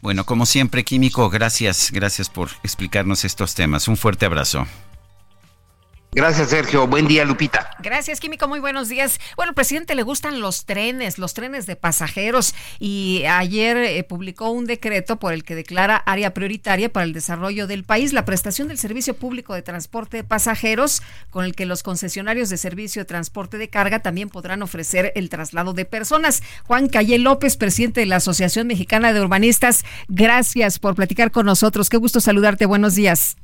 Bueno, 0.01 0.24
como 0.24 0.47
siempre, 0.47 0.85
Químico, 0.85 1.28
gracias, 1.28 1.90
gracias 1.93 2.31
por 2.31 2.51
explicarnos 2.62 3.24
estos 3.24 3.55
temas. 3.55 3.89
Un 3.89 3.97
fuerte 3.97 4.27
abrazo. 4.27 4.66
Gracias, 6.12 6.48
Sergio. 6.48 6.86
Buen 6.86 7.06
día, 7.06 7.24
Lupita. 7.24 7.70
Gracias, 7.80 8.18
Químico. 8.18 8.48
Muy 8.48 8.60
buenos 8.60 8.89
días. 8.89 9.20
Bueno, 9.36 9.52
presidente 9.52 9.94
le 9.94 10.02
gustan 10.02 10.40
los 10.40 10.64
trenes, 10.64 11.18
los 11.18 11.35
trenes 11.35 11.66
de 11.66 11.76
pasajeros 11.76 12.55
y 12.78 13.24
ayer 13.28 13.76
eh, 13.76 14.02
publicó 14.05 14.51
un 14.51 14.64
decreto 14.64 15.16
por 15.16 15.35
el 15.35 15.44
que 15.44 15.55
declara 15.55 15.97
área 15.97 16.32
prioritaria 16.32 16.90
para 16.90 17.05
el 17.05 17.12
desarrollo 17.12 17.66
del 17.66 17.85
país 17.85 18.14
la 18.14 18.24
prestación 18.24 18.68
del 18.68 18.78
servicio 18.78 19.14
público 19.14 19.55
de 19.55 19.62
transporte 19.62 20.16
de 20.16 20.24
pasajeros, 20.24 21.02
con 21.30 21.44
el 21.44 21.55
que 21.55 21.66
los 21.66 21.82
concesionarios 21.82 22.48
de 22.48 22.56
servicio 22.56 23.02
de 23.02 23.06
transporte 23.06 23.59
de 23.59 23.68
carga 23.68 24.01
también 24.01 24.30
podrán 24.30 24.62
ofrecer 24.62 25.12
el 25.14 25.28
traslado 25.28 25.74
de 25.74 25.85
personas. 25.85 26.43
Juan 26.64 26.89
Calle 26.89 27.18
López, 27.18 27.56
presidente 27.56 28.01
de 28.01 28.06
la 28.06 28.16
Asociación 28.16 28.66
Mexicana 28.66 29.12
de 29.12 29.20
Urbanistas, 29.20 29.85
gracias 30.09 30.78
por 30.78 30.94
platicar 30.94 31.30
con 31.30 31.44
nosotros. 31.44 31.90
Qué 31.90 31.98
gusto 31.98 32.20
saludarte. 32.20 32.64
Buenos 32.64 32.94
días. 32.94 33.36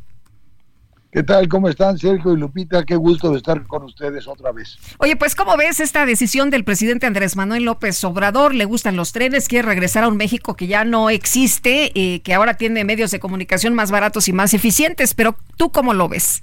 ¿Qué 1.14 1.22
tal? 1.22 1.46
¿Cómo 1.48 1.68
están 1.68 1.96
Sergio 1.96 2.32
y 2.32 2.36
Lupita? 2.36 2.82
Qué 2.82 2.96
gusto 2.96 3.30
de 3.30 3.36
estar 3.36 3.64
con 3.68 3.84
ustedes 3.84 4.26
otra 4.26 4.50
vez. 4.50 4.76
Oye, 4.98 5.14
pues 5.14 5.36
¿cómo 5.36 5.56
ves 5.56 5.78
esta 5.78 6.06
decisión 6.06 6.50
del 6.50 6.64
presidente 6.64 7.06
Andrés 7.06 7.36
Manuel 7.36 7.62
López 7.62 8.02
Obrador? 8.02 8.52
¿Le 8.52 8.64
gustan 8.64 8.96
los 8.96 9.12
trenes? 9.12 9.46
¿Quiere 9.46 9.68
regresar 9.68 10.02
a 10.02 10.08
un 10.08 10.16
México 10.16 10.56
que 10.56 10.66
ya 10.66 10.84
no 10.84 11.10
existe, 11.10 11.92
y 11.94 12.18
que 12.18 12.34
ahora 12.34 12.54
tiene 12.54 12.82
medios 12.82 13.12
de 13.12 13.20
comunicación 13.20 13.74
más 13.74 13.92
baratos 13.92 14.26
y 14.26 14.32
más 14.32 14.54
eficientes? 14.54 15.14
Pero 15.14 15.36
¿tú 15.56 15.70
cómo 15.70 15.94
lo 15.94 16.08
ves? 16.08 16.42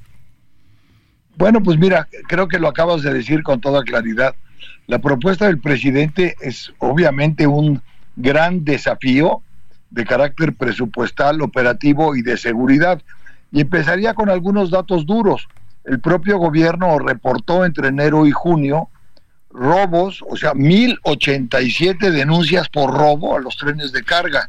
Bueno, 1.36 1.62
pues 1.62 1.78
mira, 1.78 2.08
creo 2.30 2.48
que 2.48 2.58
lo 2.58 2.70
acabas 2.70 3.02
de 3.02 3.14
decir 3.14 3.44
con 3.44 3.60
toda 3.60 3.84
claridad. 3.84 4.36
La 4.88 5.00
propuesta 5.00 5.48
del 5.48 5.60
presidente 5.60 6.36
es 6.40 6.72
obviamente 6.78 7.46
un 7.46 7.82
gran 8.16 8.64
desafío 8.64 9.42
de 9.90 10.06
carácter 10.06 10.54
presupuestal, 10.54 11.42
operativo 11.42 12.16
y 12.16 12.22
de 12.22 12.38
seguridad 12.38 13.02
y 13.52 13.62
empezaría 13.62 14.14
con 14.14 14.30
algunos 14.30 14.70
datos 14.70 15.06
duros. 15.06 15.48
El 15.84 16.00
propio 16.00 16.38
gobierno 16.38 17.00
reportó 17.00 17.66
entre 17.66 17.90
enero 17.90 18.26
y 18.26 18.32
junio 18.32 18.90
robos, 19.50 20.24
o 20.30 20.38
sea, 20.38 20.54
1087 20.54 22.12
denuncias 22.12 22.70
por 22.70 22.94
robo 22.94 23.36
a 23.36 23.42
los 23.42 23.58
trenes 23.58 23.92
de 23.92 24.04
carga. 24.04 24.48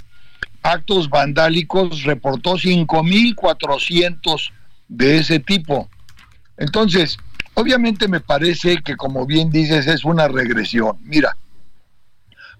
Actos 0.62 1.10
vandálicos 1.10 2.04
reportó 2.04 2.56
5400 2.56 4.52
de 4.88 5.18
ese 5.18 5.40
tipo. 5.40 5.88
Entonces, 6.56 7.18
obviamente 7.54 8.06
me 8.06 8.20
parece 8.20 8.76
que 8.82 8.96
como 8.96 9.26
bien 9.26 9.50
dices 9.50 9.88
es 9.88 10.04
una 10.04 10.28
regresión. 10.28 10.98
Mira, 11.02 11.36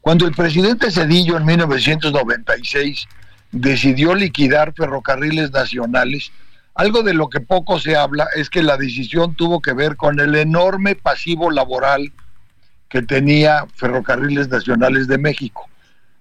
cuando 0.00 0.26
el 0.26 0.34
presidente 0.34 0.90
Cedillo 0.90 1.36
en 1.36 1.44
1996 1.44 3.06
decidió 3.52 4.14
liquidar 4.14 4.72
ferrocarriles 4.74 5.52
nacionales, 5.52 6.32
algo 6.74 7.02
de 7.02 7.12
lo 7.12 7.28
que 7.28 7.40
poco 7.40 7.78
se 7.78 7.96
habla 7.96 8.26
es 8.34 8.48
que 8.48 8.62
la 8.62 8.78
decisión 8.78 9.34
tuvo 9.34 9.60
que 9.60 9.74
ver 9.74 9.96
con 9.96 10.18
el 10.20 10.34
enorme 10.34 10.94
pasivo 10.94 11.50
laboral 11.50 12.12
que 12.88 13.02
tenía 13.02 13.66
Ferrocarriles 13.74 14.48
Nacionales 14.48 15.06
de 15.06 15.18
México. 15.18 15.68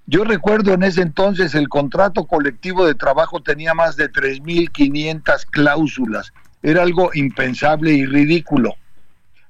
Yo 0.08 0.26
recuerdo 0.26 0.74
en 0.74 0.84
ese 0.84 1.02
entonces 1.02 1.56
el 1.56 1.70
contrato 1.70 2.26
colectivo 2.26 2.86
de 2.86 2.96
trabajo 2.96 3.42
tenía 3.42 3.74
más 3.74 3.96
de 3.96 4.12
3.500 4.12 5.46
cláusulas. 5.50 6.34
Era 6.62 6.84
algo 6.84 7.12
impensable 7.14 7.94
y 7.94 8.06
ridículo. 8.06 8.76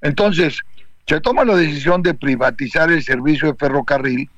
Entonces, 0.01 0.59
se 1.07 1.19
toma 1.19 1.45
la 1.45 1.55
decisión 1.55 2.03
de 2.03 2.13
privatizar 2.13 2.91
el 2.91 3.03
servicio 3.03 3.51
de 3.51 3.57
ferrocarril 3.57 4.29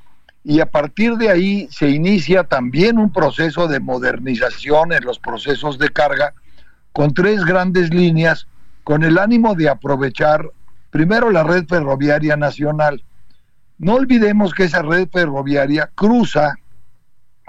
y 0.44 0.60
a 0.60 0.66
partir 0.66 1.16
de 1.16 1.30
ahí 1.30 1.68
se 1.72 1.90
inicia 1.90 2.44
también 2.44 2.98
un 2.98 3.12
proceso 3.12 3.68
de 3.68 3.80
modernización 3.80 4.92
en 4.92 5.04
los 5.06 5.20
procesos 5.20 5.80
de 5.80 5.90
carga 5.90 6.34
con 6.92 7.14
tres 7.14 7.46
grandes 7.46 7.94
líneas 7.94 8.48
con 8.84 9.04
el 9.04 9.18
ánimo 9.18 9.56
de 9.56 9.70
aprovechar 9.70 10.50
primero 10.90 11.32
la 11.32 11.44
red 11.44 11.66
ferroviaria 11.68 12.36
nacional. 12.36 13.04
No 13.78 13.96
olvidemos 13.96 14.54
que 14.54 14.66
esa 14.66 14.82
red 14.82 15.08
ferroviaria 15.12 15.90
cruza 15.96 16.56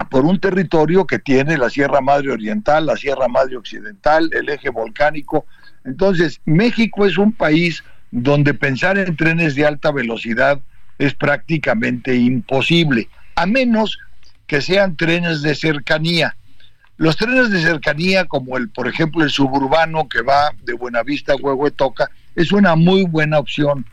por 0.09 0.25
un 0.25 0.39
territorio 0.39 1.05
que 1.05 1.19
tiene 1.19 1.57
la 1.57 1.69
Sierra 1.69 2.01
Madre 2.01 2.31
Oriental, 2.31 2.85
la 2.85 2.95
Sierra 2.95 3.27
Madre 3.27 3.57
Occidental, 3.57 4.29
el 4.33 4.49
eje 4.49 4.69
volcánico. 4.69 5.45
Entonces, 5.83 6.41
México 6.45 7.05
es 7.05 7.17
un 7.17 7.33
país 7.33 7.83
donde 8.11 8.53
pensar 8.53 8.97
en 8.97 9.15
trenes 9.15 9.55
de 9.55 9.65
alta 9.65 9.91
velocidad 9.91 10.59
es 10.97 11.13
prácticamente 11.13 12.15
imposible, 12.15 13.09
a 13.35 13.45
menos 13.45 13.99
que 14.47 14.61
sean 14.61 14.95
trenes 14.95 15.41
de 15.41 15.55
cercanía. 15.55 16.35
Los 16.97 17.17
trenes 17.17 17.49
de 17.49 17.61
cercanía, 17.61 18.25
como 18.25 18.57
el, 18.57 18.69
por 18.69 18.87
ejemplo, 18.87 19.23
el 19.23 19.29
suburbano 19.29 20.07
que 20.07 20.21
va 20.21 20.51
de 20.63 20.73
Buenavista 20.73 21.33
a 21.33 21.35
Huehuetoca, 21.35 22.09
es 22.35 22.51
una 22.51 22.75
muy 22.75 23.03
buena 23.03 23.39
opción. 23.39 23.85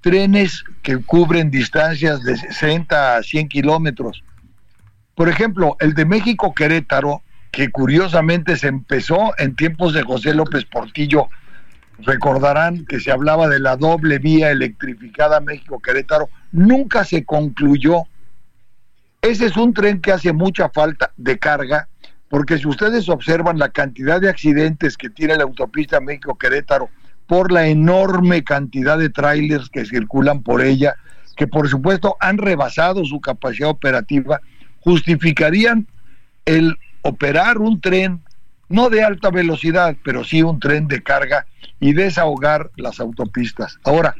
Trenes 0.00 0.64
que 0.82 0.98
cubren 0.98 1.50
distancias 1.50 2.22
de 2.22 2.36
60 2.36 3.16
a 3.16 3.22
100 3.22 3.48
kilómetros. 3.48 4.22
Por 5.14 5.28
ejemplo, 5.28 5.76
el 5.80 5.94
de 5.94 6.04
México 6.04 6.52
Querétaro, 6.54 7.22
que 7.50 7.70
curiosamente 7.70 8.56
se 8.56 8.68
empezó 8.68 9.32
en 9.38 9.54
tiempos 9.54 9.94
de 9.94 10.02
José 10.02 10.34
López 10.34 10.64
Portillo 10.64 11.28
recordarán 11.98 12.84
que 12.86 13.00
se 13.00 13.12
hablaba 13.12 13.48
de 13.48 13.60
la 13.60 13.76
doble 13.76 14.18
vía 14.18 14.50
electrificada 14.50 15.40
México-Querétaro, 15.40 16.28
nunca 16.52 17.04
se 17.04 17.24
concluyó. 17.24 18.02
Ese 19.20 19.46
es 19.46 19.56
un 19.56 19.74
tren 19.74 20.00
que 20.00 20.12
hace 20.12 20.32
mucha 20.32 20.68
falta 20.68 21.12
de 21.16 21.38
carga, 21.38 21.88
porque 22.28 22.58
si 22.58 22.68
ustedes 22.68 23.08
observan 23.08 23.58
la 23.58 23.70
cantidad 23.70 24.20
de 24.20 24.28
accidentes 24.28 24.96
que 24.96 25.10
tiene 25.10 25.36
la 25.36 25.44
autopista 25.44 26.00
México-Querétaro 26.00 26.88
por 27.26 27.52
la 27.52 27.66
enorme 27.66 28.44
cantidad 28.44 28.98
de 28.98 29.10
trailers 29.10 29.68
que 29.68 29.84
circulan 29.84 30.42
por 30.42 30.62
ella, 30.62 30.94
que 31.36 31.46
por 31.46 31.68
supuesto 31.68 32.16
han 32.20 32.38
rebasado 32.38 33.04
su 33.04 33.20
capacidad 33.20 33.70
operativa, 33.70 34.40
justificarían 34.80 35.86
el 36.44 36.76
operar 37.02 37.58
un 37.58 37.80
tren 37.80 38.22
no 38.68 38.88
de 38.88 39.02
alta 39.02 39.30
velocidad, 39.30 39.96
pero 40.02 40.24
sí 40.24 40.42
un 40.42 40.58
tren 40.58 40.88
de 40.88 41.02
carga 41.02 41.46
y 41.78 41.92
desahogar 41.92 42.70
las 42.76 43.00
autopistas. 43.00 43.78
Ahora, 43.84 44.14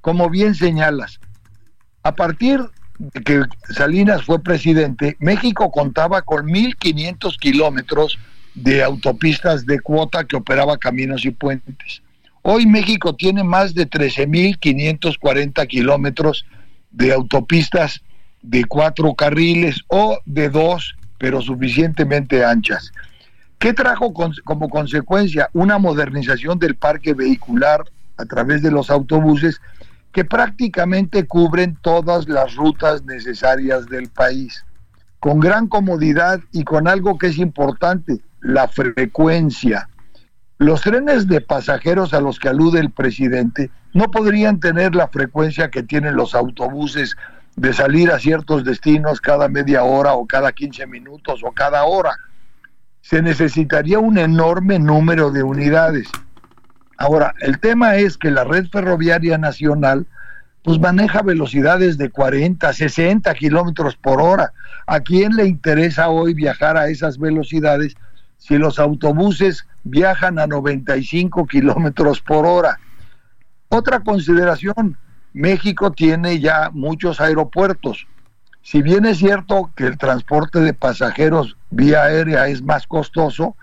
como 0.00 0.28
bien 0.28 0.54
señalas, 0.54 1.20
a 2.04 2.14
partir 2.14 2.60
de 2.98 3.20
que 3.22 3.42
Salinas 3.72 4.22
fue 4.22 4.40
presidente, 4.42 5.16
México 5.18 5.72
contaba 5.72 6.22
con 6.22 6.46
1.500 6.46 7.38
kilómetros 7.38 8.18
de 8.54 8.84
autopistas 8.84 9.66
de 9.66 9.80
cuota 9.80 10.24
que 10.24 10.36
operaba 10.36 10.78
caminos 10.78 11.24
y 11.24 11.30
puentes. 11.30 12.02
Hoy 12.42 12.66
México 12.66 13.16
tiene 13.16 13.42
más 13.42 13.74
de 13.74 13.88
13.540 13.88 15.66
kilómetros 15.66 16.44
de 16.90 17.12
autopistas 17.12 18.02
de 18.42 18.66
cuatro 18.66 19.14
carriles 19.14 19.80
o 19.88 20.18
de 20.26 20.50
dos, 20.50 20.94
pero 21.16 21.40
suficientemente 21.40 22.44
anchas. 22.44 22.92
¿Qué 23.58 23.72
trajo 23.72 24.12
como 24.44 24.68
consecuencia? 24.68 25.48
Una 25.54 25.78
modernización 25.78 26.58
del 26.58 26.76
parque 26.76 27.14
vehicular 27.14 27.82
a 28.18 28.26
través 28.26 28.62
de 28.62 28.70
los 28.70 28.90
autobuses 28.90 29.60
que 30.14 30.24
prácticamente 30.24 31.26
cubren 31.26 31.76
todas 31.82 32.28
las 32.28 32.54
rutas 32.54 33.02
necesarias 33.02 33.86
del 33.86 34.08
país, 34.08 34.64
con 35.18 35.40
gran 35.40 35.66
comodidad 35.66 36.38
y 36.52 36.62
con 36.62 36.86
algo 36.86 37.18
que 37.18 37.26
es 37.26 37.38
importante, 37.38 38.20
la 38.40 38.68
frecuencia. 38.68 39.88
Los 40.58 40.82
trenes 40.82 41.26
de 41.26 41.40
pasajeros 41.40 42.14
a 42.14 42.20
los 42.20 42.38
que 42.38 42.48
alude 42.48 42.78
el 42.78 42.92
presidente 42.92 43.72
no 43.92 44.08
podrían 44.12 44.60
tener 44.60 44.94
la 44.94 45.08
frecuencia 45.08 45.68
que 45.68 45.82
tienen 45.82 46.14
los 46.14 46.36
autobuses 46.36 47.16
de 47.56 47.72
salir 47.72 48.12
a 48.12 48.20
ciertos 48.20 48.62
destinos 48.62 49.20
cada 49.20 49.48
media 49.48 49.82
hora 49.82 50.14
o 50.14 50.26
cada 50.26 50.52
15 50.52 50.86
minutos 50.86 51.40
o 51.42 51.50
cada 51.50 51.84
hora. 51.84 52.14
Se 53.00 53.20
necesitaría 53.20 53.98
un 53.98 54.16
enorme 54.16 54.78
número 54.78 55.32
de 55.32 55.42
unidades. 55.42 56.06
Ahora, 56.98 57.34
el 57.40 57.58
tema 57.58 57.96
es 57.96 58.16
que 58.16 58.30
la 58.30 58.44
red 58.44 58.66
ferroviaria 58.68 59.38
nacional 59.38 60.06
pues 60.64 60.80
maneja 60.80 61.20
velocidades 61.20 61.98
de 61.98 62.10
40, 62.10 62.72
60 62.72 63.34
kilómetros 63.34 63.96
por 63.96 64.20
hora. 64.20 64.54
¿A 64.86 65.00
quién 65.00 65.36
le 65.36 65.46
interesa 65.46 66.08
hoy 66.08 66.32
viajar 66.32 66.78
a 66.78 66.88
esas 66.88 67.18
velocidades 67.18 67.94
si 68.38 68.56
los 68.56 68.78
autobuses 68.78 69.66
viajan 69.84 70.38
a 70.38 70.46
95 70.46 71.46
kilómetros 71.46 72.22
por 72.22 72.46
hora? 72.46 72.78
Otra 73.68 74.00
consideración, 74.00 74.96
México 75.34 75.92
tiene 75.92 76.40
ya 76.40 76.70
muchos 76.72 77.20
aeropuertos. 77.20 78.06
Si 78.62 78.80
bien 78.80 79.04
es 79.04 79.18
cierto 79.18 79.70
que 79.76 79.86
el 79.86 79.98
transporte 79.98 80.60
de 80.60 80.72
pasajeros 80.72 81.58
vía 81.68 82.04
aérea 82.04 82.48
es 82.48 82.62
más 82.62 82.86
costoso, 82.86 83.54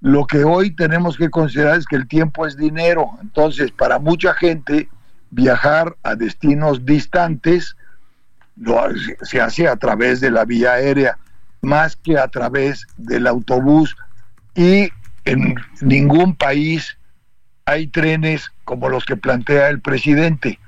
lo 0.00 0.26
que 0.26 0.44
hoy 0.44 0.70
tenemos 0.70 1.16
que 1.16 1.30
considerar 1.30 1.78
es 1.78 1.86
que 1.86 1.96
el 1.96 2.06
tiempo 2.06 2.46
es 2.46 2.56
dinero. 2.56 3.10
Entonces, 3.20 3.70
para 3.70 3.98
mucha 3.98 4.34
gente, 4.34 4.88
viajar 5.30 5.96
a 6.02 6.14
destinos 6.14 6.84
distantes 6.84 7.76
lo, 8.56 8.82
se 9.22 9.40
hace 9.40 9.68
a 9.68 9.76
través 9.76 10.20
de 10.20 10.30
la 10.30 10.44
vía 10.44 10.72
aérea, 10.74 11.18
más 11.60 11.96
que 11.96 12.18
a 12.18 12.28
través 12.28 12.86
del 12.96 13.26
autobús. 13.26 13.96
Y 14.54 14.90
en 15.24 15.54
ningún 15.80 16.36
país 16.36 16.96
hay 17.64 17.88
trenes 17.88 18.50
como 18.64 18.88
los 18.88 19.04
que 19.04 19.16
plantea 19.16 19.68
el 19.68 19.80
presidente. 19.80 20.58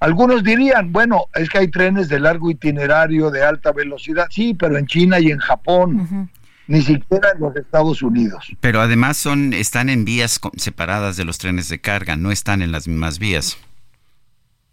Algunos 0.00 0.42
dirían, 0.42 0.92
bueno, 0.92 1.26
es 1.34 1.48
que 1.48 1.58
hay 1.58 1.68
trenes 1.68 2.08
de 2.08 2.18
largo 2.18 2.50
itinerario, 2.50 3.30
de 3.30 3.44
alta 3.44 3.70
velocidad. 3.70 4.26
Sí, 4.30 4.52
pero 4.52 4.76
en 4.76 4.86
China 4.86 5.20
y 5.20 5.30
en 5.30 5.38
Japón. 5.38 6.28
Ni 6.66 6.82
siquiera 6.82 7.30
en 7.34 7.40
los 7.40 7.56
Estados 7.56 8.02
Unidos. 8.02 8.46
Pero 8.60 8.80
además 8.80 9.16
son, 9.16 9.52
están 9.52 9.88
en 9.88 10.04
vías 10.04 10.40
separadas 10.56 11.16
de 11.16 11.24
los 11.24 11.38
trenes 11.38 11.68
de 11.68 11.80
carga, 11.80 12.16
no 12.16 12.30
están 12.30 12.62
en 12.62 12.72
las 12.72 12.86
mismas 12.86 13.18
vías. 13.18 13.58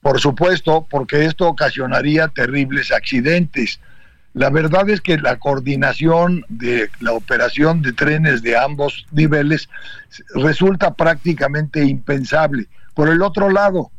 Por 0.02 0.20
supuesto, 0.20 0.88
porque 0.90 1.26
esto 1.26 1.48
ocasionaría 1.48 2.30
terribles 2.30 2.91
accidentes. 2.91 3.80
La 4.34 4.49
verdad 4.49 4.90
es 4.90 5.02
que 5.02 5.18
la 5.18 5.38
coordinación 5.38 6.45
de 6.48 6.90
la 6.99 7.14
operación 7.14 7.82
de 7.82 7.91
trenes 7.94 8.41
de 8.41 8.56
ambos 8.57 9.06
niveles 9.11 9.68
resulta 10.36 10.94
prácticamente 10.94 11.84
impensable. 11.84 12.68
Por 12.94 13.10
el 13.10 13.22
otro 13.22 13.49
lado, 13.49 13.91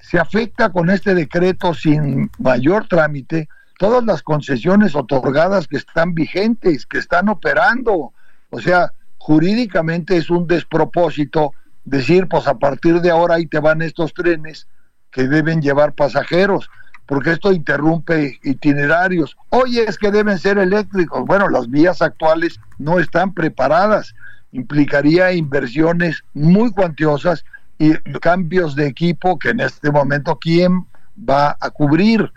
se 0.00 0.18
afecta 0.18 0.70
con 0.70 0.88
este 0.88 1.14
decreto 1.14 1.74
sin 1.74 2.30
mayor 2.38 2.86
trámite 2.86 3.48
todas 3.78 4.04
las 4.04 4.22
concesiones 4.22 4.94
otorgadas 4.94 5.68
que 5.68 5.76
están 5.76 6.14
vigentes, 6.14 6.86
que 6.86 6.98
están 6.98 7.28
operando. 7.28 8.12
O 8.50 8.60
sea, 8.60 8.92
jurídicamente 9.18 10.16
es 10.16 10.30
un 10.30 10.46
despropósito 10.46 11.52
decir, 11.84 12.28
pues 12.28 12.46
a 12.46 12.58
partir 12.58 13.00
de 13.00 13.10
ahora 13.10 13.36
ahí 13.36 13.46
te 13.46 13.60
van 13.60 13.82
estos 13.82 14.14
trenes 14.14 14.66
que 15.10 15.28
deben 15.28 15.62
llevar 15.62 15.94
pasajeros, 15.94 16.68
porque 17.06 17.30
esto 17.30 17.52
interrumpe 17.52 18.38
itinerarios. 18.42 19.36
Oye, 19.50 19.84
es 19.86 19.96
que 19.96 20.10
deben 20.10 20.38
ser 20.38 20.58
eléctricos. 20.58 21.24
Bueno, 21.24 21.48
las 21.48 21.70
vías 21.70 22.02
actuales 22.02 22.60
no 22.78 22.98
están 22.98 23.32
preparadas. 23.32 24.14
Implicaría 24.52 25.32
inversiones 25.32 26.24
muy 26.34 26.70
cuantiosas 26.72 27.44
y 27.78 27.94
cambios 28.20 28.74
de 28.74 28.86
equipo 28.86 29.38
que 29.38 29.50
en 29.50 29.60
este 29.60 29.90
momento 29.90 30.38
quién 30.40 30.86
va 31.16 31.56
a 31.60 31.70
cubrir. 31.70 32.32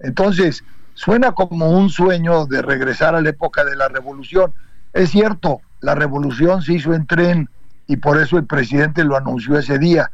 Entonces, 0.00 0.64
suena 0.98 1.30
como 1.30 1.70
un 1.70 1.90
sueño 1.90 2.46
de 2.46 2.60
regresar 2.60 3.14
a 3.14 3.20
la 3.20 3.28
época 3.28 3.64
de 3.64 3.76
la 3.76 3.86
revolución. 3.86 4.52
Es 4.92 5.10
cierto, 5.10 5.60
la 5.80 5.94
revolución 5.94 6.60
se 6.60 6.74
hizo 6.74 6.92
en 6.92 7.06
tren 7.06 7.48
y 7.86 7.98
por 7.98 8.20
eso 8.20 8.36
el 8.36 8.46
presidente 8.46 9.04
lo 9.04 9.16
anunció 9.16 9.56
ese 9.56 9.78
día, 9.78 10.10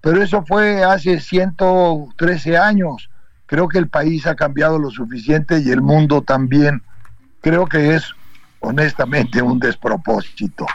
pero 0.00 0.20
eso 0.20 0.44
fue 0.44 0.82
hace 0.82 1.20
113 1.20 2.58
años. 2.58 3.08
Creo 3.46 3.68
que 3.68 3.78
el 3.78 3.86
país 3.86 4.26
ha 4.26 4.34
cambiado 4.34 4.76
lo 4.80 4.90
suficiente 4.90 5.60
y 5.60 5.70
el 5.70 5.80
mundo 5.80 6.20
también. 6.20 6.82
Creo 7.40 7.66
que 7.66 7.94
es 7.94 8.02
honestamente 8.58 9.40
un 9.40 9.60
despropósito. 9.60 10.66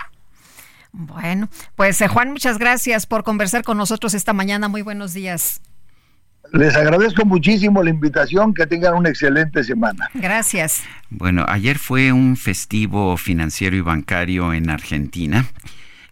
Bueno, 0.94 1.50
pues 1.76 2.00
eh, 2.00 2.08
Juan, 2.08 2.32
muchas 2.32 2.60
gracias 2.60 3.06
por 3.06 3.26
conversar 3.26 3.64
con 3.64 3.78
nosotros 3.78 4.14
esta 4.14 4.32
mañana. 4.32 4.70
Muy 4.70 4.84
buenos 4.84 5.14
días. 5.14 5.60
Les 6.52 6.76
agradezco 6.76 7.26
muchísimo 7.26 7.84
la 7.84 7.92
invitación, 7.92 8.54
que 8.54 8.66
tengan 8.66 8.96
una 8.96 9.10
excelente 9.10 9.64
semana. 9.64 10.10
Gracias. 10.14 10.84
Bueno, 11.10 11.46
ayer 11.48 11.78
fue 11.78 12.12
un 12.12 12.38
festivo 12.38 13.18
financiero 13.18 13.76
y 13.76 13.82
bancario 13.82 14.54
en 14.54 14.70
Argentina. 14.70 15.46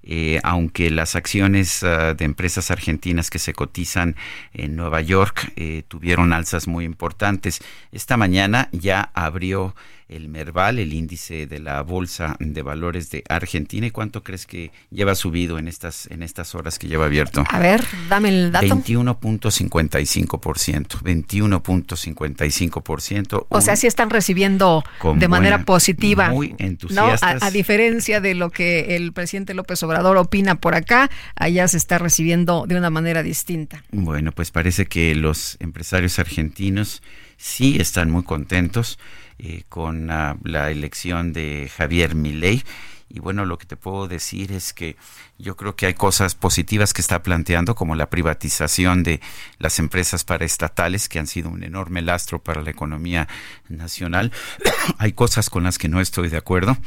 Eh, 0.10 0.40
aunque 0.44 0.90
las 0.90 1.18
acciones 1.18 1.84
uh, 1.84 2.16
de 2.16 2.24
empresas 2.24 2.72
argentinas 2.72 3.30
que 3.30 3.40
se 3.40 3.52
cotizan 3.52 4.16
en 4.54 4.78
Nueva 4.78 5.02
York 5.02 5.52
eh, 5.58 5.84
tuvieron 5.86 6.32
alzas 6.32 6.66
muy 6.66 6.86
importantes. 6.86 7.60
Esta 7.92 8.16
mañana 8.16 8.70
ya 8.72 9.12
abrió 9.14 9.76
el 10.10 10.28
Merval, 10.30 10.80
el 10.80 10.94
índice 10.94 11.46
de 11.48 11.60
la 11.60 11.82
Bolsa 11.82 12.38
de 12.40 12.62
Valores 12.62 13.10
de 13.10 13.26
Argentina. 13.28 13.88
¿Y 13.88 13.92
cuánto 13.92 14.24
crees 14.24 14.46
que 14.46 14.72
lleva 14.90 15.16
subido 15.16 15.60
en 15.60 15.68
estas, 15.68 16.08
en 16.08 16.24
estas 16.24 16.56
horas 16.56 16.80
que 16.80 16.88
lleva 16.88 17.04
abierto? 17.06 17.44
A 17.50 17.60
ver, 17.60 17.84
dame 18.10 18.30
el 18.30 18.50
dato. 18.52 18.68
21.55%. 18.68 21.02
21.55%. 21.02 23.46
O 23.50 23.62
sea, 23.62 23.76
sí 23.76 23.88
están 23.88 24.10
recibiendo 24.10 24.84
de 25.16 25.28
manera 25.28 25.66
positiva. 25.66 26.30
Muy 26.30 26.56
entusiastas. 26.58 27.44
A, 27.44 27.48
a, 27.48 27.52
diferencia 27.52 28.22
de 28.22 28.34
lo 28.34 28.50
que 28.50 28.96
el 28.96 29.12
presidente 29.12 29.54
López 29.54 29.84
Obrador 29.84 30.16
opina 30.18 30.56
por 30.56 30.74
acá, 30.76 31.10
allá 31.36 31.68
se 31.68 31.76
está 31.78 31.98
recibiendo 31.98 32.66
de 32.68 32.78
una 32.78 32.90
manera 32.90 33.24
distinta. 33.24 33.84
Bueno, 33.92 34.32
pues 34.32 34.52
parece 34.52 34.86
que 34.86 35.14
los 35.16 35.58
empresarios 35.60 36.18
argentinos 36.20 37.02
sí 37.38 37.78
están 37.80 38.10
muy 38.10 38.24
contentos 38.24 38.98
eh, 39.40 39.64
con 39.70 40.10
uh, 40.10 40.38
la 40.44 40.72
elección 40.72 41.34
de 41.34 41.72
Javier 41.76 42.16
Milei. 42.16 42.64
Y 43.10 43.20
bueno, 43.20 43.46
lo 43.46 43.58
que 43.58 43.66
te 43.66 43.78
puedo 43.78 44.08
decir 44.08 44.52
es 44.52 44.74
que 44.74 44.98
yo 45.38 45.56
creo 45.56 45.76
que 45.76 45.86
hay 45.86 45.94
cosas 45.94 46.36
positivas 46.36 46.94
que 46.94 47.02
está 47.02 47.24
planteando, 47.24 47.74
como 47.74 47.96
la 47.96 48.10
privatización 48.10 49.04
de 49.04 49.22
las 49.60 49.80
empresas 49.80 50.26
paraestatales, 50.26 51.08
que 51.08 51.20
han 51.20 51.28
sido 51.28 51.50
un 51.50 51.64
enorme 51.64 52.02
lastro 52.02 52.44
para 52.44 52.62
la 52.62 52.72
economía 52.72 53.28
nacional. 53.70 54.32
hay 54.98 55.14
cosas 55.14 55.50
con 55.50 55.64
las 55.64 55.78
que 55.78 55.88
no 55.88 56.02
estoy 56.02 56.28
de 56.30 56.38
acuerdo, 56.38 56.78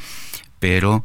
pero 0.58 1.04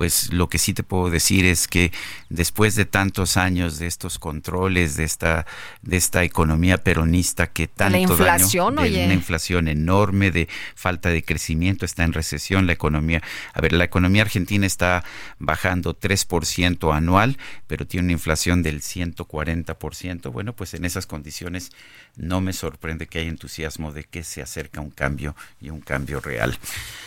pues 0.00 0.32
lo 0.32 0.48
que 0.48 0.56
sí 0.56 0.72
te 0.72 0.82
puedo 0.82 1.10
decir 1.10 1.44
es 1.44 1.68
que 1.68 1.92
después 2.30 2.74
de 2.74 2.86
tantos 2.86 3.36
años 3.36 3.78
de 3.78 3.86
estos 3.86 4.18
controles, 4.18 4.96
de 4.96 5.04
esta, 5.04 5.44
de 5.82 5.98
esta 5.98 6.24
economía 6.24 6.78
peronista 6.78 7.48
que 7.48 7.68
tanto 7.68 7.98
la 7.98 8.00
inflación, 8.00 8.76
daño, 8.76 8.88
de 8.88 8.96
oye. 8.96 9.04
una 9.04 9.12
inflación 9.12 9.68
enorme, 9.68 10.30
de 10.30 10.48
falta 10.74 11.10
de 11.10 11.22
crecimiento, 11.22 11.84
está 11.84 12.02
en 12.04 12.14
recesión 12.14 12.66
la 12.66 12.72
economía. 12.72 13.22
A 13.52 13.60
ver, 13.60 13.74
la 13.74 13.84
economía 13.84 14.22
argentina 14.22 14.66
está 14.66 15.04
bajando 15.38 15.94
3% 15.94 16.96
anual, 16.96 17.36
pero 17.66 17.86
tiene 17.86 18.06
una 18.06 18.12
inflación 18.12 18.62
del 18.62 18.80
140%. 18.80 20.32
Bueno, 20.32 20.56
pues 20.56 20.72
en 20.72 20.86
esas 20.86 21.06
condiciones 21.06 21.72
no 22.16 22.40
me 22.40 22.54
sorprende 22.54 23.06
que 23.06 23.18
haya 23.18 23.28
entusiasmo 23.28 23.92
de 23.92 24.04
que 24.04 24.24
se 24.24 24.40
acerca 24.40 24.80
un 24.80 24.92
cambio 24.92 25.36
y 25.60 25.68
un 25.68 25.82
cambio 25.82 26.20
real. 26.22 26.58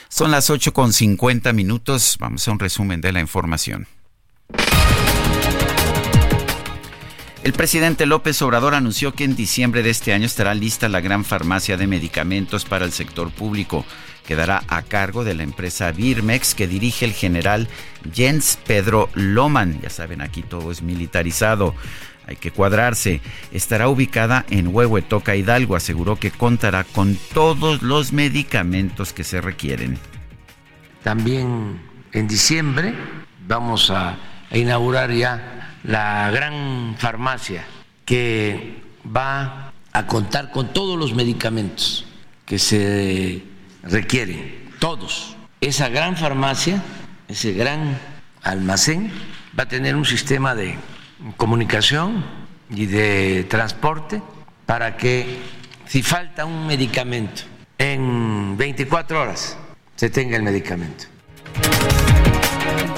Son 0.10 0.30
las 0.30 0.52
8 0.52 0.74
con 0.74 0.94
50 0.94 1.54
minutos. 1.54 2.18
Vamos 2.20 2.48
a 2.48 2.52
un 2.52 2.60
resumen 2.60 2.83
de 2.88 3.12
la 3.12 3.20
información. 3.20 3.88
El 7.44 7.52
presidente 7.52 8.06
López 8.06 8.42
Obrador 8.42 8.74
anunció 8.74 9.14
que 9.14 9.26
en 9.26 9.36
diciembre 9.36 9.84
de 9.84 9.90
este 9.90 10.14
año 10.14 10.26
estará 10.26 10.54
lista 10.54 10.88
la 10.88 11.02
gran 11.02 11.26
farmacia 11.26 11.76
de 11.76 11.88
medicamentos 11.88 12.64
para 12.64 12.86
el 12.86 12.92
sector 12.92 13.32
público. 13.32 13.86
Quedará 14.26 14.64
a 14.68 14.82
cargo 14.82 15.26
de 15.26 15.34
la 15.34 15.44
empresa 15.44 15.92
Birmex 15.92 16.56
que 16.56 16.68
dirige 16.68 17.04
el 17.04 17.12
general 17.12 17.68
Jens 18.14 18.58
Pedro 18.66 19.10
Loman. 19.14 19.82
Ya 19.82 19.90
saben, 19.90 20.22
aquí 20.22 20.42
todo 20.42 20.72
es 20.72 20.82
militarizado. 20.82 21.76
Hay 22.28 22.38
que 22.38 22.52
cuadrarse. 22.52 23.20
Estará 23.52 23.90
ubicada 23.90 24.46
en 24.50 24.74
Huehuetoca, 24.74 25.36
Hidalgo. 25.36 25.76
Aseguró 25.76 26.16
que 26.16 26.32
contará 26.32 26.86
con 26.86 27.18
todos 27.34 27.82
los 27.82 28.14
medicamentos 28.14 29.12
que 29.12 29.26
se 29.26 29.42
requieren. 29.42 29.98
También 31.04 31.82
en 32.14 32.28
diciembre 32.28 32.94
vamos 33.48 33.90
a, 33.90 34.18
inaugurar 34.52 35.12
ya 35.12 35.80
la 35.84 36.30
gran 36.30 36.96
farmacia 37.00 37.66
que 38.06 38.84
va 39.04 39.74
a 39.92 40.06
contar 40.06 40.52
con 40.52 40.72
todos 40.72 40.98
los 40.98 41.16
medicamentos 41.16 42.06
que 42.46 42.60
se 42.60 43.44
requieren, 43.82 44.70
todos. 44.78 45.36
Esa 45.60 45.90
gran 45.90 46.16
farmacia, 46.16 46.84
ese 47.28 47.54
gran 47.54 48.00
almacén, 48.44 49.12
va 49.58 49.64
a 49.64 49.68
tener 49.68 49.96
un 49.96 50.06
sistema 50.06 50.54
de 50.54 50.78
comunicación 51.36 52.24
y 52.70 52.86
de 52.86 53.46
transporte 53.50 54.22
para 54.68 54.98
que 54.98 55.40
si 55.88 56.04
falta 56.04 56.46
un 56.46 56.68
medicamento 56.68 57.42
en 57.80 58.56
24 58.56 59.20
horas 59.20 59.58
se 59.96 60.12
tenga 60.12 60.38
el 60.38 60.44
medicamento. 60.44 61.13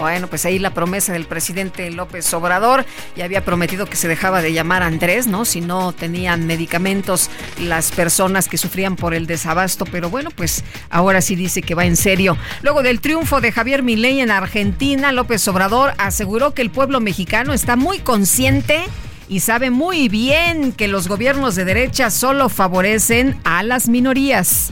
Bueno, 0.05 0.27
pues 0.27 0.45
ahí 0.45 0.59
la 0.59 0.69
promesa 0.69 1.13
del 1.13 1.25
presidente 1.25 1.89
López 1.89 2.31
Obrador. 2.35 2.85
Ya 3.15 3.25
había 3.25 3.43
prometido 3.43 3.87
que 3.87 3.95
se 3.95 4.07
dejaba 4.07 4.41
de 4.43 4.53
llamar 4.53 4.83
Andrés, 4.83 5.25
¿no? 5.25 5.45
Si 5.45 5.61
no 5.61 5.93
tenían 5.93 6.45
medicamentos 6.45 7.31
las 7.59 7.91
personas 7.91 8.47
que 8.47 8.59
sufrían 8.59 8.97
por 8.97 9.15
el 9.15 9.25
desabasto. 9.25 9.83
Pero 9.85 10.11
bueno, 10.11 10.29
pues 10.29 10.63
ahora 10.91 11.21
sí 11.21 11.35
dice 11.35 11.63
que 11.63 11.73
va 11.73 11.85
en 11.85 11.95
serio. 11.95 12.37
Luego 12.61 12.83
del 12.83 13.01
triunfo 13.01 13.41
de 13.41 13.51
Javier 13.51 13.81
Milei 13.81 14.19
en 14.19 14.29
Argentina, 14.29 15.11
López 15.11 15.47
Obrador 15.47 15.93
aseguró 15.97 16.53
que 16.53 16.61
el 16.61 16.69
pueblo 16.69 16.99
mexicano 16.99 17.51
está 17.51 17.75
muy 17.75 17.97
consciente 17.97 18.83
y 19.27 19.39
sabe 19.39 19.71
muy 19.71 20.07
bien 20.07 20.71
que 20.71 20.87
los 20.87 21.07
gobiernos 21.07 21.55
de 21.55 21.65
derecha 21.65 22.11
solo 22.11 22.49
favorecen 22.49 23.39
a 23.43 23.63
las 23.63 23.89
minorías. 23.89 24.71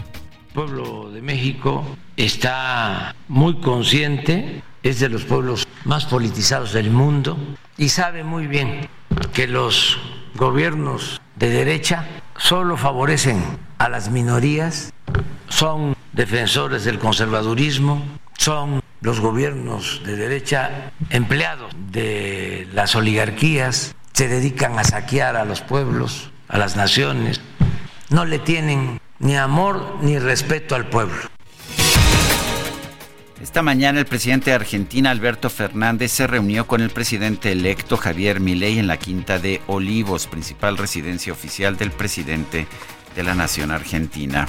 Pueblo 0.53 1.09
de 1.09 1.21
México 1.23 1.83
está 2.15 3.15
muy 3.27 3.59
consciente, 3.59 4.61
es 4.83 4.99
de 4.99 5.09
los 5.09 5.23
pueblos 5.23 5.67
más 5.83 6.05
politizados 6.05 6.73
del 6.73 6.91
mundo 6.91 7.37
y 7.75 7.89
sabe 7.89 8.23
muy 8.23 8.45
bien 8.45 8.87
que 9.33 9.47
los 9.47 9.97
gobiernos 10.35 11.21
de 11.37 11.49
derecha 11.49 12.05
solo 12.37 12.77
favorecen 12.77 13.41
a 13.79 13.89
las 13.89 14.11
minorías, 14.11 14.93
son 15.49 15.95
defensores 16.11 16.83
del 16.83 16.99
conservadurismo, 16.99 18.03
son 18.37 18.83
los 19.01 19.19
gobiernos 19.19 20.01
de 20.05 20.15
derecha 20.15 20.91
empleados 21.09 21.73
de 21.91 22.67
las 22.73 22.95
oligarquías, 22.95 23.95
se 24.13 24.27
dedican 24.27 24.77
a 24.77 24.83
saquear 24.83 25.35
a 25.35 25.45
los 25.45 25.61
pueblos, 25.61 26.29
a 26.47 26.59
las 26.59 26.75
naciones, 26.75 27.41
no 28.11 28.25
le 28.25 28.37
tienen 28.37 28.99
ni 29.23 29.37
amor 29.37 29.99
ni 30.01 30.19
respeto 30.19 30.75
al 30.75 30.89
pueblo. 30.89 31.15
Esta 33.41 33.61
mañana 33.61 33.99
el 33.99 34.05
presidente 34.05 34.51
de 34.51 34.55
Argentina, 34.55 35.11
Alberto 35.11 35.49
Fernández, 35.49 36.11
se 36.11 36.27
reunió 36.27 36.67
con 36.67 36.81
el 36.81 36.89
presidente 36.89 37.51
electo 37.51 37.97
Javier 37.97 38.39
Milei 38.39 38.79
en 38.79 38.87
la 38.87 38.97
Quinta 38.97 39.39
de 39.39 39.61
Olivos, 39.67 40.27
principal 40.27 40.77
residencia 40.77 41.33
oficial 41.33 41.77
del 41.77 41.91
presidente 41.91 42.67
de 43.15 43.23
la 43.23 43.35
nación 43.35 43.71
argentina. 43.71 44.47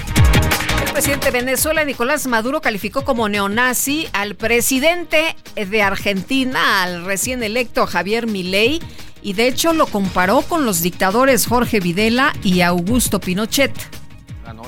El 0.87 0.93
presidente 0.93 1.27
de 1.27 1.39
Venezuela, 1.41 1.85
Nicolás 1.85 2.27
Maduro, 2.27 2.61
calificó 2.61 3.05
como 3.05 3.29
neonazi 3.29 4.09
al 4.13 4.37
presidente 4.37 5.37
de 5.55 5.83
Argentina, 5.83 6.83
al 6.83 7.05
recién 7.05 7.43
electo 7.43 7.87
Javier 7.87 8.27
Milei, 8.27 8.81
y 9.23 9.33
de 9.35 9.49
hecho 9.49 9.73
lo 9.73 9.87
comparó 9.87 10.43
con 10.43 10.65
los 10.65 10.83
dictadores 10.83 11.47
Jorge 11.47 11.81
Videla 11.81 12.33
y 12.43 12.61
Augusto 12.61 13.21
Pinochet. 13.21 13.73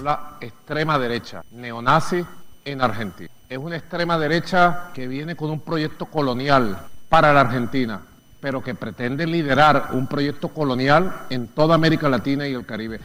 La 0.03 0.37
extrema 0.41 0.99
derecha, 0.99 1.43
neonazi 1.53 2.25
en 2.65 2.81
Argentina. 2.81 3.31
Es 3.49 3.59
una 3.59 3.77
extrema 3.77 4.19
derecha 4.19 4.91
que 4.95 5.07
viene 5.09 5.35
con 5.37 5.51
un 5.51 5.61
proyecto 5.61 6.07
colonial 6.07 6.79
para 7.09 7.33
la 7.33 7.41
Argentina, 7.43 8.01
pero 8.41 8.63
que 8.63 8.75
pretende 8.75 9.27
liderar 9.27 9.91
un 9.93 10.07
proyecto 10.07 10.49
colonial 10.49 11.27
en 11.31 11.49
toda 11.49 11.75
América 11.75 12.09
Latina 12.09 12.47
y 12.47 12.55
el 12.55 12.67
Caribe. 12.67 13.01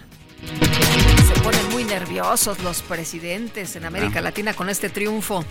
Se 1.28 1.40
ponen 1.42 1.70
muy 1.72 1.84
nerviosos 1.84 2.60
los 2.64 2.82
presidentes 2.82 3.76
en 3.76 3.86
América 3.86 4.20
Ah. 4.20 4.24
Latina 4.24 4.54
con 4.54 4.70
este 4.70 4.90
triunfo. 4.90 5.46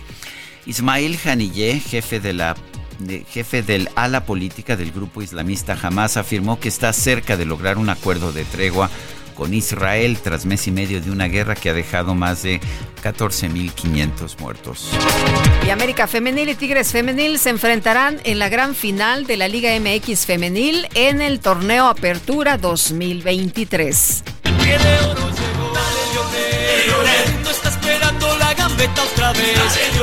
Ismail 0.65 1.17
Haniyeh, 1.25 1.79
jefe 1.79 2.19
de 2.19 2.33
la 2.33 2.55
de- 2.99 3.25
jefe 3.27 3.63
del 3.63 3.89
ala 3.95 4.25
política 4.25 4.75
del 4.77 4.91
grupo 4.91 5.23
islamista 5.23 5.75
Hamas, 5.81 6.17
afirmó 6.17 6.59
que 6.59 6.67
está 6.67 6.93
cerca 6.93 7.35
de 7.35 7.45
lograr 7.45 7.79
un 7.79 7.89
acuerdo 7.89 8.31
de 8.31 8.45
tregua 8.45 8.91
con 9.31 9.53
Israel 9.53 10.17
tras 10.23 10.45
mes 10.45 10.67
y 10.67 10.71
medio 10.71 11.01
de 11.01 11.11
una 11.11 11.27
guerra 11.27 11.55
que 11.55 11.69
ha 11.69 11.73
dejado 11.73 12.15
más 12.15 12.43
de 12.43 12.61
14.500 13.03 14.39
muertos. 14.39 14.89
Y 15.65 15.69
América 15.69 16.07
Femenil 16.07 16.49
y 16.49 16.55
Tigres 16.55 16.91
Femenil 16.91 17.39
se 17.39 17.49
enfrentarán 17.49 18.19
en 18.23 18.39
la 18.39 18.49
gran 18.49 18.75
final 18.75 19.25
de 19.25 19.37
la 19.37 19.47
Liga 19.47 19.71
MX 19.79 20.25
Femenil 20.25 20.87
en 20.93 21.21
el 21.21 21.39
torneo 21.39 21.87
Apertura 21.87 22.57
2023. 22.57 24.23
El 24.43 24.51
mundo 27.33 27.49
está 27.49 27.69
esperando 27.69 28.37
la 28.37 28.53
gambeta 28.53 29.03
otra 29.03 29.31
vez. 29.33 29.59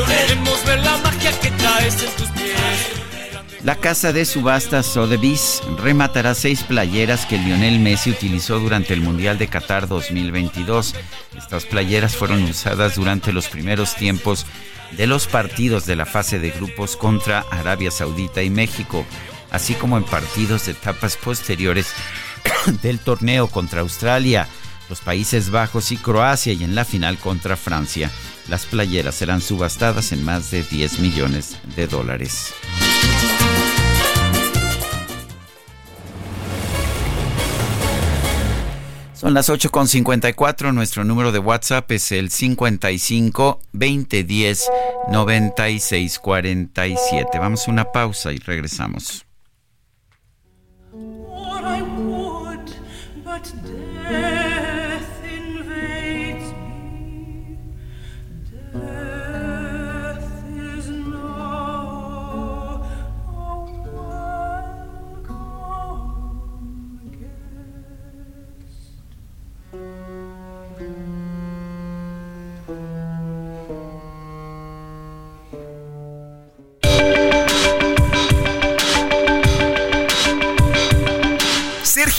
Queremos 0.07 0.65
ver 0.65 0.81
la 0.81 0.97
magia 0.99 1.31
que 1.41 1.51
traes 1.53 2.03
en 2.03 2.11
tus 2.17 2.29
pies. 2.31 2.98
La 3.64 3.74
casa 3.74 4.12
de 4.12 4.24
subastas 4.24 4.86
Sotheby's 4.86 5.62
rematará 5.78 6.35
seis 6.35 6.62
playeras 6.62 7.26
que 7.26 7.39
Lionel 7.39 7.80
Messi 7.80 8.10
utilizó 8.10 8.60
durante 8.60 8.94
el 8.94 9.01
Mundial 9.01 9.36
de 9.36 9.48
Qatar 9.48 9.89
2022. 9.89 10.94
Estas 11.36 11.66
playeras 11.66 12.14
fueron 12.14 12.44
usadas 12.44 12.94
durante 12.94 13.32
los 13.32 13.48
primeros 13.48 13.97
tiempos 13.97 14.47
de 14.93 15.09
los 15.09 15.26
partidos 15.26 15.86
de 15.86 15.97
la 15.97 16.06
fase 16.06 16.39
de 16.39 16.51
grupos 16.51 16.97
contra 16.97 17.44
Arabia 17.51 17.90
Saudita 17.90 18.44
y 18.44 18.51
México, 18.51 19.05
así 19.51 19.74
como 19.74 19.97
en 19.97 20.05
partidos 20.05 20.66
de 20.66 20.72
etapas 20.72 21.16
posteriores 21.16 21.89
del 22.82 23.01
torneo 23.01 23.48
contra 23.48 23.80
Australia, 23.80 24.47
los 24.89 25.01
Países 25.01 25.51
Bajos 25.51 25.90
y 25.90 25.97
Croacia 25.97 26.52
y 26.52 26.62
en 26.62 26.76
la 26.76 26.85
final 26.85 27.18
contra 27.18 27.56
Francia. 27.56 28.09
Las 28.48 28.66
playeras 28.66 29.16
serán 29.16 29.40
subastadas 29.40 30.12
en 30.12 30.24
más 30.24 30.52
de 30.52 30.62
10 30.62 31.01
millones 31.01 31.59
de 31.74 31.89
dólares. 31.89 32.55
Son 39.18 39.35
las 39.35 39.51
8.54, 39.51 40.72
nuestro 40.72 41.02
número 41.02 41.32
de 41.32 41.40
WhatsApp 41.40 41.90
es 41.90 42.12
el 42.12 42.30
55 42.30 43.60
2010 43.72 44.70
96 45.10 46.18
47. 46.20 47.39
Vamos 47.40 47.66
a 47.66 47.70
una 47.72 47.85
pausa 47.90 48.32
y 48.32 48.39
regresamos. 48.39 49.26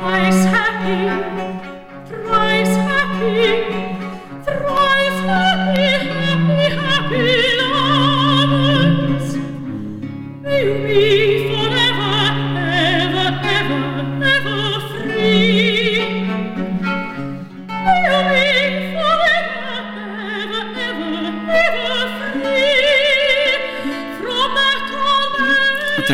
Twice 0.00 0.46
happy. 0.46 1.39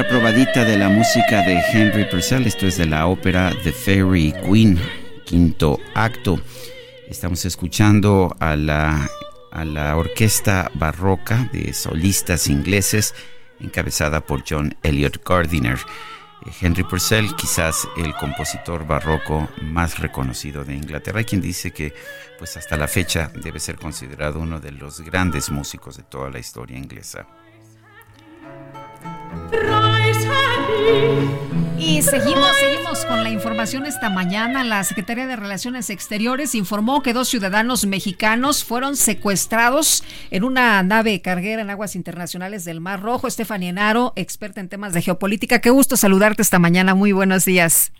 Probadita 0.08 0.64
de 0.64 0.78
la 0.78 0.88
música 0.88 1.42
de 1.42 1.60
Henry 1.72 2.04
Purcell, 2.04 2.46
esto 2.46 2.66
es 2.66 2.76
de 2.76 2.86
la 2.86 3.06
ópera 3.06 3.52
The 3.64 3.72
Fairy 3.72 4.32
Queen, 4.32 4.78
quinto 5.24 5.80
acto. 5.94 6.40
Estamos 7.08 7.44
escuchando 7.44 8.34
a 8.38 8.56
la, 8.56 9.08
a 9.50 9.64
la 9.64 9.96
orquesta 9.96 10.70
barroca 10.74 11.48
de 11.52 11.72
solistas 11.72 12.48
ingleses 12.48 13.14
encabezada 13.60 14.20
por 14.20 14.44
John 14.48 14.76
Elliot 14.82 15.24
Gardiner. 15.24 15.78
Eh, 16.46 16.50
Henry 16.60 16.84
Purcell, 16.84 17.34
quizás 17.36 17.88
el 17.96 18.14
compositor 18.14 18.86
barroco 18.86 19.48
más 19.62 19.98
reconocido 19.98 20.64
de 20.64 20.74
Inglaterra, 20.74 21.24
quien 21.24 21.40
dice 21.40 21.72
que 21.72 21.94
pues 22.38 22.56
hasta 22.56 22.76
la 22.76 22.86
fecha 22.86 23.30
debe 23.34 23.58
ser 23.58 23.76
considerado 23.76 24.38
uno 24.38 24.60
de 24.60 24.72
los 24.72 25.00
grandes 25.00 25.50
músicos 25.50 25.96
de 25.96 26.04
toda 26.04 26.30
la 26.30 26.38
historia 26.38 26.78
inglesa. 26.78 27.26
Y 31.78 32.02
seguimos, 32.02 32.56
seguimos 32.58 33.04
con 33.04 33.22
la 33.22 33.30
información 33.30 33.86
esta 33.86 34.10
mañana. 34.10 34.64
La 34.64 34.82
Secretaría 34.82 35.26
de 35.26 35.36
Relaciones 35.36 35.88
Exteriores 35.88 36.54
informó 36.54 37.02
que 37.02 37.12
dos 37.12 37.28
ciudadanos 37.28 37.86
mexicanos 37.86 38.64
fueron 38.64 38.96
secuestrados 38.96 40.02
en 40.30 40.44
una 40.44 40.82
nave 40.82 41.22
carguera 41.22 41.62
en 41.62 41.70
aguas 41.70 41.94
internacionales 41.94 42.64
del 42.64 42.80
Mar 42.80 43.02
Rojo. 43.02 43.28
Estefania 43.28 43.70
Enaro, 43.70 44.12
experta 44.16 44.60
en 44.60 44.68
temas 44.68 44.94
de 44.94 45.02
geopolítica. 45.02 45.60
Qué 45.60 45.70
gusto 45.70 45.96
saludarte 45.96 46.42
esta 46.42 46.58
mañana. 46.58 46.94
Muy 46.94 47.12
buenos 47.12 47.44
días. 47.44 47.92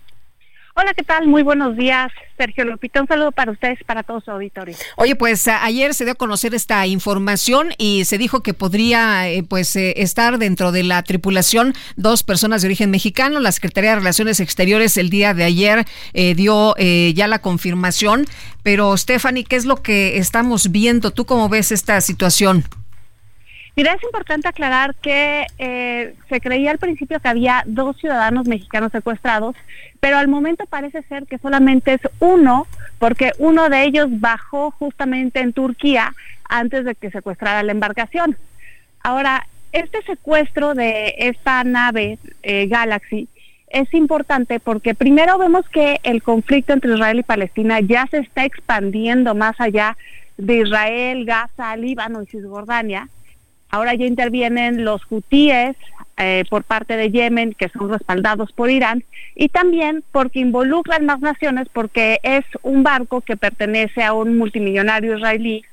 Hola, 0.78 0.93
¿qué 0.93 1.03
tal? 1.03 1.27
Muy 1.27 1.43
buenos 1.43 1.74
días, 1.74 2.12
Sergio 2.36 2.66
Lupita. 2.66 3.01
Un 3.01 3.09
saludo 3.09 3.32
para 3.32 3.51
ustedes, 3.51 3.78
para 3.86 4.03
todo 4.03 4.20
su 4.20 4.31
auditorio. 4.31 4.77
Oye, 4.97 5.16
pues 5.16 5.48
ayer 5.48 5.94
se 5.94 6.05
dio 6.05 6.12
a 6.12 6.16
conocer 6.16 6.55
esta 6.55 6.86
información 6.86 7.70
y 7.78 8.05
se 8.05 8.19
dijo 8.19 8.43
que 8.43 8.53
podría 8.53 9.27
eh, 9.27 9.43
pues 9.43 9.74
eh, 9.77 9.94
estar 9.97 10.36
dentro 10.36 10.73
de 10.73 10.82
la 10.82 11.03
tripulación 11.03 11.73
dos 11.97 12.23
personas 12.23 12.61
de 12.61 12.69
origen 12.69 12.90
mexicano. 12.90 13.40
La 13.40 13.53
Secretaría 13.53 13.93
de 13.93 13.97
Relaciones 13.97 14.39
Exteriores 14.39 14.98
el 14.98 15.09
día 15.09 15.32
de 15.32 15.44
ayer 15.44 15.86
eh, 16.12 16.35
dio 16.35 16.74
eh, 16.77 17.15
ya 17.16 17.27
la 17.27 17.39
confirmación. 17.39 18.27
Pero 18.62 18.94
Stephanie, 18.98 19.44
¿qué 19.44 19.57
es 19.57 19.65
lo 19.65 19.77
que 19.82 20.19
estamos 20.19 20.70
viendo? 20.73 21.11
¿Tú 21.11 21.24
cómo 21.24 21.48
ves 21.48 21.73
esta 21.73 22.03
situación? 22.03 22.65
Mira, 23.77 23.93
es 23.93 24.03
importante 24.05 24.48
aclarar 24.48 24.94
que 24.94 25.44
eh, 25.59 26.15
se 26.31 26.40
creía 26.40 26.70
al 26.70 26.78
principio 26.78 27.20
que 27.20 27.28
había 27.28 27.62
dos 27.66 27.98
ciudadanos 27.98 28.48
mexicanos 28.48 28.90
secuestrados, 28.90 29.55
pero 30.01 30.16
al 30.16 30.28
momento 30.28 30.65
parece 30.65 31.03
ser 31.03 31.27
que 31.27 31.36
solamente 31.36 31.93
es 31.93 32.01
uno, 32.19 32.66
porque 32.98 33.32
uno 33.39 33.69
de 33.69 33.85
ellos 33.85 34.09
bajó 34.11 34.70
justamente 34.70 35.40
en 35.40 35.53
Turquía 35.53 36.15
antes 36.48 36.86
de 36.86 36.94
que 36.94 37.11
secuestrara 37.11 37.62
la 37.62 37.73
embarcación. 37.73 38.39
Ahora, 39.03 39.47
este 39.73 40.01
secuestro 40.05 40.74
de 40.74 41.15
esta 41.19 41.62
nave 41.62 42.19
eh, 42.43 42.69
Galaxy 42.69 43.28
es 43.69 43.93
importante 43.93 44.59
porque 44.59 44.94
primero 44.94 45.36
vemos 45.36 45.69
que 45.69 46.01
el 46.03 46.23
conflicto 46.23 46.73
entre 46.73 46.94
Israel 46.94 47.19
y 47.19 47.24
Palestina 47.24 47.81
ya 47.81 48.07
se 48.11 48.19
está 48.19 48.47
expandiendo 48.47 49.35
más 49.35 49.61
allá 49.61 49.98
de 50.39 50.61
Israel, 50.61 51.27
Gaza, 51.27 51.77
Líbano 51.77 52.23
y 52.23 52.27
Cisjordania. 52.27 53.11
Ahora 53.70 53.94
ya 53.94 54.06
intervienen 54.06 54.84
los 54.84 55.02
hutíes 55.10 55.76
eh, 56.16 56.44
por 56.48 56.64
parte 56.64 56.97
de 56.97 57.10
Yemen, 57.10 57.52
que 57.52 57.68
son 57.68 57.90
respaldados 57.90 58.52
por 58.52 58.70
Irán, 58.70 59.05
y 59.34 59.48
también 59.48 60.02
porque 60.12 60.40
involucran 60.40 61.05
más 61.05 61.20
naciones, 61.20 61.68
porque 61.72 62.20
es 62.22 62.44
un 62.62 62.82
barco 62.82 63.20
que 63.20 63.36
pertenece 63.36 64.02
a 64.02 64.12
un 64.12 64.38
multimillonario 64.38 65.16
israelí 65.16 65.64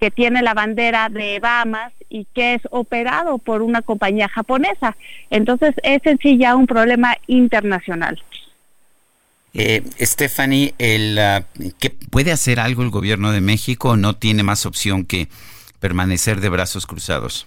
que 0.00 0.10
tiene 0.10 0.42
la 0.42 0.54
bandera 0.54 1.08
de 1.08 1.38
Bahamas 1.38 1.92
y 2.08 2.26
que 2.34 2.54
es 2.54 2.62
operado 2.70 3.38
por 3.38 3.62
una 3.62 3.82
compañía 3.82 4.28
japonesa. 4.28 4.96
Entonces 5.30 5.74
es 5.82 6.04
en 6.04 6.18
sí 6.18 6.38
ya 6.38 6.56
un 6.56 6.66
problema 6.66 7.16
internacional. 7.26 8.22
Eh, 9.54 9.82
Stephanie, 10.00 10.74
el, 10.78 11.18
ah, 11.18 11.44
¿qué 11.78 11.90
¿puede 12.10 12.32
hacer 12.32 12.58
algo 12.58 12.82
el 12.82 12.90
gobierno 12.90 13.30
de 13.30 13.40
México 13.40 13.96
no 13.96 14.16
tiene 14.16 14.42
más 14.42 14.66
opción 14.66 15.04
que 15.04 15.28
permanecer 15.84 16.40
de 16.40 16.48
brazos 16.48 16.86
cruzados? 16.86 17.46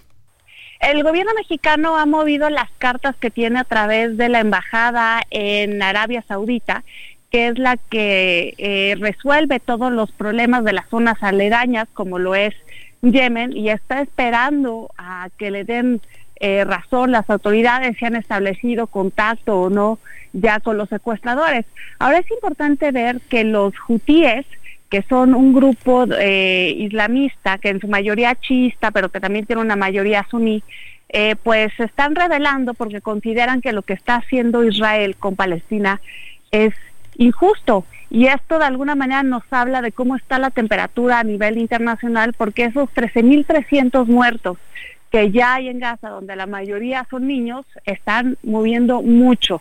El 0.78 1.02
gobierno 1.02 1.32
mexicano 1.34 1.98
ha 1.98 2.06
movido 2.06 2.48
las 2.50 2.70
cartas 2.78 3.16
que 3.16 3.32
tiene 3.32 3.58
a 3.58 3.64
través 3.64 4.16
de 4.16 4.28
la 4.28 4.38
embajada 4.38 5.22
en 5.30 5.82
Arabia 5.82 6.22
Saudita, 6.28 6.84
que 7.32 7.48
es 7.48 7.58
la 7.58 7.76
que 7.76 8.54
eh, 8.58 8.94
resuelve 9.00 9.58
todos 9.58 9.90
los 9.90 10.12
problemas 10.12 10.62
de 10.62 10.72
las 10.72 10.88
zonas 10.88 11.20
aledañas, 11.20 11.88
como 11.92 12.20
lo 12.20 12.36
es 12.36 12.54
Yemen, 13.02 13.56
y 13.56 13.70
está 13.70 14.02
esperando 14.02 14.92
a 14.96 15.30
que 15.36 15.50
le 15.50 15.64
den 15.64 16.00
eh, 16.38 16.62
razón 16.64 17.10
las 17.10 17.28
autoridades 17.28 17.96
si 17.98 18.04
han 18.04 18.14
establecido 18.14 18.86
contacto 18.86 19.62
o 19.62 19.68
no 19.68 19.98
ya 20.32 20.60
con 20.60 20.78
los 20.78 20.88
secuestradores. 20.90 21.66
Ahora 21.98 22.18
es 22.18 22.30
importante 22.30 22.92
ver 22.92 23.20
que 23.28 23.42
los 23.42 23.74
hutíes, 23.88 24.46
que 24.88 25.02
son 25.02 25.34
un 25.34 25.52
grupo 25.52 26.06
eh, 26.18 26.74
islamista, 26.78 27.58
que 27.58 27.68
en 27.68 27.80
su 27.80 27.88
mayoría 27.88 28.34
chiista, 28.34 28.90
pero 28.90 29.10
que 29.10 29.20
también 29.20 29.46
tiene 29.46 29.62
una 29.62 29.76
mayoría 29.76 30.26
suní, 30.30 30.62
eh, 31.10 31.36
pues 31.42 31.72
se 31.76 31.84
están 31.84 32.14
rebelando 32.14 32.74
porque 32.74 33.00
consideran 33.00 33.60
que 33.60 33.72
lo 33.72 33.82
que 33.82 33.94
está 33.94 34.16
haciendo 34.16 34.64
Israel 34.64 35.16
con 35.16 35.36
Palestina 35.36 36.00
es 36.50 36.74
injusto 37.16 37.84
y 38.10 38.26
esto 38.26 38.58
de 38.58 38.64
alguna 38.64 38.94
manera 38.94 39.22
nos 39.22 39.42
habla 39.50 39.82
de 39.82 39.92
cómo 39.92 40.16
está 40.16 40.38
la 40.38 40.50
temperatura 40.50 41.18
a 41.18 41.24
nivel 41.24 41.58
internacional, 41.58 42.32
porque 42.32 42.64
esos 42.64 42.88
13.300 42.90 44.06
muertos 44.06 44.56
que 45.10 45.30
ya 45.30 45.54
hay 45.54 45.68
en 45.68 45.78
Gaza, 45.78 46.08
donde 46.08 46.36
la 46.36 46.46
mayoría 46.46 47.06
son 47.10 47.26
niños, 47.26 47.66
están 47.84 48.36
moviendo 48.42 49.02
mucho. 49.02 49.60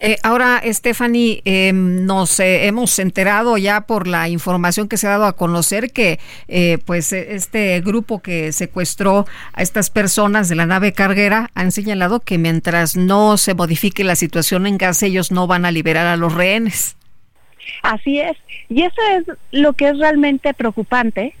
Eh, 0.00 0.16
ahora, 0.22 0.62
Stephanie, 0.64 1.42
em, 1.44 2.06
nos 2.06 2.38
eh, 2.38 2.66
hemos 2.66 2.98
enterado 3.00 3.58
ya 3.58 3.80
por 3.80 4.06
la 4.06 4.28
información 4.28 4.88
que 4.88 4.96
se 4.96 5.08
ha 5.08 5.10
dado 5.10 5.26
a 5.26 5.36
conocer 5.36 5.92
que 5.92 6.20
eh, 6.46 6.78
pues 6.84 7.12
este 7.12 7.80
grupo 7.80 8.20
que 8.20 8.52
secuestró 8.52 9.26
a 9.52 9.62
estas 9.62 9.90
personas 9.90 10.48
de 10.48 10.54
la 10.54 10.66
nave 10.66 10.92
carguera 10.92 11.50
han 11.54 11.72
señalado 11.72 12.20
que 12.20 12.38
mientras 12.38 12.96
no 12.96 13.36
se 13.36 13.54
modifique 13.54 14.04
la 14.04 14.14
situación 14.14 14.66
en 14.66 14.78
Gaza, 14.78 15.06
ellos 15.06 15.32
no 15.32 15.48
van 15.48 15.64
a 15.64 15.72
liberar 15.72 16.06
a 16.06 16.16
los 16.16 16.32
rehenes. 16.32 16.96
Así 17.82 18.20
es, 18.20 18.36
y 18.68 18.82
eso 18.82 19.00
es 19.16 19.36
lo 19.50 19.72
que 19.72 19.88
es 19.88 19.98
realmente 19.98 20.54
preocupante, 20.54 21.34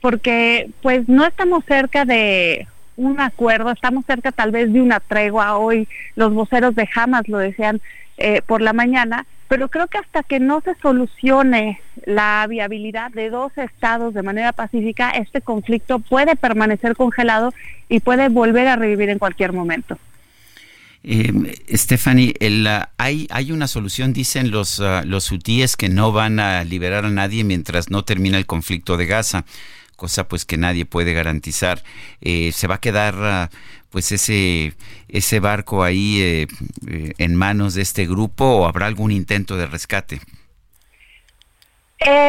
porque 0.00 0.70
pues 0.82 1.08
no 1.08 1.24
estamos 1.24 1.64
cerca 1.66 2.04
de 2.04 2.66
un 2.96 3.20
acuerdo, 3.20 3.70
estamos 3.70 4.04
cerca 4.06 4.32
tal 4.32 4.50
vez 4.50 4.72
de 4.72 4.80
una 4.80 5.00
tregua. 5.00 5.56
Hoy 5.56 5.88
los 6.16 6.32
voceros 6.32 6.74
de 6.74 6.88
Hamas 6.94 7.28
lo 7.28 7.38
decían 7.38 7.80
eh, 8.18 8.42
por 8.46 8.60
la 8.60 8.72
mañana, 8.72 9.26
pero 9.48 9.68
creo 9.68 9.86
que 9.86 9.98
hasta 9.98 10.22
que 10.22 10.40
no 10.40 10.60
se 10.60 10.74
solucione 10.80 11.80
la 12.04 12.46
viabilidad 12.48 13.10
de 13.10 13.30
dos 13.30 13.52
estados 13.56 14.14
de 14.14 14.22
manera 14.22 14.52
pacífica, 14.52 15.10
este 15.10 15.40
conflicto 15.40 15.98
puede 15.98 16.36
permanecer 16.36 16.96
congelado 16.96 17.52
y 17.88 18.00
puede 18.00 18.28
volver 18.28 18.68
a 18.68 18.76
revivir 18.76 19.10
en 19.10 19.18
cualquier 19.18 19.52
momento. 19.52 19.98
Eh, 21.04 21.32
Stephanie, 21.74 22.32
hay, 22.96 23.26
hay 23.30 23.50
una 23.50 23.66
solución, 23.66 24.12
dicen 24.12 24.52
los, 24.52 24.78
uh, 24.78 25.02
los 25.04 25.32
hutíes, 25.32 25.76
que 25.76 25.88
no 25.88 26.12
van 26.12 26.38
a 26.38 26.62
liberar 26.62 27.04
a 27.04 27.10
nadie 27.10 27.42
mientras 27.42 27.90
no 27.90 28.04
termina 28.04 28.38
el 28.38 28.46
conflicto 28.46 28.96
de 28.96 29.06
Gaza 29.06 29.44
cosa 30.02 30.26
pues 30.26 30.44
que 30.44 30.56
nadie 30.56 30.84
puede 30.84 31.12
garantizar. 31.12 31.80
Eh, 32.20 32.50
¿Se 32.50 32.66
va 32.66 32.74
a 32.74 32.80
quedar 32.80 33.14
ah, 33.18 33.50
pues 33.88 34.10
ese, 34.10 34.74
ese 35.06 35.38
barco 35.38 35.84
ahí 35.84 36.20
eh, 36.20 36.46
eh, 36.88 37.12
en 37.18 37.36
manos 37.36 37.74
de 37.74 37.82
este 37.82 38.04
grupo 38.04 38.44
o 38.44 38.66
habrá 38.66 38.86
algún 38.86 39.12
intento 39.12 39.56
de 39.56 39.66
rescate? 39.66 40.20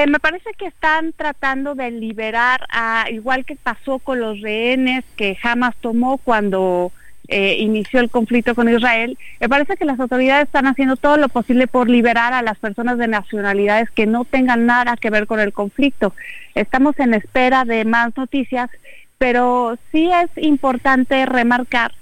me 0.06 0.20
parece 0.20 0.52
que 0.56 0.68
están 0.68 1.14
tratando 1.14 1.74
de 1.74 1.90
liberar, 1.90 2.68
a, 2.70 3.08
igual 3.10 3.44
que 3.44 3.56
pasó 3.56 3.98
con 3.98 4.20
los 4.20 4.40
rehenes 4.40 5.04
que 5.16 5.34
jamás 5.34 5.74
tomó 5.82 6.20
cuando 6.20 6.91
eh, 7.36 7.56
inició 7.58 8.00
el 8.00 8.12
conflicto 8.12 8.54
con 8.54 8.70
Israel, 8.70 9.18
me 9.40 9.50
parece 9.50 9.76
que 9.76 9.86
las 9.86 10.00
autoridades 10.00 10.46
están 10.46 10.68
haciendo 10.68 10.98
todo 10.98 11.18
lo 11.18 11.30
posible 11.30 11.66
por 11.66 11.90
liberar 11.90 12.32
a 12.32 12.44
las 12.44 12.60
personas 12.60 13.00
de 13.00 13.08
nacionalidades 13.08 13.90
que 13.90 14.06
no 14.06 14.24
tengan 14.24 14.68
nada 14.68 14.98
que 14.98 15.10
ver 15.10 15.26
con 15.26 15.40
el 15.40 15.52
conflicto. 15.52 16.14
Estamos 16.54 17.00
en 17.00 17.16
espera 17.16 17.66
de 17.66 17.86
más 17.86 18.16
noticias, 18.16 18.70
pero 19.18 19.80
sí 19.92 20.12
es 20.12 20.30
importante 20.44 21.26
remarcar 21.26 21.94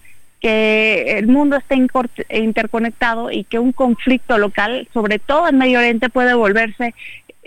que 0.42 1.18
el 1.18 1.28
mundo 1.28 1.56
está 1.56 1.76
interconectado 2.30 3.32
y 3.32 3.46
que 3.46 3.58
un 3.58 3.72
conflicto 3.72 4.38
local, 4.38 4.90
sobre 4.94 5.18
todo 5.18 5.48
en 5.48 5.58
Medio 5.58 5.80
Oriente, 5.80 6.10
puede 6.10 6.34
volverse 6.34 6.94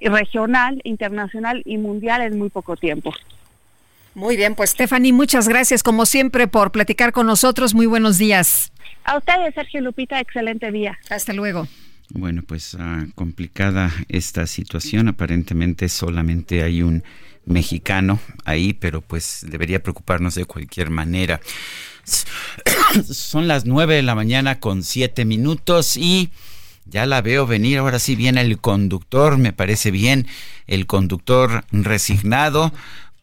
regional, 0.00 0.80
internacional 0.84 1.60
y 1.66 1.76
mundial 1.76 2.22
en 2.22 2.38
muy 2.38 2.48
poco 2.48 2.76
tiempo. 2.76 3.12
Muy 4.14 4.36
bien, 4.36 4.54
pues 4.54 4.70
Stephanie, 4.70 5.12
muchas 5.12 5.48
gracias 5.48 5.82
como 5.82 6.06
siempre 6.06 6.46
por 6.46 6.70
platicar 6.70 7.12
con 7.12 7.26
nosotros. 7.26 7.74
Muy 7.74 7.86
buenos 7.86 8.16
días. 8.16 8.72
A 9.04 9.18
ustedes, 9.18 9.54
Sergio 9.54 9.80
Lupita, 9.80 10.20
excelente 10.20 10.70
día. 10.70 10.98
Hasta 11.10 11.32
luego. 11.32 11.66
Bueno, 12.10 12.42
pues 12.46 12.76
ah, 12.78 13.06
complicada 13.16 13.92
esta 14.08 14.46
situación. 14.46 15.08
Aparentemente 15.08 15.88
solamente 15.88 16.62
hay 16.62 16.82
un 16.82 17.02
mexicano 17.44 18.20
ahí, 18.44 18.72
pero 18.72 19.00
pues 19.00 19.44
debería 19.48 19.82
preocuparnos 19.82 20.36
de 20.36 20.44
cualquier 20.44 20.90
manera. 20.90 21.40
Son 23.10 23.48
las 23.48 23.64
nueve 23.64 23.96
de 23.96 24.02
la 24.02 24.14
mañana 24.14 24.60
con 24.60 24.84
siete 24.84 25.24
minutos 25.24 25.96
y 25.96 26.30
ya 26.86 27.04
la 27.06 27.20
veo 27.20 27.46
venir. 27.48 27.78
Ahora 27.78 27.98
sí 27.98 28.14
viene 28.14 28.42
el 28.42 28.58
conductor, 28.58 29.38
me 29.38 29.52
parece 29.52 29.90
bien, 29.90 30.28
el 30.66 30.86
conductor 30.86 31.64
resignado 31.72 32.72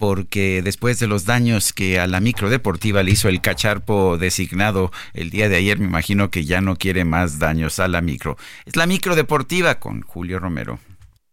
porque 0.01 0.63
después 0.63 0.99
de 0.99 1.05
los 1.05 1.25
daños 1.25 1.73
que 1.73 1.99
a 1.99 2.07
la 2.07 2.19
micro 2.21 2.49
deportiva 2.49 3.03
le 3.03 3.11
hizo 3.11 3.29
el 3.29 3.39
cacharpo 3.39 4.17
designado 4.17 4.91
el 5.13 5.29
día 5.29 5.47
de 5.47 5.57
ayer, 5.57 5.77
me 5.77 5.85
imagino 5.85 6.31
que 6.31 6.43
ya 6.43 6.59
no 6.59 6.75
quiere 6.75 7.05
más 7.05 7.37
daños 7.37 7.79
a 7.79 7.87
la 7.87 8.01
micro. 8.01 8.35
Es 8.65 8.75
la 8.75 8.87
micro 8.87 9.15
deportiva 9.15 9.75
con 9.75 10.01
Julio 10.01 10.39
Romero. 10.39 10.79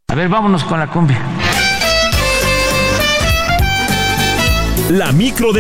A 0.09 0.15
ver, 0.15 0.29
vámonos 0.29 0.65
con 0.65 0.79
la 0.79 0.87
cumbia. 0.87 1.19
La 4.91 5.13
micro 5.13 5.55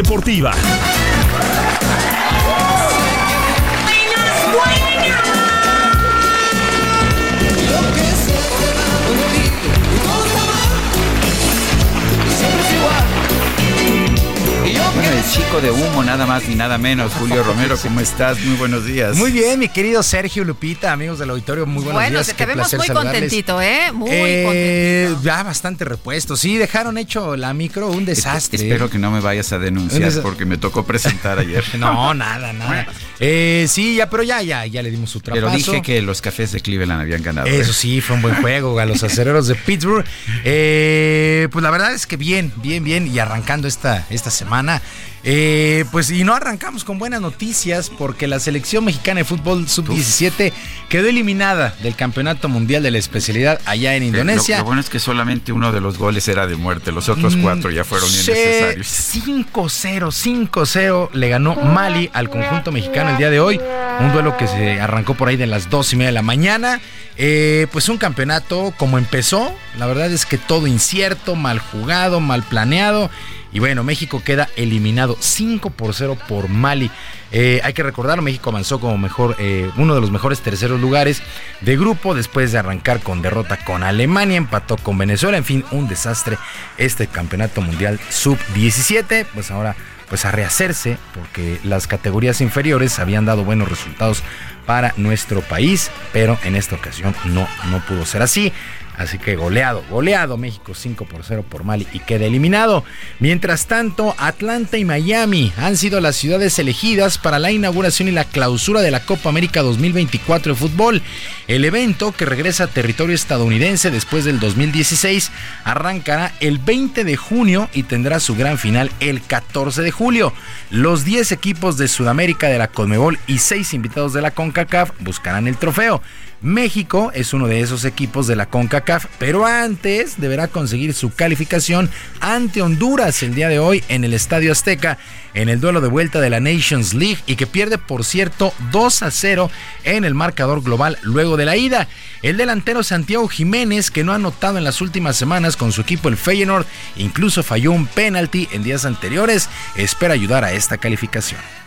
el 15.19 15.25
chico 15.25 15.61
de 15.61 15.73
humo, 15.73 16.05
nada 16.05 16.27
más 16.27 16.47
ni 16.49 16.55
nada 16.55 16.79
menos. 16.79 17.13
Julio 17.15 17.43
Romero, 17.43 17.77
¿cómo 17.79 17.99
estás? 17.99 18.39
Muy 18.41 18.57
buenos 18.57 18.85
días. 18.85 19.17
Muy 19.17 19.33
bien, 19.33 19.59
mi 19.59 19.69
querido 19.69 20.03
Sergio 20.05 20.45
Lupita, 20.45 20.93
amigos 20.93 21.19
del 21.19 21.31
auditorio, 21.31 21.67
muy 21.67 21.83
buenos 21.83 22.01
días. 22.01 22.27
Bueno, 22.27 22.37
te 22.37 22.47
vemos 22.47 22.75
muy 22.75 22.87
contentito, 22.87 23.61
¿eh? 23.61 23.91
Muy 23.93 24.11
eh, 24.13 25.09
contentito. 25.09 25.29
Ya 25.29 25.43
bastante 25.43 25.85
repuesto. 25.85 26.37
Sí, 26.37 26.57
dejaron 26.57 26.99
hecho 26.99 27.37
la 27.37 27.53
micro 27.53 27.91
un 27.91 28.05
desastre. 28.05 28.63
espero 28.63 28.91
que 28.91 28.99
no 28.99 29.11
me 29.11 29.19
vayas 29.19 29.53
a 29.53 29.59
denunciar 29.59 30.13
porque 30.23 30.45
me 30.45 30.57
tocó 30.57 30.85
presentar 30.85 31.39
ayer. 31.41 31.65
no, 31.79 32.15
nada, 32.15 32.53
nada. 32.53 32.87
Eh, 33.19 33.67
sí, 33.69 33.97
ya, 33.97 34.09
pero 34.09 34.23
ya, 34.23 34.41
ya, 34.43 34.67
ya 34.67 34.83
le 34.83 34.91
dimos 34.91 35.11
su 35.11 35.19
trabajo. 35.21 35.47
Pero 35.47 35.57
dije 35.57 35.83
que 35.83 36.01
los 36.01 36.23
cafés 36.23 36.53
de 36.53 36.61
Cleveland 36.61 37.01
habían 37.01 37.25
ganado. 37.25 37.49
Eso 37.49 37.73
¿eh? 37.73 37.75
sí, 37.75 38.01
fue 38.01 38.15
un 38.15 38.23
buen 38.23 38.37
juego 38.37 38.79
a 38.79 38.87
los 38.87 39.03
acereros 39.03 39.49
de 39.49 39.57
Pittsburgh. 39.57 40.05
pues 40.45 41.63
la 41.63 41.71
verdad 41.71 41.93
es 41.93 42.07
que 42.07 42.17
bien, 42.17 42.53
bien, 42.57 42.85
bien. 42.85 43.13
Y 43.13 43.19
arrancando 43.19 43.67
esta, 43.67 44.07
esta 44.11 44.31
semana. 44.31 44.81
Eh, 45.31 45.85
pues 45.93 46.11
y 46.11 46.25
no 46.25 46.33
arrancamos 46.33 46.85
con 46.85 46.99
buenas 46.99 47.21
noticias 47.21 47.91
porque 47.91 48.27
la 48.27 48.41
selección 48.41 48.87
mexicana 48.87 49.19
de 49.19 49.25
fútbol 49.25 49.69
sub-17 49.69 50.55
quedó 50.89 51.07
eliminada 51.07 51.75
del 51.83 51.95
Campeonato 51.95 52.49
Mundial 52.49 52.83
de 52.83 52.91
la 52.91 52.97
especialidad 52.97 53.61
allá 53.67 53.95
en 53.95 54.05
Indonesia. 54.05 54.57
Lo, 54.61 54.65
bueno 54.65 54.81
es 54.81 54.89
que 54.89 54.99
solamente 54.99 55.53
uno 55.53 55.71
de 55.71 55.83
los 55.83 55.99
goles 55.99 56.27
era 56.29 56.47
de 56.47 56.57
muerte, 56.57 56.93
los 56.93 57.11
otros 57.11 57.37
mm, 57.37 57.43
cuatro 57.43 57.71
ya 57.71 57.85
fueron 57.85 58.09
innecesarios. 58.09 58.87
5-0, 58.87 60.49
5-0 60.51 61.11
le 61.13 61.29
ganó 61.29 61.57
Mali 61.57 62.09
al 62.15 62.31
conjunto 62.31 62.73
mexicano 62.73 63.11
el 63.11 63.19
día 63.19 63.29
de 63.29 63.41
hoy. 63.41 63.61
Un 64.01 64.13
duelo 64.15 64.35
que 64.39 64.47
se 64.47 64.81
arrancó 64.81 65.13
por 65.13 65.29
ahí 65.29 65.37
de 65.37 65.47
las 65.47 65.69
dos 65.69 65.93
y 65.93 65.97
media 65.97 66.09
de 66.09 66.13
la 66.13 66.23
mañana. 66.23 66.81
Eh, 67.19 67.67
pues 67.71 67.91
un 67.91 67.99
campeonato 67.99 68.73
como 68.79 68.97
empezó, 68.97 69.55
la 69.77 69.87
verdad 69.87 70.11
es 70.11 70.25
que 70.25 70.39
todo 70.39 70.67
incierto, 70.67 71.35
mal 71.35 71.59
jugado, 71.59 72.21
mal 72.21 72.45
planeado. 72.45 73.11
Y 73.53 73.61
bueno, 73.61 73.83
México 73.83 74.23
queda 74.25 74.49
eliminado 74.57 75.17
5 75.19 75.71
por 75.71 75.95
0 75.95 76.19
por 76.29 76.49
Mali. 76.49 76.91
Eh, 77.33 77.61
hay 77.63 77.73
que 77.73 77.83
recordarlo, 77.83 78.23
México 78.23 78.51
avanzó 78.51 78.81
como 78.81 78.97
mejor, 78.99 79.37
eh, 79.39 79.71
uno 79.77 79.95
de 79.95 80.01
los 80.01 80.11
mejores 80.11 80.41
terceros 80.41 80.81
lugares 80.81 81.23
de 81.61 81.77
grupo 81.77 82.15
después 82.15 82.53
de 82.53 82.59
arrancar 82.59 83.01
con 83.01 83.23
derrota 83.23 83.59
con 83.65 83.83
Alemania, 83.83 84.37
empató 84.37 84.77
con 84.77 84.97
Venezuela, 84.99 85.37
en 85.37 85.45
fin, 85.45 85.65
un 85.71 85.89
desastre 85.89 86.39
este 86.79 87.07
campeonato 87.07 87.61
mundial 87.61 87.99
sub-17. 88.11 89.27
Pues 89.35 89.51
ahora 89.51 89.77
pues 90.09 90.25
a 90.25 90.31
rehacerse 90.31 90.97
porque 91.15 91.61
las 91.65 91.87
categorías 91.87 92.41
inferiores 92.41 92.99
habían 92.99 93.27
dado 93.27 93.45
buenos 93.45 93.69
resultados 93.69 94.23
para 94.67 94.93
nuestro 94.97 95.41
país, 95.41 95.91
pero 96.13 96.39
en 96.45 96.57
esta 96.57 96.77
ocasión 96.77 97.15
no, 97.27 97.49
no 97.71 97.81
pudo 97.87 98.05
ser 98.05 98.23
así. 98.23 98.53
Así 98.99 99.17
que 99.17 99.37
goleado, 99.37 99.85
goleado 99.89 100.37
México 100.37 100.75
5 100.75 101.05
por 101.05 101.23
0 101.23 101.45
por 101.49 101.63
Mali 101.63 101.87
y 101.93 102.01
queda 102.01 102.27
eliminado. 102.27 102.85
Mientras 103.21 103.67
tanto, 103.67 104.17
Atlanta 104.19 104.77
y 104.77 104.85
Miami 104.85 105.53
han 105.57 105.77
sido 105.77 106.01
las 106.01 106.17
ciudades 106.17 106.59
elegidas 106.59 107.17
para 107.17 107.39
la 107.39 107.53
inauguración 107.53 108.09
y 108.09 108.11
la 108.11 108.25
clausura 108.25 108.81
de 108.81 108.91
la 108.91 109.05
Copa 109.07 109.29
América 109.29 109.63
2024 109.63 110.55
de 110.55 110.59
fútbol. 110.59 111.03
El 111.47 111.65
evento, 111.65 112.11
que 112.11 112.25
regresa 112.25 112.65
a 112.65 112.67
territorio 112.67 113.15
estadounidense 113.15 113.93
después 113.93 114.25
del 114.25 114.41
2016, 114.41 115.31
arrancará 115.63 116.33
el 116.41 116.59
20 116.59 117.05
de 117.05 117.17
junio 117.17 117.71
y 117.73 117.85
tendrá 117.85 118.19
su 118.19 118.35
gran 118.35 118.59
final 118.59 118.91
el 118.99 119.23
14 119.23 119.83
de 119.83 119.93
julio. 119.93 120.33
Los 120.71 121.05
10 121.05 121.31
equipos 121.31 121.79
de 121.79 121.87
Sudamérica 121.87 122.49
de 122.49 122.59
la 122.59 122.67
Conmebol 122.67 123.17
y 123.29 123.39
6 123.39 123.75
invitados 123.75 124.13
de 124.13 124.23
la 124.23 124.33
CONCACAF 124.33 124.91
buscarán 124.99 125.47
el 125.47 125.57
trofeo 125.57 126.03
México 126.41 127.11
es 127.15 127.33
uno 127.33 127.49
de 127.49 127.61
esos 127.61 127.85
equipos 127.85 128.27
de 128.27 128.37
la 128.37 128.47
CONCACAF, 128.47 129.07
pero 129.19 129.45
antes 129.45 130.21
deberá 130.21 130.49
conseguir 130.49 130.95
su 130.95 131.13
calificación 131.13 131.91
ante 132.21 132.63
Honduras 132.63 133.23
el 133.23 133.35
día 133.35 133.49
de 133.49 133.59
hoy 133.59 133.83
en 133.89 134.05
el 134.05 134.15
Estadio 134.15 134.53
Azteca 134.53 134.99
en 135.35 135.49
el 135.49 135.61
duelo 135.61 135.81
de 135.81 135.89
vuelta 135.89 136.21
de 136.21 136.31
la 136.31 136.41
Nations 136.41 136.95
League 136.95 137.19
y 137.27 137.37
que 137.37 137.47
pierde, 137.47 137.79
por 137.79 138.05
cierto, 138.05 138.53
2 138.73 139.03
a 139.03 139.11
0 139.11 139.51
en 139.85 140.05
el 140.05 140.15
marcador 140.15 140.63
global 140.63 140.99
luego 141.03 141.37
de 141.37 141.45
la 141.45 141.57
ida. 141.57 141.89
El 142.23 142.37
delantero 142.37 142.83
Santiago 142.83 143.29
Jiménez, 143.29 143.91
que 143.91 144.05
no 144.05 144.13
ha 144.13 144.17
anotado 144.17 144.59
en 144.59 144.65
las 144.65 144.81
últimas 144.81 145.17
semanas 145.17 145.57
con 145.57 145.73
su 145.73 145.81
equipo 145.81 146.09
el 146.09 146.17
Feyenoord, 146.17 146.67
incluso 146.97 147.43
falló 147.43 147.73
un 147.73 147.87
penalti 147.87 148.49
en 148.53 148.63
días 148.63 148.85
anteriores, 148.85 149.49
espera 149.77 150.15
ayudar 150.15 150.45
a 150.45 150.53
esta 150.53 150.79
calificación. 150.79 151.58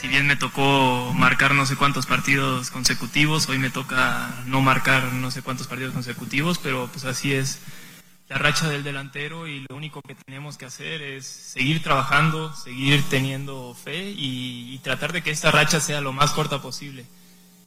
Si 0.00 0.06
bien 0.06 0.28
me 0.28 0.36
tocó 0.36 1.12
marcar 1.12 1.56
no 1.56 1.66
sé 1.66 1.74
cuántos 1.74 2.06
partidos 2.06 2.70
consecutivos, 2.70 3.48
hoy 3.48 3.58
me 3.58 3.68
toca 3.68 4.44
no 4.46 4.60
marcar 4.60 5.12
no 5.12 5.32
sé 5.32 5.42
cuántos 5.42 5.66
partidos 5.66 5.92
consecutivos, 5.92 6.58
pero 6.58 6.88
pues 6.92 7.04
así 7.04 7.32
es 7.32 7.58
la 8.28 8.38
racha 8.38 8.68
del 8.68 8.84
delantero 8.84 9.48
y 9.48 9.66
lo 9.68 9.74
único 9.74 10.00
que 10.00 10.14
tenemos 10.14 10.56
que 10.56 10.66
hacer 10.66 11.02
es 11.02 11.26
seguir 11.26 11.82
trabajando, 11.82 12.54
seguir 12.54 13.02
teniendo 13.10 13.74
fe 13.74 14.14
y, 14.16 14.78
tratar 14.84 15.12
de 15.12 15.22
que 15.22 15.32
esta 15.32 15.50
racha 15.50 15.80
sea 15.80 16.00
lo 16.00 16.12
más 16.12 16.30
corta 16.30 16.62
posible. 16.62 17.04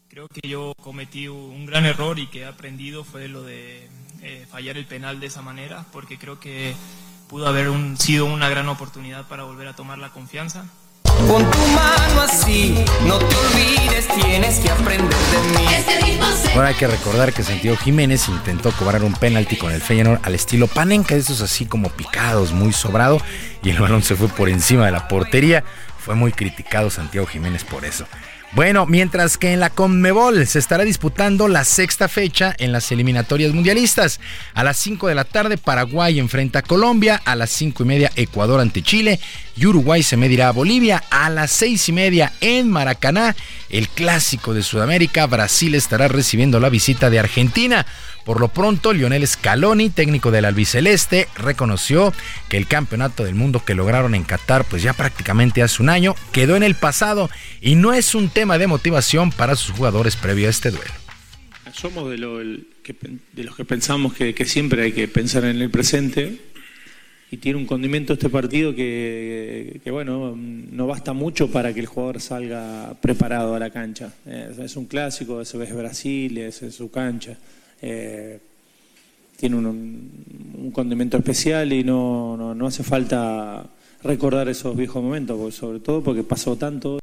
Creo 0.09 0.29
que 0.29 0.47
yo 0.47 0.73
cometí 0.81 1.27
un 1.27 1.65
gran 1.65 1.85
error 1.85 2.17
y 2.17 2.27
que 2.27 2.41
he 2.41 2.45
aprendido 2.45 3.03
fue 3.03 3.27
lo 3.27 3.43
de 3.43 3.89
eh, 4.21 4.47
fallar 4.49 4.77
el 4.77 4.85
penal 4.85 5.19
de 5.19 5.27
esa 5.27 5.41
manera, 5.41 5.85
porque 5.91 6.17
creo 6.17 6.39
que 6.39 6.75
pudo 7.27 7.47
haber 7.47 7.69
sido 7.97 8.23
una 8.25 8.47
gran 8.47 8.69
oportunidad 8.69 9.27
para 9.27 9.43
volver 9.43 9.67
a 9.67 9.75
tomar 9.75 9.97
la 9.97 10.11
confianza. 10.11 10.65
Con 11.27 11.49
tu 11.49 11.59
mano 11.67 12.21
así, 12.21 12.83
no 13.05 13.17
te 13.17 13.35
olvides, 13.35 14.07
tienes 14.23 14.59
que 14.59 14.69
aprender 14.69 15.09
de 15.09 15.59
mí. 15.59 15.65
Ahora 16.53 16.69
hay 16.69 16.75
que 16.75 16.87
recordar 16.87 17.31
que 17.31 17.43
Santiago 17.43 17.77
Jiménez 17.77 18.27
intentó 18.27 18.71
cobrar 18.71 19.03
un 19.03 19.13
penalti 19.13 19.55
con 19.55 19.71
el 19.71 19.81
Feyenoord 19.81 20.19
al 20.23 20.35
estilo 20.35 20.67
Panenka, 20.67 21.15
esos 21.15 21.41
así 21.41 21.65
como 21.65 21.89
picados, 21.89 22.51
muy 22.51 22.73
sobrado, 22.73 23.21
y 23.63 23.69
el 23.69 23.79
balón 23.79 24.03
se 24.03 24.15
fue 24.15 24.27
por 24.27 24.49
encima 24.49 24.85
de 24.85 24.91
la 24.91 25.07
portería. 25.07 25.63
Fue 25.97 26.15
muy 26.15 26.33
criticado 26.33 26.89
Santiago 26.89 27.25
Jiménez 27.27 27.63
por 27.63 27.85
eso. 27.85 28.05
Bueno, 28.53 28.85
mientras 28.85 29.37
que 29.37 29.53
en 29.53 29.61
la 29.61 29.69
Conmebol 29.69 30.45
se 30.45 30.59
estará 30.59 30.83
disputando 30.83 31.47
la 31.47 31.63
sexta 31.63 32.09
fecha 32.09 32.53
en 32.59 32.73
las 32.73 32.91
eliminatorias 32.91 33.53
mundialistas. 33.53 34.19
A 34.53 34.65
las 34.65 34.75
5 34.75 35.07
de 35.07 35.15
la 35.15 35.23
tarde 35.23 35.57
Paraguay 35.57 36.19
enfrenta 36.19 36.59
a 36.59 36.61
Colombia, 36.61 37.21
a 37.23 37.37
las 37.37 37.49
5 37.51 37.83
y 37.83 37.85
media 37.85 38.11
Ecuador 38.17 38.59
ante 38.59 38.81
Chile 38.81 39.21
y 39.55 39.65
Uruguay 39.67 40.03
se 40.03 40.17
medirá 40.17 40.49
a 40.49 40.51
Bolivia. 40.51 41.01
A 41.11 41.29
las 41.29 41.49
6 41.51 41.89
y 41.89 41.91
media 41.93 42.33
en 42.41 42.69
Maracaná, 42.69 43.37
el 43.69 43.87
clásico 43.87 44.53
de 44.53 44.63
Sudamérica, 44.63 45.27
Brasil 45.27 45.73
estará 45.73 46.09
recibiendo 46.09 46.59
la 46.59 46.67
visita 46.67 47.09
de 47.09 47.19
Argentina. 47.19 47.85
Por 48.25 48.39
lo 48.39 48.49
pronto, 48.49 48.93
Lionel 48.93 49.27
Scaloni, 49.27 49.89
técnico 49.89 50.29
del 50.29 50.45
albiceleste, 50.45 51.27
reconoció 51.35 52.13
que 52.49 52.57
el 52.57 52.67
campeonato 52.67 53.23
del 53.23 53.35
mundo 53.35 53.63
que 53.65 53.73
lograron 53.73 54.13
en 54.13 54.23
Qatar, 54.23 54.63
pues 54.65 54.83
ya 54.83 54.93
prácticamente 54.93 55.63
hace 55.63 55.81
un 55.81 55.89
año, 55.89 56.15
quedó 56.31 56.55
en 56.55 56.63
el 56.63 56.75
pasado 56.75 57.29
y 57.61 57.75
no 57.75 57.93
es 57.93 58.13
un 58.13 58.29
tema 58.29 58.57
de 58.57 58.67
motivación 58.67 59.31
para 59.31 59.55
sus 59.55 59.75
jugadores 59.75 60.15
previo 60.15 60.47
a 60.47 60.51
este 60.51 60.69
duelo. 60.69 60.91
Somos 61.73 62.09
de, 62.11 62.17
los 62.17 63.55
que 63.55 63.65
pensamos 63.65 64.13
que, 64.13 64.45
siempre 64.45 64.83
hay 64.83 64.91
que 64.91 65.07
pensar 65.07 65.45
en 65.45 65.61
el 65.61 65.69
presente 65.69 66.37
y 67.31 67.37
tiene 67.37 67.57
un 67.57 67.65
condimento 67.65 68.13
este 68.13 68.29
partido 68.29 68.75
que, 68.75 69.81
bueno, 69.89 70.35
no 70.35 70.85
basta 70.85 71.13
mucho 71.13 71.49
para 71.49 71.73
que 71.73 71.79
el 71.79 71.85
jugador 71.85 72.19
salga 72.19 72.93
preparado 73.01 73.55
a 73.55 73.59
la 73.59 73.69
cancha. 73.69 74.13
Es, 74.25 74.75
un 74.75 74.85
clásico, 74.85 75.41
ese 75.41 75.63
es 75.63 75.73
Brasil, 75.73 76.37
es 76.37 76.61
su 76.75 76.91
cancha. 76.91 77.37
Eh, 77.81 78.39
tiene 79.37 79.55
un, 79.55 80.71
condimento 80.73 81.17
especial 81.17 81.73
y 81.73 81.83
no, 81.83 82.37
no, 82.37 82.67
hace 82.67 82.83
falta 82.83 83.65
recordar 84.03 84.47
esos 84.47 84.75
viejos 84.75 85.03
momentos, 85.03 85.55
sobre 85.55 85.79
todo 85.79 86.01
porque 86.01 86.23
pasó 86.23 86.55
tanto. 86.55 86.99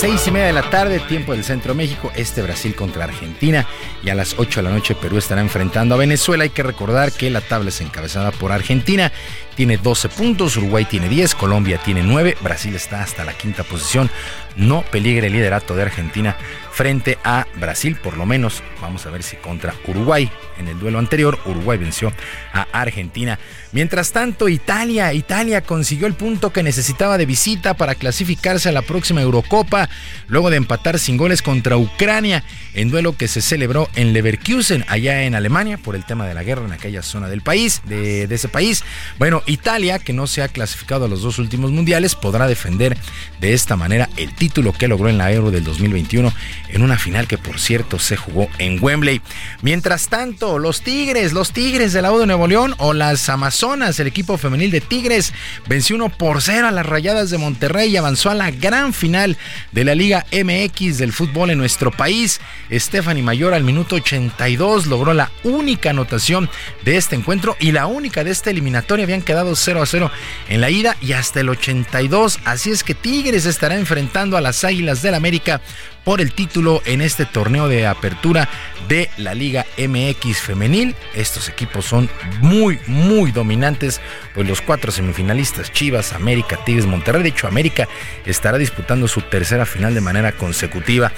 Seis 0.00 0.26
y 0.28 0.30
media 0.30 0.46
de 0.46 0.52
la 0.54 0.70
tarde, 0.70 0.98
tiempo 1.00 1.32
del 1.32 1.44
Centro 1.44 1.74
México, 1.74 2.10
este 2.16 2.40
Brasil 2.40 2.74
contra 2.74 3.04
Argentina 3.04 3.66
y 4.02 4.08
a 4.08 4.14
las 4.14 4.38
8 4.38 4.60
de 4.60 4.64
la 4.64 4.74
noche 4.74 4.94
Perú 4.94 5.18
estará 5.18 5.42
enfrentando 5.42 5.94
a 5.94 5.98
Venezuela. 5.98 6.44
Hay 6.44 6.50
que 6.50 6.62
recordar 6.62 7.12
que 7.12 7.28
la 7.28 7.42
tabla 7.42 7.68
es 7.68 7.82
encabezada 7.82 8.30
por 8.30 8.50
Argentina, 8.50 9.12
tiene 9.60 9.76
12 9.76 10.08
puntos, 10.08 10.56
Uruguay 10.56 10.86
tiene 10.86 11.10
10, 11.10 11.34
Colombia 11.34 11.78
tiene 11.84 12.02
9, 12.02 12.38
Brasil 12.40 12.74
está 12.74 13.02
hasta 13.02 13.26
la 13.26 13.34
quinta 13.34 13.62
posición. 13.62 14.08
No 14.56 14.82
peligra 14.90 15.26
el 15.26 15.34
liderato 15.34 15.76
de 15.76 15.82
Argentina 15.82 16.34
frente 16.72 17.18
a 17.24 17.46
Brasil, 17.56 17.96
por 17.96 18.16
lo 18.16 18.24
menos 18.24 18.62
vamos 18.80 19.04
a 19.04 19.10
ver 19.10 19.22
si 19.22 19.36
contra 19.36 19.74
Uruguay. 19.86 20.30
En 20.58 20.68
el 20.68 20.78
duelo 20.78 20.98
anterior, 20.98 21.38
Uruguay 21.44 21.78
venció 21.78 22.12
a 22.52 22.66
Argentina. 22.72 23.38
Mientras 23.72 24.12
tanto, 24.12 24.48
Italia, 24.48 25.12
Italia 25.12 25.62
consiguió 25.62 26.06
el 26.06 26.14
punto 26.14 26.52
que 26.52 26.62
necesitaba 26.62 27.18
de 27.18 27.26
visita 27.26 27.74
para 27.74 27.94
clasificarse 27.94 28.68
a 28.68 28.72
la 28.72 28.82
próxima 28.82 29.20
Eurocopa, 29.20 29.88
luego 30.26 30.50
de 30.50 30.56
empatar 30.56 30.98
sin 30.98 31.16
goles 31.16 31.42
contra 31.42 31.76
Ucrania, 31.76 32.44
en 32.74 32.90
duelo 32.90 33.16
que 33.16 33.28
se 33.28 33.42
celebró 33.42 33.88
en 33.94 34.12
Leverkusen, 34.12 34.84
allá 34.88 35.22
en 35.24 35.34
Alemania, 35.34 35.78
por 35.78 35.94
el 35.94 36.04
tema 36.04 36.26
de 36.26 36.34
la 36.34 36.42
guerra 36.42 36.64
en 36.64 36.72
aquella 36.72 37.02
zona 37.02 37.28
del 37.28 37.42
país, 37.42 37.82
de, 37.84 38.26
de 38.26 38.34
ese 38.34 38.48
país. 38.48 38.84
Bueno, 39.18 39.42
Italia, 39.50 39.98
que 39.98 40.12
no 40.12 40.26
se 40.26 40.42
ha 40.42 40.48
clasificado 40.48 41.04
a 41.04 41.08
los 41.08 41.22
dos 41.22 41.38
últimos 41.38 41.70
mundiales, 41.70 42.14
podrá 42.14 42.46
defender 42.46 42.96
de 43.40 43.52
esta 43.52 43.76
manera 43.76 44.08
el 44.16 44.34
título 44.34 44.72
que 44.72 44.88
logró 44.88 45.08
en 45.08 45.18
la 45.18 45.32
Euro 45.32 45.50
del 45.50 45.64
2021 45.64 46.32
en 46.68 46.82
una 46.82 46.98
final 46.98 47.26
que 47.26 47.38
por 47.38 47.58
cierto 47.58 47.98
se 47.98 48.16
jugó 48.16 48.48
en 48.58 48.82
Wembley. 48.82 49.20
Mientras 49.62 50.08
tanto, 50.08 50.58
los 50.58 50.82
Tigres, 50.82 51.32
los 51.32 51.52
Tigres 51.52 51.92
de 51.92 52.02
la 52.02 52.12
U 52.12 52.18
de 52.18 52.26
Nuevo 52.26 52.46
León 52.46 52.74
o 52.78 52.92
las 52.92 53.28
Amazonas, 53.28 53.98
el 53.98 54.06
equipo 54.06 54.38
femenil 54.38 54.70
de 54.70 54.80
Tigres, 54.80 55.32
venció 55.66 55.96
1 55.96 56.10
por 56.10 56.42
0 56.42 56.68
a 56.68 56.70
las 56.70 56.86
Rayadas 56.86 57.30
de 57.30 57.38
Monterrey 57.38 57.90
y 57.90 57.96
avanzó 57.96 58.30
a 58.30 58.34
la 58.34 58.50
gran 58.50 58.92
final 58.92 59.36
de 59.72 59.84
la 59.84 59.94
Liga 59.94 60.26
MX 60.32 60.98
del 60.98 61.12
fútbol 61.12 61.50
en 61.50 61.58
nuestro 61.58 61.90
país. 61.90 62.40
Stephanie 62.70 63.22
Mayor 63.22 63.54
al 63.54 63.64
minuto 63.64 63.96
82 63.96 64.86
logró 64.86 65.14
la 65.14 65.30
única 65.42 65.90
anotación 65.90 66.48
de 66.84 66.96
este 66.96 67.16
encuentro 67.16 67.56
y 67.58 67.72
la 67.72 67.86
única 67.86 68.24
de 68.24 68.30
esta 68.30 68.50
eliminatoria. 68.50 69.04
Habían 69.04 69.22
quedado 69.22 69.39
0 69.54 69.82
a 69.82 69.86
0 69.86 70.10
en 70.48 70.60
la 70.60 70.70
ida 70.70 70.96
y 71.00 71.12
hasta 71.12 71.40
el 71.40 71.48
82. 71.48 72.40
Así 72.44 72.70
es 72.70 72.84
que 72.84 72.94
Tigres 72.94 73.46
estará 73.46 73.76
enfrentando 73.76 74.36
a 74.36 74.40
las 74.40 74.64
Águilas 74.64 75.02
del 75.02 75.14
América 75.14 75.60
por 76.04 76.20
el 76.20 76.32
título 76.32 76.82
en 76.84 77.00
este 77.00 77.26
torneo 77.26 77.68
de 77.68 77.86
apertura 77.86 78.48
de 78.88 79.10
la 79.16 79.34
Liga 79.34 79.66
MX 79.78 80.38
femenil. 80.38 80.96
Estos 81.14 81.48
equipos 81.48 81.84
son 81.84 82.10
muy, 82.40 82.78
muy 82.86 83.32
dominantes, 83.32 84.00
pues 84.34 84.48
los 84.48 84.60
cuatro 84.60 84.90
semifinalistas, 84.90 85.72
Chivas, 85.72 86.12
América, 86.12 86.58
Tigres, 86.64 86.86
Monterrey, 86.86 87.22
de 87.22 87.28
hecho 87.28 87.46
América 87.46 87.88
estará 88.26 88.58
disputando 88.58 89.08
su 89.08 89.20
tercera 89.22 89.66
final 89.66 89.94
de 89.94 90.00
manera 90.00 90.32
consecutiva. 90.32 91.12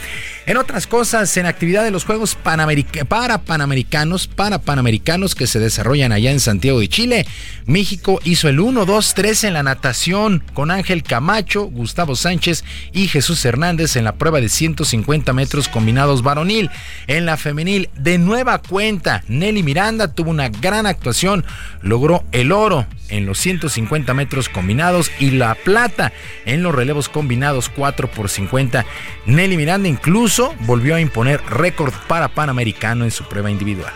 En 0.44 0.56
otras 0.56 0.88
cosas, 0.88 1.36
en 1.36 1.46
actividad 1.46 1.84
de 1.84 1.92
los 1.92 2.04
Juegos 2.04 2.34
para 2.34 2.66
Panamericanos, 3.38 4.26
para 4.26 4.58
Panamericanos 4.58 5.36
que 5.36 5.46
se 5.46 5.60
desarrollan 5.60 6.10
allá 6.10 6.32
en 6.32 6.40
Santiago 6.40 6.80
de 6.80 6.88
Chile, 6.88 7.26
México 7.64 8.20
hizo 8.24 8.48
el 8.48 8.58
1, 8.58 8.84
2, 8.84 9.14
3 9.14 9.44
en 9.44 9.54
la 9.54 9.62
natación 9.62 10.42
con 10.52 10.72
Ángel 10.72 11.04
Camacho, 11.04 11.66
Gustavo 11.66 12.16
Sánchez 12.16 12.64
y 12.92 13.06
Jesús 13.06 13.44
Hernández 13.44 13.94
en 13.94 14.04
la 14.04 14.16
prueba 14.16 14.40
de 14.40 14.48
150 14.72 15.32
metros 15.32 15.68
combinados 15.68 16.22
varonil. 16.22 16.70
En 17.06 17.26
la 17.26 17.36
femenil, 17.36 17.90
de 17.94 18.18
nueva 18.18 18.58
cuenta, 18.58 19.22
Nelly 19.28 19.62
Miranda 19.62 20.08
tuvo 20.08 20.30
una 20.30 20.48
gran 20.48 20.86
actuación, 20.86 21.44
logró 21.82 22.24
el 22.32 22.52
oro 22.52 22.86
en 23.08 23.26
los 23.26 23.38
150 23.38 24.14
metros 24.14 24.48
combinados 24.48 25.10
y 25.18 25.32
la 25.32 25.54
plata 25.54 26.12
en 26.46 26.62
los 26.62 26.74
relevos 26.74 27.08
combinados 27.08 27.68
4 27.68 28.10
por 28.10 28.30
50. 28.30 28.86
Nelly 29.26 29.56
Miranda 29.56 29.88
incluso 29.88 30.54
volvió 30.60 30.94
a 30.94 31.00
imponer 31.00 31.42
récord 31.50 31.92
para 32.08 32.28
Panamericano 32.28 33.04
en 33.04 33.10
su 33.10 33.24
prueba 33.24 33.50
individual. 33.50 33.92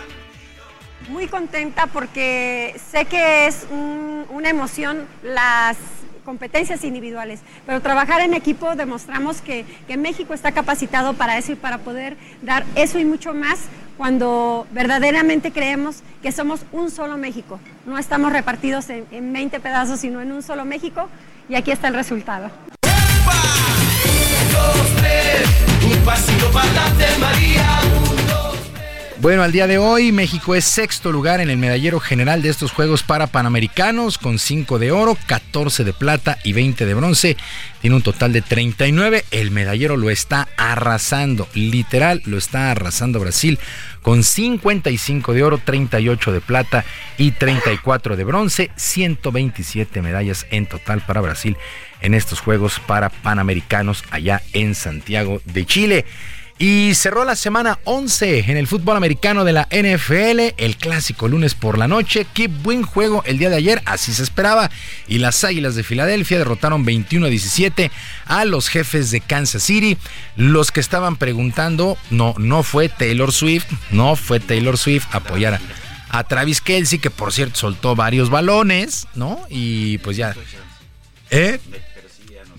Muy 1.08 1.28
contenta 1.28 1.86
porque 1.86 2.74
sé 2.90 3.04
que 3.04 3.46
es 3.46 3.66
una 3.70 4.50
emoción 4.50 5.06
las 5.22 5.76
competencias 6.26 6.84
individuales, 6.84 7.40
pero 7.64 7.80
trabajar 7.80 8.20
en 8.20 8.34
equipo 8.34 8.74
demostramos 8.74 9.40
que, 9.40 9.64
que, 9.86 9.96
México 9.96 10.34
está 10.34 10.52
capacitado 10.52 11.14
para 11.14 11.38
eso 11.38 11.52
y 11.52 11.54
para 11.54 11.78
poder 11.78 12.16
dar 12.42 12.66
eso 12.74 12.98
y 12.98 13.06
mucho 13.06 13.32
más 13.32 13.60
cuando 13.96 14.66
verdaderamente 14.72 15.52
creemos 15.52 16.02
que 16.22 16.32
somos 16.32 16.66
un 16.72 16.90
solo 16.90 17.16
México. 17.16 17.58
No 17.86 17.96
estamos 17.96 18.32
repartidos 18.32 18.90
en, 18.90 19.06
en 19.10 19.32
20 19.32 19.60
pedazos, 19.60 20.00
sino 20.00 20.20
en 20.20 20.32
un 20.32 20.42
solo 20.42 20.64
México 20.64 21.08
y 21.48 21.54
aquí 21.54 21.70
está 21.70 21.88
el 21.88 21.94
resultado. 21.94 22.50
Bueno, 29.18 29.42
al 29.42 29.50
día 29.50 29.66
de 29.66 29.78
hoy 29.78 30.12
México 30.12 30.54
es 30.54 30.66
sexto 30.66 31.10
lugar 31.10 31.40
en 31.40 31.48
el 31.48 31.56
medallero 31.56 32.00
general 32.00 32.42
de 32.42 32.50
estos 32.50 32.70
Juegos 32.70 33.02
para 33.02 33.26
Panamericanos 33.26 34.18
con 34.18 34.38
5 34.38 34.78
de 34.78 34.92
oro, 34.92 35.16
14 35.26 35.84
de 35.84 35.94
plata 35.94 36.36
y 36.44 36.52
20 36.52 36.84
de 36.84 36.92
bronce. 36.92 37.36
Tiene 37.80 37.96
un 37.96 38.02
total 38.02 38.34
de 38.34 38.42
39. 38.42 39.24
El 39.30 39.50
medallero 39.52 39.96
lo 39.96 40.10
está 40.10 40.48
arrasando, 40.58 41.48
literal 41.54 42.20
lo 42.26 42.36
está 42.36 42.70
arrasando 42.70 43.18
Brasil 43.18 43.58
con 44.02 44.22
55 44.22 45.32
de 45.32 45.42
oro, 45.42 45.58
38 45.64 46.32
de 46.32 46.40
plata 46.42 46.84
y 47.16 47.30
34 47.30 48.16
de 48.16 48.24
bronce, 48.24 48.70
127 48.76 50.02
medallas 50.02 50.46
en 50.50 50.66
total 50.66 51.00
para 51.00 51.22
Brasil 51.22 51.56
en 52.02 52.12
estos 52.12 52.40
Juegos 52.40 52.80
para 52.86 53.08
Panamericanos 53.08 54.04
allá 54.10 54.42
en 54.52 54.74
Santiago 54.74 55.40
de 55.46 55.64
Chile. 55.64 56.04
Y 56.58 56.94
cerró 56.94 57.26
la 57.26 57.36
semana 57.36 57.78
11 57.84 58.50
en 58.50 58.56
el 58.56 58.66
fútbol 58.66 58.96
americano 58.96 59.44
de 59.44 59.52
la 59.52 59.68
NFL, 59.70 60.54
el 60.56 60.76
clásico 60.78 61.28
lunes 61.28 61.54
por 61.54 61.76
la 61.76 61.86
noche. 61.86 62.26
Qué 62.32 62.48
buen 62.48 62.82
juego 62.82 63.22
el 63.26 63.36
día 63.36 63.50
de 63.50 63.56
ayer, 63.56 63.82
así 63.84 64.14
se 64.14 64.22
esperaba. 64.22 64.70
Y 65.06 65.18
las 65.18 65.44
Águilas 65.44 65.74
de 65.74 65.82
Filadelfia 65.82 66.38
derrotaron 66.38 66.86
21 66.86 67.26
a 67.26 67.28
17 67.28 67.90
a 68.24 68.46
los 68.46 68.68
jefes 68.68 69.10
de 69.10 69.20
Kansas 69.20 69.64
City. 69.64 69.98
Los 70.36 70.72
que 70.72 70.80
estaban 70.80 71.16
preguntando, 71.16 71.98
no, 72.08 72.34
no 72.38 72.62
fue 72.62 72.88
Taylor 72.88 73.32
Swift, 73.32 73.66
no 73.90 74.16
fue 74.16 74.40
Taylor 74.40 74.78
Swift 74.78 75.08
apoyar 75.12 75.60
a, 76.08 76.24
Travis 76.24 76.62
Kelsey, 76.62 76.98
que 76.98 77.10
por 77.10 77.34
cierto 77.34 77.56
soltó 77.56 77.94
varios 77.94 78.30
balones, 78.30 79.06
¿no? 79.14 79.44
Y 79.50 79.98
pues 79.98 80.16
ya. 80.16 80.34
¿Eh? 81.30 81.60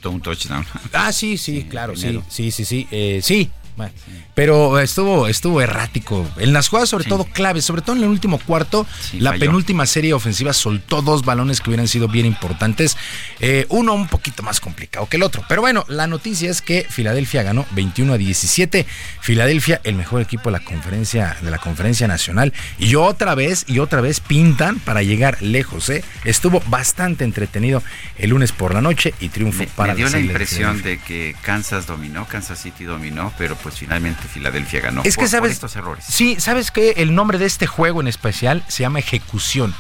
un 0.06 0.22
touchdown. 0.22 0.66
Ah, 0.94 1.12
sí, 1.12 1.38
sí, 1.38 1.68
claro, 1.70 1.96
sí, 1.96 2.22
sí, 2.30 2.52
sí, 2.52 2.64
sí, 2.64 2.88
eh, 2.92 3.20
sí, 3.22 3.52
Bueno. 3.78 3.94
Pero 4.38 4.78
estuvo, 4.78 5.28
estuvo 5.28 5.62
errático. 5.62 6.24
En 6.38 6.54
las 6.54 6.68
jugadas, 6.68 6.90
sobre 6.90 7.06
todo 7.06 7.24
claves, 7.24 7.66
sobre 7.66 7.82
todo 7.82 7.96
en 7.96 8.04
el 8.04 8.10
último 8.10 8.38
cuarto, 8.38 8.86
la 9.14 9.34
penúltima 9.34 9.88
serie 9.88 10.14
ofensiva 10.14 10.54
soltó 10.54 11.02
dos 11.02 11.26
balones 11.26 11.60
que 11.60 11.72
hubieran 11.72 11.88
sido 11.88 12.08
bien 12.08 12.28
importantes. 12.28 12.98
Eh, 13.40 13.66
uno 13.70 13.96
un 13.96 14.08
poquito 14.08 14.44
más 14.44 14.60
complicado 14.60 15.10
que 15.10 15.18
el 15.18 15.24
otro. 15.24 15.44
Pero 15.50 15.62
bueno, 15.62 15.86
la 15.88 16.06
noticia 16.06 16.52
es 16.52 16.62
que 16.62 16.86
Filadelfia 16.88 17.42
ganó 17.42 17.66
21 17.72 18.14
a 18.14 18.18
17. 18.20 18.86
Filadelfia, 19.22 19.82
el 19.84 19.96
mejor 19.96 20.22
equipo 20.22 20.52
de 20.52 20.60
la 20.60 20.64
conferencia, 20.64 21.36
de 21.42 21.50
la 21.50 21.58
conferencia 21.58 22.08
nacional. 22.08 22.54
Y 22.78 22.94
otra 22.94 23.34
vez, 23.34 23.66
y 23.66 23.80
otra 23.80 24.02
vez 24.02 24.20
pintan 24.20 24.78
para 24.78 25.02
llegar 25.02 25.42
lejos. 25.42 25.90
¿eh? 25.90 26.04
Estuvo 26.26 26.62
bastante 26.68 27.24
entretenido 27.24 27.82
el 28.20 28.30
lunes 28.30 28.52
por 28.52 28.76
la 28.76 28.82
noche 28.82 29.16
y 29.20 29.30
triunfo 29.30 29.66
para 29.76 29.94
Me 29.94 29.98
dio 29.98 30.10
la 30.10 30.20
impresión 30.20 30.84
de 30.84 31.00
que 31.00 31.36
Kansas 31.42 31.88
dominó, 31.88 32.28
Kansas 32.28 32.62
City 32.62 32.84
dominó, 32.84 33.34
pero 33.40 33.56
pues 33.56 33.80
finalmente 33.80 34.27
Filadelfia 34.28 34.82
ganó 34.82 35.02
es 35.04 35.18
que 35.18 35.28
sabes, 35.28 35.52
estos 35.52 35.76
errores. 35.76 36.06
Sí, 36.08 36.38
sabes 36.40 36.72
que 36.72 36.92
el 36.98 37.16
nombre 37.16 37.38
de 37.38 37.46
este 37.46 37.68
juego 37.68 38.02
en 38.02 38.08
especial 38.08 38.64
se 38.68 38.84
llama 38.84 39.00
Ejecución. 39.00 39.74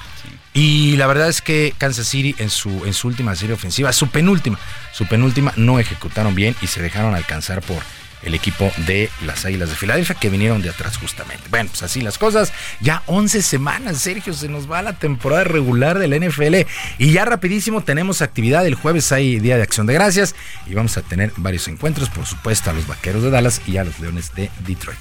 Y 0.54 0.96
la 0.96 1.06
verdad 1.06 1.30
es 1.30 1.42
que 1.42 1.74
Kansas 1.78 2.08
City 2.08 2.36
en 2.40 2.50
su, 2.50 2.84
en 2.86 2.94
su 2.94 3.08
última 3.08 3.36
serie 3.36 3.54
ofensiva, 3.54 3.94
su 3.94 4.08
penúltima, 4.08 4.58
su 4.92 5.06
penúltima, 5.06 5.54
no 5.56 5.80
ejecutaron 5.80 6.34
bien 6.34 6.56
y 6.62 6.68
se 6.68 6.82
dejaron 6.82 7.14
alcanzar 7.14 7.62
por 7.62 7.84
el 8.24 8.34
equipo 8.34 8.72
de 8.86 9.10
las 9.26 9.46
Águilas 9.46 9.70
de 9.70 9.76
Filadelfia 9.76 10.16
que 10.16 10.30
vinieron 10.30 10.62
de 10.62 10.70
atrás 10.70 10.98
justamente. 10.98 11.44
Bueno, 11.50 11.70
pues 11.70 11.84
así 11.84 12.02
las 12.02 12.18
cosas. 12.18 12.52
Ya 12.82 13.04
11 13.06 13.42
semanas, 13.42 13.98
Sergio, 14.00 14.34
se 14.34 14.50
nos 14.50 14.70
va 14.70 14.82
la 14.82 14.94
temporada 14.94 15.44
regular 15.44 16.00
del 16.00 16.20
NFL 16.20 16.68
y 16.98 17.12
ya 17.12 17.26
rapidísimo 17.26 17.84
tenemos 17.84 18.22
actividad. 18.22 18.66
El 18.66 18.76
jueves 18.76 19.12
hay 19.12 19.40
Día 19.40 19.58
de 19.58 19.64
Acción 19.64 19.88
de 19.88 19.94
Gracias 19.94 20.36
y 20.66 20.74
vamos 20.74 20.98
a 20.98 21.02
tener 21.02 21.32
varios 21.38 21.68
encuentros, 21.68 22.10
por 22.10 22.26
supuesto, 22.26 22.70
a 22.70 22.74
los 22.74 22.88
Vaqueros 22.88 23.24
de 23.24 23.30
Dallas 23.30 23.62
y 23.68 23.78
a 23.78 23.84
los 23.84 24.00
Leones 24.00 24.34
de 24.36 24.50
Detroit. 24.66 25.00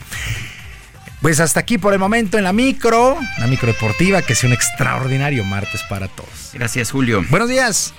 Pues 1.23 1.41
hasta 1.41 1.61
aquí 1.61 1.79
por 1.79 1.93
el 1.93 1.99
momento 1.99 2.39
en 2.39 2.45
la 2.45 2.53
micro, 2.53 3.19
la 3.39 3.47
micro 3.47 3.69
deportiva, 3.69 4.23
que 4.23 4.35
sea 4.35 4.49
un 4.49 4.55
extraordinario 4.55 5.45
martes 5.45 5.83
para 5.89 6.09
todos. 6.09 6.51
Gracias, 6.53 6.91
Julio. 6.91 7.25
Buenos 7.31 7.49
días. 7.49 7.95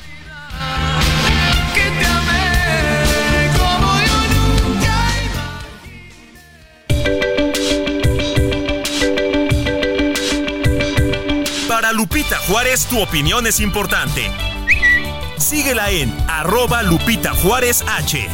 Lupita 11.97 12.37
Juárez, 12.37 12.85
tu 12.85 13.01
opinión 13.01 13.47
es 13.47 13.59
importante. 13.59 14.21
Síguela 15.39 15.89
en 15.89 16.15
arroba 16.27 16.83
Lupita 16.83 17.33
Juárez 17.33 17.83
H. 17.87 18.27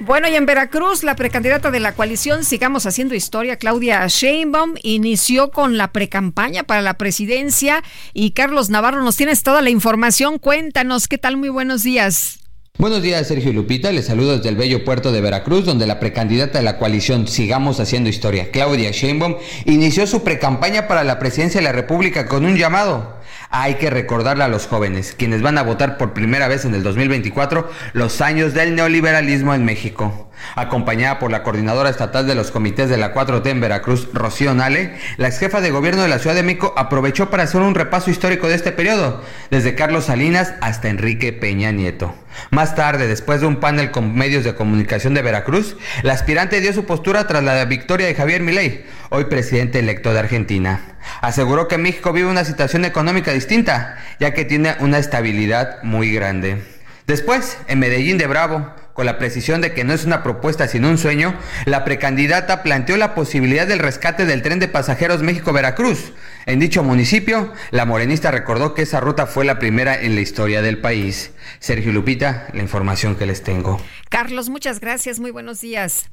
Bueno, 0.00 0.28
y 0.28 0.34
en 0.34 0.46
Veracruz, 0.46 1.04
la 1.04 1.14
precandidata 1.14 1.70
de 1.70 1.78
la 1.78 1.94
coalición 1.94 2.42
Sigamos 2.42 2.86
Haciendo 2.86 3.14
Historia, 3.14 3.56
Claudia 3.56 4.04
Sheinbaum, 4.08 4.74
inició 4.82 5.52
con 5.52 5.76
la 5.76 5.92
precampaña 5.92 6.64
para 6.64 6.82
la 6.82 6.94
presidencia. 6.94 7.84
Y 8.12 8.32
Carlos 8.32 8.68
Navarro, 8.68 9.04
nos 9.04 9.16
tienes 9.16 9.44
toda 9.44 9.62
la 9.62 9.70
información. 9.70 10.40
Cuéntanos, 10.40 11.06
¿qué 11.06 11.18
tal? 11.18 11.36
Muy 11.36 11.50
buenos 11.50 11.84
días. 11.84 12.40
Buenos 12.78 13.00
días, 13.00 13.26
Sergio 13.26 13.54
Lupita. 13.54 13.90
Les 13.90 14.04
saludo 14.04 14.36
desde 14.36 14.50
el 14.50 14.56
bello 14.56 14.84
puerto 14.84 15.10
de 15.10 15.22
Veracruz, 15.22 15.64
donde 15.64 15.86
la 15.86 15.98
precandidata 15.98 16.58
de 16.58 16.64
la 16.64 16.76
coalición 16.76 17.26
Sigamos 17.26 17.80
Haciendo 17.80 18.10
Historia, 18.10 18.50
Claudia 18.50 18.90
Sheinbaum, 18.90 19.36
inició 19.64 20.06
su 20.06 20.22
precampaña 20.22 20.86
para 20.86 21.02
la 21.02 21.18
presidencia 21.18 21.58
de 21.58 21.64
la 21.64 21.72
República 21.72 22.26
con 22.26 22.44
un 22.44 22.58
llamado. 22.58 23.15
Hay 23.58 23.76
que 23.76 23.88
recordarle 23.88 24.44
a 24.44 24.48
los 24.48 24.66
jóvenes, 24.66 25.14
quienes 25.16 25.40
van 25.40 25.56
a 25.56 25.62
votar 25.62 25.96
por 25.96 26.12
primera 26.12 26.46
vez 26.46 26.66
en 26.66 26.74
el 26.74 26.82
2024, 26.82 27.70
los 27.94 28.20
años 28.20 28.52
del 28.52 28.74
neoliberalismo 28.74 29.54
en 29.54 29.64
México. 29.64 30.30
Acompañada 30.56 31.18
por 31.18 31.30
la 31.30 31.42
coordinadora 31.42 31.88
estatal 31.88 32.26
de 32.26 32.34
los 32.34 32.50
comités 32.50 32.90
de 32.90 32.98
la 32.98 33.14
4T 33.14 33.46
en 33.46 33.62
Veracruz, 33.62 34.10
Rocío 34.12 34.52
Nale, 34.52 34.98
la 35.16 35.28
ex 35.28 35.38
jefa 35.38 35.62
de 35.62 35.70
gobierno 35.70 36.02
de 36.02 36.08
la 36.08 36.18
Ciudad 36.18 36.36
de 36.36 36.42
México 36.42 36.74
aprovechó 36.76 37.30
para 37.30 37.44
hacer 37.44 37.62
un 37.62 37.74
repaso 37.74 38.10
histórico 38.10 38.46
de 38.46 38.56
este 38.56 38.72
periodo, 38.72 39.22
desde 39.50 39.74
Carlos 39.74 40.04
Salinas 40.04 40.52
hasta 40.60 40.90
Enrique 40.90 41.32
Peña 41.32 41.72
Nieto. 41.72 42.14
Más 42.50 42.74
tarde, 42.74 43.08
después 43.08 43.40
de 43.40 43.46
un 43.46 43.56
panel 43.56 43.90
con 43.90 44.14
medios 44.14 44.44
de 44.44 44.54
comunicación 44.54 45.14
de 45.14 45.22
Veracruz, 45.22 45.78
la 46.02 46.12
aspirante 46.12 46.60
dio 46.60 46.74
su 46.74 46.84
postura 46.84 47.26
tras 47.26 47.42
la 47.42 47.64
victoria 47.64 48.06
de 48.06 48.14
Javier 48.14 48.42
Milei, 48.42 48.84
hoy 49.08 49.24
presidente 49.24 49.78
electo 49.78 50.12
de 50.12 50.18
Argentina. 50.18 50.95
Aseguró 51.20 51.68
que 51.68 51.78
México 51.78 52.12
vive 52.12 52.28
una 52.28 52.44
situación 52.44 52.84
económica 52.84 53.32
distinta, 53.32 53.96
ya 54.20 54.34
que 54.34 54.44
tiene 54.44 54.76
una 54.80 54.98
estabilidad 54.98 55.82
muy 55.82 56.12
grande. 56.12 56.62
Después, 57.06 57.58
en 57.68 57.78
Medellín 57.78 58.18
de 58.18 58.26
Bravo, 58.26 58.74
con 58.96 59.06
la 59.06 59.18
precisión 59.18 59.60
de 59.60 59.74
que 59.74 59.84
no 59.84 59.92
es 59.92 60.06
una 60.06 60.22
propuesta 60.22 60.66
sino 60.66 60.88
un 60.88 60.96
sueño, 60.96 61.38
la 61.66 61.84
precandidata 61.84 62.62
planteó 62.62 62.96
la 62.96 63.14
posibilidad 63.14 63.66
del 63.66 63.78
rescate 63.78 64.24
del 64.24 64.42
tren 64.42 64.58
de 64.58 64.68
pasajeros 64.68 65.22
México-Veracruz. 65.22 66.14
En 66.46 66.58
dicho 66.58 66.82
municipio, 66.82 67.52
la 67.70 67.84
morenista 67.84 68.30
recordó 68.30 68.74
que 68.74 68.82
esa 68.82 69.00
ruta 69.00 69.26
fue 69.26 69.44
la 69.44 69.58
primera 69.58 70.00
en 70.00 70.14
la 70.14 70.22
historia 70.22 70.62
del 70.62 70.78
país. 70.78 71.30
Sergio 71.60 71.92
Lupita, 71.92 72.48
la 72.54 72.62
información 72.62 73.16
que 73.16 73.26
les 73.26 73.42
tengo. 73.42 73.80
Carlos, 74.08 74.48
muchas 74.48 74.80
gracias, 74.80 75.20
muy 75.20 75.30
buenos 75.30 75.60
días. 75.60 76.08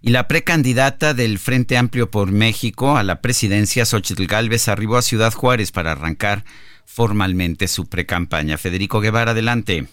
Y 0.00 0.10
la 0.10 0.28
precandidata 0.28 1.12
del 1.12 1.38
Frente 1.38 1.76
Amplio 1.76 2.10
por 2.10 2.30
México 2.30 2.96
a 2.96 3.02
la 3.02 3.20
presidencia, 3.20 3.84
Xochitl 3.84 4.26
Gálvez, 4.26 4.68
arribó 4.68 4.96
a 4.96 5.02
Ciudad 5.02 5.32
Juárez 5.32 5.72
para 5.72 5.92
arrancar 5.92 6.44
formalmente 6.84 7.68
su 7.68 7.86
precampaña. 7.86 8.58
Federico 8.58 9.00
Guevara, 9.00 9.32
adelante. 9.32 9.86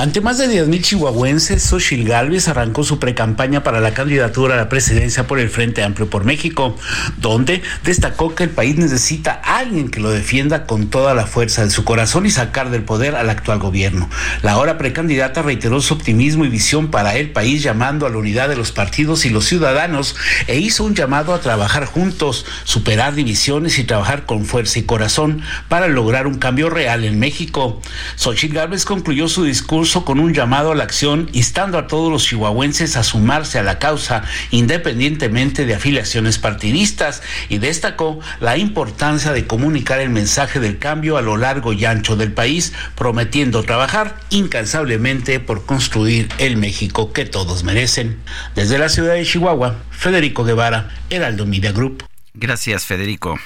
Ante 0.00 0.20
más 0.20 0.38
de 0.38 0.46
10.000 0.46 0.80
chihuahuenses, 0.80 1.60
Xochitl 1.60 2.08
Gálvez 2.08 2.46
arrancó 2.46 2.84
su 2.84 3.00
precampaña 3.00 3.64
para 3.64 3.80
la 3.80 3.94
candidatura 3.94 4.54
a 4.54 4.56
la 4.56 4.68
presidencia 4.68 5.26
por 5.26 5.40
el 5.40 5.50
Frente 5.50 5.82
Amplio 5.82 6.08
por 6.08 6.24
México, 6.24 6.76
donde 7.16 7.62
destacó 7.82 8.32
que 8.32 8.44
el 8.44 8.50
país 8.50 8.76
necesita 8.76 9.42
a 9.42 9.58
alguien 9.58 9.90
que 9.90 9.98
lo 9.98 10.10
defienda 10.10 10.66
con 10.66 10.86
toda 10.86 11.14
la 11.14 11.26
fuerza 11.26 11.64
de 11.64 11.70
su 11.70 11.82
corazón 11.82 12.26
y 12.26 12.30
sacar 12.30 12.70
del 12.70 12.84
poder 12.84 13.16
al 13.16 13.28
actual 13.28 13.58
gobierno. 13.58 14.08
La 14.42 14.52
ahora 14.52 14.78
precandidata 14.78 15.42
reiteró 15.42 15.80
su 15.80 15.94
optimismo 15.94 16.44
y 16.44 16.48
visión 16.48 16.92
para 16.92 17.16
el 17.16 17.32
país, 17.32 17.64
llamando 17.64 18.06
a 18.06 18.10
la 18.10 18.18
unidad 18.18 18.48
de 18.48 18.54
los 18.54 18.70
partidos 18.70 19.24
y 19.24 19.30
los 19.30 19.46
ciudadanos, 19.46 20.14
e 20.46 20.60
hizo 20.60 20.84
un 20.84 20.94
llamado 20.94 21.34
a 21.34 21.40
trabajar 21.40 21.86
juntos, 21.86 22.46
superar 22.62 23.16
divisiones 23.16 23.80
y 23.80 23.84
trabajar 23.84 24.26
con 24.26 24.44
fuerza 24.44 24.78
y 24.78 24.84
corazón 24.84 25.42
para 25.68 25.88
lograr 25.88 26.28
un 26.28 26.38
cambio 26.38 26.70
real 26.70 27.02
en 27.02 27.18
México. 27.18 27.82
Xochitl 28.14 28.54
Gálvez 28.54 28.84
concluyó 28.84 29.26
su 29.26 29.42
discurso 29.42 29.87
con 29.88 30.20
un 30.20 30.34
llamado 30.34 30.72
a 30.72 30.74
la 30.74 30.84
acción, 30.84 31.30
instando 31.32 31.78
a 31.78 31.86
todos 31.86 32.12
los 32.12 32.24
chihuahuenses 32.24 32.96
a 32.96 33.02
sumarse 33.02 33.58
a 33.58 33.62
la 33.62 33.78
causa 33.78 34.22
independientemente 34.50 35.64
de 35.64 35.74
afiliaciones 35.74 36.38
partidistas 36.38 37.22
y 37.48 37.56
destacó 37.56 38.20
la 38.40 38.58
importancia 38.58 39.32
de 39.32 39.46
comunicar 39.46 40.00
el 40.00 40.10
mensaje 40.10 40.60
del 40.60 40.78
cambio 40.78 41.16
a 41.16 41.22
lo 41.22 41.38
largo 41.38 41.72
y 41.72 41.86
ancho 41.86 42.16
del 42.16 42.32
país, 42.32 42.74
prometiendo 42.96 43.62
trabajar 43.62 44.18
incansablemente 44.28 45.40
por 45.40 45.64
construir 45.64 46.28
el 46.36 46.58
México 46.58 47.12
que 47.14 47.24
todos 47.24 47.64
merecen. 47.64 48.18
Desde 48.54 48.78
la 48.78 48.90
ciudad 48.90 49.14
de 49.14 49.24
Chihuahua, 49.24 49.76
Federico 49.90 50.44
Guevara, 50.44 50.90
Heraldo 51.08 51.46
Media 51.46 51.72
Group. 51.72 52.04
Gracias, 52.34 52.84
Federico. 52.84 53.38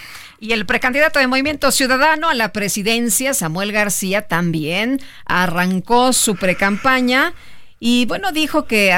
Y 0.42 0.54
el 0.54 0.66
precandidato 0.66 1.20
de 1.20 1.28
Movimiento 1.28 1.70
Ciudadano 1.70 2.28
a 2.28 2.34
la 2.34 2.52
presidencia, 2.52 3.32
Samuel 3.32 3.70
García, 3.70 4.22
también 4.22 4.98
arrancó 5.24 6.12
su 6.12 6.34
precampaña 6.34 7.32
y 7.78 8.06
bueno, 8.06 8.32
dijo 8.32 8.64
que, 8.64 8.92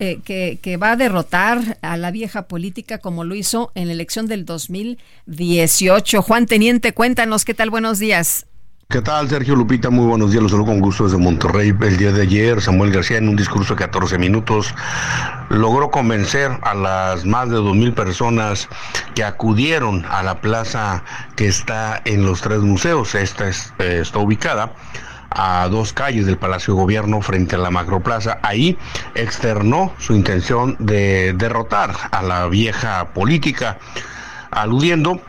eh, 0.00 0.58
que, 0.60 0.76
va 0.76 0.90
a 0.90 0.96
derrotar 0.96 1.78
a 1.82 1.96
la 1.96 2.10
vieja 2.10 2.48
política 2.48 2.98
como 2.98 3.22
lo 3.22 3.36
hizo 3.36 3.70
en 3.76 3.86
la 3.86 3.92
elección 3.92 4.26
del 4.26 4.44
2018. 4.44 6.20
Juan 6.20 6.46
Teniente, 6.46 6.92
cuéntanos 6.92 7.44
qué 7.44 7.54
tal, 7.54 7.70
buenos 7.70 8.00
días. 8.00 8.46
¿Qué 8.90 9.02
tal, 9.02 9.28
Sergio 9.28 9.54
Lupita? 9.54 9.90
Muy 9.90 10.06
buenos 10.06 10.30
días, 10.30 10.42
los 10.42 10.50
saludo 10.50 10.68
con 10.68 10.80
gusto 10.80 11.04
desde 11.04 11.18
Monterrey. 11.18 11.74
El 11.78 11.98
día 11.98 12.10
de 12.10 12.22
ayer, 12.22 12.62
Samuel 12.62 12.90
García, 12.90 13.18
en 13.18 13.28
un 13.28 13.36
discurso 13.36 13.74
de 13.74 13.80
14 13.80 14.16
minutos, 14.16 14.74
logró 15.50 15.90
convencer 15.90 16.58
a 16.62 16.72
las 16.72 17.26
más 17.26 17.50
de 17.50 17.58
2.000 17.58 17.92
personas 17.92 18.66
que 19.14 19.24
acudieron 19.24 20.06
a 20.08 20.22
la 20.22 20.40
plaza 20.40 21.04
que 21.36 21.48
está 21.48 22.00
en 22.06 22.24
los 22.24 22.40
tres 22.40 22.60
museos. 22.60 23.14
Esta 23.14 23.50
eh, 23.50 23.98
está 24.00 24.20
ubicada 24.20 24.72
a 25.28 25.68
dos 25.68 25.92
calles 25.92 26.24
del 26.24 26.38
Palacio 26.38 26.72
de 26.72 26.80
Gobierno 26.80 27.20
frente 27.20 27.56
a 27.56 27.58
la 27.58 27.70
Macroplaza. 27.70 28.38
Ahí 28.40 28.78
externó 29.14 29.92
su 29.98 30.14
intención 30.14 30.76
de 30.78 31.34
derrotar 31.34 31.94
a 32.10 32.22
la 32.22 32.46
vieja 32.46 33.12
política, 33.12 33.76
aludiendo 34.50 35.20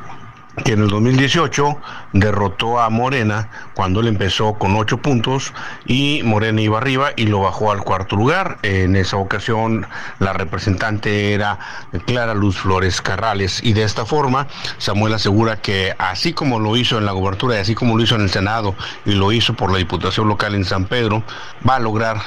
que 0.64 0.73
en 0.73 0.81
el 0.81 0.90
2018 0.90 1.77
derrotó 2.14 2.80
a 2.80 2.90
Morena 2.90 3.49
cuando 3.73 3.99
él 3.99 4.07
empezó 4.07 4.53
con 4.53 4.76
ocho 4.76 4.98
puntos 4.98 5.53
y 5.86 6.22
Morena 6.23 6.61
iba 6.61 6.77
arriba 6.77 7.11
y 7.15 7.26
lo 7.26 7.41
bajó 7.41 7.72
al 7.72 7.84
cuarto 7.84 8.15
lugar. 8.15 8.57
En 8.64 8.95
esa 8.95 9.18
ocasión 9.18 9.88
la 10.19 10.34
representante 10.34 11.34
era 11.34 11.60
Clara 12.06 12.34
Luz 12.34 12.57
Flores 12.57 13.02
Carrales 13.02 13.61
y 13.64 13.73
de 13.73 13.84
esta 13.84 14.06
forma 14.06 14.48
Samuel 14.77 15.14
asegura 15.14 15.57
que 15.57 15.95
así 15.98 16.34
como 16.34 16.60
lo 16.60 16.76
hizo 16.77 16.98
en 16.98 17.06
la 17.06 17.11
gobertura 17.11 17.56
y 17.56 17.60
así 17.60 17.76
como 17.76 17.98
lo 17.98 18.03
hizo 18.03 18.15
en 18.15 18.22
el 18.22 18.30
Senado 18.30 18.76
y 19.06 19.14
lo 19.14 19.31
hizo 19.31 19.53
por 19.53 19.72
la 19.72 19.77
Diputación 19.77 20.27
Local 20.27 20.56
en 20.56 20.65
San 20.65 20.86
Pedro, 20.86 21.23
va 21.68 21.76
a 21.76 21.80
lograr 21.80 22.18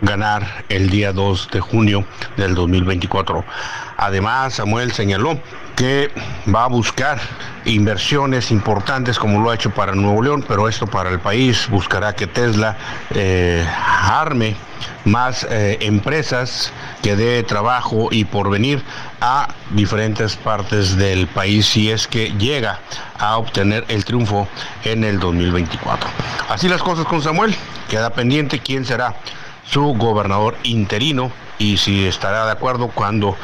ganar 0.00 0.64
el 0.68 0.90
día 0.90 1.12
2 1.12 1.48
de 1.52 1.60
junio 1.60 2.04
del 2.36 2.54
2024. 2.54 3.44
Además, 3.96 4.54
Samuel 4.54 4.92
señaló 4.92 5.40
que 5.74 6.10
va 6.52 6.64
a 6.64 6.68
buscar 6.68 7.18
inversiones 7.64 8.50
importantes 8.50 9.18
como 9.18 9.27
lo 9.36 9.50
ha 9.50 9.54
hecho 9.54 9.70
para 9.70 9.94
Nuevo 9.94 10.22
León, 10.22 10.44
pero 10.46 10.68
esto 10.68 10.86
para 10.86 11.10
el 11.10 11.20
país 11.20 11.68
buscará 11.68 12.14
que 12.14 12.26
Tesla 12.26 12.76
eh, 13.14 13.66
arme 14.02 14.56
más 15.04 15.46
eh, 15.50 15.78
empresas 15.80 16.72
que 17.02 17.16
dé 17.16 17.42
trabajo 17.42 18.08
y 18.10 18.24
porvenir 18.24 18.82
a 19.20 19.48
diferentes 19.70 20.36
partes 20.36 20.96
del 20.96 21.26
país 21.26 21.66
si 21.66 21.90
es 21.90 22.06
que 22.06 22.32
llega 22.38 22.80
a 23.18 23.36
obtener 23.38 23.84
el 23.88 24.04
triunfo 24.04 24.48
en 24.84 25.04
el 25.04 25.18
2024. 25.18 26.08
Así 26.48 26.68
las 26.68 26.82
cosas 26.82 27.06
con 27.06 27.22
Samuel, 27.22 27.54
queda 27.88 28.10
pendiente 28.10 28.60
quién 28.60 28.84
será 28.84 29.14
su 29.70 29.94
gobernador 29.94 30.56
interino 30.62 31.30
y 31.58 31.76
si 31.76 32.06
estará 32.06 32.46
de 32.46 32.52
acuerdo 32.52 32.88
cuando 32.88 33.36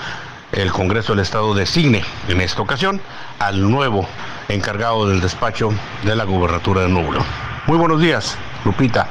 el 0.52 0.70
Congreso 0.72 1.12
del 1.12 1.20
Estado 1.20 1.54
designe 1.54 2.02
en 2.28 2.40
esta 2.40 2.62
ocasión 2.62 3.00
al 3.38 3.70
nuevo 3.70 4.06
encargado 4.48 5.08
del 5.08 5.20
despacho 5.20 5.70
de 6.04 6.16
la 6.16 6.24
gubernatura 6.24 6.82
de 6.82 6.88
León. 6.88 7.24
Muy 7.66 7.78
buenos 7.78 8.00
días, 8.00 8.36
Lupita 8.64 9.08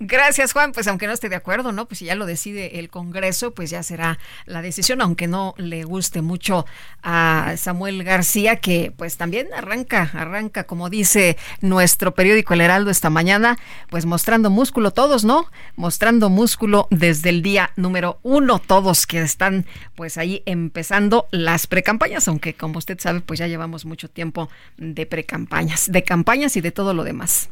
Gracias, 0.00 0.52
Juan. 0.52 0.72
Pues 0.72 0.86
aunque 0.88 1.06
no 1.06 1.12
esté 1.12 1.28
de 1.28 1.36
acuerdo, 1.36 1.72
¿no? 1.72 1.86
Pues 1.86 1.98
si 1.98 2.04
ya 2.06 2.14
lo 2.14 2.26
decide 2.26 2.78
el 2.78 2.90
Congreso, 2.90 3.52
pues 3.54 3.70
ya 3.70 3.82
será 3.82 4.18
la 4.46 4.62
decisión, 4.62 5.00
aunque 5.00 5.26
no 5.26 5.54
le 5.56 5.84
guste 5.84 6.22
mucho 6.22 6.66
a 7.02 7.54
Samuel 7.56 8.04
García, 8.04 8.56
que 8.56 8.92
pues 8.96 9.16
también 9.16 9.48
arranca, 9.54 10.10
arranca, 10.12 10.64
como 10.64 10.90
dice 10.90 11.36
nuestro 11.60 12.14
periódico 12.14 12.54
El 12.54 12.60
Heraldo 12.60 12.90
esta 12.90 13.10
mañana, 13.10 13.58
pues 13.88 14.06
mostrando 14.06 14.50
músculo 14.50 14.90
todos, 14.90 15.24
¿no? 15.24 15.46
Mostrando 15.76 16.30
músculo 16.30 16.88
desde 16.90 17.30
el 17.30 17.42
día 17.42 17.70
número 17.76 18.18
uno, 18.22 18.58
todos 18.58 19.06
que 19.06 19.20
están 19.20 19.66
pues 19.94 20.18
ahí 20.18 20.42
empezando 20.46 21.28
las 21.30 21.66
precampañas, 21.66 22.28
aunque 22.28 22.54
como 22.54 22.78
usted 22.78 22.98
sabe, 22.98 23.20
pues 23.20 23.38
ya 23.38 23.46
llevamos 23.46 23.84
mucho 23.84 24.08
tiempo 24.08 24.48
de 24.76 25.06
precampañas, 25.06 25.90
de 25.90 26.02
campañas 26.02 26.56
y 26.56 26.60
de 26.60 26.72
todo 26.72 26.94
lo 26.94 27.04
demás. 27.04 27.48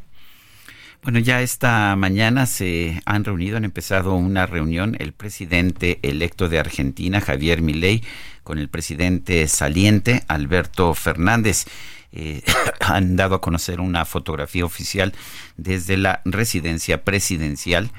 Bueno, 1.07 1.20
ya 1.20 1.41
esta 1.41 1.95
mañana 1.95 2.47
se 2.47 3.01
han 3.05 3.23
reunido, 3.23 3.57
han 3.57 3.65
empezado 3.65 4.16
una 4.16 4.45
reunión 4.45 4.97
el 4.99 5.12
presidente 5.12 6.01
electo 6.03 6.49
de 6.49 6.59
Argentina, 6.59 7.20
Javier 7.20 7.62
Milei, 7.62 8.03
con 8.43 8.59
el 8.59 8.69
presidente 8.69 9.47
saliente, 9.47 10.24
Alberto 10.27 10.93
Fernández. 10.95 11.66
Eh, 12.11 12.43
han 12.81 13.15
dado 13.15 13.37
a 13.37 13.41
conocer 13.41 13.78
una 13.78 14.05
fotografía 14.05 14.65
oficial 14.65 15.12
desde 15.57 15.97
la 15.97 16.23
residencia 16.24 17.05
presidencial 17.05 17.93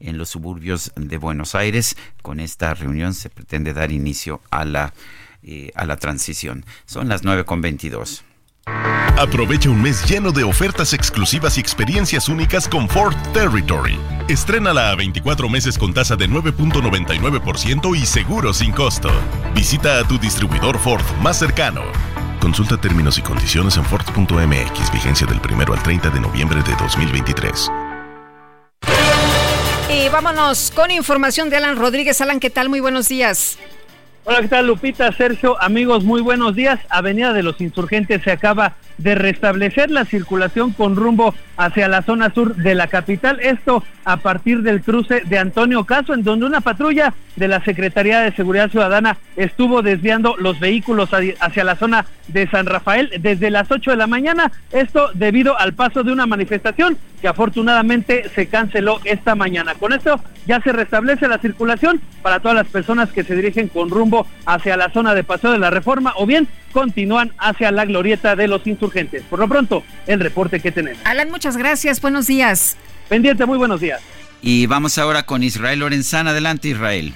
en 0.00 0.16
los 0.16 0.30
suburbios 0.30 0.90
de 0.96 1.18
Buenos 1.18 1.54
Aires. 1.54 1.98
Con 2.22 2.40
esta 2.40 2.72
reunión 2.72 3.12
se 3.12 3.28
pretende 3.28 3.74
dar 3.74 3.92
inicio 3.92 4.40
a 4.50 4.64
la, 4.64 4.94
eh, 5.42 5.70
a 5.74 5.84
la 5.84 5.98
transición. 5.98 6.64
Son 6.86 7.10
las 7.10 7.24
9.22. 7.24 8.22
Aprovecha 8.66 9.70
un 9.70 9.80
mes 9.80 10.04
lleno 10.08 10.32
de 10.32 10.44
ofertas 10.44 10.92
exclusivas 10.92 11.56
y 11.56 11.60
experiencias 11.60 12.28
únicas 12.28 12.68
con 12.68 12.88
Ford 12.88 13.14
Territory. 13.32 13.98
Estrénala 14.28 14.90
a 14.90 14.94
24 14.96 15.48
meses 15.48 15.78
con 15.78 15.94
tasa 15.94 16.16
de 16.16 16.28
9.99% 16.28 17.96
y 17.96 18.06
seguro 18.06 18.52
sin 18.52 18.72
costo. 18.72 19.10
Visita 19.54 19.98
a 19.98 20.04
tu 20.08 20.18
distribuidor 20.18 20.78
Ford 20.78 21.04
más 21.22 21.38
cercano. 21.38 21.82
Consulta 22.40 22.76
términos 22.76 23.18
y 23.18 23.22
condiciones 23.22 23.76
en 23.76 23.84
Ford.mx, 23.84 24.92
vigencia 24.92 25.26
del 25.26 25.40
1 25.40 25.72
al 25.72 25.82
30 25.82 26.10
de 26.10 26.20
noviembre 26.20 26.62
de 26.62 26.74
2023. 26.76 27.70
Y 29.90 30.08
vámonos 30.08 30.72
con 30.74 30.90
información 30.90 31.50
de 31.50 31.56
Alan 31.56 31.76
Rodríguez. 31.76 32.20
Alan, 32.20 32.40
¿qué 32.40 32.50
tal? 32.50 32.68
Muy 32.68 32.80
buenos 32.80 33.08
días. 33.08 33.58
Hola, 34.26 34.40
¿qué 34.40 34.48
tal 34.48 34.66
Lupita, 34.66 35.12
Sergio? 35.12 35.60
Amigos, 35.60 36.02
muy 36.02 36.22
buenos 36.22 36.54
días. 36.54 36.80
Avenida 36.88 37.34
de 37.34 37.42
los 37.42 37.60
Insurgentes 37.60 38.22
se 38.22 38.30
acaba 38.30 38.72
de 38.98 39.14
restablecer 39.14 39.90
la 39.90 40.04
circulación 40.04 40.72
con 40.72 40.96
rumbo 40.96 41.34
hacia 41.56 41.88
la 41.88 42.02
zona 42.02 42.32
sur 42.32 42.56
de 42.56 42.74
la 42.74 42.88
capital. 42.88 43.40
Esto 43.40 43.82
a 44.04 44.18
partir 44.18 44.62
del 44.62 44.82
cruce 44.82 45.22
de 45.24 45.38
Antonio 45.38 45.84
Caso, 45.84 46.14
en 46.14 46.24
donde 46.24 46.46
una 46.46 46.60
patrulla 46.60 47.14
de 47.36 47.48
la 47.48 47.62
Secretaría 47.64 48.20
de 48.20 48.32
Seguridad 48.32 48.70
Ciudadana 48.70 49.16
estuvo 49.36 49.82
desviando 49.82 50.36
los 50.38 50.60
vehículos 50.60 51.10
hacia 51.40 51.64
la 51.64 51.76
zona 51.76 52.06
de 52.28 52.48
San 52.48 52.66
Rafael 52.66 53.10
desde 53.20 53.50
las 53.50 53.70
8 53.70 53.92
de 53.92 53.96
la 53.96 54.06
mañana. 54.06 54.52
Esto 54.72 55.10
debido 55.14 55.58
al 55.58 55.74
paso 55.74 56.02
de 56.02 56.12
una 56.12 56.26
manifestación 56.26 56.96
que 57.20 57.28
afortunadamente 57.28 58.28
se 58.34 58.46
canceló 58.46 59.00
esta 59.04 59.34
mañana. 59.34 59.74
Con 59.74 59.92
esto 59.92 60.20
ya 60.46 60.60
se 60.60 60.72
restablece 60.72 61.26
la 61.26 61.38
circulación 61.38 62.00
para 62.22 62.40
todas 62.40 62.56
las 62.56 62.68
personas 62.68 63.10
que 63.10 63.24
se 63.24 63.34
dirigen 63.34 63.68
con 63.68 63.90
rumbo 63.90 64.26
hacia 64.46 64.76
la 64.76 64.90
zona 64.90 65.14
de 65.14 65.24
Paseo 65.24 65.52
de 65.52 65.58
la 65.58 65.70
Reforma 65.70 66.12
o 66.16 66.26
bien 66.26 66.46
continúan 66.72 67.32
hacia 67.38 67.70
la 67.70 67.84
glorieta 67.84 68.36
de 68.36 68.48
los 68.48 68.66
insurgentes. 68.66 68.83
Por 69.28 69.38
lo 69.38 69.48
pronto, 69.48 69.84
el 70.06 70.20
reporte 70.20 70.60
que 70.60 70.72
tenemos. 70.72 71.00
Alan, 71.04 71.30
muchas 71.30 71.56
gracias. 71.56 72.00
Buenos 72.00 72.26
días. 72.26 72.76
Pendiente, 73.08 73.46
muy 73.46 73.58
buenos 73.58 73.80
días. 73.80 74.00
Y 74.42 74.66
vamos 74.66 74.98
ahora 74.98 75.24
con 75.24 75.42
Israel 75.42 75.80
Lorenzana. 75.80 76.30
Adelante, 76.30 76.68
Israel. 76.68 77.14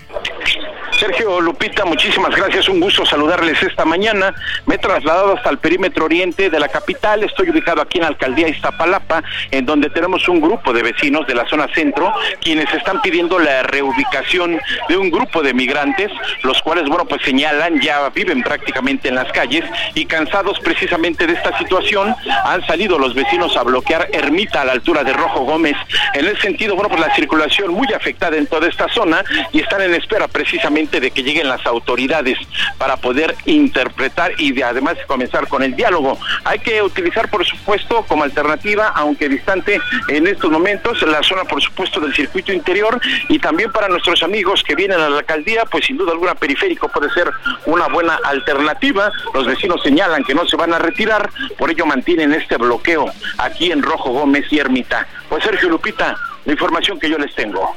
Sergio 1.09 1.41
Lupita, 1.41 1.87
muchísimas 1.87 2.37
gracias. 2.37 2.69
Un 2.69 2.81
gusto 2.81 3.07
saludarles 3.07 3.63
esta 3.63 3.87
mañana. 3.87 4.35
Me 4.67 4.75
he 4.75 4.79
trasladado 4.79 5.35
hasta 5.35 5.49
el 5.49 5.57
perímetro 5.57 6.05
oriente 6.05 6.51
de 6.51 6.61
la 6.61 6.69
capital. 6.69 7.25
Estoy 7.25 7.49
ubicado 7.49 7.81
aquí 7.81 7.97
en 7.97 8.03
la 8.03 8.09
alcaldía 8.09 8.47
Iztapalapa, 8.49 9.23
en 9.51 9.65
donde 9.65 9.89
tenemos 9.89 10.29
un 10.29 10.39
grupo 10.39 10.71
de 10.75 10.83
vecinos 10.83 11.27
de 11.27 11.35
la 11.35 11.49
zona 11.49 11.67
centro, 11.75 12.13
quienes 12.43 12.71
están 12.75 13.01
pidiendo 13.01 13.39
la 13.39 13.63
reubicación 13.63 14.61
de 14.91 14.97
un 14.99 15.11
grupo 15.11 15.43
de 15.43 15.55
migrantes, 15.55 16.13
los 16.43 16.61
cuales, 16.61 16.87
bueno, 16.91 17.07
pues 17.07 17.23
señalan, 17.23 17.81
ya 17.81 18.07
viven 18.11 18.43
prácticamente 18.43 19.09
en 19.09 19.15
las 19.15 19.33
calles 19.33 19.65
y 19.95 20.05
cansados 20.05 20.61
precisamente 20.61 21.27
de 21.27 21.33
esta 21.33 21.57
situación, 21.57 22.15
han 22.45 22.67
salido 22.67 22.99
los 22.99 23.15
vecinos 23.15 23.57
a 23.57 23.63
bloquear 23.63 24.09
Ermita 24.13 24.61
a 24.61 24.67
la 24.67 24.73
altura 24.73 25.05
de 25.05 25.15
Rojo 25.15 25.41
Gómez. 25.41 25.77
En 26.13 26.27
ese 26.27 26.43
sentido, 26.43 26.75
bueno, 26.75 26.91
pues 26.91 27.01
la 27.01 27.15
circulación 27.15 27.73
muy 27.73 27.91
afectada 27.95 28.37
en 28.37 28.47
toda 28.47 28.69
esta 28.69 28.89
zona 28.89 29.25
y 29.53 29.61
están 29.61 29.81
en 29.81 29.95
espera 29.95 30.29
precisamente 30.29 30.98
de 31.01 31.11
que 31.11 31.23
lleguen 31.23 31.49
las 31.49 31.65
autoridades 31.67 32.39
para 32.79 32.97
poder 32.97 33.35
interpretar 33.47 34.33
y 34.39 34.53
de, 34.53 34.65
además 34.65 34.97
comenzar 35.07 35.49
con 35.49 35.63
el 35.63 35.75
diálogo. 35.77 36.19
Hay 36.45 36.59
que 36.59 36.83
utilizar, 36.83 37.29
por 37.31 37.45
supuesto, 37.45 38.05
como 38.07 38.25
alternativa, 38.25 38.89
aunque 38.95 39.29
distante 39.29 39.81
en 40.09 40.27
estos 40.27 40.51
momentos, 40.51 41.03
la 41.03 41.23
zona, 41.23 41.45
por 41.45 41.63
supuesto, 41.63 42.01
del 42.01 42.15
circuito 42.15 42.53
interior 42.53 43.01
y 43.29 43.39
también 43.39 43.73
para 43.73 43.89
nuestros 43.89 44.23
amigos 44.23 44.63
que 44.63 44.75
vienen 44.75 45.01
a 45.01 45.09
la 45.09 45.19
alcaldía, 45.19 45.65
pues 45.71 45.87
sin 45.87 45.97
duda 45.97 46.13
alguna 46.13 46.35
periférico 46.35 46.89
puede 46.89 47.11
ser 47.11 47.31
una 47.67 47.89
buena 47.89 48.19
alternativa. 48.25 49.11
Los 49.35 49.47
vecinos 49.47 49.83
señalan 49.83 50.25
que 50.25 50.35
no 50.35 50.47
se 50.47 50.57
van 50.57 50.73
a 50.73 50.79
retirar, 50.79 51.31
por 51.57 51.71
ello 51.71 51.87
mantienen 51.87 52.33
este 52.33 52.57
bloqueo 52.57 53.07
aquí 53.39 53.71
en 53.73 53.83
Rojo 53.83 54.11
Gómez 54.11 54.47
y 54.51 54.59
Ermita. 54.59 55.07
Pues 55.29 55.45
Sergio 55.45 55.69
Lupita, 55.69 56.17
la 56.45 56.53
información 56.53 56.99
que 56.99 57.11
yo 57.11 57.19
les 57.19 57.35
tengo. 57.35 57.75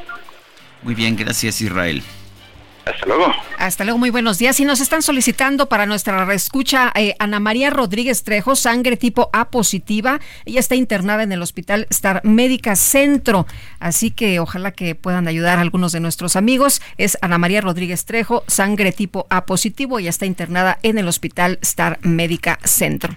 Muy 0.84 0.95
bien, 0.95 1.15
gracias 1.15 1.61
Israel. 1.61 2.02
Hasta 2.85 3.05
luego. 3.05 3.31
Hasta 3.57 3.83
luego, 3.83 3.99
muy 3.99 4.09
buenos 4.09 4.39
días. 4.39 4.59
Y 4.59 4.65
nos 4.65 4.81
están 4.81 5.03
solicitando 5.03 5.69
para 5.69 5.85
nuestra 5.85 6.25
reescucha 6.25 6.91
eh, 6.95 7.15
Ana 7.19 7.39
María 7.39 7.69
Rodríguez 7.69 8.23
Trejo, 8.23 8.55
sangre 8.55 8.97
tipo 8.97 9.29
A 9.33 9.49
positiva. 9.49 10.19
Ella 10.45 10.59
está 10.59 10.75
internada 10.75 11.23
en 11.23 11.31
el 11.31 11.41
Hospital 11.41 11.87
Star 11.91 12.21
Médica 12.23 12.75
Centro. 12.75 13.47
Así 13.79 14.11
que 14.11 14.39
ojalá 14.39 14.71
que 14.71 14.95
puedan 14.95 15.27
ayudar 15.27 15.59
a 15.59 15.61
algunos 15.61 15.91
de 15.91 15.99
nuestros 15.99 16.35
amigos. 16.35 16.81
Es 16.97 17.19
Ana 17.21 17.37
María 17.37 17.61
Rodríguez 17.61 18.05
Trejo, 18.05 18.43
sangre 18.47 18.91
tipo 18.91 19.27
A 19.29 19.45
positivo. 19.45 19.99
Ella 19.99 20.09
está 20.09 20.25
internada 20.25 20.79
en 20.81 20.97
el 20.97 21.07
Hospital 21.07 21.59
Star 21.61 21.99
Médica 22.01 22.57
Centro. 22.63 23.15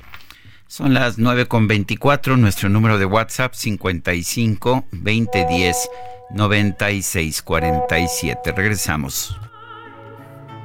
Son 0.66 0.92
las 0.92 1.18
9 1.18 1.46
con 1.46 1.68
24, 1.68 2.36
nuestro 2.36 2.68
número 2.68 2.98
de 2.98 3.06
WhatsApp 3.06 3.54
55 3.54 4.86
2010 4.92 5.88
9647. 6.30 8.52
Regresamos. 8.52 9.36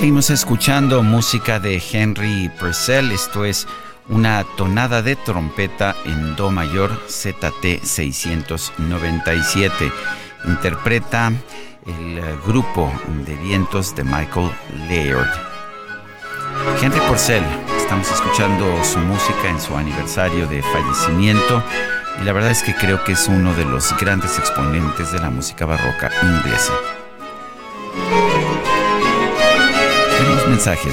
Seguimos 0.00 0.30
escuchando 0.30 1.02
música 1.02 1.60
de 1.60 1.80
Henry 1.92 2.50
Purcell. 2.58 3.12
Esto 3.12 3.44
es 3.44 3.66
una 4.08 4.46
tonada 4.56 5.02
de 5.02 5.14
trompeta 5.14 5.94
en 6.06 6.36
Do 6.36 6.50
mayor 6.50 6.90
ZT 7.06 7.82
697. 7.82 9.92
Interpreta 10.46 11.30
el 11.86 12.16
eh, 12.16 12.38
grupo 12.46 12.90
de 13.26 13.36
vientos 13.36 13.94
de 13.94 14.04
Michael 14.04 14.50
Laird. 14.88 15.28
Henry 16.80 17.00
Purcell, 17.00 17.44
estamos 17.76 18.10
escuchando 18.10 18.82
su 18.82 19.00
música 19.00 19.50
en 19.50 19.60
su 19.60 19.76
aniversario 19.76 20.46
de 20.46 20.62
fallecimiento 20.62 21.62
y 22.22 22.24
la 22.24 22.32
verdad 22.32 22.52
es 22.52 22.62
que 22.62 22.74
creo 22.74 23.04
que 23.04 23.12
es 23.12 23.28
uno 23.28 23.52
de 23.52 23.66
los 23.66 23.94
grandes 23.98 24.38
exponentes 24.38 25.12
de 25.12 25.18
la 25.18 25.28
música 25.28 25.66
barroca 25.66 26.10
inglesa. 26.22 26.72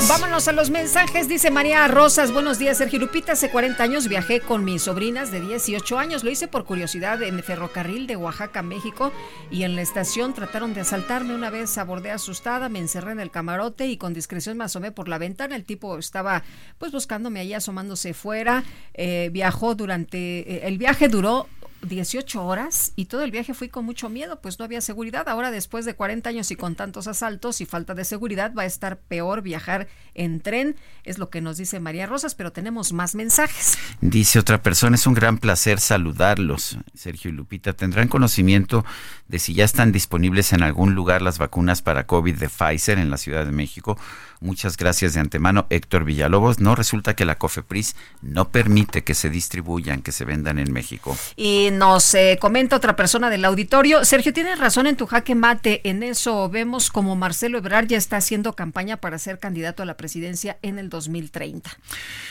Vámonos 0.07 0.48
a 0.48 0.53
los 0.53 0.69
mensajes, 0.69 1.27
dice 1.27 1.52
María 1.52 1.85
Rosas. 1.89 2.31
Buenos 2.31 2.57
días, 2.57 2.77
Sergio 2.77 2.99
Lupita. 2.99 3.34
Hace 3.34 3.49
40 3.49 3.84
años 3.84 4.07
viajé 4.07 4.39
con 4.39 4.64
mis 4.64 4.84
sobrinas 4.84 5.30
de 5.30 5.41
18 5.41 5.99
años. 5.99 6.23
Lo 6.23 6.30
hice 6.31 6.48
por 6.48 6.64
curiosidad 6.64 7.22
en 7.22 7.35
el 7.35 7.44
ferrocarril 7.44 8.07
de 8.07 8.15
Oaxaca, 8.15 8.61
México. 8.61 9.11
Y 9.52 9.64
en 9.64 9.76
la 9.76 9.81
estación 9.81 10.34
trataron 10.34 10.73
de 10.73 10.81
asaltarme. 10.81 11.35
Una 11.35 11.49
vez 11.49 11.77
abordé 11.77 12.11
asustada, 12.11 12.69
me 12.69 12.80
encerré 12.80 13.11
en 13.11 13.19
el 13.19 13.30
camarote 13.30 13.88
y 13.88 13.98
con 13.98 14.14
discreción 14.14 14.57
me 14.57 14.64
asomé 14.64 14.94
por 14.94 15.10
la 15.10 15.18
ventana. 15.18 15.57
El 15.57 15.65
tipo 15.65 15.98
estaba 15.98 16.44
pues 16.77 16.94
buscándome 16.94 17.41
allá, 17.41 17.57
asomándose 17.57 18.14
fuera. 18.14 18.64
Eh, 18.94 19.30
viajó 19.34 19.76
durante. 19.76 20.39
eh, 20.49 20.61
el 20.64 20.77
viaje 20.77 21.10
duró 21.10 21.48
18 21.88 22.45
horas 22.45 22.93
y 22.95 23.05
todo 23.05 23.23
el 23.23 23.31
viaje 23.31 23.53
fui 23.53 23.69
con 23.69 23.85
mucho 23.85 24.09
miedo, 24.09 24.41
pues 24.41 24.59
no 24.59 24.65
había 24.65 24.81
seguridad. 24.81 25.27
Ahora, 25.30 25.51
después 25.51 25.85
de 25.85 25.95
40 25.95 26.30
años 26.30 26.51
y 26.51 26.55
con 26.55 26.76
tantos 26.76 27.07
asaltos 27.07 27.61
y 27.61 27.65
falta 27.65 27.93
de 27.93 28.05
seguridad, 28.05 28.53
va 28.57 28.64
a 28.64 28.65
estar 28.65 28.97
peor 28.97 29.41
viajar 29.41 29.88
en 30.14 30.41
tren, 30.41 30.76
es 31.03 31.18
lo 31.19 31.30
que 31.30 31.41
nos 31.41 31.57
dice 31.57 31.80
María 31.80 32.05
Rosas, 32.05 32.35
pero 32.35 32.51
tenemos 32.51 32.91
más 32.93 33.15
mensajes. 33.15 33.77
Dice 34.01 34.39
otra 34.39 34.61
persona, 34.61 34.95
es 34.95 35.07
un 35.07 35.14
gran 35.14 35.38
placer 35.38 35.80
saludarlos, 35.80 36.77
Sergio 36.93 37.30
y 37.30 37.34
Lupita. 37.34 37.73
¿Tendrán 37.73 38.07
conocimiento 38.07 38.84
de 39.27 39.39
si 39.39 39.53
ya 39.53 39.65
están 39.65 39.91
disponibles 39.91 40.53
en 40.53 40.64
algún 40.64 40.95
lugar 40.95 41.22
las 41.22 41.38
vacunas 41.38 41.81
para 41.81 42.07
COVID 42.07 42.35
de 42.35 42.49
Pfizer 42.49 42.97
en 42.97 43.09
la 43.09 43.18
Ciudad 43.18 43.45
de 43.45 43.51
México? 43.51 43.97
Muchas 44.39 44.77
gracias 44.77 45.14
de 45.14 45.19
antemano, 45.19 45.65
Héctor 45.69 46.03
Villalobos. 46.03 46.59
No 46.59 46.76
resulta 46.76 47.15
que 47.15 47.26
la 47.26 47.38
COFEPRIS 47.38 47.95
no 48.22 48.49
permite 48.49 49.03
que 49.03 49.15
se 49.15 49.30
distribuyan, 49.30 50.01
que 50.01 50.11
se 50.11 50.26
vendan 50.26 50.59
en 50.59 50.72
México. 50.72 51.18
Y 51.35 51.69
nos 51.78 52.14
eh, 52.14 52.38
comenta 52.40 52.76
otra 52.76 52.95
persona 52.95 53.30
del 53.30 53.45
auditorio, 53.45 54.04
Sergio, 54.04 54.34
tienes 54.34 54.60
razón 54.60 54.88
en 54.88 54.95
tu 54.95 55.06
jaque 55.06 55.36
mate, 55.36 55.82
en 55.90 56.04
eso 56.04 56.49
vemos 56.49 56.90
como 56.90 57.16
Marcelo 57.16 57.58
Ebrard 57.58 57.88
ya 57.88 57.98
está 57.98 58.18
haciendo 58.18 58.54
campaña 58.54 58.98
para 58.98 59.20
ser 59.20 59.40
candidato 59.40 59.84
a 59.84 59.86
la 59.86 59.98
presidencia 59.98 60.58
en 60.62 60.80
el 60.80 60.90
2030. 60.90 61.70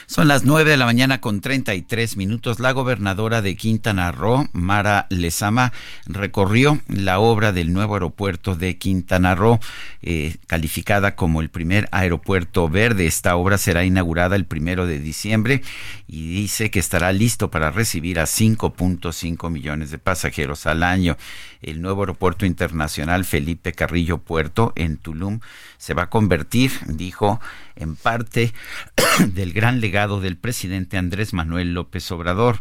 Son 0.06 0.28
las 0.28 0.44
9 0.44 0.70
de 0.70 0.77
la 0.77 0.86
mañana 0.86 1.20
con 1.20 1.40
33 1.40 2.16
minutos. 2.16 2.60
La 2.60 2.73
gobernadora 2.73 3.43
de 3.43 3.56
Quintana 3.56 4.12
Roo, 4.12 4.48
Mara 4.52 5.06
Lezama, 5.10 5.73
recorrió 6.06 6.81
la 6.89 7.18
obra 7.18 7.52
del 7.52 7.73
nuevo 7.73 7.94
aeropuerto 7.94 8.55
de 8.55 8.78
Quintana 8.78 9.35
Roo, 9.35 9.59
eh, 10.02 10.36
calificada 10.47 11.16
como 11.16 11.40
el 11.40 11.51
primer 11.51 11.89
aeropuerto 11.93 12.68
verde. 12.68 13.06
Esta 13.06 13.36
obra 13.36 13.59
será 13.59 13.85
inaugurada 13.85 14.36
el 14.36 14.44
primero 14.44 14.86
de 14.86 14.98
diciembre 14.98 15.62
y 16.06 16.28
dice 16.35 16.70
que 16.70 16.78
estará 16.78 17.12
listo 17.12 17.51
para 17.51 17.70
recibir 17.70 18.20
a 18.20 18.24
5.5 18.24 19.26
millones 19.51 19.90
de 19.90 19.98
pasajeros 19.98 20.66
al 20.66 20.82
año. 20.82 21.16
El 21.62 21.82
nuevo 21.82 22.03
aeropuerto 22.03 22.47
internacional 22.47 23.24
Felipe 23.24 23.73
Carrillo 23.73 24.19
Puerto 24.19 24.73
en 24.77 24.97
Tulum 24.97 25.40
se 25.78 25.94
va 25.94 26.05
a 26.05 26.11
convertir, 26.11 26.70
dijo, 26.86 27.40
en 27.74 27.97
parte 27.97 28.53
del 29.27 29.53
gran 29.53 29.81
legado 29.81 30.20
del 30.20 30.36
presidente 30.36 30.97
Andrés 30.97 31.32
Manuel 31.32 31.74
López 31.74 32.11
Obrador 32.12 32.61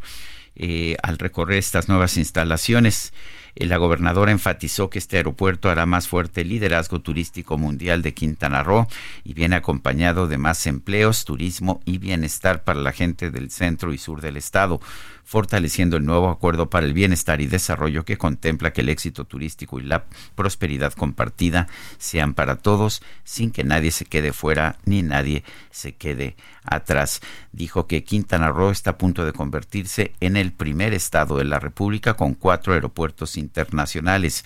eh, 0.55 0.95
al 1.03 1.17
recorrer 1.17 1.57
estas 1.57 1.89
nuevas 1.89 2.17
instalaciones. 2.17 3.13
Eh, 3.55 3.65
La 3.65 3.77
gobernadora 3.77 4.31
enfatizó 4.31 4.89
que 4.89 4.99
este 4.99 5.17
aeropuerto 5.17 5.69
hará 5.69 5.85
más 5.85 6.07
fuerte 6.07 6.41
el 6.41 6.49
liderazgo 6.49 6.99
turístico 7.01 7.57
mundial 7.57 8.01
de 8.01 8.13
Quintana 8.13 8.63
Roo 8.63 8.87
y 9.23 9.33
viene 9.33 9.55
acompañado 9.55 10.27
de 10.27 10.37
más 10.37 10.67
empleos, 10.67 11.25
turismo 11.25 11.81
y 11.85 11.97
bienestar 11.97 12.63
para 12.63 12.79
la 12.81 12.91
gente 12.91 13.31
del 13.31 13.51
centro 13.51 13.93
y 13.93 13.97
sur 13.97 14.21
del 14.21 14.37
estado, 14.37 14.79
fortaleciendo 15.23 15.97
el 15.97 16.05
nuevo 16.05 16.29
acuerdo 16.29 16.69
para 16.69 16.85
el 16.85 16.93
bienestar 16.93 17.41
y 17.41 17.47
desarrollo 17.47 18.05
que 18.05 18.17
contempla 18.17 18.71
que 18.73 18.81
el 18.81 18.89
éxito 18.89 19.25
turístico 19.25 19.79
y 19.79 19.83
la 19.83 20.05
prosperidad 20.35 20.93
compartida 20.93 21.67
sean 21.97 22.35
para 22.35 22.57
todos, 22.57 23.01
sin 23.23 23.51
que 23.51 23.63
nadie 23.63 23.91
se 23.91 24.05
quede 24.05 24.33
fuera 24.33 24.77
ni 24.85 25.01
nadie 25.01 25.43
se 25.71 25.95
quede 25.95 26.35
atrás. 26.63 27.21
Dijo 27.51 27.87
que 27.87 28.03
Quintana 28.03 28.49
Roo 28.49 28.69
está 28.69 28.91
a 28.91 28.97
punto 28.97 29.25
de 29.25 29.33
convertirse 29.33 30.13
en 30.19 30.37
el 30.37 30.51
primer 30.51 30.93
estado 30.93 31.37
de 31.37 31.45
la 31.45 31.59
República 31.59 32.13
con 32.13 32.35
cuatro 32.35 32.73
aeropuertos 32.73 33.37
internacionales 33.45 34.43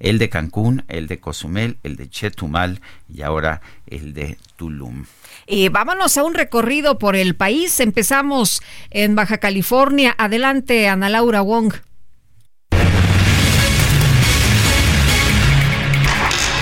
el 0.00 0.18
de 0.18 0.28
Cancún, 0.30 0.84
el 0.88 1.06
de 1.06 1.20
Cozumel, 1.20 1.76
el 1.84 1.96
de 1.96 2.08
Chetumal 2.08 2.80
y 3.08 3.22
ahora 3.22 3.60
el 3.86 4.14
de 4.14 4.38
Tulum. 4.56 5.04
Y 5.46 5.68
vámonos 5.68 6.16
a 6.16 6.24
un 6.24 6.34
recorrido 6.34 6.98
por 6.98 7.16
el 7.16 7.36
país. 7.36 7.80
Empezamos 7.80 8.62
en 8.90 9.14
Baja 9.14 9.38
California. 9.38 10.14
Adelante, 10.18 10.88
Ana 10.88 11.08
Laura 11.08 11.42
Wong. 11.42 11.74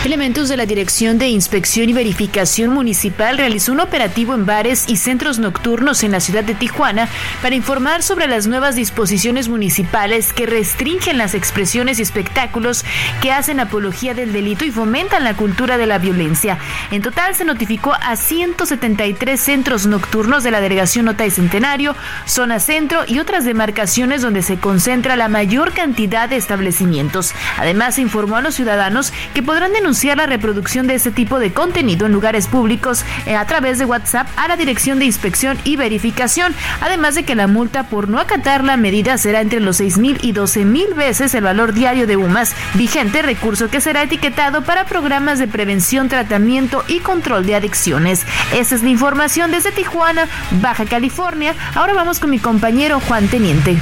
Elementos 0.05 0.49
de 0.49 0.57
la 0.57 0.65
Dirección 0.65 1.19
de 1.19 1.29
Inspección 1.29 1.89
y 1.89 1.93
Verificación 1.93 2.73
Municipal 2.73 3.37
realizó 3.37 3.73
un 3.73 3.81
operativo 3.81 4.33
en 4.33 4.47
bares 4.47 4.85
y 4.89 4.97
centros 4.97 5.41
nocturnos 5.41 6.05
en 6.05 6.12
la 6.12 6.20
ciudad 6.20 6.45
de 6.45 6.55
Tijuana 6.55 7.09
para 7.43 7.57
informar 7.57 8.05
sobre 8.05 8.29
las 8.29 8.47
nuevas 8.47 8.77
disposiciones 8.77 9.49
municipales 9.49 10.33
que 10.33 10.47
restringen 10.47 11.19
las 11.19 11.35
expresiones 11.35 11.99
y 11.99 12.03
espectáculos 12.03 12.85
que 13.20 13.33
hacen 13.33 13.59
apología 13.59 14.15
del 14.15 14.33
delito 14.33 14.65
y 14.65 14.70
fomentan 14.70 15.25
la 15.25 15.35
cultura 15.35 15.77
de 15.79 15.87
la 15.87 15.99
violencia. 15.99 16.59
En 16.93 17.03
total 17.03 17.35
se 17.35 17.45
notificó 17.45 17.93
a 18.01 18.15
173 18.15 19.39
centros 19.39 19.87
nocturnos 19.87 20.45
de 20.45 20.53
la 20.53 20.61
Delegación 20.61 21.07
Nota 21.07 21.27
y 21.27 21.31
Centenario, 21.31 21.97
Zona 22.25 22.61
Centro 22.61 23.03
y 23.07 23.19
otras 23.19 23.45
demarcaciones 23.45 24.23
donde 24.23 24.43
se 24.43 24.59
concentra 24.59 25.16
la 25.16 25.29
mayor 25.29 25.73
cantidad 25.73 26.29
de 26.29 26.37
establecimientos. 26.37 27.33
Además 27.59 27.97
se 27.97 28.03
informó 28.03 28.37
a 28.37 28.43
los 28.43 28.55
ciudadanos 28.55 29.12
que 29.35 29.43
podrán 29.43 29.73
denunciar 29.73 29.89
la 30.07 30.27
reproducción 30.27 30.87
de 30.87 30.95
este 30.95 31.11
tipo 31.11 31.39
de 31.39 31.53
contenido 31.53 32.07
en 32.07 32.12
lugares 32.12 32.47
públicos 32.47 33.05
eh, 33.27 33.35
a 33.35 33.45
través 33.47 33.79
de 33.79 33.85
WhatsApp 33.85 34.29
a 34.37 34.47
la 34.47 34.57
Dirección 34.57 34.99
de 34.99 35.07
Inspección 35.07 35.59
y 35.65 35.77
Verificación, 35.77 36.55
además 36.81 37.16
de 37.16 37.25
que 37.25 37.35
la 37.35 37.49
multa 37.49 37.89
por 37.89 38.09
no 38.09 38.20
acatar 38.20 38.62
la 38.62 38.77
medida 38.77 39.19
será 39.19 39.41
entre 39.41 39.61
los 39.61 39.79
6 39.79 39.99
mil 39.99 40.19
y 40.23 40.33
12 40.33 40.65
mil 40.65 40.95
veces 40.95 41.35
el 41.35 41.45
valor 41.45 41.73
diario 41.73 42.07
de 42.07 42.16
UMAS 42.16 42.55
vigente, 42.75 43.23
recurso 43.23 43.69
que 43.70 43.81
será 43.81 44.03
etiquetado 44.03 44.62
para 44.62 44.85
programas 44.85 45.39
de 45.39 45.49
prevención, 45.49 46.09
tratamiento 46.09 46.85
y 46.87 47.01
control 47.01 47.45
de 47.45 47.57
adicciones. 47.57 48.25
Esa 48.53 48.77
es 48.77 48.83
la 48.83 48.91
información 48.91 49.51
desde 49.51 49.73
Tijuana, 49.73 50.29
Baja 50.62 50.85
California. 50.85 51.55
Ahora 51.75 51.95
vamos 51.95 52.20
con 52.20 52.31
mi 52.31 52.39
compañero 52.39 53.01
Juan 53.01 53.27
Teniente. 53.29 53.77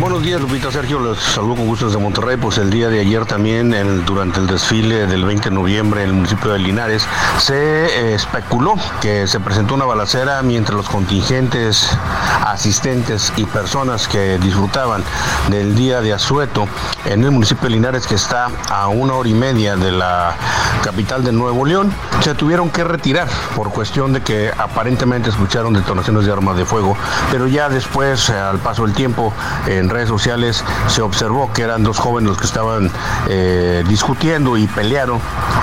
Buenos 0.00 0.22
días, 0.22 0.40
Lupita 0.40 0.70
Sergio. 0.70 1.00
Les 1.00 1.18
saludo 1.18 1.56
con 1.56 1.66
gusto 1.66 1.86
desde 1.86 1.98
Monterrey. 1.98 2.36
Pues 2.36 2.56
el 2.58 2.70
día 2.70 2.88
de 2.88 3.00
ayer 3.00 3.26
también, 3.26 3.74
durante 4.06 4.38
el 4.38 4.46
desfile 4.46 5.08
del 5.08 5.24
20 5.24 5.48
de 5.48 5.54
noviembre 5.56 6.02
en 6.04 6.10
el 6.10 6.14
municipio 6.14 6.52
de 6.52 6.60
Linares, 6.60 7.04
se 7.38 7.86
eh, 7.86 8.14
especuló 8.14 8.76
que 9.00 9.26
se 9.26 9.40
presentó 9.40 9.74
una 9.74 9.86
balacera 9.86 10.40
mientras 10.42 10.76
los 10.76 10.88
contingentes, 10.88 11.98
asistentes 12.46 13.32
y 13.36 13.44
personas 13.44 14.06
que 14.06 14.38
disfrutaban 14.38 15.02
del 15.50 15.74
día 15.74 16.00
de 16.00 16.12
asueto 16.12 16.68
en 17.04 17.24
el 17.24 17.32
municipio 17.32 17.64
de 17.64 17.70
Linares, 17.70 18.06
que 18.06 18.14
está 18.14 18.50
a 18.70 18.86
una 18.86 19.14
hora 19.14 19.28
y 19.28 19.34
media 19.34 19.74
de 19.74 19.90
la 19.90 20.36
capital 20.84 21.24
de 21.24 21.32
Nuevo 21.32 21.64
León, 21.64 21.92
se 22.20 22.34
tuvieron 22.34 22.70
que 22.70 22.84
retirar 22.84 23.28
por 23.56 23.70
cuestión 23.70 24.12
de 24.12 24.20
que 24.20 24.52
aparentemente 24.56 25.30
escucharon 25.30 25.72
detonaciones 25.72 26.24
de 26.24 26.32
armas 26.32 26.56
de 26.56 26.64
fuego, 26.64 26.96
pero 27.32 27.48
ya 27.48 27.68
después, 27.68 28.30
al 28.30 28.58
paso 28.58 28.84
del 28.84 28.94
tiempo, 28.94 29.32
en 29.66 29.87
redes 29.90 30.08
sociales 30.08 30.64
se 30.88 31.02
observó 31.02 31.52
que 31.52 31.62
eran 31.62 31.82
dos 31.82 31.98
jóvenes 31.98 32.30
los 32.30 32.38
que 32.38 32.46
estaban 32.46 32.90
eh, 33.28 33.84
discutiendo 33.88 34.56
y 34.56 34.66
pelearon 34.66 35.20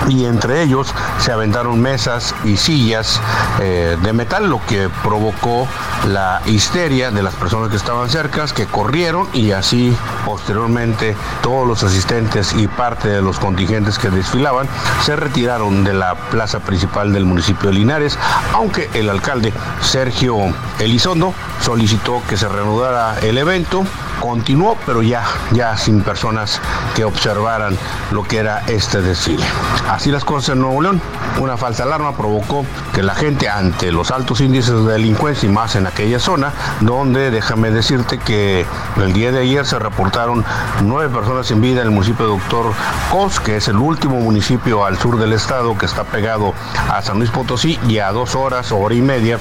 y 0.08 0.24
entre 0.24 0.62
ellos 0.62 0.92
se 1.18 1.32
aventaron 1.32 1.80
mesas 1.80 2.34
y 2.44 2.56
sillas 2.56 3.20
eh, 3.60 3.96
de 4.02 4.12
metal, 4.12 4.48
lo 4.48 4.60
que 4.66 4.88
provocó 5.02 5.66
la 6.08 6.40
histeria 6.46 7.10
de 7.10 7.22
las 7.22 7.34
personas 7.34 7.70
que 7.70 7.76
estaban 7.76 8.08
cerca, 8.08 8.46
que 8.46 8.66
corrieron 8.66 9.28
y 9.32 9.52
así 9.52 9.96
posteriormente 10.24 11.16
todos 11.42 11.66
los 11.66 11.82
asistentes 11.82 12.52
y 12.54 12.68
parte 12.68 13.08
de 13.08 13.22
los 13.22 13.38
contingentes 13.38 13.98
que 13.98 14.10
desfilaban 14.10 14.68
se 15.04 15.16
retiraron 15.16 15.84
de 15.84 15.94
la 15.94 16.14
plaza 16.14 16.60
principal 16.60 17.12
del 17.12 17.24
municipio 17.24 17.70
de 17.70 17.76
Linares, 17.76 18.18
aunque 18.52 18.90
el 18.94 19.08
alcalde 19.08 19.52
Sergio 19.80 20.36
Elizondo 20.78 21.34
solicitó 21.60 22.22
que 22.28 22.36
se 22.36 22.48
reanudara 22.48 23.18
el 23.20 23.38
evento 23.38 23.84
continuó, 24.20 24.76
pero 24.86 25.02
ya, 25.02 25.24
ya 25.52 25.76
sin 25.76 26.02
personas 26.02 26.60
que 26.94 27.04
observaran 27.04 27.76
lo 28.10 28.22
que 28.22 28.38
era 28.38 28.62
este 28.66 29.02
desfile. 29.02 29.44
Así 29.88 30.10
las 30.10 30.24
cosas 30.24 30.50
en 30.50 30.60
Nuevo 30.60 30.82
León, 30.82 31.00
una 31.40 31.56
falsa 31.56 31.84
alarma 31.84 32.16
provocó 32.16 32.64
que 32.92 33.02
la 33.02 33.14
gente 33.14 33.48
ante 33.48 33.92
los 33.92 34.10
altos 34.10 34.40
índices 34.40 34.84
de 34.84 34.92
delincuencia 34.92 35.48
y 35.48 35.52
más 35.52 35.76
en 35.76 35.86
aquella 35.86 36.18
zona, 36.18 36.52
donde 36.80 37.30
déjame 37.30 37.70
decirte 37.70 38.18
que 38.18 38.66
el 38.96 39.12
día 39.12 39.32
de 39.32 39.40
ayer 39.40 39.64
se 39.66 39.78
reportaron 39.78 40.44
nueve 40.82 41.14
personas 41.14 41.46
sin 41.46 41.60
vida 41.60 41.80
en 41.80 41.88
el 41.88 41.92
municipio 41.92 42.26
de 42.26 42.32
Doctor 42.32 42.72
Cos, 43.10 43.40
que 43.40 43.56
es 43.56 43.68
el 43.68 43.76
último 43.76 44.16
municipio 44.16 44.84
al 44.84 44.98
sur 44.98 45.18
del 45.18 45.32
estado 45.32 45.76
que 45.76 45.86
está 45.86 46.04
pegado 46.04 46.54
a 46.90 47.02
San 47.02 47.18
Luis 47.18 47.30
Potosí 47.30 47.78
y 47.86 47.98
a 47.98 48.12
dos 48.12 48.34
horas, 48.34 48.72
hora 48.72 48.94
y 48.94 49.02
media 49.02 49.38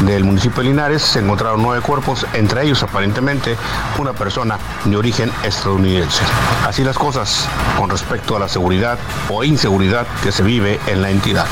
del 0.00 0.24
municipio 0.24 0.62
de 0.62 0.70
Linares 0.70 1.02
se 1.02 1.20
encontraron 1.20 1.62
nueve 1.62 1.82
cuerpos, 1.82 2.26
entre 2.32 2.64
ellos 2.64 2.82
aparentemente 2.82 3.56
una 3.98 4.12
persona 4.16 4.58
de 4.84 4.96
origen 4.96 5.30
estadounidense. 5.44 6.22
Así 6.66 6.82
las 6.82 6.98
cosas 6.98 7.48
con 7.76 7.90
respecto 7.90 8.36
a 8.36 8.40
la 8.40 8.48
seguridad 8.48 8.98
o 9.28 9.44
inseguridad 9.44 10.06
que 10.22 10.32
se 10.32 10.42
vive 10.42 10.80
en 10.86 11.02
la 11.02 11.10
entidad. 11.10 11.46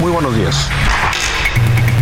Muy 0.00 0.10
buenos 0.10 0.34
días. 0.34 0.68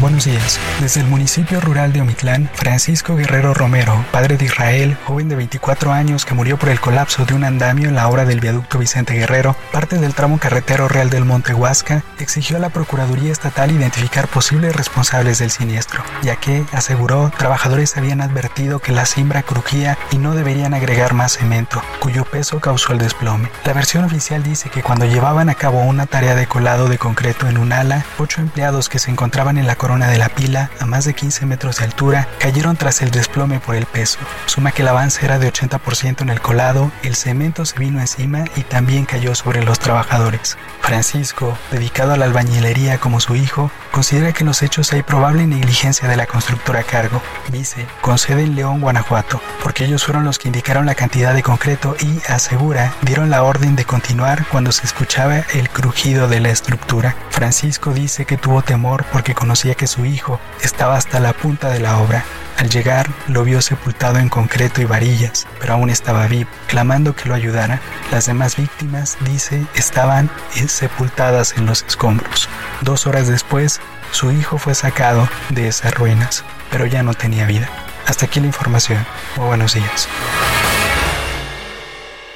Buenos 0.05 0.27
días. 0.27 0.61
Desde 0.83 1.01
el 1.01 1.07
municipio 1.07 1.63
rural 1.63 1.95
de 1.95 2.03
Omitlán, 2.03 2.51
Francisco 2.53 3.17
Guerrero 3.17 3.55
Romero, 3.55 4.05
padre 4.13 4.37
de 4.37 4.45
Israel, 4.45 4.99
joven 5.07 5.31
de 5.31 5.35
24 5.35 5.93
años 5.93 6.27
que 6.27 6.35
murió 6.35 6.59
por 6.59 6.69
el 6.69 6.79
colapso 6.79 7.25
de 7.25 7.33
un 7.33 7.43
andamio 7.43 7.89
en 7.89 7.95
la 7.95 8.07
obra 8.07 8.27
del 8.27 8.39
viaducto 8.39 8.79
Vicente 8.79 9.15
Guerrero, 9.15 9.57
parte 9.73 9.97
del 9.97 10.13
tramo 10.13 10.39
carretero 10.39 10.89
real 10.89 11.09
del 11.09 11.25
Monte 11.25 11.55
Huasca, 11.55 12.05
exigió 12.19 12.59
a 12.59 12.61
la 12.61 12.69
Procuraduría 12.69 13.33
Estatal 13.33 13.71
identificar 13.71 14.29
posibles 14.29 14.77
responsables 14.77 15.39
del 15.39 15.51
siniestro, 15.51 16.05
ya 16.23 16.37
que, 16.37 16.67
aseguró, 16.73 17.33
trabajadores 17.39 17.97
habían 17.97 18.21
advertido 18.21 18.81
que 18.81 18.93
la 18.93 19.07
cimbra 19.07 19.43
crujía 19.43 19.97
y 20.11 20.19
no 20.19 20.35
deberían 20.35 20.75
agregar 20.75 21.15
más 21.15 21.39
cemento, 21.39 21.81
cuyo 22.01 22.27
peso 22.27 22.61
causó 22.61 22.93
el 22.93 22.99
desplome. 22.99 23.49
La 23.65 23.73
versión 23.73 24.05
oficial 24.05 24.43
dice 24.43 24.69
que 24.69 24.83
cuando 24.83 25.07
llevaban 25.07 25.49
a 25.49 25.55
cabo 25.55 25.81
una 25.81 26.05
tarea 26.05 26.35
de 26.35 26.47
colado 26.47 26.91
de 26.91 26.99
concreto 26.99 27.49
en 27.49 27.57
un 27.57 27.73
ala, 27.73 28.05
ocho 28.19 28.43
empleados 28.43 28.91
que 28.91 28.99
se 28.99 29.11
encontraban 29.11 29.57
en 29.57 29.67
la 29.67 29.77
corona 29.77 29.94
de 30.03 30.19
la 30.19 30.29
pila, 30.29 30.71
a 30.81 30.87
más 30.87 31.05
de 31.05 31.15
15 31.15 31.47
metros 31.47 31.79
de 31.79 31.85
altura, 31.85 32.29
cayeron 32.39 32.77
tras 32.77 33.01
el 33.01 33.11
desplome 33.11 33.61
por 33.61 33.77
el 33.77 33.87
peso. 33.87 34.19
Suma 34.47 34.73
que 34.73 34.83
el 34.83 34.89
avance 34.89 35.25
era 35.25 35.39
de 35.39 35.53
80% 35.53 36.23
en 36.23 36.31
el 36.31 36.41
colado, 36.41 36.91
el 37.03 37.15
cemento 37.15 37.65
se 37.65 37.79
vino 37.79 38.01
encima 38.01 38.45
y 38.57 38.63
también 38.63 39.05
cayó 39.07 39.35
sobre 39.35 39.65
los 39.65 39.79
trabajadores. 39.79 40.59
Francisco, 40.81 41.57
dedicado 41.71 42.13
a 42.13 42.17
la 42.17 42.25
albañilería 42.25 42.99
como 42.99 43.21
su 43.21 43.37
hijo, 43.37 43.71
considera 43.95 44.33
que 44.33 44.41
en 44.41 44.49
los 44.49 44.61
hechos 44.65 44.93
hay 44.93 45.05
probable 45.05 45.47
negligencia 45.47 46.09
de 46.09 46.17
la 46.17 46.27
constructora 46.27 46.81
a 46.81 46.83
cargo. 46.83 47.23
Dice, 47.53 47.87
con 48.01 48.19
sede 48.19 48.43
en 48.43 48.57
León, 48.57 48.81
Guanajuato, 48.81 49.41
porque 49.63 49.85
ellos 49.85 50.05
fueron 50.05 50.25
los 50.25 50.41
que 50.41 50.49
indicaron 50.49 50.85
la 50.85 50.97
cantidad 50.97 51.33
de 51.33 51.45
concreto 51.45 51.95
y, 52.01 52.21
asegura, 52.29 52.93
dieron 53.03 53.31
la 53.31 53.45
orden 53.45 53.77
de 53.77 53.85
continuar 53.85 54.47
cuando 54.49 54.73
se 54.73 54.85
escuchaba 54.85 55.39
el 55.55 55.71
crujido 55.71 56.27
de 56.27 56.41
la 56.41 56.51
estructura. 56.51 57.15
Francisco 57.31 57.93
dice 57.93 58.25
que 58.25 58.37
tuvo 58.37 58.63
temor 58.63 59.05
porque 59.13 59.35
conocía 59.35 59.77
que 59.77 59.87
su 59.87 60.05
hijo 60.05 60.41
estaba 60.61 60.97
hasta 60.97 61.21
la 61.21 61.33
punta 61.33 61.69
de 61.69 61.79
la 61.79 61.99
obra. 61.99 62.25
Al 62.57 62.71
llegar, 62.71 63.11
lo 63.29 63.43
vio 63.43 63.61
sepultado 63.61 64.19
en 64.19 64.29
concreto 64.29 64.81
y 64.81 64.85
varillas, 64.85 65.47
pero 65.61 65.75
aún 65.75 65.91
estaba 65.91 66.27
vivo, 66.29 66.49
clamando 66.69 67.15
que 67.17 67.29
lo 67.29 67.35
ayudara. 67.35 67.81
Las 68.13 68.27
demás 68.27 68.57
víctimas, 68.57 69.17
dice, 69.21 69.67
estaban 69.75 70.31
sepultadas 70.69 71.57
en 71.57 71.67
los 71.67 71.83
escombros. 71.83 72.49
Dos 72.83 73.07
horas 73.07 73.27
después, 73.27 73.81
su 74.13 74.31
hijo 74.31 74.59
fue 74.59 74.75
sacado 74.75 75.29
de 75.51 75.67
esas 75.67 75.95
ruinas, 75.95 76.45
pero 76.71 76.87
ya 76.87 77.03
no 77.03 77.15
tenía 77.15 77.45
vida. 77.47 77.69
Hasta 78.07 78.27
aquí 78.27 78.39
la 78.39 78.47
información. 78.47 79.05
Muy 79.37 79.47
buenos 79.47 79.75
días. 79.75 80.09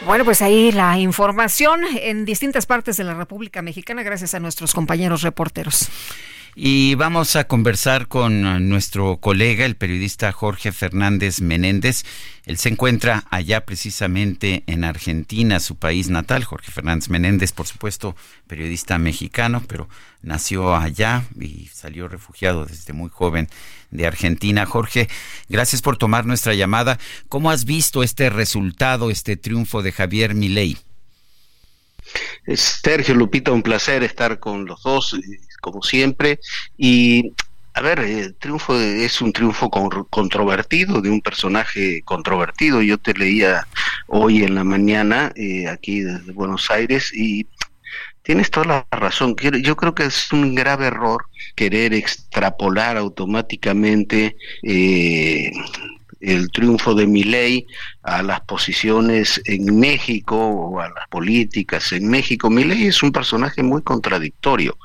Bueno, 0.05 0.25
pues 0.25 0.43
ahí 0.43 0.73
la 0.73 0.99
información 0.99 1.83
en 2.01 2.25
distintas 2.25 2.67
partes 2.67 2.97
de 2.97 3.05
la 3.05 3.15
República 3.15 3.63
Mexicana 3.63 4.03
gracias 4.03 4.35
a 4.35 4.41
nuestros 4.41 4.73
compañeros 4.73 5.23
reporteros. 5.23 5.91
Y 6.61 6.97
vamos 6.97 7.37
a 7.37 7.47
conversar 7.47 8.09
con 8.09 8.69
nuestro 8.69 9.19
colega, 9.19 9.65
el 9.65 9.77
periodista 9.77 10.33
Jorge 10.33 10.73
Fernández 10.73 11.41
Menéndez. 11.41 12.03
Él 12.47 12.59
se 12.59 12.69
encuentra 12.69 13.23
allá 13.31 13.65
precisamente 13.65 14.65
en 14.67 14.83
Argentina, 14.83 15.61
su 15.61 15.77
país 15.77 16.09
natal. 16.09 16.43
Jorge 16.43 16.73
Fernández 16.73 17.11
Menéndez, 17.11 17.53
por 17.53 17.69
supuesto, 17.69 18.17
periodista 18.49 18.99
mexicano, 18.99 19.63
pero 19.69 19.89
nació 20.21 20.75
allá 20.75 21.23
y 21.41 21.71
salió 21.73 22.09
refugiado 22.09 22.65
desde 22.65 22.93
muy 22.93 23.09
joven 23.09 23.49
de 23.93 24.09
Argentina. 24.09 24.67
Jorge, 24.67 25.09
gracias 25.49 25.81
por 25.81 25.97
tomar 25.97 26.27
nuestra 26.27 26.55
llamada. 26.55 26.99
¿Cómo 27.29 27.53
has 27.53 27.67
visto 27.67 28.03
este 28.03 28.31
resultado, 28.31 29.13
este 29.13 29.37
triunfo 29.37 29.81
de 29.81 29.93
Javier 29.93 30.35
Milei? 30.35 30.77
Sergio 32.57 33.15
Lupita, 33.15 33.53
un 33.53 33.63
placer 33.63 34.03
estar 34.03 34.41
con 34.41 34.65
los 34.65 34.83
dos 34.83 35.15
como 35.61 35.83
siempre. 35.83 36.41
Y 36.77 37.33
a 37.75 37.81
ver, 37.81 38.01
el 38.01 38.35
triunfo 38.35 38.77
es 38.77 39.21
un 39.21 39.33
triunfo 39.33 39.71
controvertido 39.71 41.01
de 41.01 41.11
un 41.11 41.21
personaje 41.21 42.03
controvertido. 42.05 42.83
Yo 42.83 42.99
te 42.99 43.15
leía 43.15 43.67
hoy 44.09 44.43
en 44.43 44.57
la 44.57 44.65
mañana 44.65 45.33
eh, 45.37 45.69
aquí 45.69 46.01
desde 46.01 46.33
Buenos 46.33 46.71
Aires 46.71 47.13
y 47.15 47.47
tienes 48.23 48.51
toda 48.51 48.67
la 48.91 48.99
razón. 48.99 49.37
Yo 49.63 49.77
creo 49.77 49.95
que 49.95 50.07
es 50.07 50.33
un 50.33 50.57
grave 50.57 50.89
error 50.89 51.27
querer 51.55 51.95
extrapolar 51.95 52.97
automáticamente 52.97 54.37
eh, 54.63 55.53
el 56.21 56.51
triunfo 56.51 56.95
de 56.95 57.07
Milei 57.07 57.67
a 58.03 58.23
las 58.23 58.41
posiciones 58.41 59.41
en 59.45 59.79
México 59.79 60.37
o 60.37 60.81
a 60.81 60.89
las 60.89 61.09
políticas 61.09 61.93
en 61.93 62.09
México. 62.09 62.51
Milei 62.51 62.87
es 62.87 63.03
un 63.03 63.13
personaje 63.13 63.63
muy 63.63 63.83
contradictorio 63.83 64.77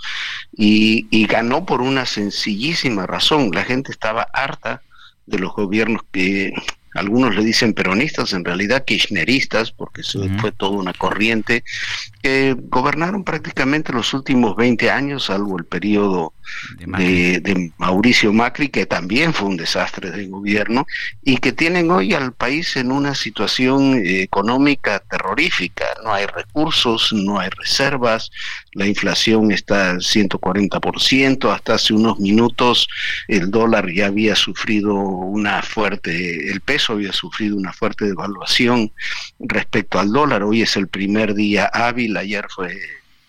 y, 0.55 1.07
y 1.10 1.26
ganó 1.26 1.65
por 1.65 1.81
una 1.81 2.05
sencillísima 2.05 3.07
razón. 3.07 3.51
La 3.51 3.64
gente 3.64 3.91
estaba 3.91 4.27
harta 4.34 4.81
de 5.26 5.39
los 5.39 5.53
gobiernos 5.53 6.01
que 6.11 6.53
algunos 6.93 7.35
le 7.35 7.43
dicen 7.43 7.73
peronistas, 7.73 8.34
en 8.34 8.45
realidad 8.45 8.85
kirchneristas, 8.85 9.72
porque 9.72 10.03
fue 10.39 10.51
toda 10.51 10.77
una 10.77 10.93
corriente, 10.93 11.64
que 12.22 12.55
gobernaron 12.57 13.23
prácticamente 13.23 13.93
los 13.93 14.14
últimos 14.14 14.55
20 14.55 14.91
años, 14.91 15.26
salvo 15.26 15.57
el 15.57 15.65
periodo 15.65 16.34
de, 16.79 17.71
Mauricio 17.77 18.33
Macri, 18.33 18.69
que 18.69 18.85
también 18.85 19.33
fue 19.33 19.47
un 19.47 19.57
desastre 19.57 20.11
de 20.11 20.27
gobierno, 20.27 20.85
y 21.21 21.37
que 21.37 21.51
tienen 21.51 21.91
hoy 21.91 22.13
al 22.13 22.33
país 22.33 22.75
en 22.75 22.91
una 22.91 23.15
situación 23.15 23.95
eh, 23.95 24.21
económica 24.21 24.99
terrorífica. 24.99 25.85
No 26.03 26.13
hay 26.13 26.25
recursos, 26.25 27.11
no 27.13 27.39
hay 27.39 27.49
reservas, 27.49 28.31
la 28.73 28.87
inflación 28.87 29.51
está 29.51 29.91
al 29.91 29.97
140%, 29.99 31.53
hasta 31.53 31.75
hace 31.75 31.93
unos 31.93 32.19
minutos 32.19 32.87
el 33.27 33.51
dólar 33.51 33.91
ya 33.91 34.07
había 34.07 34.35
sufrido 34.35 34.93
una 34.93 35.61
fuerte, 35.61 36.51
el 36.51 36.61
peso 36.61 36.93
había 36.93 37.13
sufrido 37.13 37.55
una 37.55 37.73
fuerte 37.73 38.05
devaluación 38.05 38.91
respecto 39.39 39.99
al 39.99 40.11
dólar, 40.11 40.43
hoy 40.43 40.61
es 40.61 40.75
el 40.75 40.87
primer 40.87 41.33
día 41.33 41.65
hábil, 41.65 42.17
ayer 42.17 42.45
fue 42.49 42.77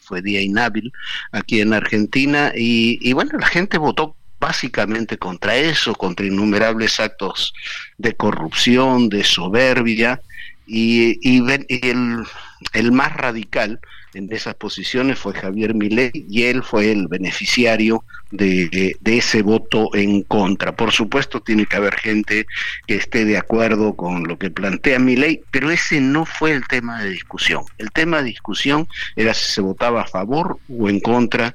fue 0.04 0.22
día 0.22 0.40
inhábil 0.40 0.92
aquí 1.32 1.60
en 1.60 1.72
Argentina 1.72 2.52
y, 2.54 2.98
y 3.00 3.12
bueno, 3.12 3.38
la 3.38 3.46
gente 3.46 3.78
votó 3.78 4.16
básicamente 4.38 5.16
contra 5.16 5.56
eso, 5.56 5.94
contra 5.94 6.26
innumerables 6.26 7.00
actos 7.00 7.54
de 7.96 8.14
corrupción, 8.14 9.08
de 9.08 9.24
soberbia, 9.24 10.20
y, 10.66 11.18
y, 11.22 11.38
el, 11.50 12.24
el, 12.72 12.92
más 12.92 13.12
radical 13.14 13.80
en 14.14 14.32
esas 14.32 14.54
posiciones 14.54 15.18
fue 15.18 15.34
Javier 15.34 15.74
Milei 15.74 16.10
y 16.14 16.44
él 16.44 16.62
fue 16.62 16.92
el 16.92 17.08
beneficiario 17.08 18.04
de, 18.30 18.96
ese 19.04 19.42
voto 19.42 19.94
en 19.94 20.22
contra. 20.22 20.74
Por 20.74 20.92
supuesto 20.92 21.40
tiene 21.40 21.66
que 21.66 21.76
haber 21.76 21.94
gente 21.94 22.46
que 22.86 22.96
esté 22.96 23.24
de 23.24 23.36
acuerdo 23.36 23.94
con 23.94 24.24
lo 24.24 24.38
que 24.38 24.50
plantea 24.50 24.98
Milei, 24.98 25.42
pero 25.50 25.70
ese 25.70 26.00
no 26.00 26.26
fue 26.26 26.52
el 26.52 26.66
tema 26.66 27.02
de 27.02 27.10
discusión. 27.10 27.64
El 27.78 27.90
tema 27.90 28.18
de 28.18 28.24
discusión 28.24 28.88
era 29.16 29.34
si 29.34 29.52
se 29.52 29.60
votaba 29.60 30.02
a 30.02 30.06
favor 30.06 30.58
o 30.68 30.88
en 30.88 31.00
contra 31.00 31.54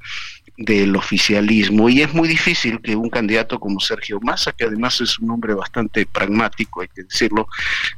del 0.60 0.94
oficialismo. 0.94 1.88
Y 1.88 2.02
es 2.02 2.12
muy 2.12 2.28
difícil 2.28 2.80
que 2.82 2.94
un 2.94 3.08
candidato 3.08 3.58
como 3.58 3.80
Sergio 3.80 4.20
Massa, 4.20 4.52
que 4.52 4.64
además 4.64 5.00
es 5.00 5.18
un 5.18 5.30
hombre 5.30 5.54
bastante 5.54 6.04
pragmático, 6.04 6.82
hay 6.82 6.88
que 6.88 7.04
decirlo, 7.04 7.48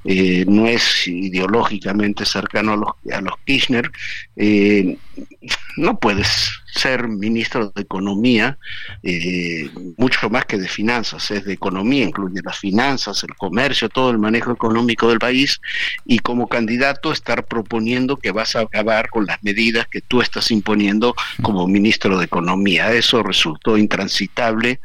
eh, 0.04 0.44
no 0.46 0.66
es 0.68 1.06
ideológicamente 1.08 2.24
cercano 2.24 2.72
a 2.72 2.76
los, 2.76 3.14
a 3.14 3.20
los 3.20 3.34
Kirchner, 3.44 3.90
eh, 4.36 4.96
no 5.76 5.98
puedes 5.98 6.61
ser 6.74 7.06
ministro 7.06 7.70
de 7.74 7.82
Economía, 7.82 8.58
eh, 9.02 9.70
mucho 9.98 10.30
más 10.30 10.46
que 10.46 10.56
de 10.56 10.68
finanzas, 10.68 11.30
es 11.30 11.44
de 11.44 11.52
economía, 11.52 12.04
incluye 12.04 12.40
las 12.42 12.58
finanzas, 12.58 13.22
el 13.24 13.34
comercio, 13.36 13.88
todo 13.88 14.10
el 14.10 14.18
manejo 14.18 14.52
económico 14.52 15.08
del 15.08 15.18
país, 15.18 15.60
y 16.06 16.18
como 16.20 16.48
candidato 16.48 17.12
estar 17.12 17.44
proponiendo 17.44 18.16
que 18.16 18.30
vas 18.30 18.56
a 18.56 18.60
acabar 18.60 19.10
con 19.10 19.26
las 19.26 19.42
medidas 19.42 19.86
que 19.88 20.00
tú 20.00 20.22
estás 20.22 20.50
imponiendo 20.50 21.14
como 21.42 21.66
ministro 21.66 22.18
de 22.18 22.24
Economía. 22.24 22.92
Eso 22.92 23.22
resultó 23.22 23.76
intransitable. 23.76 24.80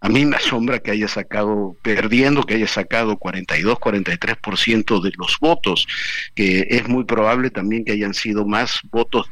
A 0.00 0.08
mí 0.08 0.24
me 0.24 0.36
asombra 0.36 0.78
que 0.78 0.92
haya 0.92 1.08
sacado, 1.08 1.76
perdiendo, 1.82 2.44
que 2.44 2.54
haya 2.54 2.68
sacado 2.68 3.16
42, 3.16 3.78
43% 3.78 5.00
de 5.00 5.12
los 5.16 5.38
votos, 5.40 5.86
que 6.34 6.66
es 6.70 6.88
muy 6.88 7.04
probable 7.04 7.50
también 7.50 7.84
que 7.84 7.92
hayan 7.92 8.14
sido 8.14 8.46
más 8.46 8.80
votos 8.90 9.28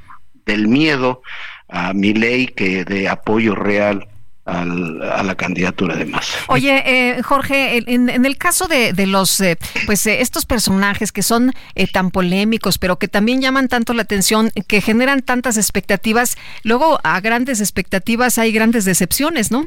del 0.46 0.68
miedo 0.68 1.22
a 1.70 1.92
mi 1.92 2.12
ley 2.12 2.46
que 2.46 2.84
de 2.84 3.08
apoyo 3.08 3.54
real 3.54 4.08
a 4.50 5.22
la 5.22 5.34
candidatura 5.36 5.96
de 5.96 6.06
Massa. 6.06 6.38
Oye, 6.48 6.82
eh, 6.84 7.22
Jorge, 7.22 7.84
en, 7.86 8.24
el 8.24 8.36
caso 8.36 8.66
de, 8.66 9.06
los, 9.06 9.40
eh, 9.40 9.56
pues 9.86 10.06
eh, 10.06 10.20
estos 10.22 10.44
personajes 10.44 11.12
que 11.12 11.22
son 11.22 11.52
tan 11.92 12.10
polémicos, 12.10 12.78
pero 12.78 12.98
que 12.98 13.08
también 13.08 13.40
llaman 13.40 13.68
tanto 13.68 13.94
la 13.94 14.02
atención, 14.02 14.50
que 14.66 14.80
generan 14.80 15.22
tantas 15.22 15.56
expectativas, 15.56 16.36
luego 16.62 16.98
a 17.04 17.20
grandes 17.20 17.60
expectativas 17.60 18.38
hay 18.38 18.52
grandes 18.52 18.84
decepciones, 18.84 19.50
¿no? 19.50 19.66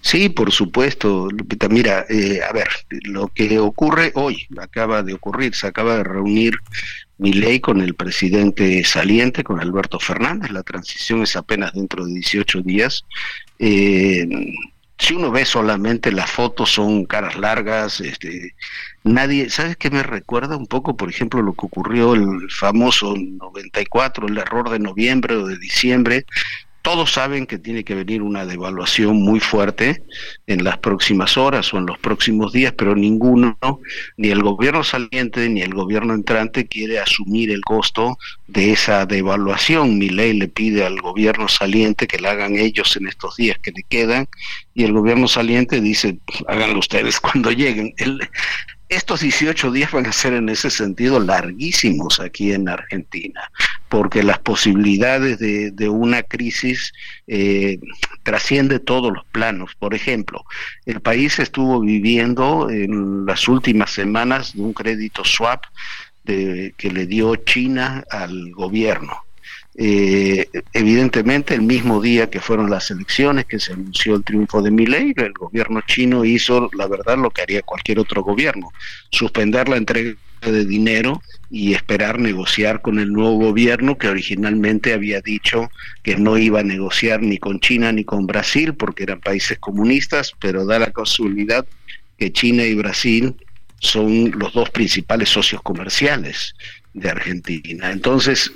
Sí, 0.00 0.28
por 0.28 0.50
supuesto, 0.50 1.28
Lupita. 1.30 1.68
Mira, 1.68 2.06
a 2.48 2.52
ver, 2.52 2.68
lo 3.04 3.28
que 3.28 3.58
ocurre 3.58 4.12
hoy, 4.14 4.46
acaba 4.58 5.02
de 5.02 5.12
ocurrir, 5.12 5.54
se 5.54 5.66
acaba 5.66 5.96
de 5.96 6.04
reunir 6.04 6.54
mi 7.18 7.32
ley 7.32 7.60
con 7.60 7.80
el 7.80 7.94
presidente 7.94 8.84
saliente, 8.84 9.44
con 9.44 9.60
Alberto 9.60 9.98
Fernández. 9.98 10.50
La 10.50 10.62
transición 10.62 11.22
es 11.22 11.36
apenas 11.36 11.72
dentro 11.72 12.06
de 12.06 12.14
18 12.14 12.62
días. 12.62 13.04
Eh, 13.58 14.26
si 14.98 15.14
uno 15.14 15.30
ve 15.30 15.44
solamente 15.44 16.10
las 16.10 16.30
fotos, 16.30 16.72
son 16.72 17.04
caras 17.04 17.36
largas. 17.36 18.00
Este, 18.00 18.54
nadie, 19.04 19.50
¿sabes 19.50 19.76
qué 19.76 19.90
me 19.90 20.02
recuerda 20.02 20.56
un 20.56 20.66
poco, 20.66 20.96
por 20.96 21.08
ejemplo, 21.08 21.42
lo 21.42 21.52
que 21.52 21.66
ocurrió 21.66 22.14
el 22.14 22.50
famoso 22.50 23.14
94, 23.16 24.26
el 24.26 24.38
error 24.38 24.70
de 24.70 24.80
noviembre 24.80 25.36
o 25.36 25.46
de 25.46 25.58
diciembre, 25.58 26.24
todos 26.82 27.12
saben 27.12 27.46
que 27.46 27.58
tiene 27.58 27.84
que 27.84 27.94
venir 27.94 28.22
una 28.22 28.46
devaluación 28.46 29.16
muy 29.16 29.40
fuerte 29.40 30.02
en 30.46 30.64
las 30.64 30.78
próximas 30.78 31.36
horas 31.36 31.72
o 31.74 31.78
en 31.78 31.86
los 31.86 31.98
próximos 31.98 32.52
días, 32.52 32.72
pero 32.76 32.94
ninguno, 32.94 33.58
ni 34.16 34.28
el 34.28 34.42
gobierno 34.42 34.84
saliente 34.84 35.48
ni 35.48 35.62
el 35.62 35.74
gobierno 35.74 36.14
entrante 36.14 36.66
quiere 36.66 36.98
asumir 36.98 37.50
el 37.50 37.60
costo 37.62 38.18
de 38.46 38.72
esa 38.72 39.06
devaluación. 39.06 39.98
Mi 39.98 40.08
ley 40.08 40.32
le 40.32 40.48
pide 40.48 40.84
al 40.84 41.00
gobierno 41.00 41.48
saliente 41.48 42.06
que 42.06 42.18
la 42.18 42.30
hagan 42.30 42.56
ellos 42.56 42.96
en 42.96 43.08
estos 43.08 43.36
días 43.36 43.58
que 43.58 43.72
le 43.72 43.82
quedan 43.82 44.28
y 44.74 44.84
el 44.84 44.92
gobierno 44.92 45.28
saliente 45.28 45.80
dice, 45.80 46.18
háganlo 46.46 46.78
ustedes 46.78 47.20
cuando 47.20 47.50
lleguen. 47.50 47.94
Estos 48.88 49.20
18 49.20 49.70
días 49.70 49.92
van 49.92 50.06
a 50.06 50.12
ser 50.12 50.32
en 50.32 50.48
ese 50.48 50.70
sentido 50.70 51.20
larguísimos 51.20 52.20
aquí 52.20 52.52
en 52.52 52.68
Argentina, 52.68 53.50
porque 53.88 54.22
las 54.22 54.38
posibilidades 54.38 55.38
de, 55.38 55.88
una 55.88 56.22
crisis 56.22 56.92
eh, 57.26 57.78
trasciende 58.22 58.78
todos 58.78 59.12
los 59.12 59.24
planos. 59.26 59.74
Por 59.78 59.94
ejemplo, 59.94 60.44
el 60.86 61.00
país 61.00 61.38
estuvo 61.38 61.80
viviendo 61.80 62.70
en 62.70 63.26
las 63.26 63.48
últimas 63.48 63.90
semanas 63.90 64.54
de 64.54 64.62
un 64.62 64.72
crédito 64.72 65.24
swap 65.24 65.64
de, 66.24 66.74
que 66.76 66.90
le 66.90 67.06
dio 67.06 67.36
China 67.36 68.04
al 68.10 68.52
gobierno. 68.52 69.27
Eh, 69.76 70.48
evidentemente, 70.72 71.54
el 71.54 71.62
mismo 71.62 72.00
día 72.00 72.28
que 72.28 72.40
fueron 72.40 72.68
las 72.68 72.90
elecciones, 72.90 73.44
que 73.44 73.60
se 73.60 73.72
anunció 73.72 74.16
el 74.16 74.24
triunfo 74.24 74.60
de 74.60 74.70
Milei, 74.70 75.14
el 75.16 75.32
gobierno 75.32 75.80
chino 75.86 76.24
hizo, 76.24 76.68
la 76.72 76.88
verdad, 76.88 77.16
lo 77.16 77.30
que 77.30 77.42
haría 77.42 77.62
cualquier 77.62 78.00
otro 78.00 78.22
gobierno, 78.22 78.70
suspender 79.10 79.68
la 79.68 79.76
entrega 79.76 80.16
de 80.42 80.64
dinero 80.64 81.22
y 81.50 81.74
esperar 81.74 82.18
negociar 82.18 82.82
con 82.82 82.98
el 82.98 83.12
nuevo 83.12 83.36
gobierno 83.36 83.98
que 83.98 84.08
originalmente 84.08 84.92
había 84.92 85.20
dicho 85.20 85.70
que 86.02 86.16
no 86.16 86.38
iba 86.38 86.60
a 86.60 86.64
negociar 86.64 87.22
ni 87.22 87.38
con 87.38 87.60
China 87.60 87.90
ni 87.92 88.04
con 88.04 88.26
Brasil 88.26 88.74
porque 88.74 89.04
eran 89.04 89.20
países 89.20 89.58
comunistas, 89.58 90.32
pero 90.38 90.64
da 90.64 90.78
la 90.78 90.92
casualidad 90.92 91.66
que 92.18 92.32
China 92.32 92.64
y 92.64 92.74
Brasil 92.74 93.34
son 93.80 94.32
los 94.32 94.52
dos 94.52 94.70
principales 94.70 95.28
socios 95.28 95.62
comerciales 95.62 96.54
de 96.94 97.10
Argentina. 97.10 97.90
Entonces, 97.90 98.52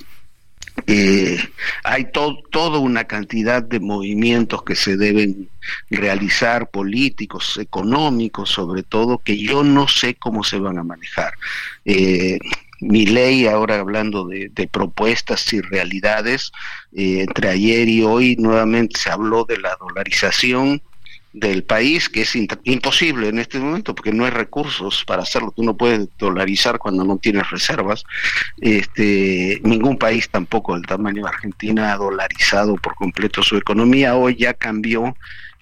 eh, 0.86 1.38
hay 1.84 2.06
toda 2.12 2.78
una 2.78 3.04
cantidad 3.04 3.62
de 3.62 3.80
movimientos 3.80 4.62
que 4.62 4.74
se 4.74 4.96
deben 4.96 5.48
realizar, 5.90 6.70
políticos, 6.70 7.58
económicos, 7.58 8.50
sobre 8.50 8.82
todo, 8.82 9.18
que 9.18 9.38
yo 9.38 9.62
no 9.62 9.88
sé 9.88 10.14
cómo 10.14 10.44
se 10.44 10.58
van 10.58 10.78
a 10.78 10.82
manejar. 10.82 11.34
Eh, 11.84 12.38
mi 12.80 13.06
ley, 13.06 13.46
ahora 13.46 13.78
hablando 13.78 14.26
de, 14.26 14.50
propuestas 14.70 15.52
y 15.52 15.60
realidades, 15.60 16.50
eh, 16.92 17.20
entre 17.20 17.50
ayer 17.50 17.88
y 17.88 18.02
hoy 18.02 18.36
nuevamente 18.36 18.98
se 18.98 19.10
habló 19.10 19.44
de 19.44 19.58
la 19.58 19.76
dolarización, 19.76 20.82
del 21.32 21.64
país, 21.64 22.08
que 22.08 22.22
es 22.22 22.36
imposible 22.64 23.28
en 23.28 23.38
este 23.38 23.58
momento 23.58 23.94
porque 23.94 24.12
no 24.12 24.24
hay 24.24 24.30
recursos 24.30 25.04
para 25.06 25.22
hacerlo. 25.22 25.52
Tú 25.54 25.62
no 25.62 25.76
puedes 25.76 26.08
dolarizar 26.18 26.78
cuando 26.78 27.04
no 27.04 27.16
tienes 27.18 27.50
reservas. 27.50 28.04
Este, 28.60 29.60
ningún 29.64 29.98
país 29.98 30.28
tampoco 30.28 30.74
del 30.74 30.86
tamaño 30.86 31.22
de 31.22 31.28
Argentina 31.28 31.92
ha 31.92 31.96
dolarizado 31.96 32.76
por 32.76 32.94
completo 32.94 33.42
su 33.42 33.56
economía. 33.56 34.14
Hoy 34.14 34.36
ya 34.36 34.54
cambió 34.54 35.14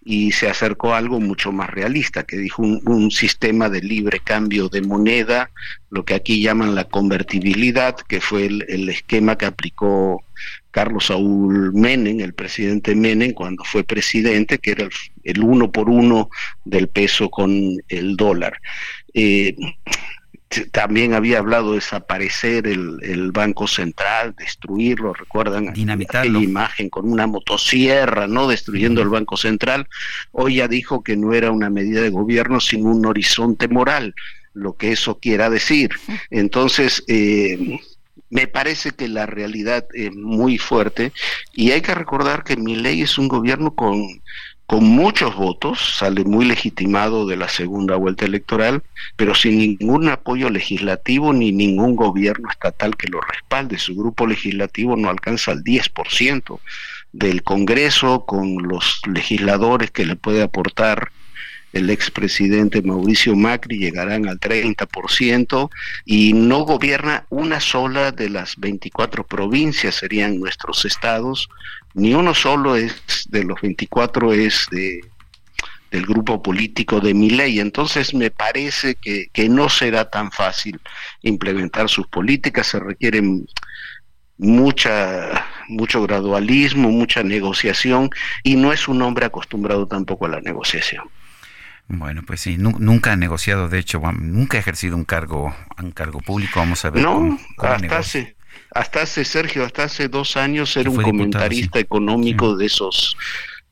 y 0.03 0.33
se 0.33 0.49
acercó 0.49 0.95
a 0.95 0.99
algo 0.99 1.21
mucho 1.21 1.53
más 1.53 1.69
realista, 1.71 2.23
que 2.25 2.39
dijo 2.39 2.63
un, 2.63 3.11
sistema 3.11 3.69
de 3.69 3.83
libre 3.83 4.21
cambio 4.21 4.69
de 4.69 4.81
moneda, 4.81 5.51
lo 5.91 6.05
que 6.05 6.15
aquí 6.15 6.41
llaman 6.41 6.75
la 6.75 6.85
convertibilidad, 6.85 7.97
que 7.97 8.21
fue 8.21 8.47
el, 8.47 8.89
esquema 8.89 9.37
que 9.37 9.47
aplicó 9.47 10.25
Carlos 10.71 11.07
Saúl 11.07 11.73
Menem, 11.73 12.21
el 12.21 12.35
presidente 12.35 12.95
Menem, 12.95 13.33
cuando 13.33 13.65
fue 13.65 13.85
presidente, 13.85 14.59
que 14.59 14.73
era 14.73 14.89
el, 15.25 15.43
uno 15.43 15.71
por 15.71 15.91
uno 15.91 16.31
del 16.65 16.89
peso 16.89 17.31
con 17.31 17.77
el 17.89 18.17
dólar. 18.17 18.61
Eh, 19.15 19.57
también 20.73 21.15
había 21.15 21.39
hablado 21.39 21.71
de 21.71 21.77
desaparecer 21.77 22.67
el, 22.67 23.31
Banco 23.33 23.69
Central, 23.69 24.35
destruirlo, 24.37 25.15
recuerdan 25.15 25.73
Dinamitarlo. 25.73 26.39
aquella 26.39 26.45
imagen 26.45 26.91
con 26.91 27.11
una 27.11 27.29
motosierra, 27.29 28.27
¿no? 28.27 28.49
Destruyendo 28.49 29.01
el 29.01 29.09
Banco 29.09 29.37
Central. 29.37 29.87
Hoy 30.33 30.57
ya 30.57 30.67
dijo 30.67 31.05
que 31.05 31.17
no 31.17 31.35
era 31.35 31.53
una 31.53 31.71
medida 31.71 32.03
de 32.03 32.11
gobierno, 32.11 32.59
sino 32.59 32.91
un 32.91 33.07
horizonte 33.07 33.69
moral, 33.69 34.15
lo 34.53 34.73
que 34.73 34.91
eso 34.91 35.21
quiera 35.21 35.51
decir. 35.51 35.91
Entonces, 36.31 37.05
eh, 37.07 37.79
me 38.31 38.47
parece 38.47 38.93
que 38.93 39.09
la 39.09 39.27
realidad 39.27 39.87
es 39.93 40.15
muy 40.15 40.57
fuerte 40.57 41.13
y 41.53 41.73
hay 41.73 41.83
que 41.83 41.95
recordar 41.95 42.45
que 42.45 42.57
mi 42.57 42.77
ley 42.77 43.03
es 43.03 43.19
un 43.19 43.29
gobierno 43.29 43.75
con 43.75 44.23
con 44.71 44.85
muchos 44.85 45.35
votos, 45.35 45.97
sale 45.99 46.23
muy 46.23 46.45
legitimado 46.45 47.27
de 47.27 47.37
la 47.37 47.49
segunda 47.49 47.97
vuelta 47.97 48.25
electoral, 48.25 48.85
pero 49.17 49.35
sin 49.35 49.59
ningún 49.59 50.09
apoyo 50.09 50.49
legislativo 50.49 51.33
ni 51.33 51.51
ningún 51.51 51.97
gobierno 51.97 52.49
estatal 52.49 52.97
que 52.97 53.09
lo 53.09 53.21
respalde. 53.21 53.79
Su 53.79 53.97
grupo 53.97 54.29
legislativo 54.29 54.95
no 54.95 55.11
alcanza 55.11 55.51
el 55.51 55.65
10% 55.65 56.61
del 57.11 57.43
Congreso, 57.43 58.25
con 58.27 58.63
los 58.63 59.03
legisladores 59.13 59.91
que 59.91 60.07
le 60.07 60.15
puede 60.15 60.41
aportar 60.41 61.11
el 61.73 61.91
expresidente 61.91 62.83
Mauricio 62.83 63.37
Macri 63.37 63.79
llegarán 63.79 64.29
al 64.29 64.41
30% 64.41 65.71
y 66.05 66.33
no 66.33 66.61
gobierna 66.61 67.27
una 67.31 67.61
sola 67.61 68.13
de 68.13 68.29
las 68.29 68.57
24 68.57 69.27
provincias, 69.27 69.97
serían 69.97 70.39
nuestros 70.39 70.85
estados, 70.85 71.49
ni 71.95 72.15
uno 72.15 72.35
solo 72.35 72.77
es 72.77 72.95
de 73.29 73.45
los 73.45 73.61
24 73.61 74.33
es 74.33 74.67
de 74.71 75.01
del 75.91 76.07
grupo 76.07 76.41
político 76.41 77.01
de 77.01 77.15
mi 77.15 77.31
ley. 77.31 77.59
Entonces 77.59 78.15
me 78.15 78.31
parece 78.31 78.95
que, 78.95 79.27
que 79.33 79.49
no 79.49 79.69
será 79.69 80.09
tan 80.09 80.31
fácil 80.31 80.81
implementar 81.23 81.89
sus 81.89 82.07
políticas, 82.07 82.69
se 82.69 82.79
requiere 82.79 83.23
mucha, 84.39 85.47
mucho 85.69 86.03
gradualismo, 86.03 86.91
mucha 86.91 87.23
negociación, 87.23 88.09
y 88.43 88.57
no 88.57 88.73
es 88.73 88.89
un 88.89 89.03
hombre 89.03 89.27
acostumbrado 89.27 89.87
tampoco 89.87 90.27
a 90.27 90.31
la 90.31 90.41
negociación. 90.41 91.05
Bueno, 91.93 92.23
pues 92.25 92.41
sí, 92.41 92.57
nunca 92.57 93.13
ha 93.13 93.17
negociado, 93.17 93.69
de 93.69 93.81
hecho, 93.81 94.01
nunca 94.13 94.57
ha 94.57 94.61
ejercido 94.61 94.95
un 94.95 95.05
cargo, 95.05 95.53
un 95.83 95.91
cargo 95.91 96.21
público, 96.21 96.61
vamos 96.61 96.85
a 96.85 96.91
ver. 96.91 97.03
No, 97.03 97.37
hasta 97.59 97.99
hace, 97.99 98.37
hasta 98.71 99.03
hace, 99.03 99.25
Sergio, 99.25 99.65
hasta 99.65 99.83
hace 99.85 100.07
dos 100.07 100.37
años 100.37 100.77
era 100.77 100.89
un 100.89 101.03
comentarista 101.03 101.81
económico 101.81 102.57
de 102.57 102.67
esos 102.67 103.17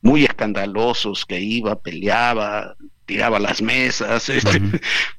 muy 0.01 0.25
escandalosos 0.25 1.25
que 1.25 1.39
iba, 1.39 1.79
peleaba, 1.79 2.75
tiraba 3.05 3.39
las 3.39 3.61
mesas, 3.61 4.27
este, 4.29 4.61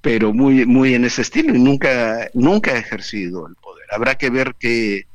pero 0.02 0.34
muy, 0.34 0.66
muy 0.66 0.94
en 0.94 1.06
ese 1.06 1.22
estilo 1.22 1.54
y 1.54 1.58
nunca, 1.58 2.28
nunca 2.34 2.72
ha 2.72 2.78
ejercido 2.78 3.46
el 3.46 3.54
poder. 3.54 3.86
Habrá 3.92 4.16
que 4.16 4.28
ver 4.28 4.56
qué, 4.58 5.06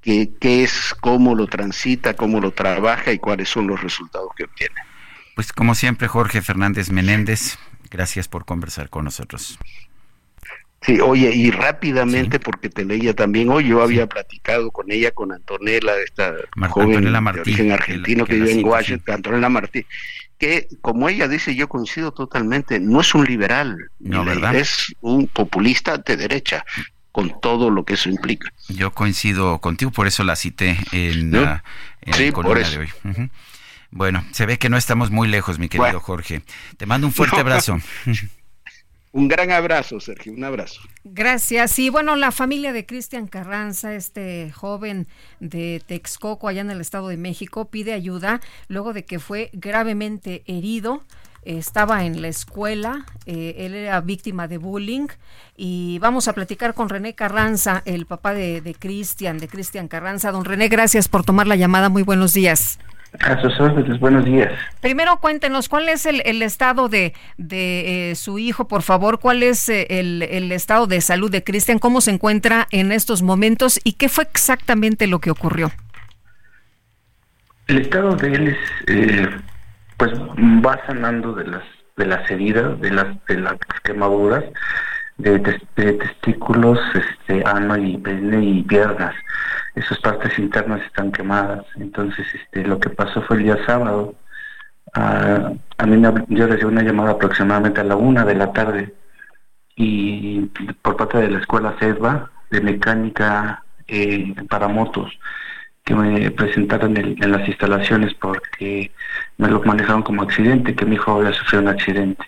qué, 0.00 0.30
qué 0.40 0.62
es, 0.62 0.94
cómo 1.00 1.34
lo 1.34 1.48
transita, 1.48 2.14
cómo 2.14 2.40
lo 2.40 2.52
trabaja 2.52 3.10
y 3.12 3.18
cuáles 3.18 3.48
son 3.48 3.66
los 3.66 3.82
resultados 3.82 4.30
que 4.36 4.44
obtiene. 4.44 4.91
Pues 5.34 5.52
como 5.52 5.74
siempre, 5.74 6.08
Jorge 6.08 6.42
Fernández 6.42 6.90
Menéndez, 6.90 7.58
gracias 7.90 8.28
por 8.28 8.44
conversar 8.44 8.90
con 8.90 9.04
nosotros. 9.04 9.58
Sí, 10.82 11.00
oye, 11.00 11.32
y 11.32 11.50
rápidamente, 11.52 12.40
porque 12.40 12.68
te 12.68 12.84
leía 12.84 13.14
también 13.14 13.48
hoy, 13.50 13.68
yo 13.68 13.82
había 13.82 14.08
platicado 14.08 14.72
con 14.72 14.90
ella, 14.90 15.12
con 15.12 15.32
Antonella, 15.32 15.92
esta 16.04 16.34
joven 16.70 17.04
de 17.04 17.40
origen 17.40 17.70
argentino 17.70 18.26
que, 18.26 18.34
vive 18.34 18.52
en 18.52 18.64
Washington, 18.64 19.14
Antonella 19.14 19.48
Martí, 19.48 19.86
que 20.38 20.66
como 20.80 21.08
ella 21.08 21.28
dice, 21.28 21.54
yo 21.54 21.68
coincido 21.68 22.12
totalmente, 22.12 22.80
no 22.80 23.00
es 23.00 23.14
un 23.14 23.24
liberal, 23.24 23.76
no, 24.00 24.24
¿verdad? 24.24 24.56
es 24.56 24.92
un 25.00 25.28
populista 25.28 25.98
de 25.98 26.16
derecha, 26.16 26.64
con 27.12 27.40
todo 27.40 27.70
lo 27.70 27.84
que 27.84 27.94
eso 27.94 28.08
implica. 28.08 28.52
Yo 28.68 28.90
coincido 28.90 29.60
contigo, 29.60 29.92
por 29.92 30.08
eso 30.08 30.24
la 30.24 30.34
cité 30.34 30.76
en, 30.90 31.30
la, 31.30 31.62
sí, 32.12 32.32
por 32.32 32.58
eso. 32.58 32.72
de 32.72 32.78
hoy. 32.78 33.30
Bueno, 33.92 34.24
se 34.32 34.46
ve 34.46 34.58
que 34.58 34.70
no 34.70 34.78
estamos 34.78 35.10
muy 35.10 35.28
lejos, 35.28 35.58
mi 35.58 35.68
querido 35.68 36.00
Jorge. 36.00 36.42
Te 36.78 36.86
mando 36.86 37.06
un 37.06 37.12
fuerte 37.12 37.36
abrazo. 37.40 37.78
Un 39.14 39.28
gran 39.28 39.50
abrazo, 39.50 40.00
Sergio, 40.00 40.32
un 40.32 40.42
abrazo. 40.42 40.80
Gracias. 41.04 41.78
Y 41.78 41.90
bueno, 41.90 42.16
la 42.16 42.32
familia 42.32 42.72
de 42.72 42.86
Cristian 42.86 43.26
Carranza, 43.26 43.94
este 43.94 44.50
joven 44.50 45.06
de 45.38 45.82
Texcoco, 45.86 46.48
allá 46.48 46.62
en 46.62 46.70
el 46.70 46.80
Estado 46.80 47.08
de 47.08 47.18
México, 47.18 47.66
pide 47.66 47.92
ayuda 47.92 48.40
luego 48.68 48.94
de 48.94 49.04
que 49.04 49.18
fue 49.18 49.50
gravemente 49.52 50.42
herido. 50.46 51.04
Estaba 51.42 52.06
en 52.06 52.22
la 52.22 52.28
escuela, 52.28 53.04
eh, 53.26 53.56
él 53.58 53.74
era 53.74 54.00
víctima 54.00 54.48
de 54.48 54.56
bullying 54.56 55.08
y 55.58 55.98
vamos 55.98 56.26
a 56.26 56.32
platicar 56.32 56.72
con 56.72 56.88
René 56.88 57.14
Carranza, 57.14 57.82
el 57.84 58.06
papá 58.06 58.32
de 58.32 58.76
Cristian, 58.78 59.36
de 59.36 59.48
Cristian 59.48 59.88
Carranza. 59.88 60.32
Don 60.32 60.46
René, 60.46 60.68
gracias 60.68 61.08
por 61.08 61.22
tomar 61.22 61.46
la 61.46 61.56
llamada. 61.56 61.90
Muy 61.90 62.02
buenos 62.02 62.32
días. 62.32 62.78
A 63.20 63.40
sus 63.42 63.60
órdenes, 63.60 64.00
buenos 64.00 64.24
días. 64.24 64.50
Primero 64.80 65.18
cuéntenos, 65.20 65.68
¿cuál 65.68 65.88
es 65.90 66.06
el, 66.06 66.42
estado 66.42 66.88
de, 66.88 67.12
de 67.36 68.10
eh, 68.10 68.14
su 68.14 68.38
hijo, 68.38 68.68
por 68.68 68.82
favor? 68.82 69.20
¿Cuál 69.20 69.42
es 69.42 69.68
eh, 69.68 69.86
el, 69.90 70.22
el, 70.22 70.50
estado 70.50 70.86
de 70.86 71.00
salud 71.02 71.30
de 71.30 71.44
Cristian? 71.44 71.78
¿Cómo 71.78 72.00
se 72.00 72.10
encuentra 72.10 72.66
en 72.70 72.90
estos 72.90 73.20
momentos? 73.22 73.78
¿Y 73.84 73.92
qué 73.94 74.08
fue 74.08 74.24
exactamente 74.24 75.06
lo 75.06 75.18
que 75.18 75.30
ocurrió? 75.30 75.72
El 77.66 77.82
estado 77.82 78.16
de 78.16 78.32
él 78.32 78.48
es, 78.48 78.58
eh, 78.88 79.28
pues, 79.98 80.12
va 80.14 80.80
sanando 80.86 81.34
de 81.34 81.44
las, 81.44 81.62
de 81.96 82.06
las 82.06 82.30
heridas, 82.30 82.80
de 82.80 82.90
las, 82.92 83.24
de 83.26 83.40
las 83.40 83.56
quemaduras, 83.84 84.44
de, 85.18 85.38
testículos, 85.74 86.78
este, 86.94 87.42
ano 87.46 87.76
y 87.76 87.96
pene 87.98 88.44
y 88.44 88.62
piernas 88.62 89.14
esas 89.74 89.98
partes 90.00 90.38
internas 90.38 90.82
están 90.82 91.12
quemadas. 91.12 91.64
Entonces, 91.76 92.26
este, 92.34 92.64
lo 92.64 92.78
que 92.78 92.90
pasó 92.90 93.22
fue 93.22 93.38
el 93.38 93.44
día 93.44 93.64
sábado. 93.66 94.14
A 94.94 95.86
mí 95.86 95.96
me, 95.96 96.12
yo 96.28 96.46
recibí 96.46 96.70
una 96.70 96.82
llamada 96.82 97.12
aproximadamente 97.12 97.80
a 97.80 97.84
la 97.84 97.96
una 97.96 98.24
de 98.24 98.34
la 98.34 98.52
tarde 98.52 98.94
y 99.74 100.42
por 100.82 100.96
parte 100.96 101.18
de 101.18 101.30
la 101.30 101.38
escuela 101.38 101.74
CEDVA 101.78 102.30
de 102.50 102.60
mecánica 102.60 103.64
eh, 103.88 104.34
para 104.50 104.68
motos 104.68 105.10
que 105.84 105.94
me 105.94 106.30
presentaron 106.30 106.96
en, 106.96 107.32
las 107.32 107.48
instalaciones 107.48 108.14
porque 108.14 108.92
me 109.38 109.48
lo 109.48 109.60
manejaron 109.62 110.02
como 110.02 110.22
accidente, 110.22 110.74
que 110.76 110.84
mi 110.84 110.94
hijo 110.96 111.12
había 111.12 111.32
sufrido 111.32 111.62
un 111.62 111.68
accidente. 111.68 112.24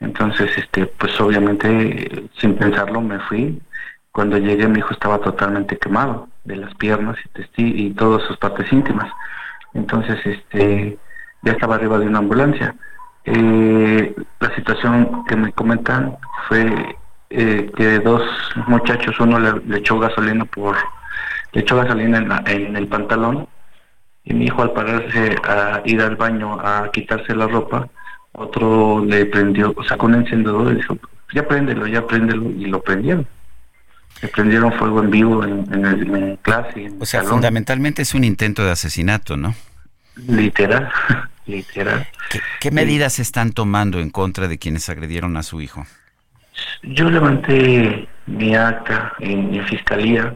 Entonces, 0.00 0.50
este, 0.56 0.86
pues 0.86 1.18
obviamente, 1.20 2.28
sin 2.38 2.56
pensarlo, 2.56 3.00
me 3.00 3.18
fui. 3.20 3.60
Cuando 4.12 4.38
llegué, 4.38 4.66
mi 4.68 4.78
hijo 4.78 4.92
estaba 4.92 5.18
totalmente 5.18 5.78
quemado 5.78 6.28
de 6.44 6.56
las 6.56 6.74
piernas 6.74 7.16
y, 7.56 7.86
y 7.86 7.90
todas 7.92 8.22
sus 8.26 8.36
partes 8.38 8.72
íntimas. 8.72 9.10
Entonces, 9.74 10.18
este, 10.24 10.98
ya 11.42 11.52
estaba 11.52 11.76
arriba 11.76 11.98
de 11.98 12.06
una 12.06 12.18
ambulancia. 12.18 12.74
Eh, 13.24 14.14
la 14.40 14.54
situación 14.54 15.24
que 15.26 15.36
me 15.36 15.52
comentan 15.52 16.16
fue 16.48 16.96
eh, 17.30 17.70
que 17.76 17.98
dos 17.98 18.22
muchachos, 18.68 19.18
uno 19.18 19.38
le, 19.38 19.78
echó 19.78 19.98
gasolina 19.98 20.44
por, 20.44 20.76
le 21.52 21.60
echó 21.60 21.76
gasolina 21.76 22.42
en, 22.46 22.76
el 22.76 22.86
pantalón 22.86 23.48
y 24.24 24.32
mi 24.32 24.44
hijo 24.46 24.62
al 24.62 24.72
pararse 24.72 25.36
a 25.42 25.82
ir 25.84 26.00
al 26.00 26.16
baño 26.16 26.58
a 26.60 26.88
quitarse 26.92 27.34
la 27.34 27.48
ropa, 27.48 27.88
otro 28.36 29.04
le 29.04 29.26
prendió, 29.26 29.74
sacó 29.88 30.06
un 30.06 30.14
encendedor 30.14 30.72
y 30.72 30.76
dijo, 30.76 30.96
ya 31.34 31.46
préndelo, 31.46 31.86
ya 31.86 32.06
préndelo, 32.06 32.50
y 32.50 32.66
lo 32.66 32.80
prendieron. 32.82 33.26
Se 34.20 34.28
prendieron 34.28 34.72
fuego 34.72 35.02
en 35.02 35.10
vivo 35.10 35.44
en, 35.44 35.66
en, 35.72 36.36
clase. 36.36 36.90
o 36.98 37.04
sea, 37.04 37.22
fundamentalmente 37.22 38.02
es 38.02 38.14
un 38.14 38.24
intento 38.24 38.64
de 38.64 38.70
asesinato, 38.70 39.36
¿no? 39.36 39.54
Literal, 40.26 40.90
literal. 41.46 42.06
¿Qué, 42.60 42.70
medidas 42.70 43.18
están 43.18 43.52
tomando 43.52 43.98
en 44.00 44.10
contra 44.10 44.48
de 44.48 44.58
quienes 44.58 44.88
agredieron 44.88 45.36
a 45.36 45.42
su 45.42 45.60
hijo? 45.60 45.86
Yo 46.82 47.10
levanté 47.10 48.08
mi 48.26 48.54
acta 48.54 49.12
en, 49.18 49.62
fiscalía. 49.66 50.34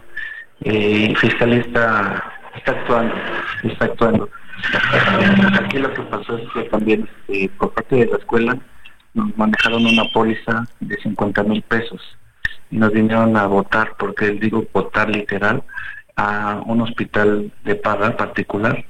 Eh, 0.62 1.14
fiscalía 1.18 1.60
está, 1.60 2.22
está 2.54 2.72
actuando, 2.72 3.14
está 3.62 3.84
actuando. 3.86 4.28
Aquí 5.62 5.78
lo 5.78 5.92
que 5.92 6.02
pasó 6.02 6.36
es 6.36 6.48
que 6.52 6.62
también 6.64 7.08
este, 7.28 7.48
por 7.58 7.72
parte 7.72 7.96
de 7.96 8.06
la 8.06 8.16
escuela 8.16 8.58
nos 9.14 9.36
manejaron 9.36 9.86
una 9.86 10.04
póliza 10.12 10.66
de 10.80 10.96
50 10.96 11.42
mil 11.44 11.62
pesos 11.62 12.00
y 12.70 12.76
nos 12.76 12.92
vinieron 12.92 13.36
a 13.36 13.46
votar, 13.46 13.94
porque 13.98 14.30
digo 14.30 14.64
votar 14.72 15.10
literal, 15.10 15.62
a 16.16 16.62
un 16.66 16.80
hospital 16.82 17.52
de 17.64 17.74
paga 17.74 18.16
particular, 18.16 18.84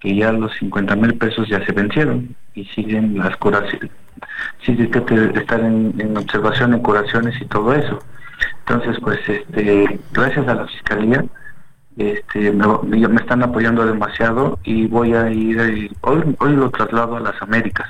que 0.00 0.14
ya 0.14 0.32
los 0.32 0.54
50 0.56 0.96
mil 0.96 1.14
pesos 1.16 1.48
ya 1.48 1.64
se 1.64 1.72
vencieron 1.72 2.36
y 2.54 2.64
siguen 2.66 3.18
las 3.18 3.36
curaciones, 3.38 3.90
siguen 4.64 4.90
que 4.90 5.38
estar 5.38 5.60
en, 5.60 5.94
en 5.98 6.16
observación, 6.16 6.74
en 6.74 6.80
curaciones 6.80 7.40
y 7.40 7.46
todo 7.46 7.72
eso. 7.74 7.98
Entonces, 8.60 8.96
pues, 9.00 9.18
este, 9.28 10.00
gracias 10.12 10.46
a 10.46 10.54
la 10.54 10.66
fiscalía, 10.66 11.24
este, 11.96 12.52
me, 12.52 13.08
me 13.08 13.20
están 13.20 13.42
apoyando 13.42 13.86
demasiado 13.86 14.58
y 14.64 14.86
voy 14.86 15.14
a 15.14 15.30
ir, 15.30 15.60
eh, 15.60 15.90
hoy, 16.02 16.36
hoy 16.38 16.52
lo 16.56 16.70
traslado 16.70 17.16
a 17.16 17.20
las 17.20 17.40
Américas. 17.40 17.88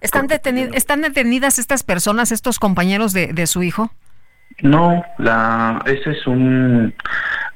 ¿Están, 0.00 0.28
detenidas, 0.28 0.74
¿Están 0.74 1.02
detenidas 1.02 1.58
estas 1.58 1.82
personas, 1.82 2.32
estos 2.32 2.58
compañeros 2.58 3.12
de, 3.12 3.32
de 3.32 3.46
su 3.46 3.62
hijo? 3.62 3.90
No, 4.62 5.04
la, 5.18 5.82
ese 5.86 6.10
es 6.10 6.26
un 6.26 6.94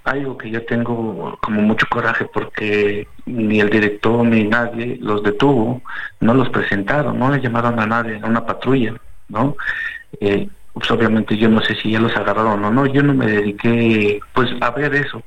algo 0.05 0.37
que 0.37 0.51
yo 0.51 0.65
tengo 0.67 1.39
como 1.41 1.63
mucho 1.63 1.87
coraje 1.89 2.27
porque 2.33 3.07
ni 3.27 3.61
el 3.61 3.71
director 3.71 4.25
ni 4.25 4.45
nadie 4.45 4.99
los 5.01 5.23
detuvo, 5.23 5.81
no 6.21 6.35
los 6.35 6.49
presentaron, 6.51 7.19
no 7.19 7.31
le 7.31 7.41
llamaron 7.41 7.79
a 7.79 7.87
nadie, 7.87 8.21
a 8.21 8.27
una 8.27 8.45
patrulla, 8.45 8.95
¿no? 9.29 9.57
Eh, 10.21 10.49
pues 10.75 10.91
obviamente 10.91 11.37
yo 11.37 11.49
no 11.49 11.61
sé 11.61 11.75
si 11.75 11.91
ya 11.91 12.01
los 12.01 12.17
agarraron 12.17 12.65
o 12.65 12.71
no, 12.71 12.87
yo 12.87 13.03
no 13.03 13.13
me 13.13 13.27
dediqué 13.27 14.21
pues 14.33 14.51
a 14.61 14.71
ver 14.71 14.95
eso. 14.95 15.23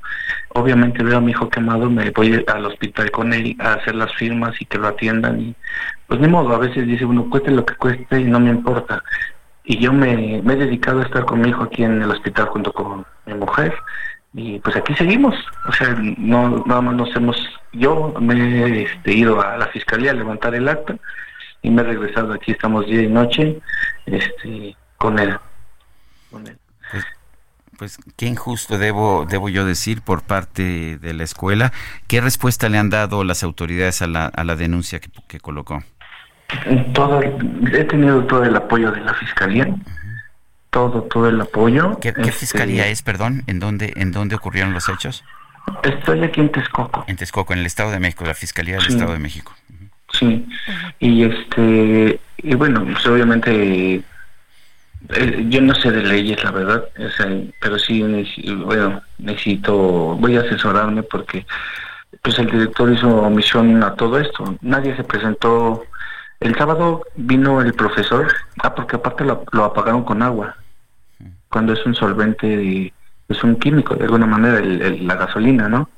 Obviamente 0.54 1.04
veo 1.04 1.18
a 1.18 1.20
mi 1.20 1.30
hijo 1.30 1.48
quemado, 1.48 1.88
me 1.88 2.10
voy 2.10 2.44
al 2.46 2.66
hospital 2.66 3.10
con 3.10 3.32
él 3.32 3.56
a 3.60 3.74
hacer 3.74 3.94
las 3.94 4.12
firmas 4.14 4.60
y 4.60 4.64
que 4.64 4.78
lo 4.78 4.88
atiendan 4.88 5.40
y 5.40 5.54
pues 6.08 6.20
ni 6.20 6.28
modo, 6.28 6.54
a 6.54 6.58
veces 6.58 6.86
dice 6.86 7.04
uno 7.04 7.30
cueste 7.30 7.50
lo 7.50 7.64
que 7.64 7.74
cueste 7.74 8.20
y 8.20 8.24
no 8.24 8.40
me 8.40 8.50
importa. 8.50 9.02
Y 9.64 9.78
yo 9.78 9.92
me, 9.92 10.38
he 10.38 10.42
dedicado 10.42 11.00
a 11.00 11.04
estar 11.04 11.24
con 11.24 11.40
mi 11.40 11.50
hijo 11.50 11.64
aquí 11.64 11.84
en 11.84 12.02
el 12.02 12.10
hospital 12.10 12.46
junto 12.46 12.72
con 12.72 13.04
mi 13.26 13.34
mujer 13.34 13.74
y 14.34 14.58
pues 14.60 14.76
aquí 14.76 14.94
seguimos. 14.94 15.34
O 15.68 15.72
sea, 15.72 15.94
no 16.18 16.64
nada 16.66 16.80
más 16.80 16.94
nos 16.96 17.14
hemos, 17.16 17.36
yo 17.72 18.14
me 18.20 18.34
he 18.34 18.82
este, 18.82 19.12
ido 19.12 19.40
a 19.40 19.56
la 19.58 19.66
fiscalía 19.68 20.10
a 20.10 20.14
levantar 20.14 20.54
el 20.56 20.68
acta 20.68 20.96
y 21.62 21.70
me 21.70 21.82
he 21.82 21.84
regresado 21.84 22.32
aquí, 22.32 22.52
estamos 22.52 22.86
día 22.86 23.02
y 23.02 23.08
noche, 23.08 23.60
este 24.06 24.76
con 24.98 25.18
él. 25.18 25.38
Con 26.30 26.46
él. 26.46 26.58
Pues, 26.90 27.04
pues, 27.78 27.98
qué 28.16 28.26
injusto 28.26 28.78
debo, 28.78 29.26
debo 29.28 29.48
yo 29.48 29.64
decir 29.64 30.02
por 30.02 30.22
parte 30.22 30.98
de 30.98 31.14
la 31.14 31.24
escuela. 31.24 31.72
¿Qué 32.06 32.20
respuesta 32.20 32.68
le 32.68 32.78
han 32.78 32.90
dado 32.90 33.24
las 33.24 33.42
autoridades 33.42 34.02
a 34.02 34.06
la, 34.06 34.26
a 34.26 34.44
la 34.44 34.56
denuncia 34.56 35.00
que, 35.00 35.10
que 35.28 35.40
colocó? 35.40 35.82
Todo, 36.92 37.20
he 37.22 37.84
tenido 37.84 38.24
todo 38.24 38.44
el 38.44 38.54
apoyo 38.54 38.92
de 38.92 39.00
la 39.00 39.14
fiscalía. 39.14 39.68
Todo, 40.70 41.02
todo 41.02 41.28
el 41.28 41.40
apoyo. 41.40 41.98
¿Qué, 42.00 42.12
qué 42.12 42.20
este, 42.20 42.32
fiscalía 42.32 42.86
es, 42.88 43.02
perdón? 43.02 43.42
¿En 43.46 43.58
dónde, 43.60 43.92
¿En 43.96 44.12
dónde 44.12 44.36
ocurrieron 44.36 44.72
los 44.72 44.88
hechos? 44.88 45.24
Estoy 45.82 46.22
aquí 46.22 46.40
en 46.40 46.52
Texcoco. 46.52 47.04
En 47.08 47.16
Texcoco, 47.16 47.52
en 47.52 47.60
el 47.60 47.66
Estado 47.66 47.90
de 47.90 47.98
México, 47.98 48.24
la 48.24 48.34
Fiscalía 48.34 48.76
del 48.76 48.84
Sí. 48.84 48.92
Estado 48.92 49.12
de 49.12 49.18
México. 49.18 49.52
Sí, 50.12 50.46
y 51.00 51.24
este, 51.24 52.20
y 52.38 52.54
bueno, 52.54 52.84
pues 52.84 53.04
obviamente 53.06 54.02
eh, 55.10 55.44
yo 55.48 55.60
no 55.60 55.74
sé 55.74 55.90
de 55.90 56.02
leyes, 56.02 56.42
la 56.42 56.50
verdad, 56.50 56.84
o 56.98 57.08
pero 57.60 57.78
sí, 57.78 58.02
bueno, 58.64 59.02
necesito, 59.18 59.74
voy 60.16 60.36
a 60.36 60.40
asesorarme 60.40 61.02
porque 61.02 61.46
pues 62.22 62.38
el 62.38 62.46
director 62.50 62.90
hizo 62.92 63.08
omisión 63.08 63.82
a 63.82 63.94
todo 63.94 64.18
esto. 64.18 64.56
Nadie 64.62 64.96
se 64.96 65.04
presentó. 65.04 65.84
El 66.40 66.54
sábado 66.56 67.02
vino 67.14 67.60
el 67.62 67.72
profesor, 67.74 68.26
ah, 68.62 68.74
porque 68.74 68.96
aparte 68.96 69.24
lo, 69.24 69.44
apagaron 69.64 70.04
con 70.04 70.22
agua. 70.22 70.56
Cuando 71.48 71.72
es 71.72 71.84
un 71.86 71.94
solvente, 71.94 72.46
de- 72.46 72.92
es 73.28 73.42
un 73.44 73.56
químico, 73.56 73.94
de 73.94 74.04
alguna 74.04 74.26
manera, 74.26 74.58
el- 74.58 75.06
la 75.06 75.14
gasolina, 75.14 75.68
¿no? 75.68 75.88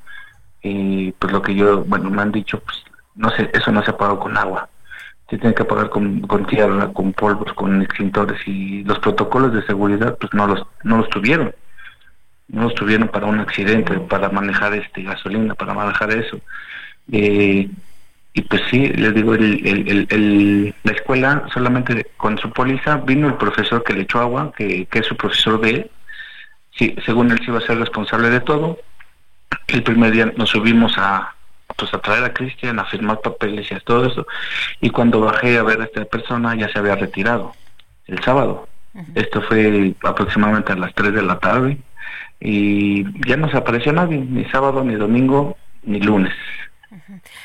Y 0.61 1.11
pues 1.13 1.31
lo 1.33 1.41
que 1.41 1.55
yo, 1.55 1.83
bueno, 1.83 2.09
me 2.09 2.21
han 2.21 2.31
dicho, 2.31 2.59
pues 2.59 2.83
no 3.15 3.29
sé, 3.31 3.49
eso 3.53 3.71
no 3.71 3.83
se 3.83 3.91
apaga 3.91 4.17
con 4.19 4.37
agua. 4.37 4.69
Se 5.29 5.37
tiene 5.37 5.53
que 5.53 5.61
apagar 5.63 5.89
con, 5.89 6.21
con 6.21 6.45
tierra, 6.45 6.91
con 6.91 7.13
polvos, 7.13 7.53
con 7.53 7.81
extintores 7.81 8.39
y 8.47 8.83
los 8.83 8.97
protocolos 8.99 9.53
de 9.53 9.61
seguridad, 9.63 10.17
pues 10.19 10.33
no 10.33 10.47
los, 10.47 10.65
no 10.83 10.97
los 10.97 11.09
tuvieron. 11.09 11.53
No 12.47 12.63
los 12.63 12.73
tuvieron 12.73 13.09
para 13.09 13.27
un 13.27 13.39
accidente, 13.39 13.99
para 13.99 14.29
manejar 14.29 14.73
este 14.73 15.03
gasolina, 15.03 15.53
para 15.53 15.73
manejar 15.75 16.11
eso. 16.11 16.39
Eh, 17.11 17.69
y 18.33 18.41
pues 18.43 18.61
sí, 18.71 18.87
les 18.87 19.13
digo, 19.13 19.35
el, 19.35 19.67
el- 19.67 19.87
el- 19.89 20.07
el- 20.09 20.75
la 20.83 20.91
escuela 20.93 21.43
solamente 21.53 22.07
con 22.17 22.37
su 22.39 22.49
póliza 22.51 22.97
vino 22.97 23.27
el 23.27 23.35
profesor 23.35 23.83
que 23.83 23.93
le 23.93 24.01
echó 24.01 24.19
agua, 24.19 24.51
que, 24.57 24.85
que 24.87 24.99
es 24.99 25.05
su 25.05 25.15
profesor 25.15 25.61
de 25.61 25.69
él. 25.69 25.91
Sí, 26.71 26.95
según 27.05 27.29
él 27.31 27.37
se 27.39 27.51
iba 27.51 27.59
a 27.59 27.61
ser 27.67 27.77
responsable 27.77 28.29
de 28.31 28.39
todo. 28.39 28.79
El 29.67 29.83
primer 29.83 30.11
día 30.11 30.31
nos 30.37 30.49
subimos 30.49 30.93
a 30.97 31.35
pues 31.79 31.93
a 31.93 31.99
traer 31.99 32.23
a 32.23 32.33
Cristian 32.33 32.79
a 32.79 32.85
firmar 32.85 33.21
papeles 33.21 33.71
y 33.71 33.75
a 33.75 33.79
todo 33.79 34.05
eso. 34.05 34.27
Y 34.81 34.89
cuando 34.89 35.21
bajé 35.21 35.57
a 35.57 35.63
ver 35.63 35.81
a 35.81 35.85
esta 35.85 36.05
persona 36.05 36.55
ya 36.55 36.69
se 36.71 36.79
había 36.79 36.95
retirado 36.95 37.53
el 38.07 38.21
sábado. 38.23 38.67
Esto 39.15 39.41
fue 39.41 39.93
aproximadamente 40.03 40.73
a 40.73 40.75
las 40.75 40.93
3 40.93 41.13
de 41.13 41.21
la 41.21 41.39
tarde 41.39 41.77
y 42.39 43.03
ya 43.27 43.37
no 43.37 43.49
se 43.49 43.57
apareció 43.57 43.93
nadie, 43.93 44.17
ni 44.17 44.45
sábado, 44.45 44.83
ni 44.83 44.95
domingo, 44.95 45.57
ni 45.83 45.99
lunes. 46.01 46.33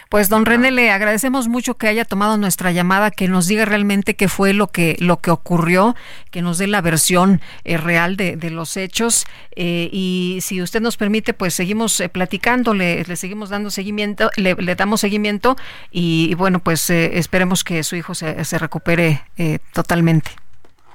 Pues 0.09 0.29
don 0.29 0.47
René, 0.47 0.71
le 0.71 0.91
agradecemos 0.91 1.49
mucho 1.49 1.77
que 1.77 1.89
haya 1.89 2.05
tomado 2.05 2.37
nuestra 2.37 2.73
llamada, 2.73 3.11
que 3.11 3.29
nos 3.29 3.47
diga 3.47 3.65
realmente 3.65 4.15
qué 4.15 4.29
fue 4.29 4.53
lo 4.53 4.69
que 4.69 4.97
lo 4.99 5.21
que 5.21 5.31
ocurrió, 5.31 5.95
que 6.31 6.43
nos 6.43 6.59
dé 6.59 6.67
la 6.67 6.81
versión 6.81 7.41
eh, 7.65 7.77
real 7.77 8.17
de, 8.17 8.37
de 8.37 8.51
los 8.51 8.77
hechos 8.77 9.27
eh, 9.57 9.89
y 9.93 10.39
si 10.43 10.61
usted 10.63 10.81
nos 10.81 10.97
permite, 10.97 11.35
pues 11.35 11.55
seguimos 11.55 11.99
eh, 12.01 12.09
platicando, 12.09 12.75
le, 12.75 13.05
le 13.05 13.17
seguimos 13.17 13.51
dando 13.51 13.71
seguimiento, 13.71 14.31
le, 14.37 14.55
le 14.55 14.75
damos 14.75 15.01
seguimiento 15.01 15.57
y, 15.91 16.29
y 16.31 16.35
bueno, 16.35 16.61
pues 16.61 16.89
eh, 16.91 17.19
esperemos 17.19 17.65
que 17.65 17.83
su 17.83 17.97
hijo 17.97 18.15
se, 18.15 18.45
se 18.45 18.59
recupere 18.59 19.23
eh, 19.37 19.59
totalmente. 19.73 20.44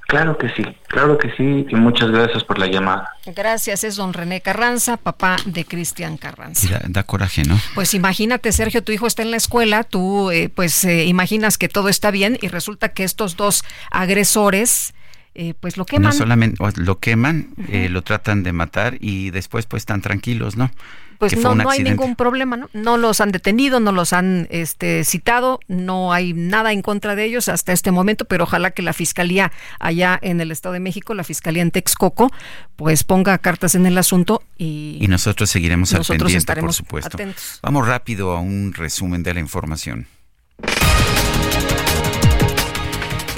Claro 0.10 0.40
que 0.40 0.50
sí, 0.50 0.64
claro 0.88 1.20
que 1.20 1.30
sí, 1.38 1.68
y 1.70 1.76
muchas 1.76 2.10
gracias 2.10 2.44
por 2.44 2.58
la 2.58 2.66
llamada. 2.66 3.14
Gracias, 3.28 3.84
es 3.84 3.96
don 3.96 4.12
René 4.12 4.42
Carranza, 4.42 4.98
papá 4.98 5.36
de 5.46 5.66
Cristian 5.66 6.18
Carranza. 6.18 6.68
Da, 6.68 6.82
da 6.88 7.04
coraje, 7.04 7.44
¿no? 7.44 7.60
Pues 7.76 7.94
imagínate, 7.94 8.52
Sergio, 8.52 8.84
tu 8.84 8.92
hijo 8.92 9.06
está 9.06 9.22
en 9.22 9.30
la 9.30 9.38
escuela, 9.38 9.84
tú 9.84 10.32
eh, 10.32 10.50
pues 10.50 10.84
eh, 10.84 11.06
imaginas 11.06 11.60
que 11.60 11.70
todo 11.70 11.90
está 11.90 12.10
bien 12.10 12.40
y 12.42 12.48
resulta 12.48 12.90
que 12.90 13.04
estos 13.04 13.36
dos 13.36 13.64
agresores 13.92 14.96
eh, 15.42 15.54
pues 15.58 15.78
lo 15.78 15.86
queman. 15.86 16.10
No 16.10 16.12
solamente 16.12 16.62
lo 16.76 17.00
queman, 17.00 17.48
eh, 17.70 17.88
lo 17.88 18.02
tratan 18.02 18.44
de 18.44 18.52
matar 18.52 18.98
y 19.00 19.30
después 19.30 19.66
pues 19.68 19.84
están 19.84 20.02
tranquilos, 20.02 20.58
¿no? 20.58 20.70
pues 21.18 21.34
Que 21.34 21.40
no, 21.40 21.70
hay 21.70 21.82
ningún 21.82 22.18
problema, 22.18 22.58
¿no? 22.58 22.70
No 22.74 22.98
los 22.98 23.22
han 23.22 23.32
detenido, 23.32 23.80
no 23.80 23.94
los 23.94 24.12
han 24.12 24.48
este, 24.52 25.06
citado, 25.06 25.62
no 25.70 26.12
hay 26.12 26.34
nada 26.34 26.74
en 26.74 26.82
contra 26.82 27.16
de 27.16 27.24
ellos 27.24 27.48
hasta 27.48 27.72
este 27.72 27.92
momento, 27.92 28.26
pero 28.26 28.44
ojalá 28.44 28.72
que 28.72 28.82
la 28.82 28.92
fiscalía 28.92 29.54
allá 29.80 30.20
en 30.22 30.42
el 30.42 30.52
Estado 30.52 30.74
de 30.74 30.82
México, 30.82 31.14
la 31.14 31.24
fiscalía 31.24 31.62
en 31.62 31.72
Texcoco, 31.72 32.32
pues 32.76 33.06
ponga 33.06 33.38
cartas 33.38 33.76
en 33.76 33.86
el 33.86 33.98
asunto 33.98 34.44
y, 34.58 34.98
Y 35.00 35.08
nosotros 35.08 35.50
seguiremos 35.50 35.94
al 35.94 36.00
Nosotros 36.00 36.34
pendiente, 36.34 36.56
por 36.58 36.74
supuesto. 36.74 37.16
atentos. 37.16 37.60
Vamos 37.62 37.88
rápido 37.88 38.32
a 38.32 38.42
un 38.42 38.74
resumen 38.74 39.24
de 39.24 39.34
la 39.34 39.40
información. 39.40 40.08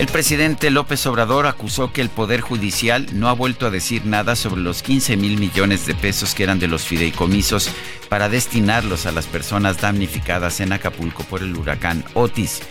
El 0.02 0.08
presidente 0.08 0.72
López 0.72 1.06
Obrador 1.06 1.46
acusó 1.46 1.94
que 1.94 2.02
el 2.02 2.10
Poder 2.10 2.42
Judicial 2.42 3.06
no 3.14 3.30
ha 3.30 3.34
vuelto 3.34 3.68
a 3.68 3.70
decir 3.70 4.04
nada 4.04 4.36
sobre 4.36 4.60
los 4.60 4.82
15 4.82 5.16
mil 5.16 5.38
millones 5.38 5.86
de 5.86 5.94
pesos 5.94 6.34
que 6.34 6.42
eran 6.42 6.58
de 6.58 6.68
los 6.68 6.86
fideicomisos 6.86 7.70
para 8.10 8.28
destinarlos 8.28 9.06
a 9.06 9.12
las 9.12 9.28
personas 9.28 9.80
damnificadas 9.80 10.60
en 10.60 10.74
Acapulco 10.74 11.24
por 11.26 11.44
el 11.44 11.56
huracán 11.56 12.04
Otis. 12.16 12.62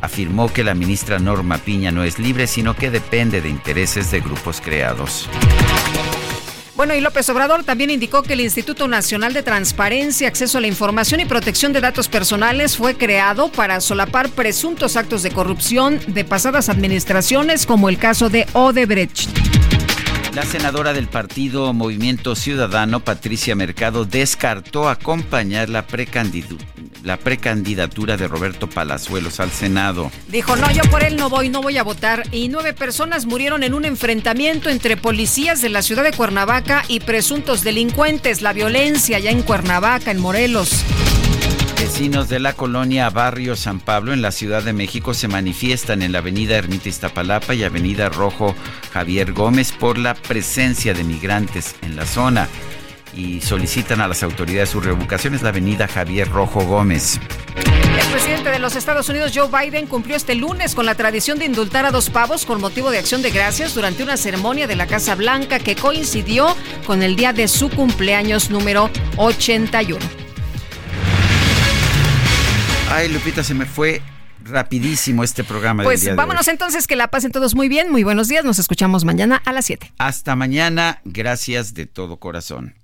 Afirmó 0.00 0.52
que 0.52 0.64
la 0.64 0.74
ministra 0.74 1.20
Norma 1.20 1.58
Piña 1.58 1.92
no 1.92 2.02
es 2.02 2.18
libre, 2.18 2.48
sino 2.48 2.74
que 2.74 2.90
depende 2.90 3.40
de 3.40 3.48
intereses 3.48 4.10
de 4.10 4.18
grupos 4.18 4.60
creados. 4.60 5.28
Bueno, 6.82 6.96
y 6.96 7.00
López 7.00 7.28
Obrador 7.28 7.62
también 7.62 7.90
indicó 7.90 8.24
que 8.24 8.32
el 8.32 8.40
Instituto 8.40 8.88
Nacional 8.88 9.32
de 9.32 9.44
Transparencia, 9.44 10.26
Acceso 10.26 10.58
a 10.58 10.60
la 10.60 10.66
Información 10.66 11.20
y 11.20 11.24
Protección 11.24 11.72
de 11.72 11.80
Datos 11.80 12.08
Personales 12.08 12.76
fue 12.76 12.96
creado 12.96 13.52
para 13.52 13.80
solapar 13.80 14.30
presuntos 14.30 14.96
actos 14.96 15.22
de 15.22 15.30
corrupción 15.30 16.00
de 16.08 16.24
pasadas 16.24 16.68
administraciones, 16.68 17.66
como 17.66 17.88
el 17.88 17.98
caso 17.98 18.30
de 18.30 18.48
Odebrecht. 18.52 19.81
La 20.34 20.44
senadora 20.44 20.92
del 20.94 21.08
partido 21.08 21.74
Movimiento 21.74 22.34
Ciudadano, 22.34 23.00
Patricia 23.00 23.54
Mercado, 23.54 24.06
descartó 24.06 24.88
acompañar 24.88 25.68
la, 25.68 25.86
precandidatura 25.86 28.16
de 28.16 28.28
Roberto 28.28 28.66
Palazuelos 28.66 29.40
al 29.40 29.50
Senado. 29.50 30.10
Dijo, 30.28 30.56
no, 30.56 30.70
yo 30.70 30.80
por 30.90 31.02
él 31.02 31.16
no 31.16 31.28
voy, 31.28 31.50
no 31.50 31.60
voy 31.60 31.76
a 31.76 31.82
votar. 31.82 32.22
Y 32.32 32.48
nueve 32.48 32.72
personas 32.72 33.26
murieron 33.26 33.62
en 33.62 33.74
un 33.74 33.84
enfrentamiento 33.84 34.70
entre 34.70 34.96
policías 34.96 35.60
de 35.60 35.68
la 35.68 35.82
ciudad 35.82 36.02
de 36.02 36.12
Cuernavaca 36.12 36.82
y 36.88 37.00
presuntos 37.00 37.62
delincuentes. 37.62 38.40
La 38.40 38.54
violencia 38.54 39.18
ya 39.18 39.30
en 39.30 39.42
Cuernavaca, 39.42 40.10
en 40.10 40.18
Morelos. 40.18 40.82
Vecinos 41.82 42.28
de 42.28 42.38
la 42.38 42.52
colonia 42.52 43.10
Barrio 43.10 43.56
San 43.56 43.80
Pablo 43.80 44.12
en 44.12 44.22
la 44.22 44.30
Ciudad 44.30 44.62
de 44.62 44.72
México 44.72 45.14
se 45.14 45.26
manifiestan 45.26 46.02
en 46.02 46.12
la 46.12 46.18
avenida 46.18 46.56
Ermita 46.56 46.88
Iztapalapa 46.88 47.54
y 47.54 47.64
avenida 47.64 48.08
Rojo 48.08 48.54
Javier 48.92 49.32
Gómez 49.32 49.72
por 49.72 49.98
la 49.98 50.14
presencia 50.14 50.94
de 50.94 51.02
migrantes 51.02 51.74
en 51.82 51.96
la 51.96 52.06
zona 52.06 52.46
y 53.16 53.40
solicitan 53.40 54.00
a 54.00 54.06
las 54.06 54.22
autoridades 54.22 54.70
su 54.70 54.80
revocación. 54.80 55.34
Es 55.34 55.42
la 55.42 55.48
avenida 55.48 55.88
Javier 55.88 56.28
Rojo 56.28 56.64
Gómez. 56.64 57.18
El 57.56 58.12
presidente 58.12 58.50
de 58.50 58.60
los 58.60 58.76
Estados 58.76 59.08
Unidos, 59.08 59.32
Joe 59.34 59.48
Biden, 59.48 59.88
cumplió 59.88 60.14
este 60.14 60.36
lunes 60.36 60.76
con 60.76 60.86
la 60.86 60.94
tradición 60.94 61.40
de 61.40 61.46
indultar 61.46 61.84
a 61.84 61.90
dos 61.90 62.10
pavos 62.10 62.46
con 62.46 62.60
motivo 62.60 62.92
de 62.92 62.98
acción 62.98 63.22
de 63.22 63.32
gracias 63.32 63.74
durante 63.74 64.04
una 64.04 64.16
ceremonia 64.16 64.68
de 64.68 64.76
la 64.76 64.86
Casa 64.86 65.16
Blanca 65.16 65.58
que 65.58 65.74
coincidió 65.74 66.56
con 66.86 67.02
el 67.02 67.16
día 67.16 67.32
de 67.32 67.48
su 67.48 67.70
cumpleaños 67.70 68.50
número 68.50 68.88
81. 69.16 70.21
Ay, 72.94 73.08
Lupita, 73.08 73.42
se 73.42 73.54
me 73.54 73.64
fue 73.64 74.02
rapidísimo 74.44 75.24
este 75.24 75.44
programa. 75.44 75.82
Pues 75.82 76.00
del 76.00 76.08
día 76.08 76.12
de 76.12 76.16
vámonos 76.18 76.46
hoy. 76.46 76.52
entonces, 76.52 76.86
que 76.86 76.94
la 76.94 77.08
pasen 77.08 77.32
todos 77.32 77.54
muy 77.54 77.70
bien. 77.70 77.90
Muy 77.90 78.04
buenos 78.04 78.28
días. 78.28 78.44
Nos 78.44 78.58
escuchamos 78.58 79.06
mañana 79.06 79.40
a 79.46 79.52
las 79.54 79.64
7. 79.64 79.94
Hasta 79.96 80.36
mañana. 80.36 81.00
Gracias 81.06 81.72
de 81.72 81.86
todo 81.86 82.18
corazón. 82.18 82.74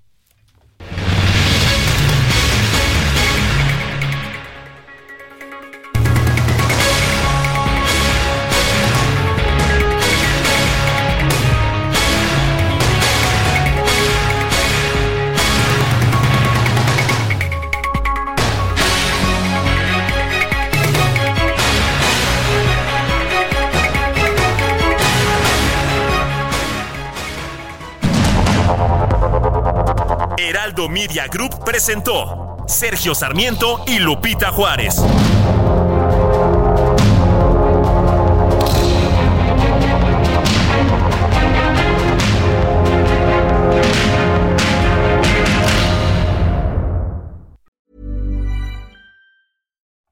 Heraldo 30.78 30.88
Media 30.88 31.26
Group 31.26 31.64
presentó 31.64 32.56
Sergio 32.68 33.12
Sarmiento 33.12 33.82
y 33.86 33.98
Lupita 33.98 34.52
Juárez. 34.52 34.94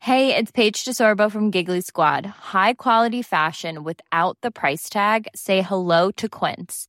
Hey, 0.00 0.34
it's 0.34 0.50
Paige 0.50 0.84
DeSorbo 0.84 1.30
from 1.30 1.52
Giggly 1.52 1.80
Squad. 1.80 2.26
High 2.26 2.74
quality 2.74 3.22
fashion 3.22 3.84
without 3.84 4.36
the 4.42 4.50
price 4.50 4.88
tag. 4.88 5.28
Say 5.32 5.62
hello 5.62 6.10
to 6.16 6.28
Quince. 6.28 6.88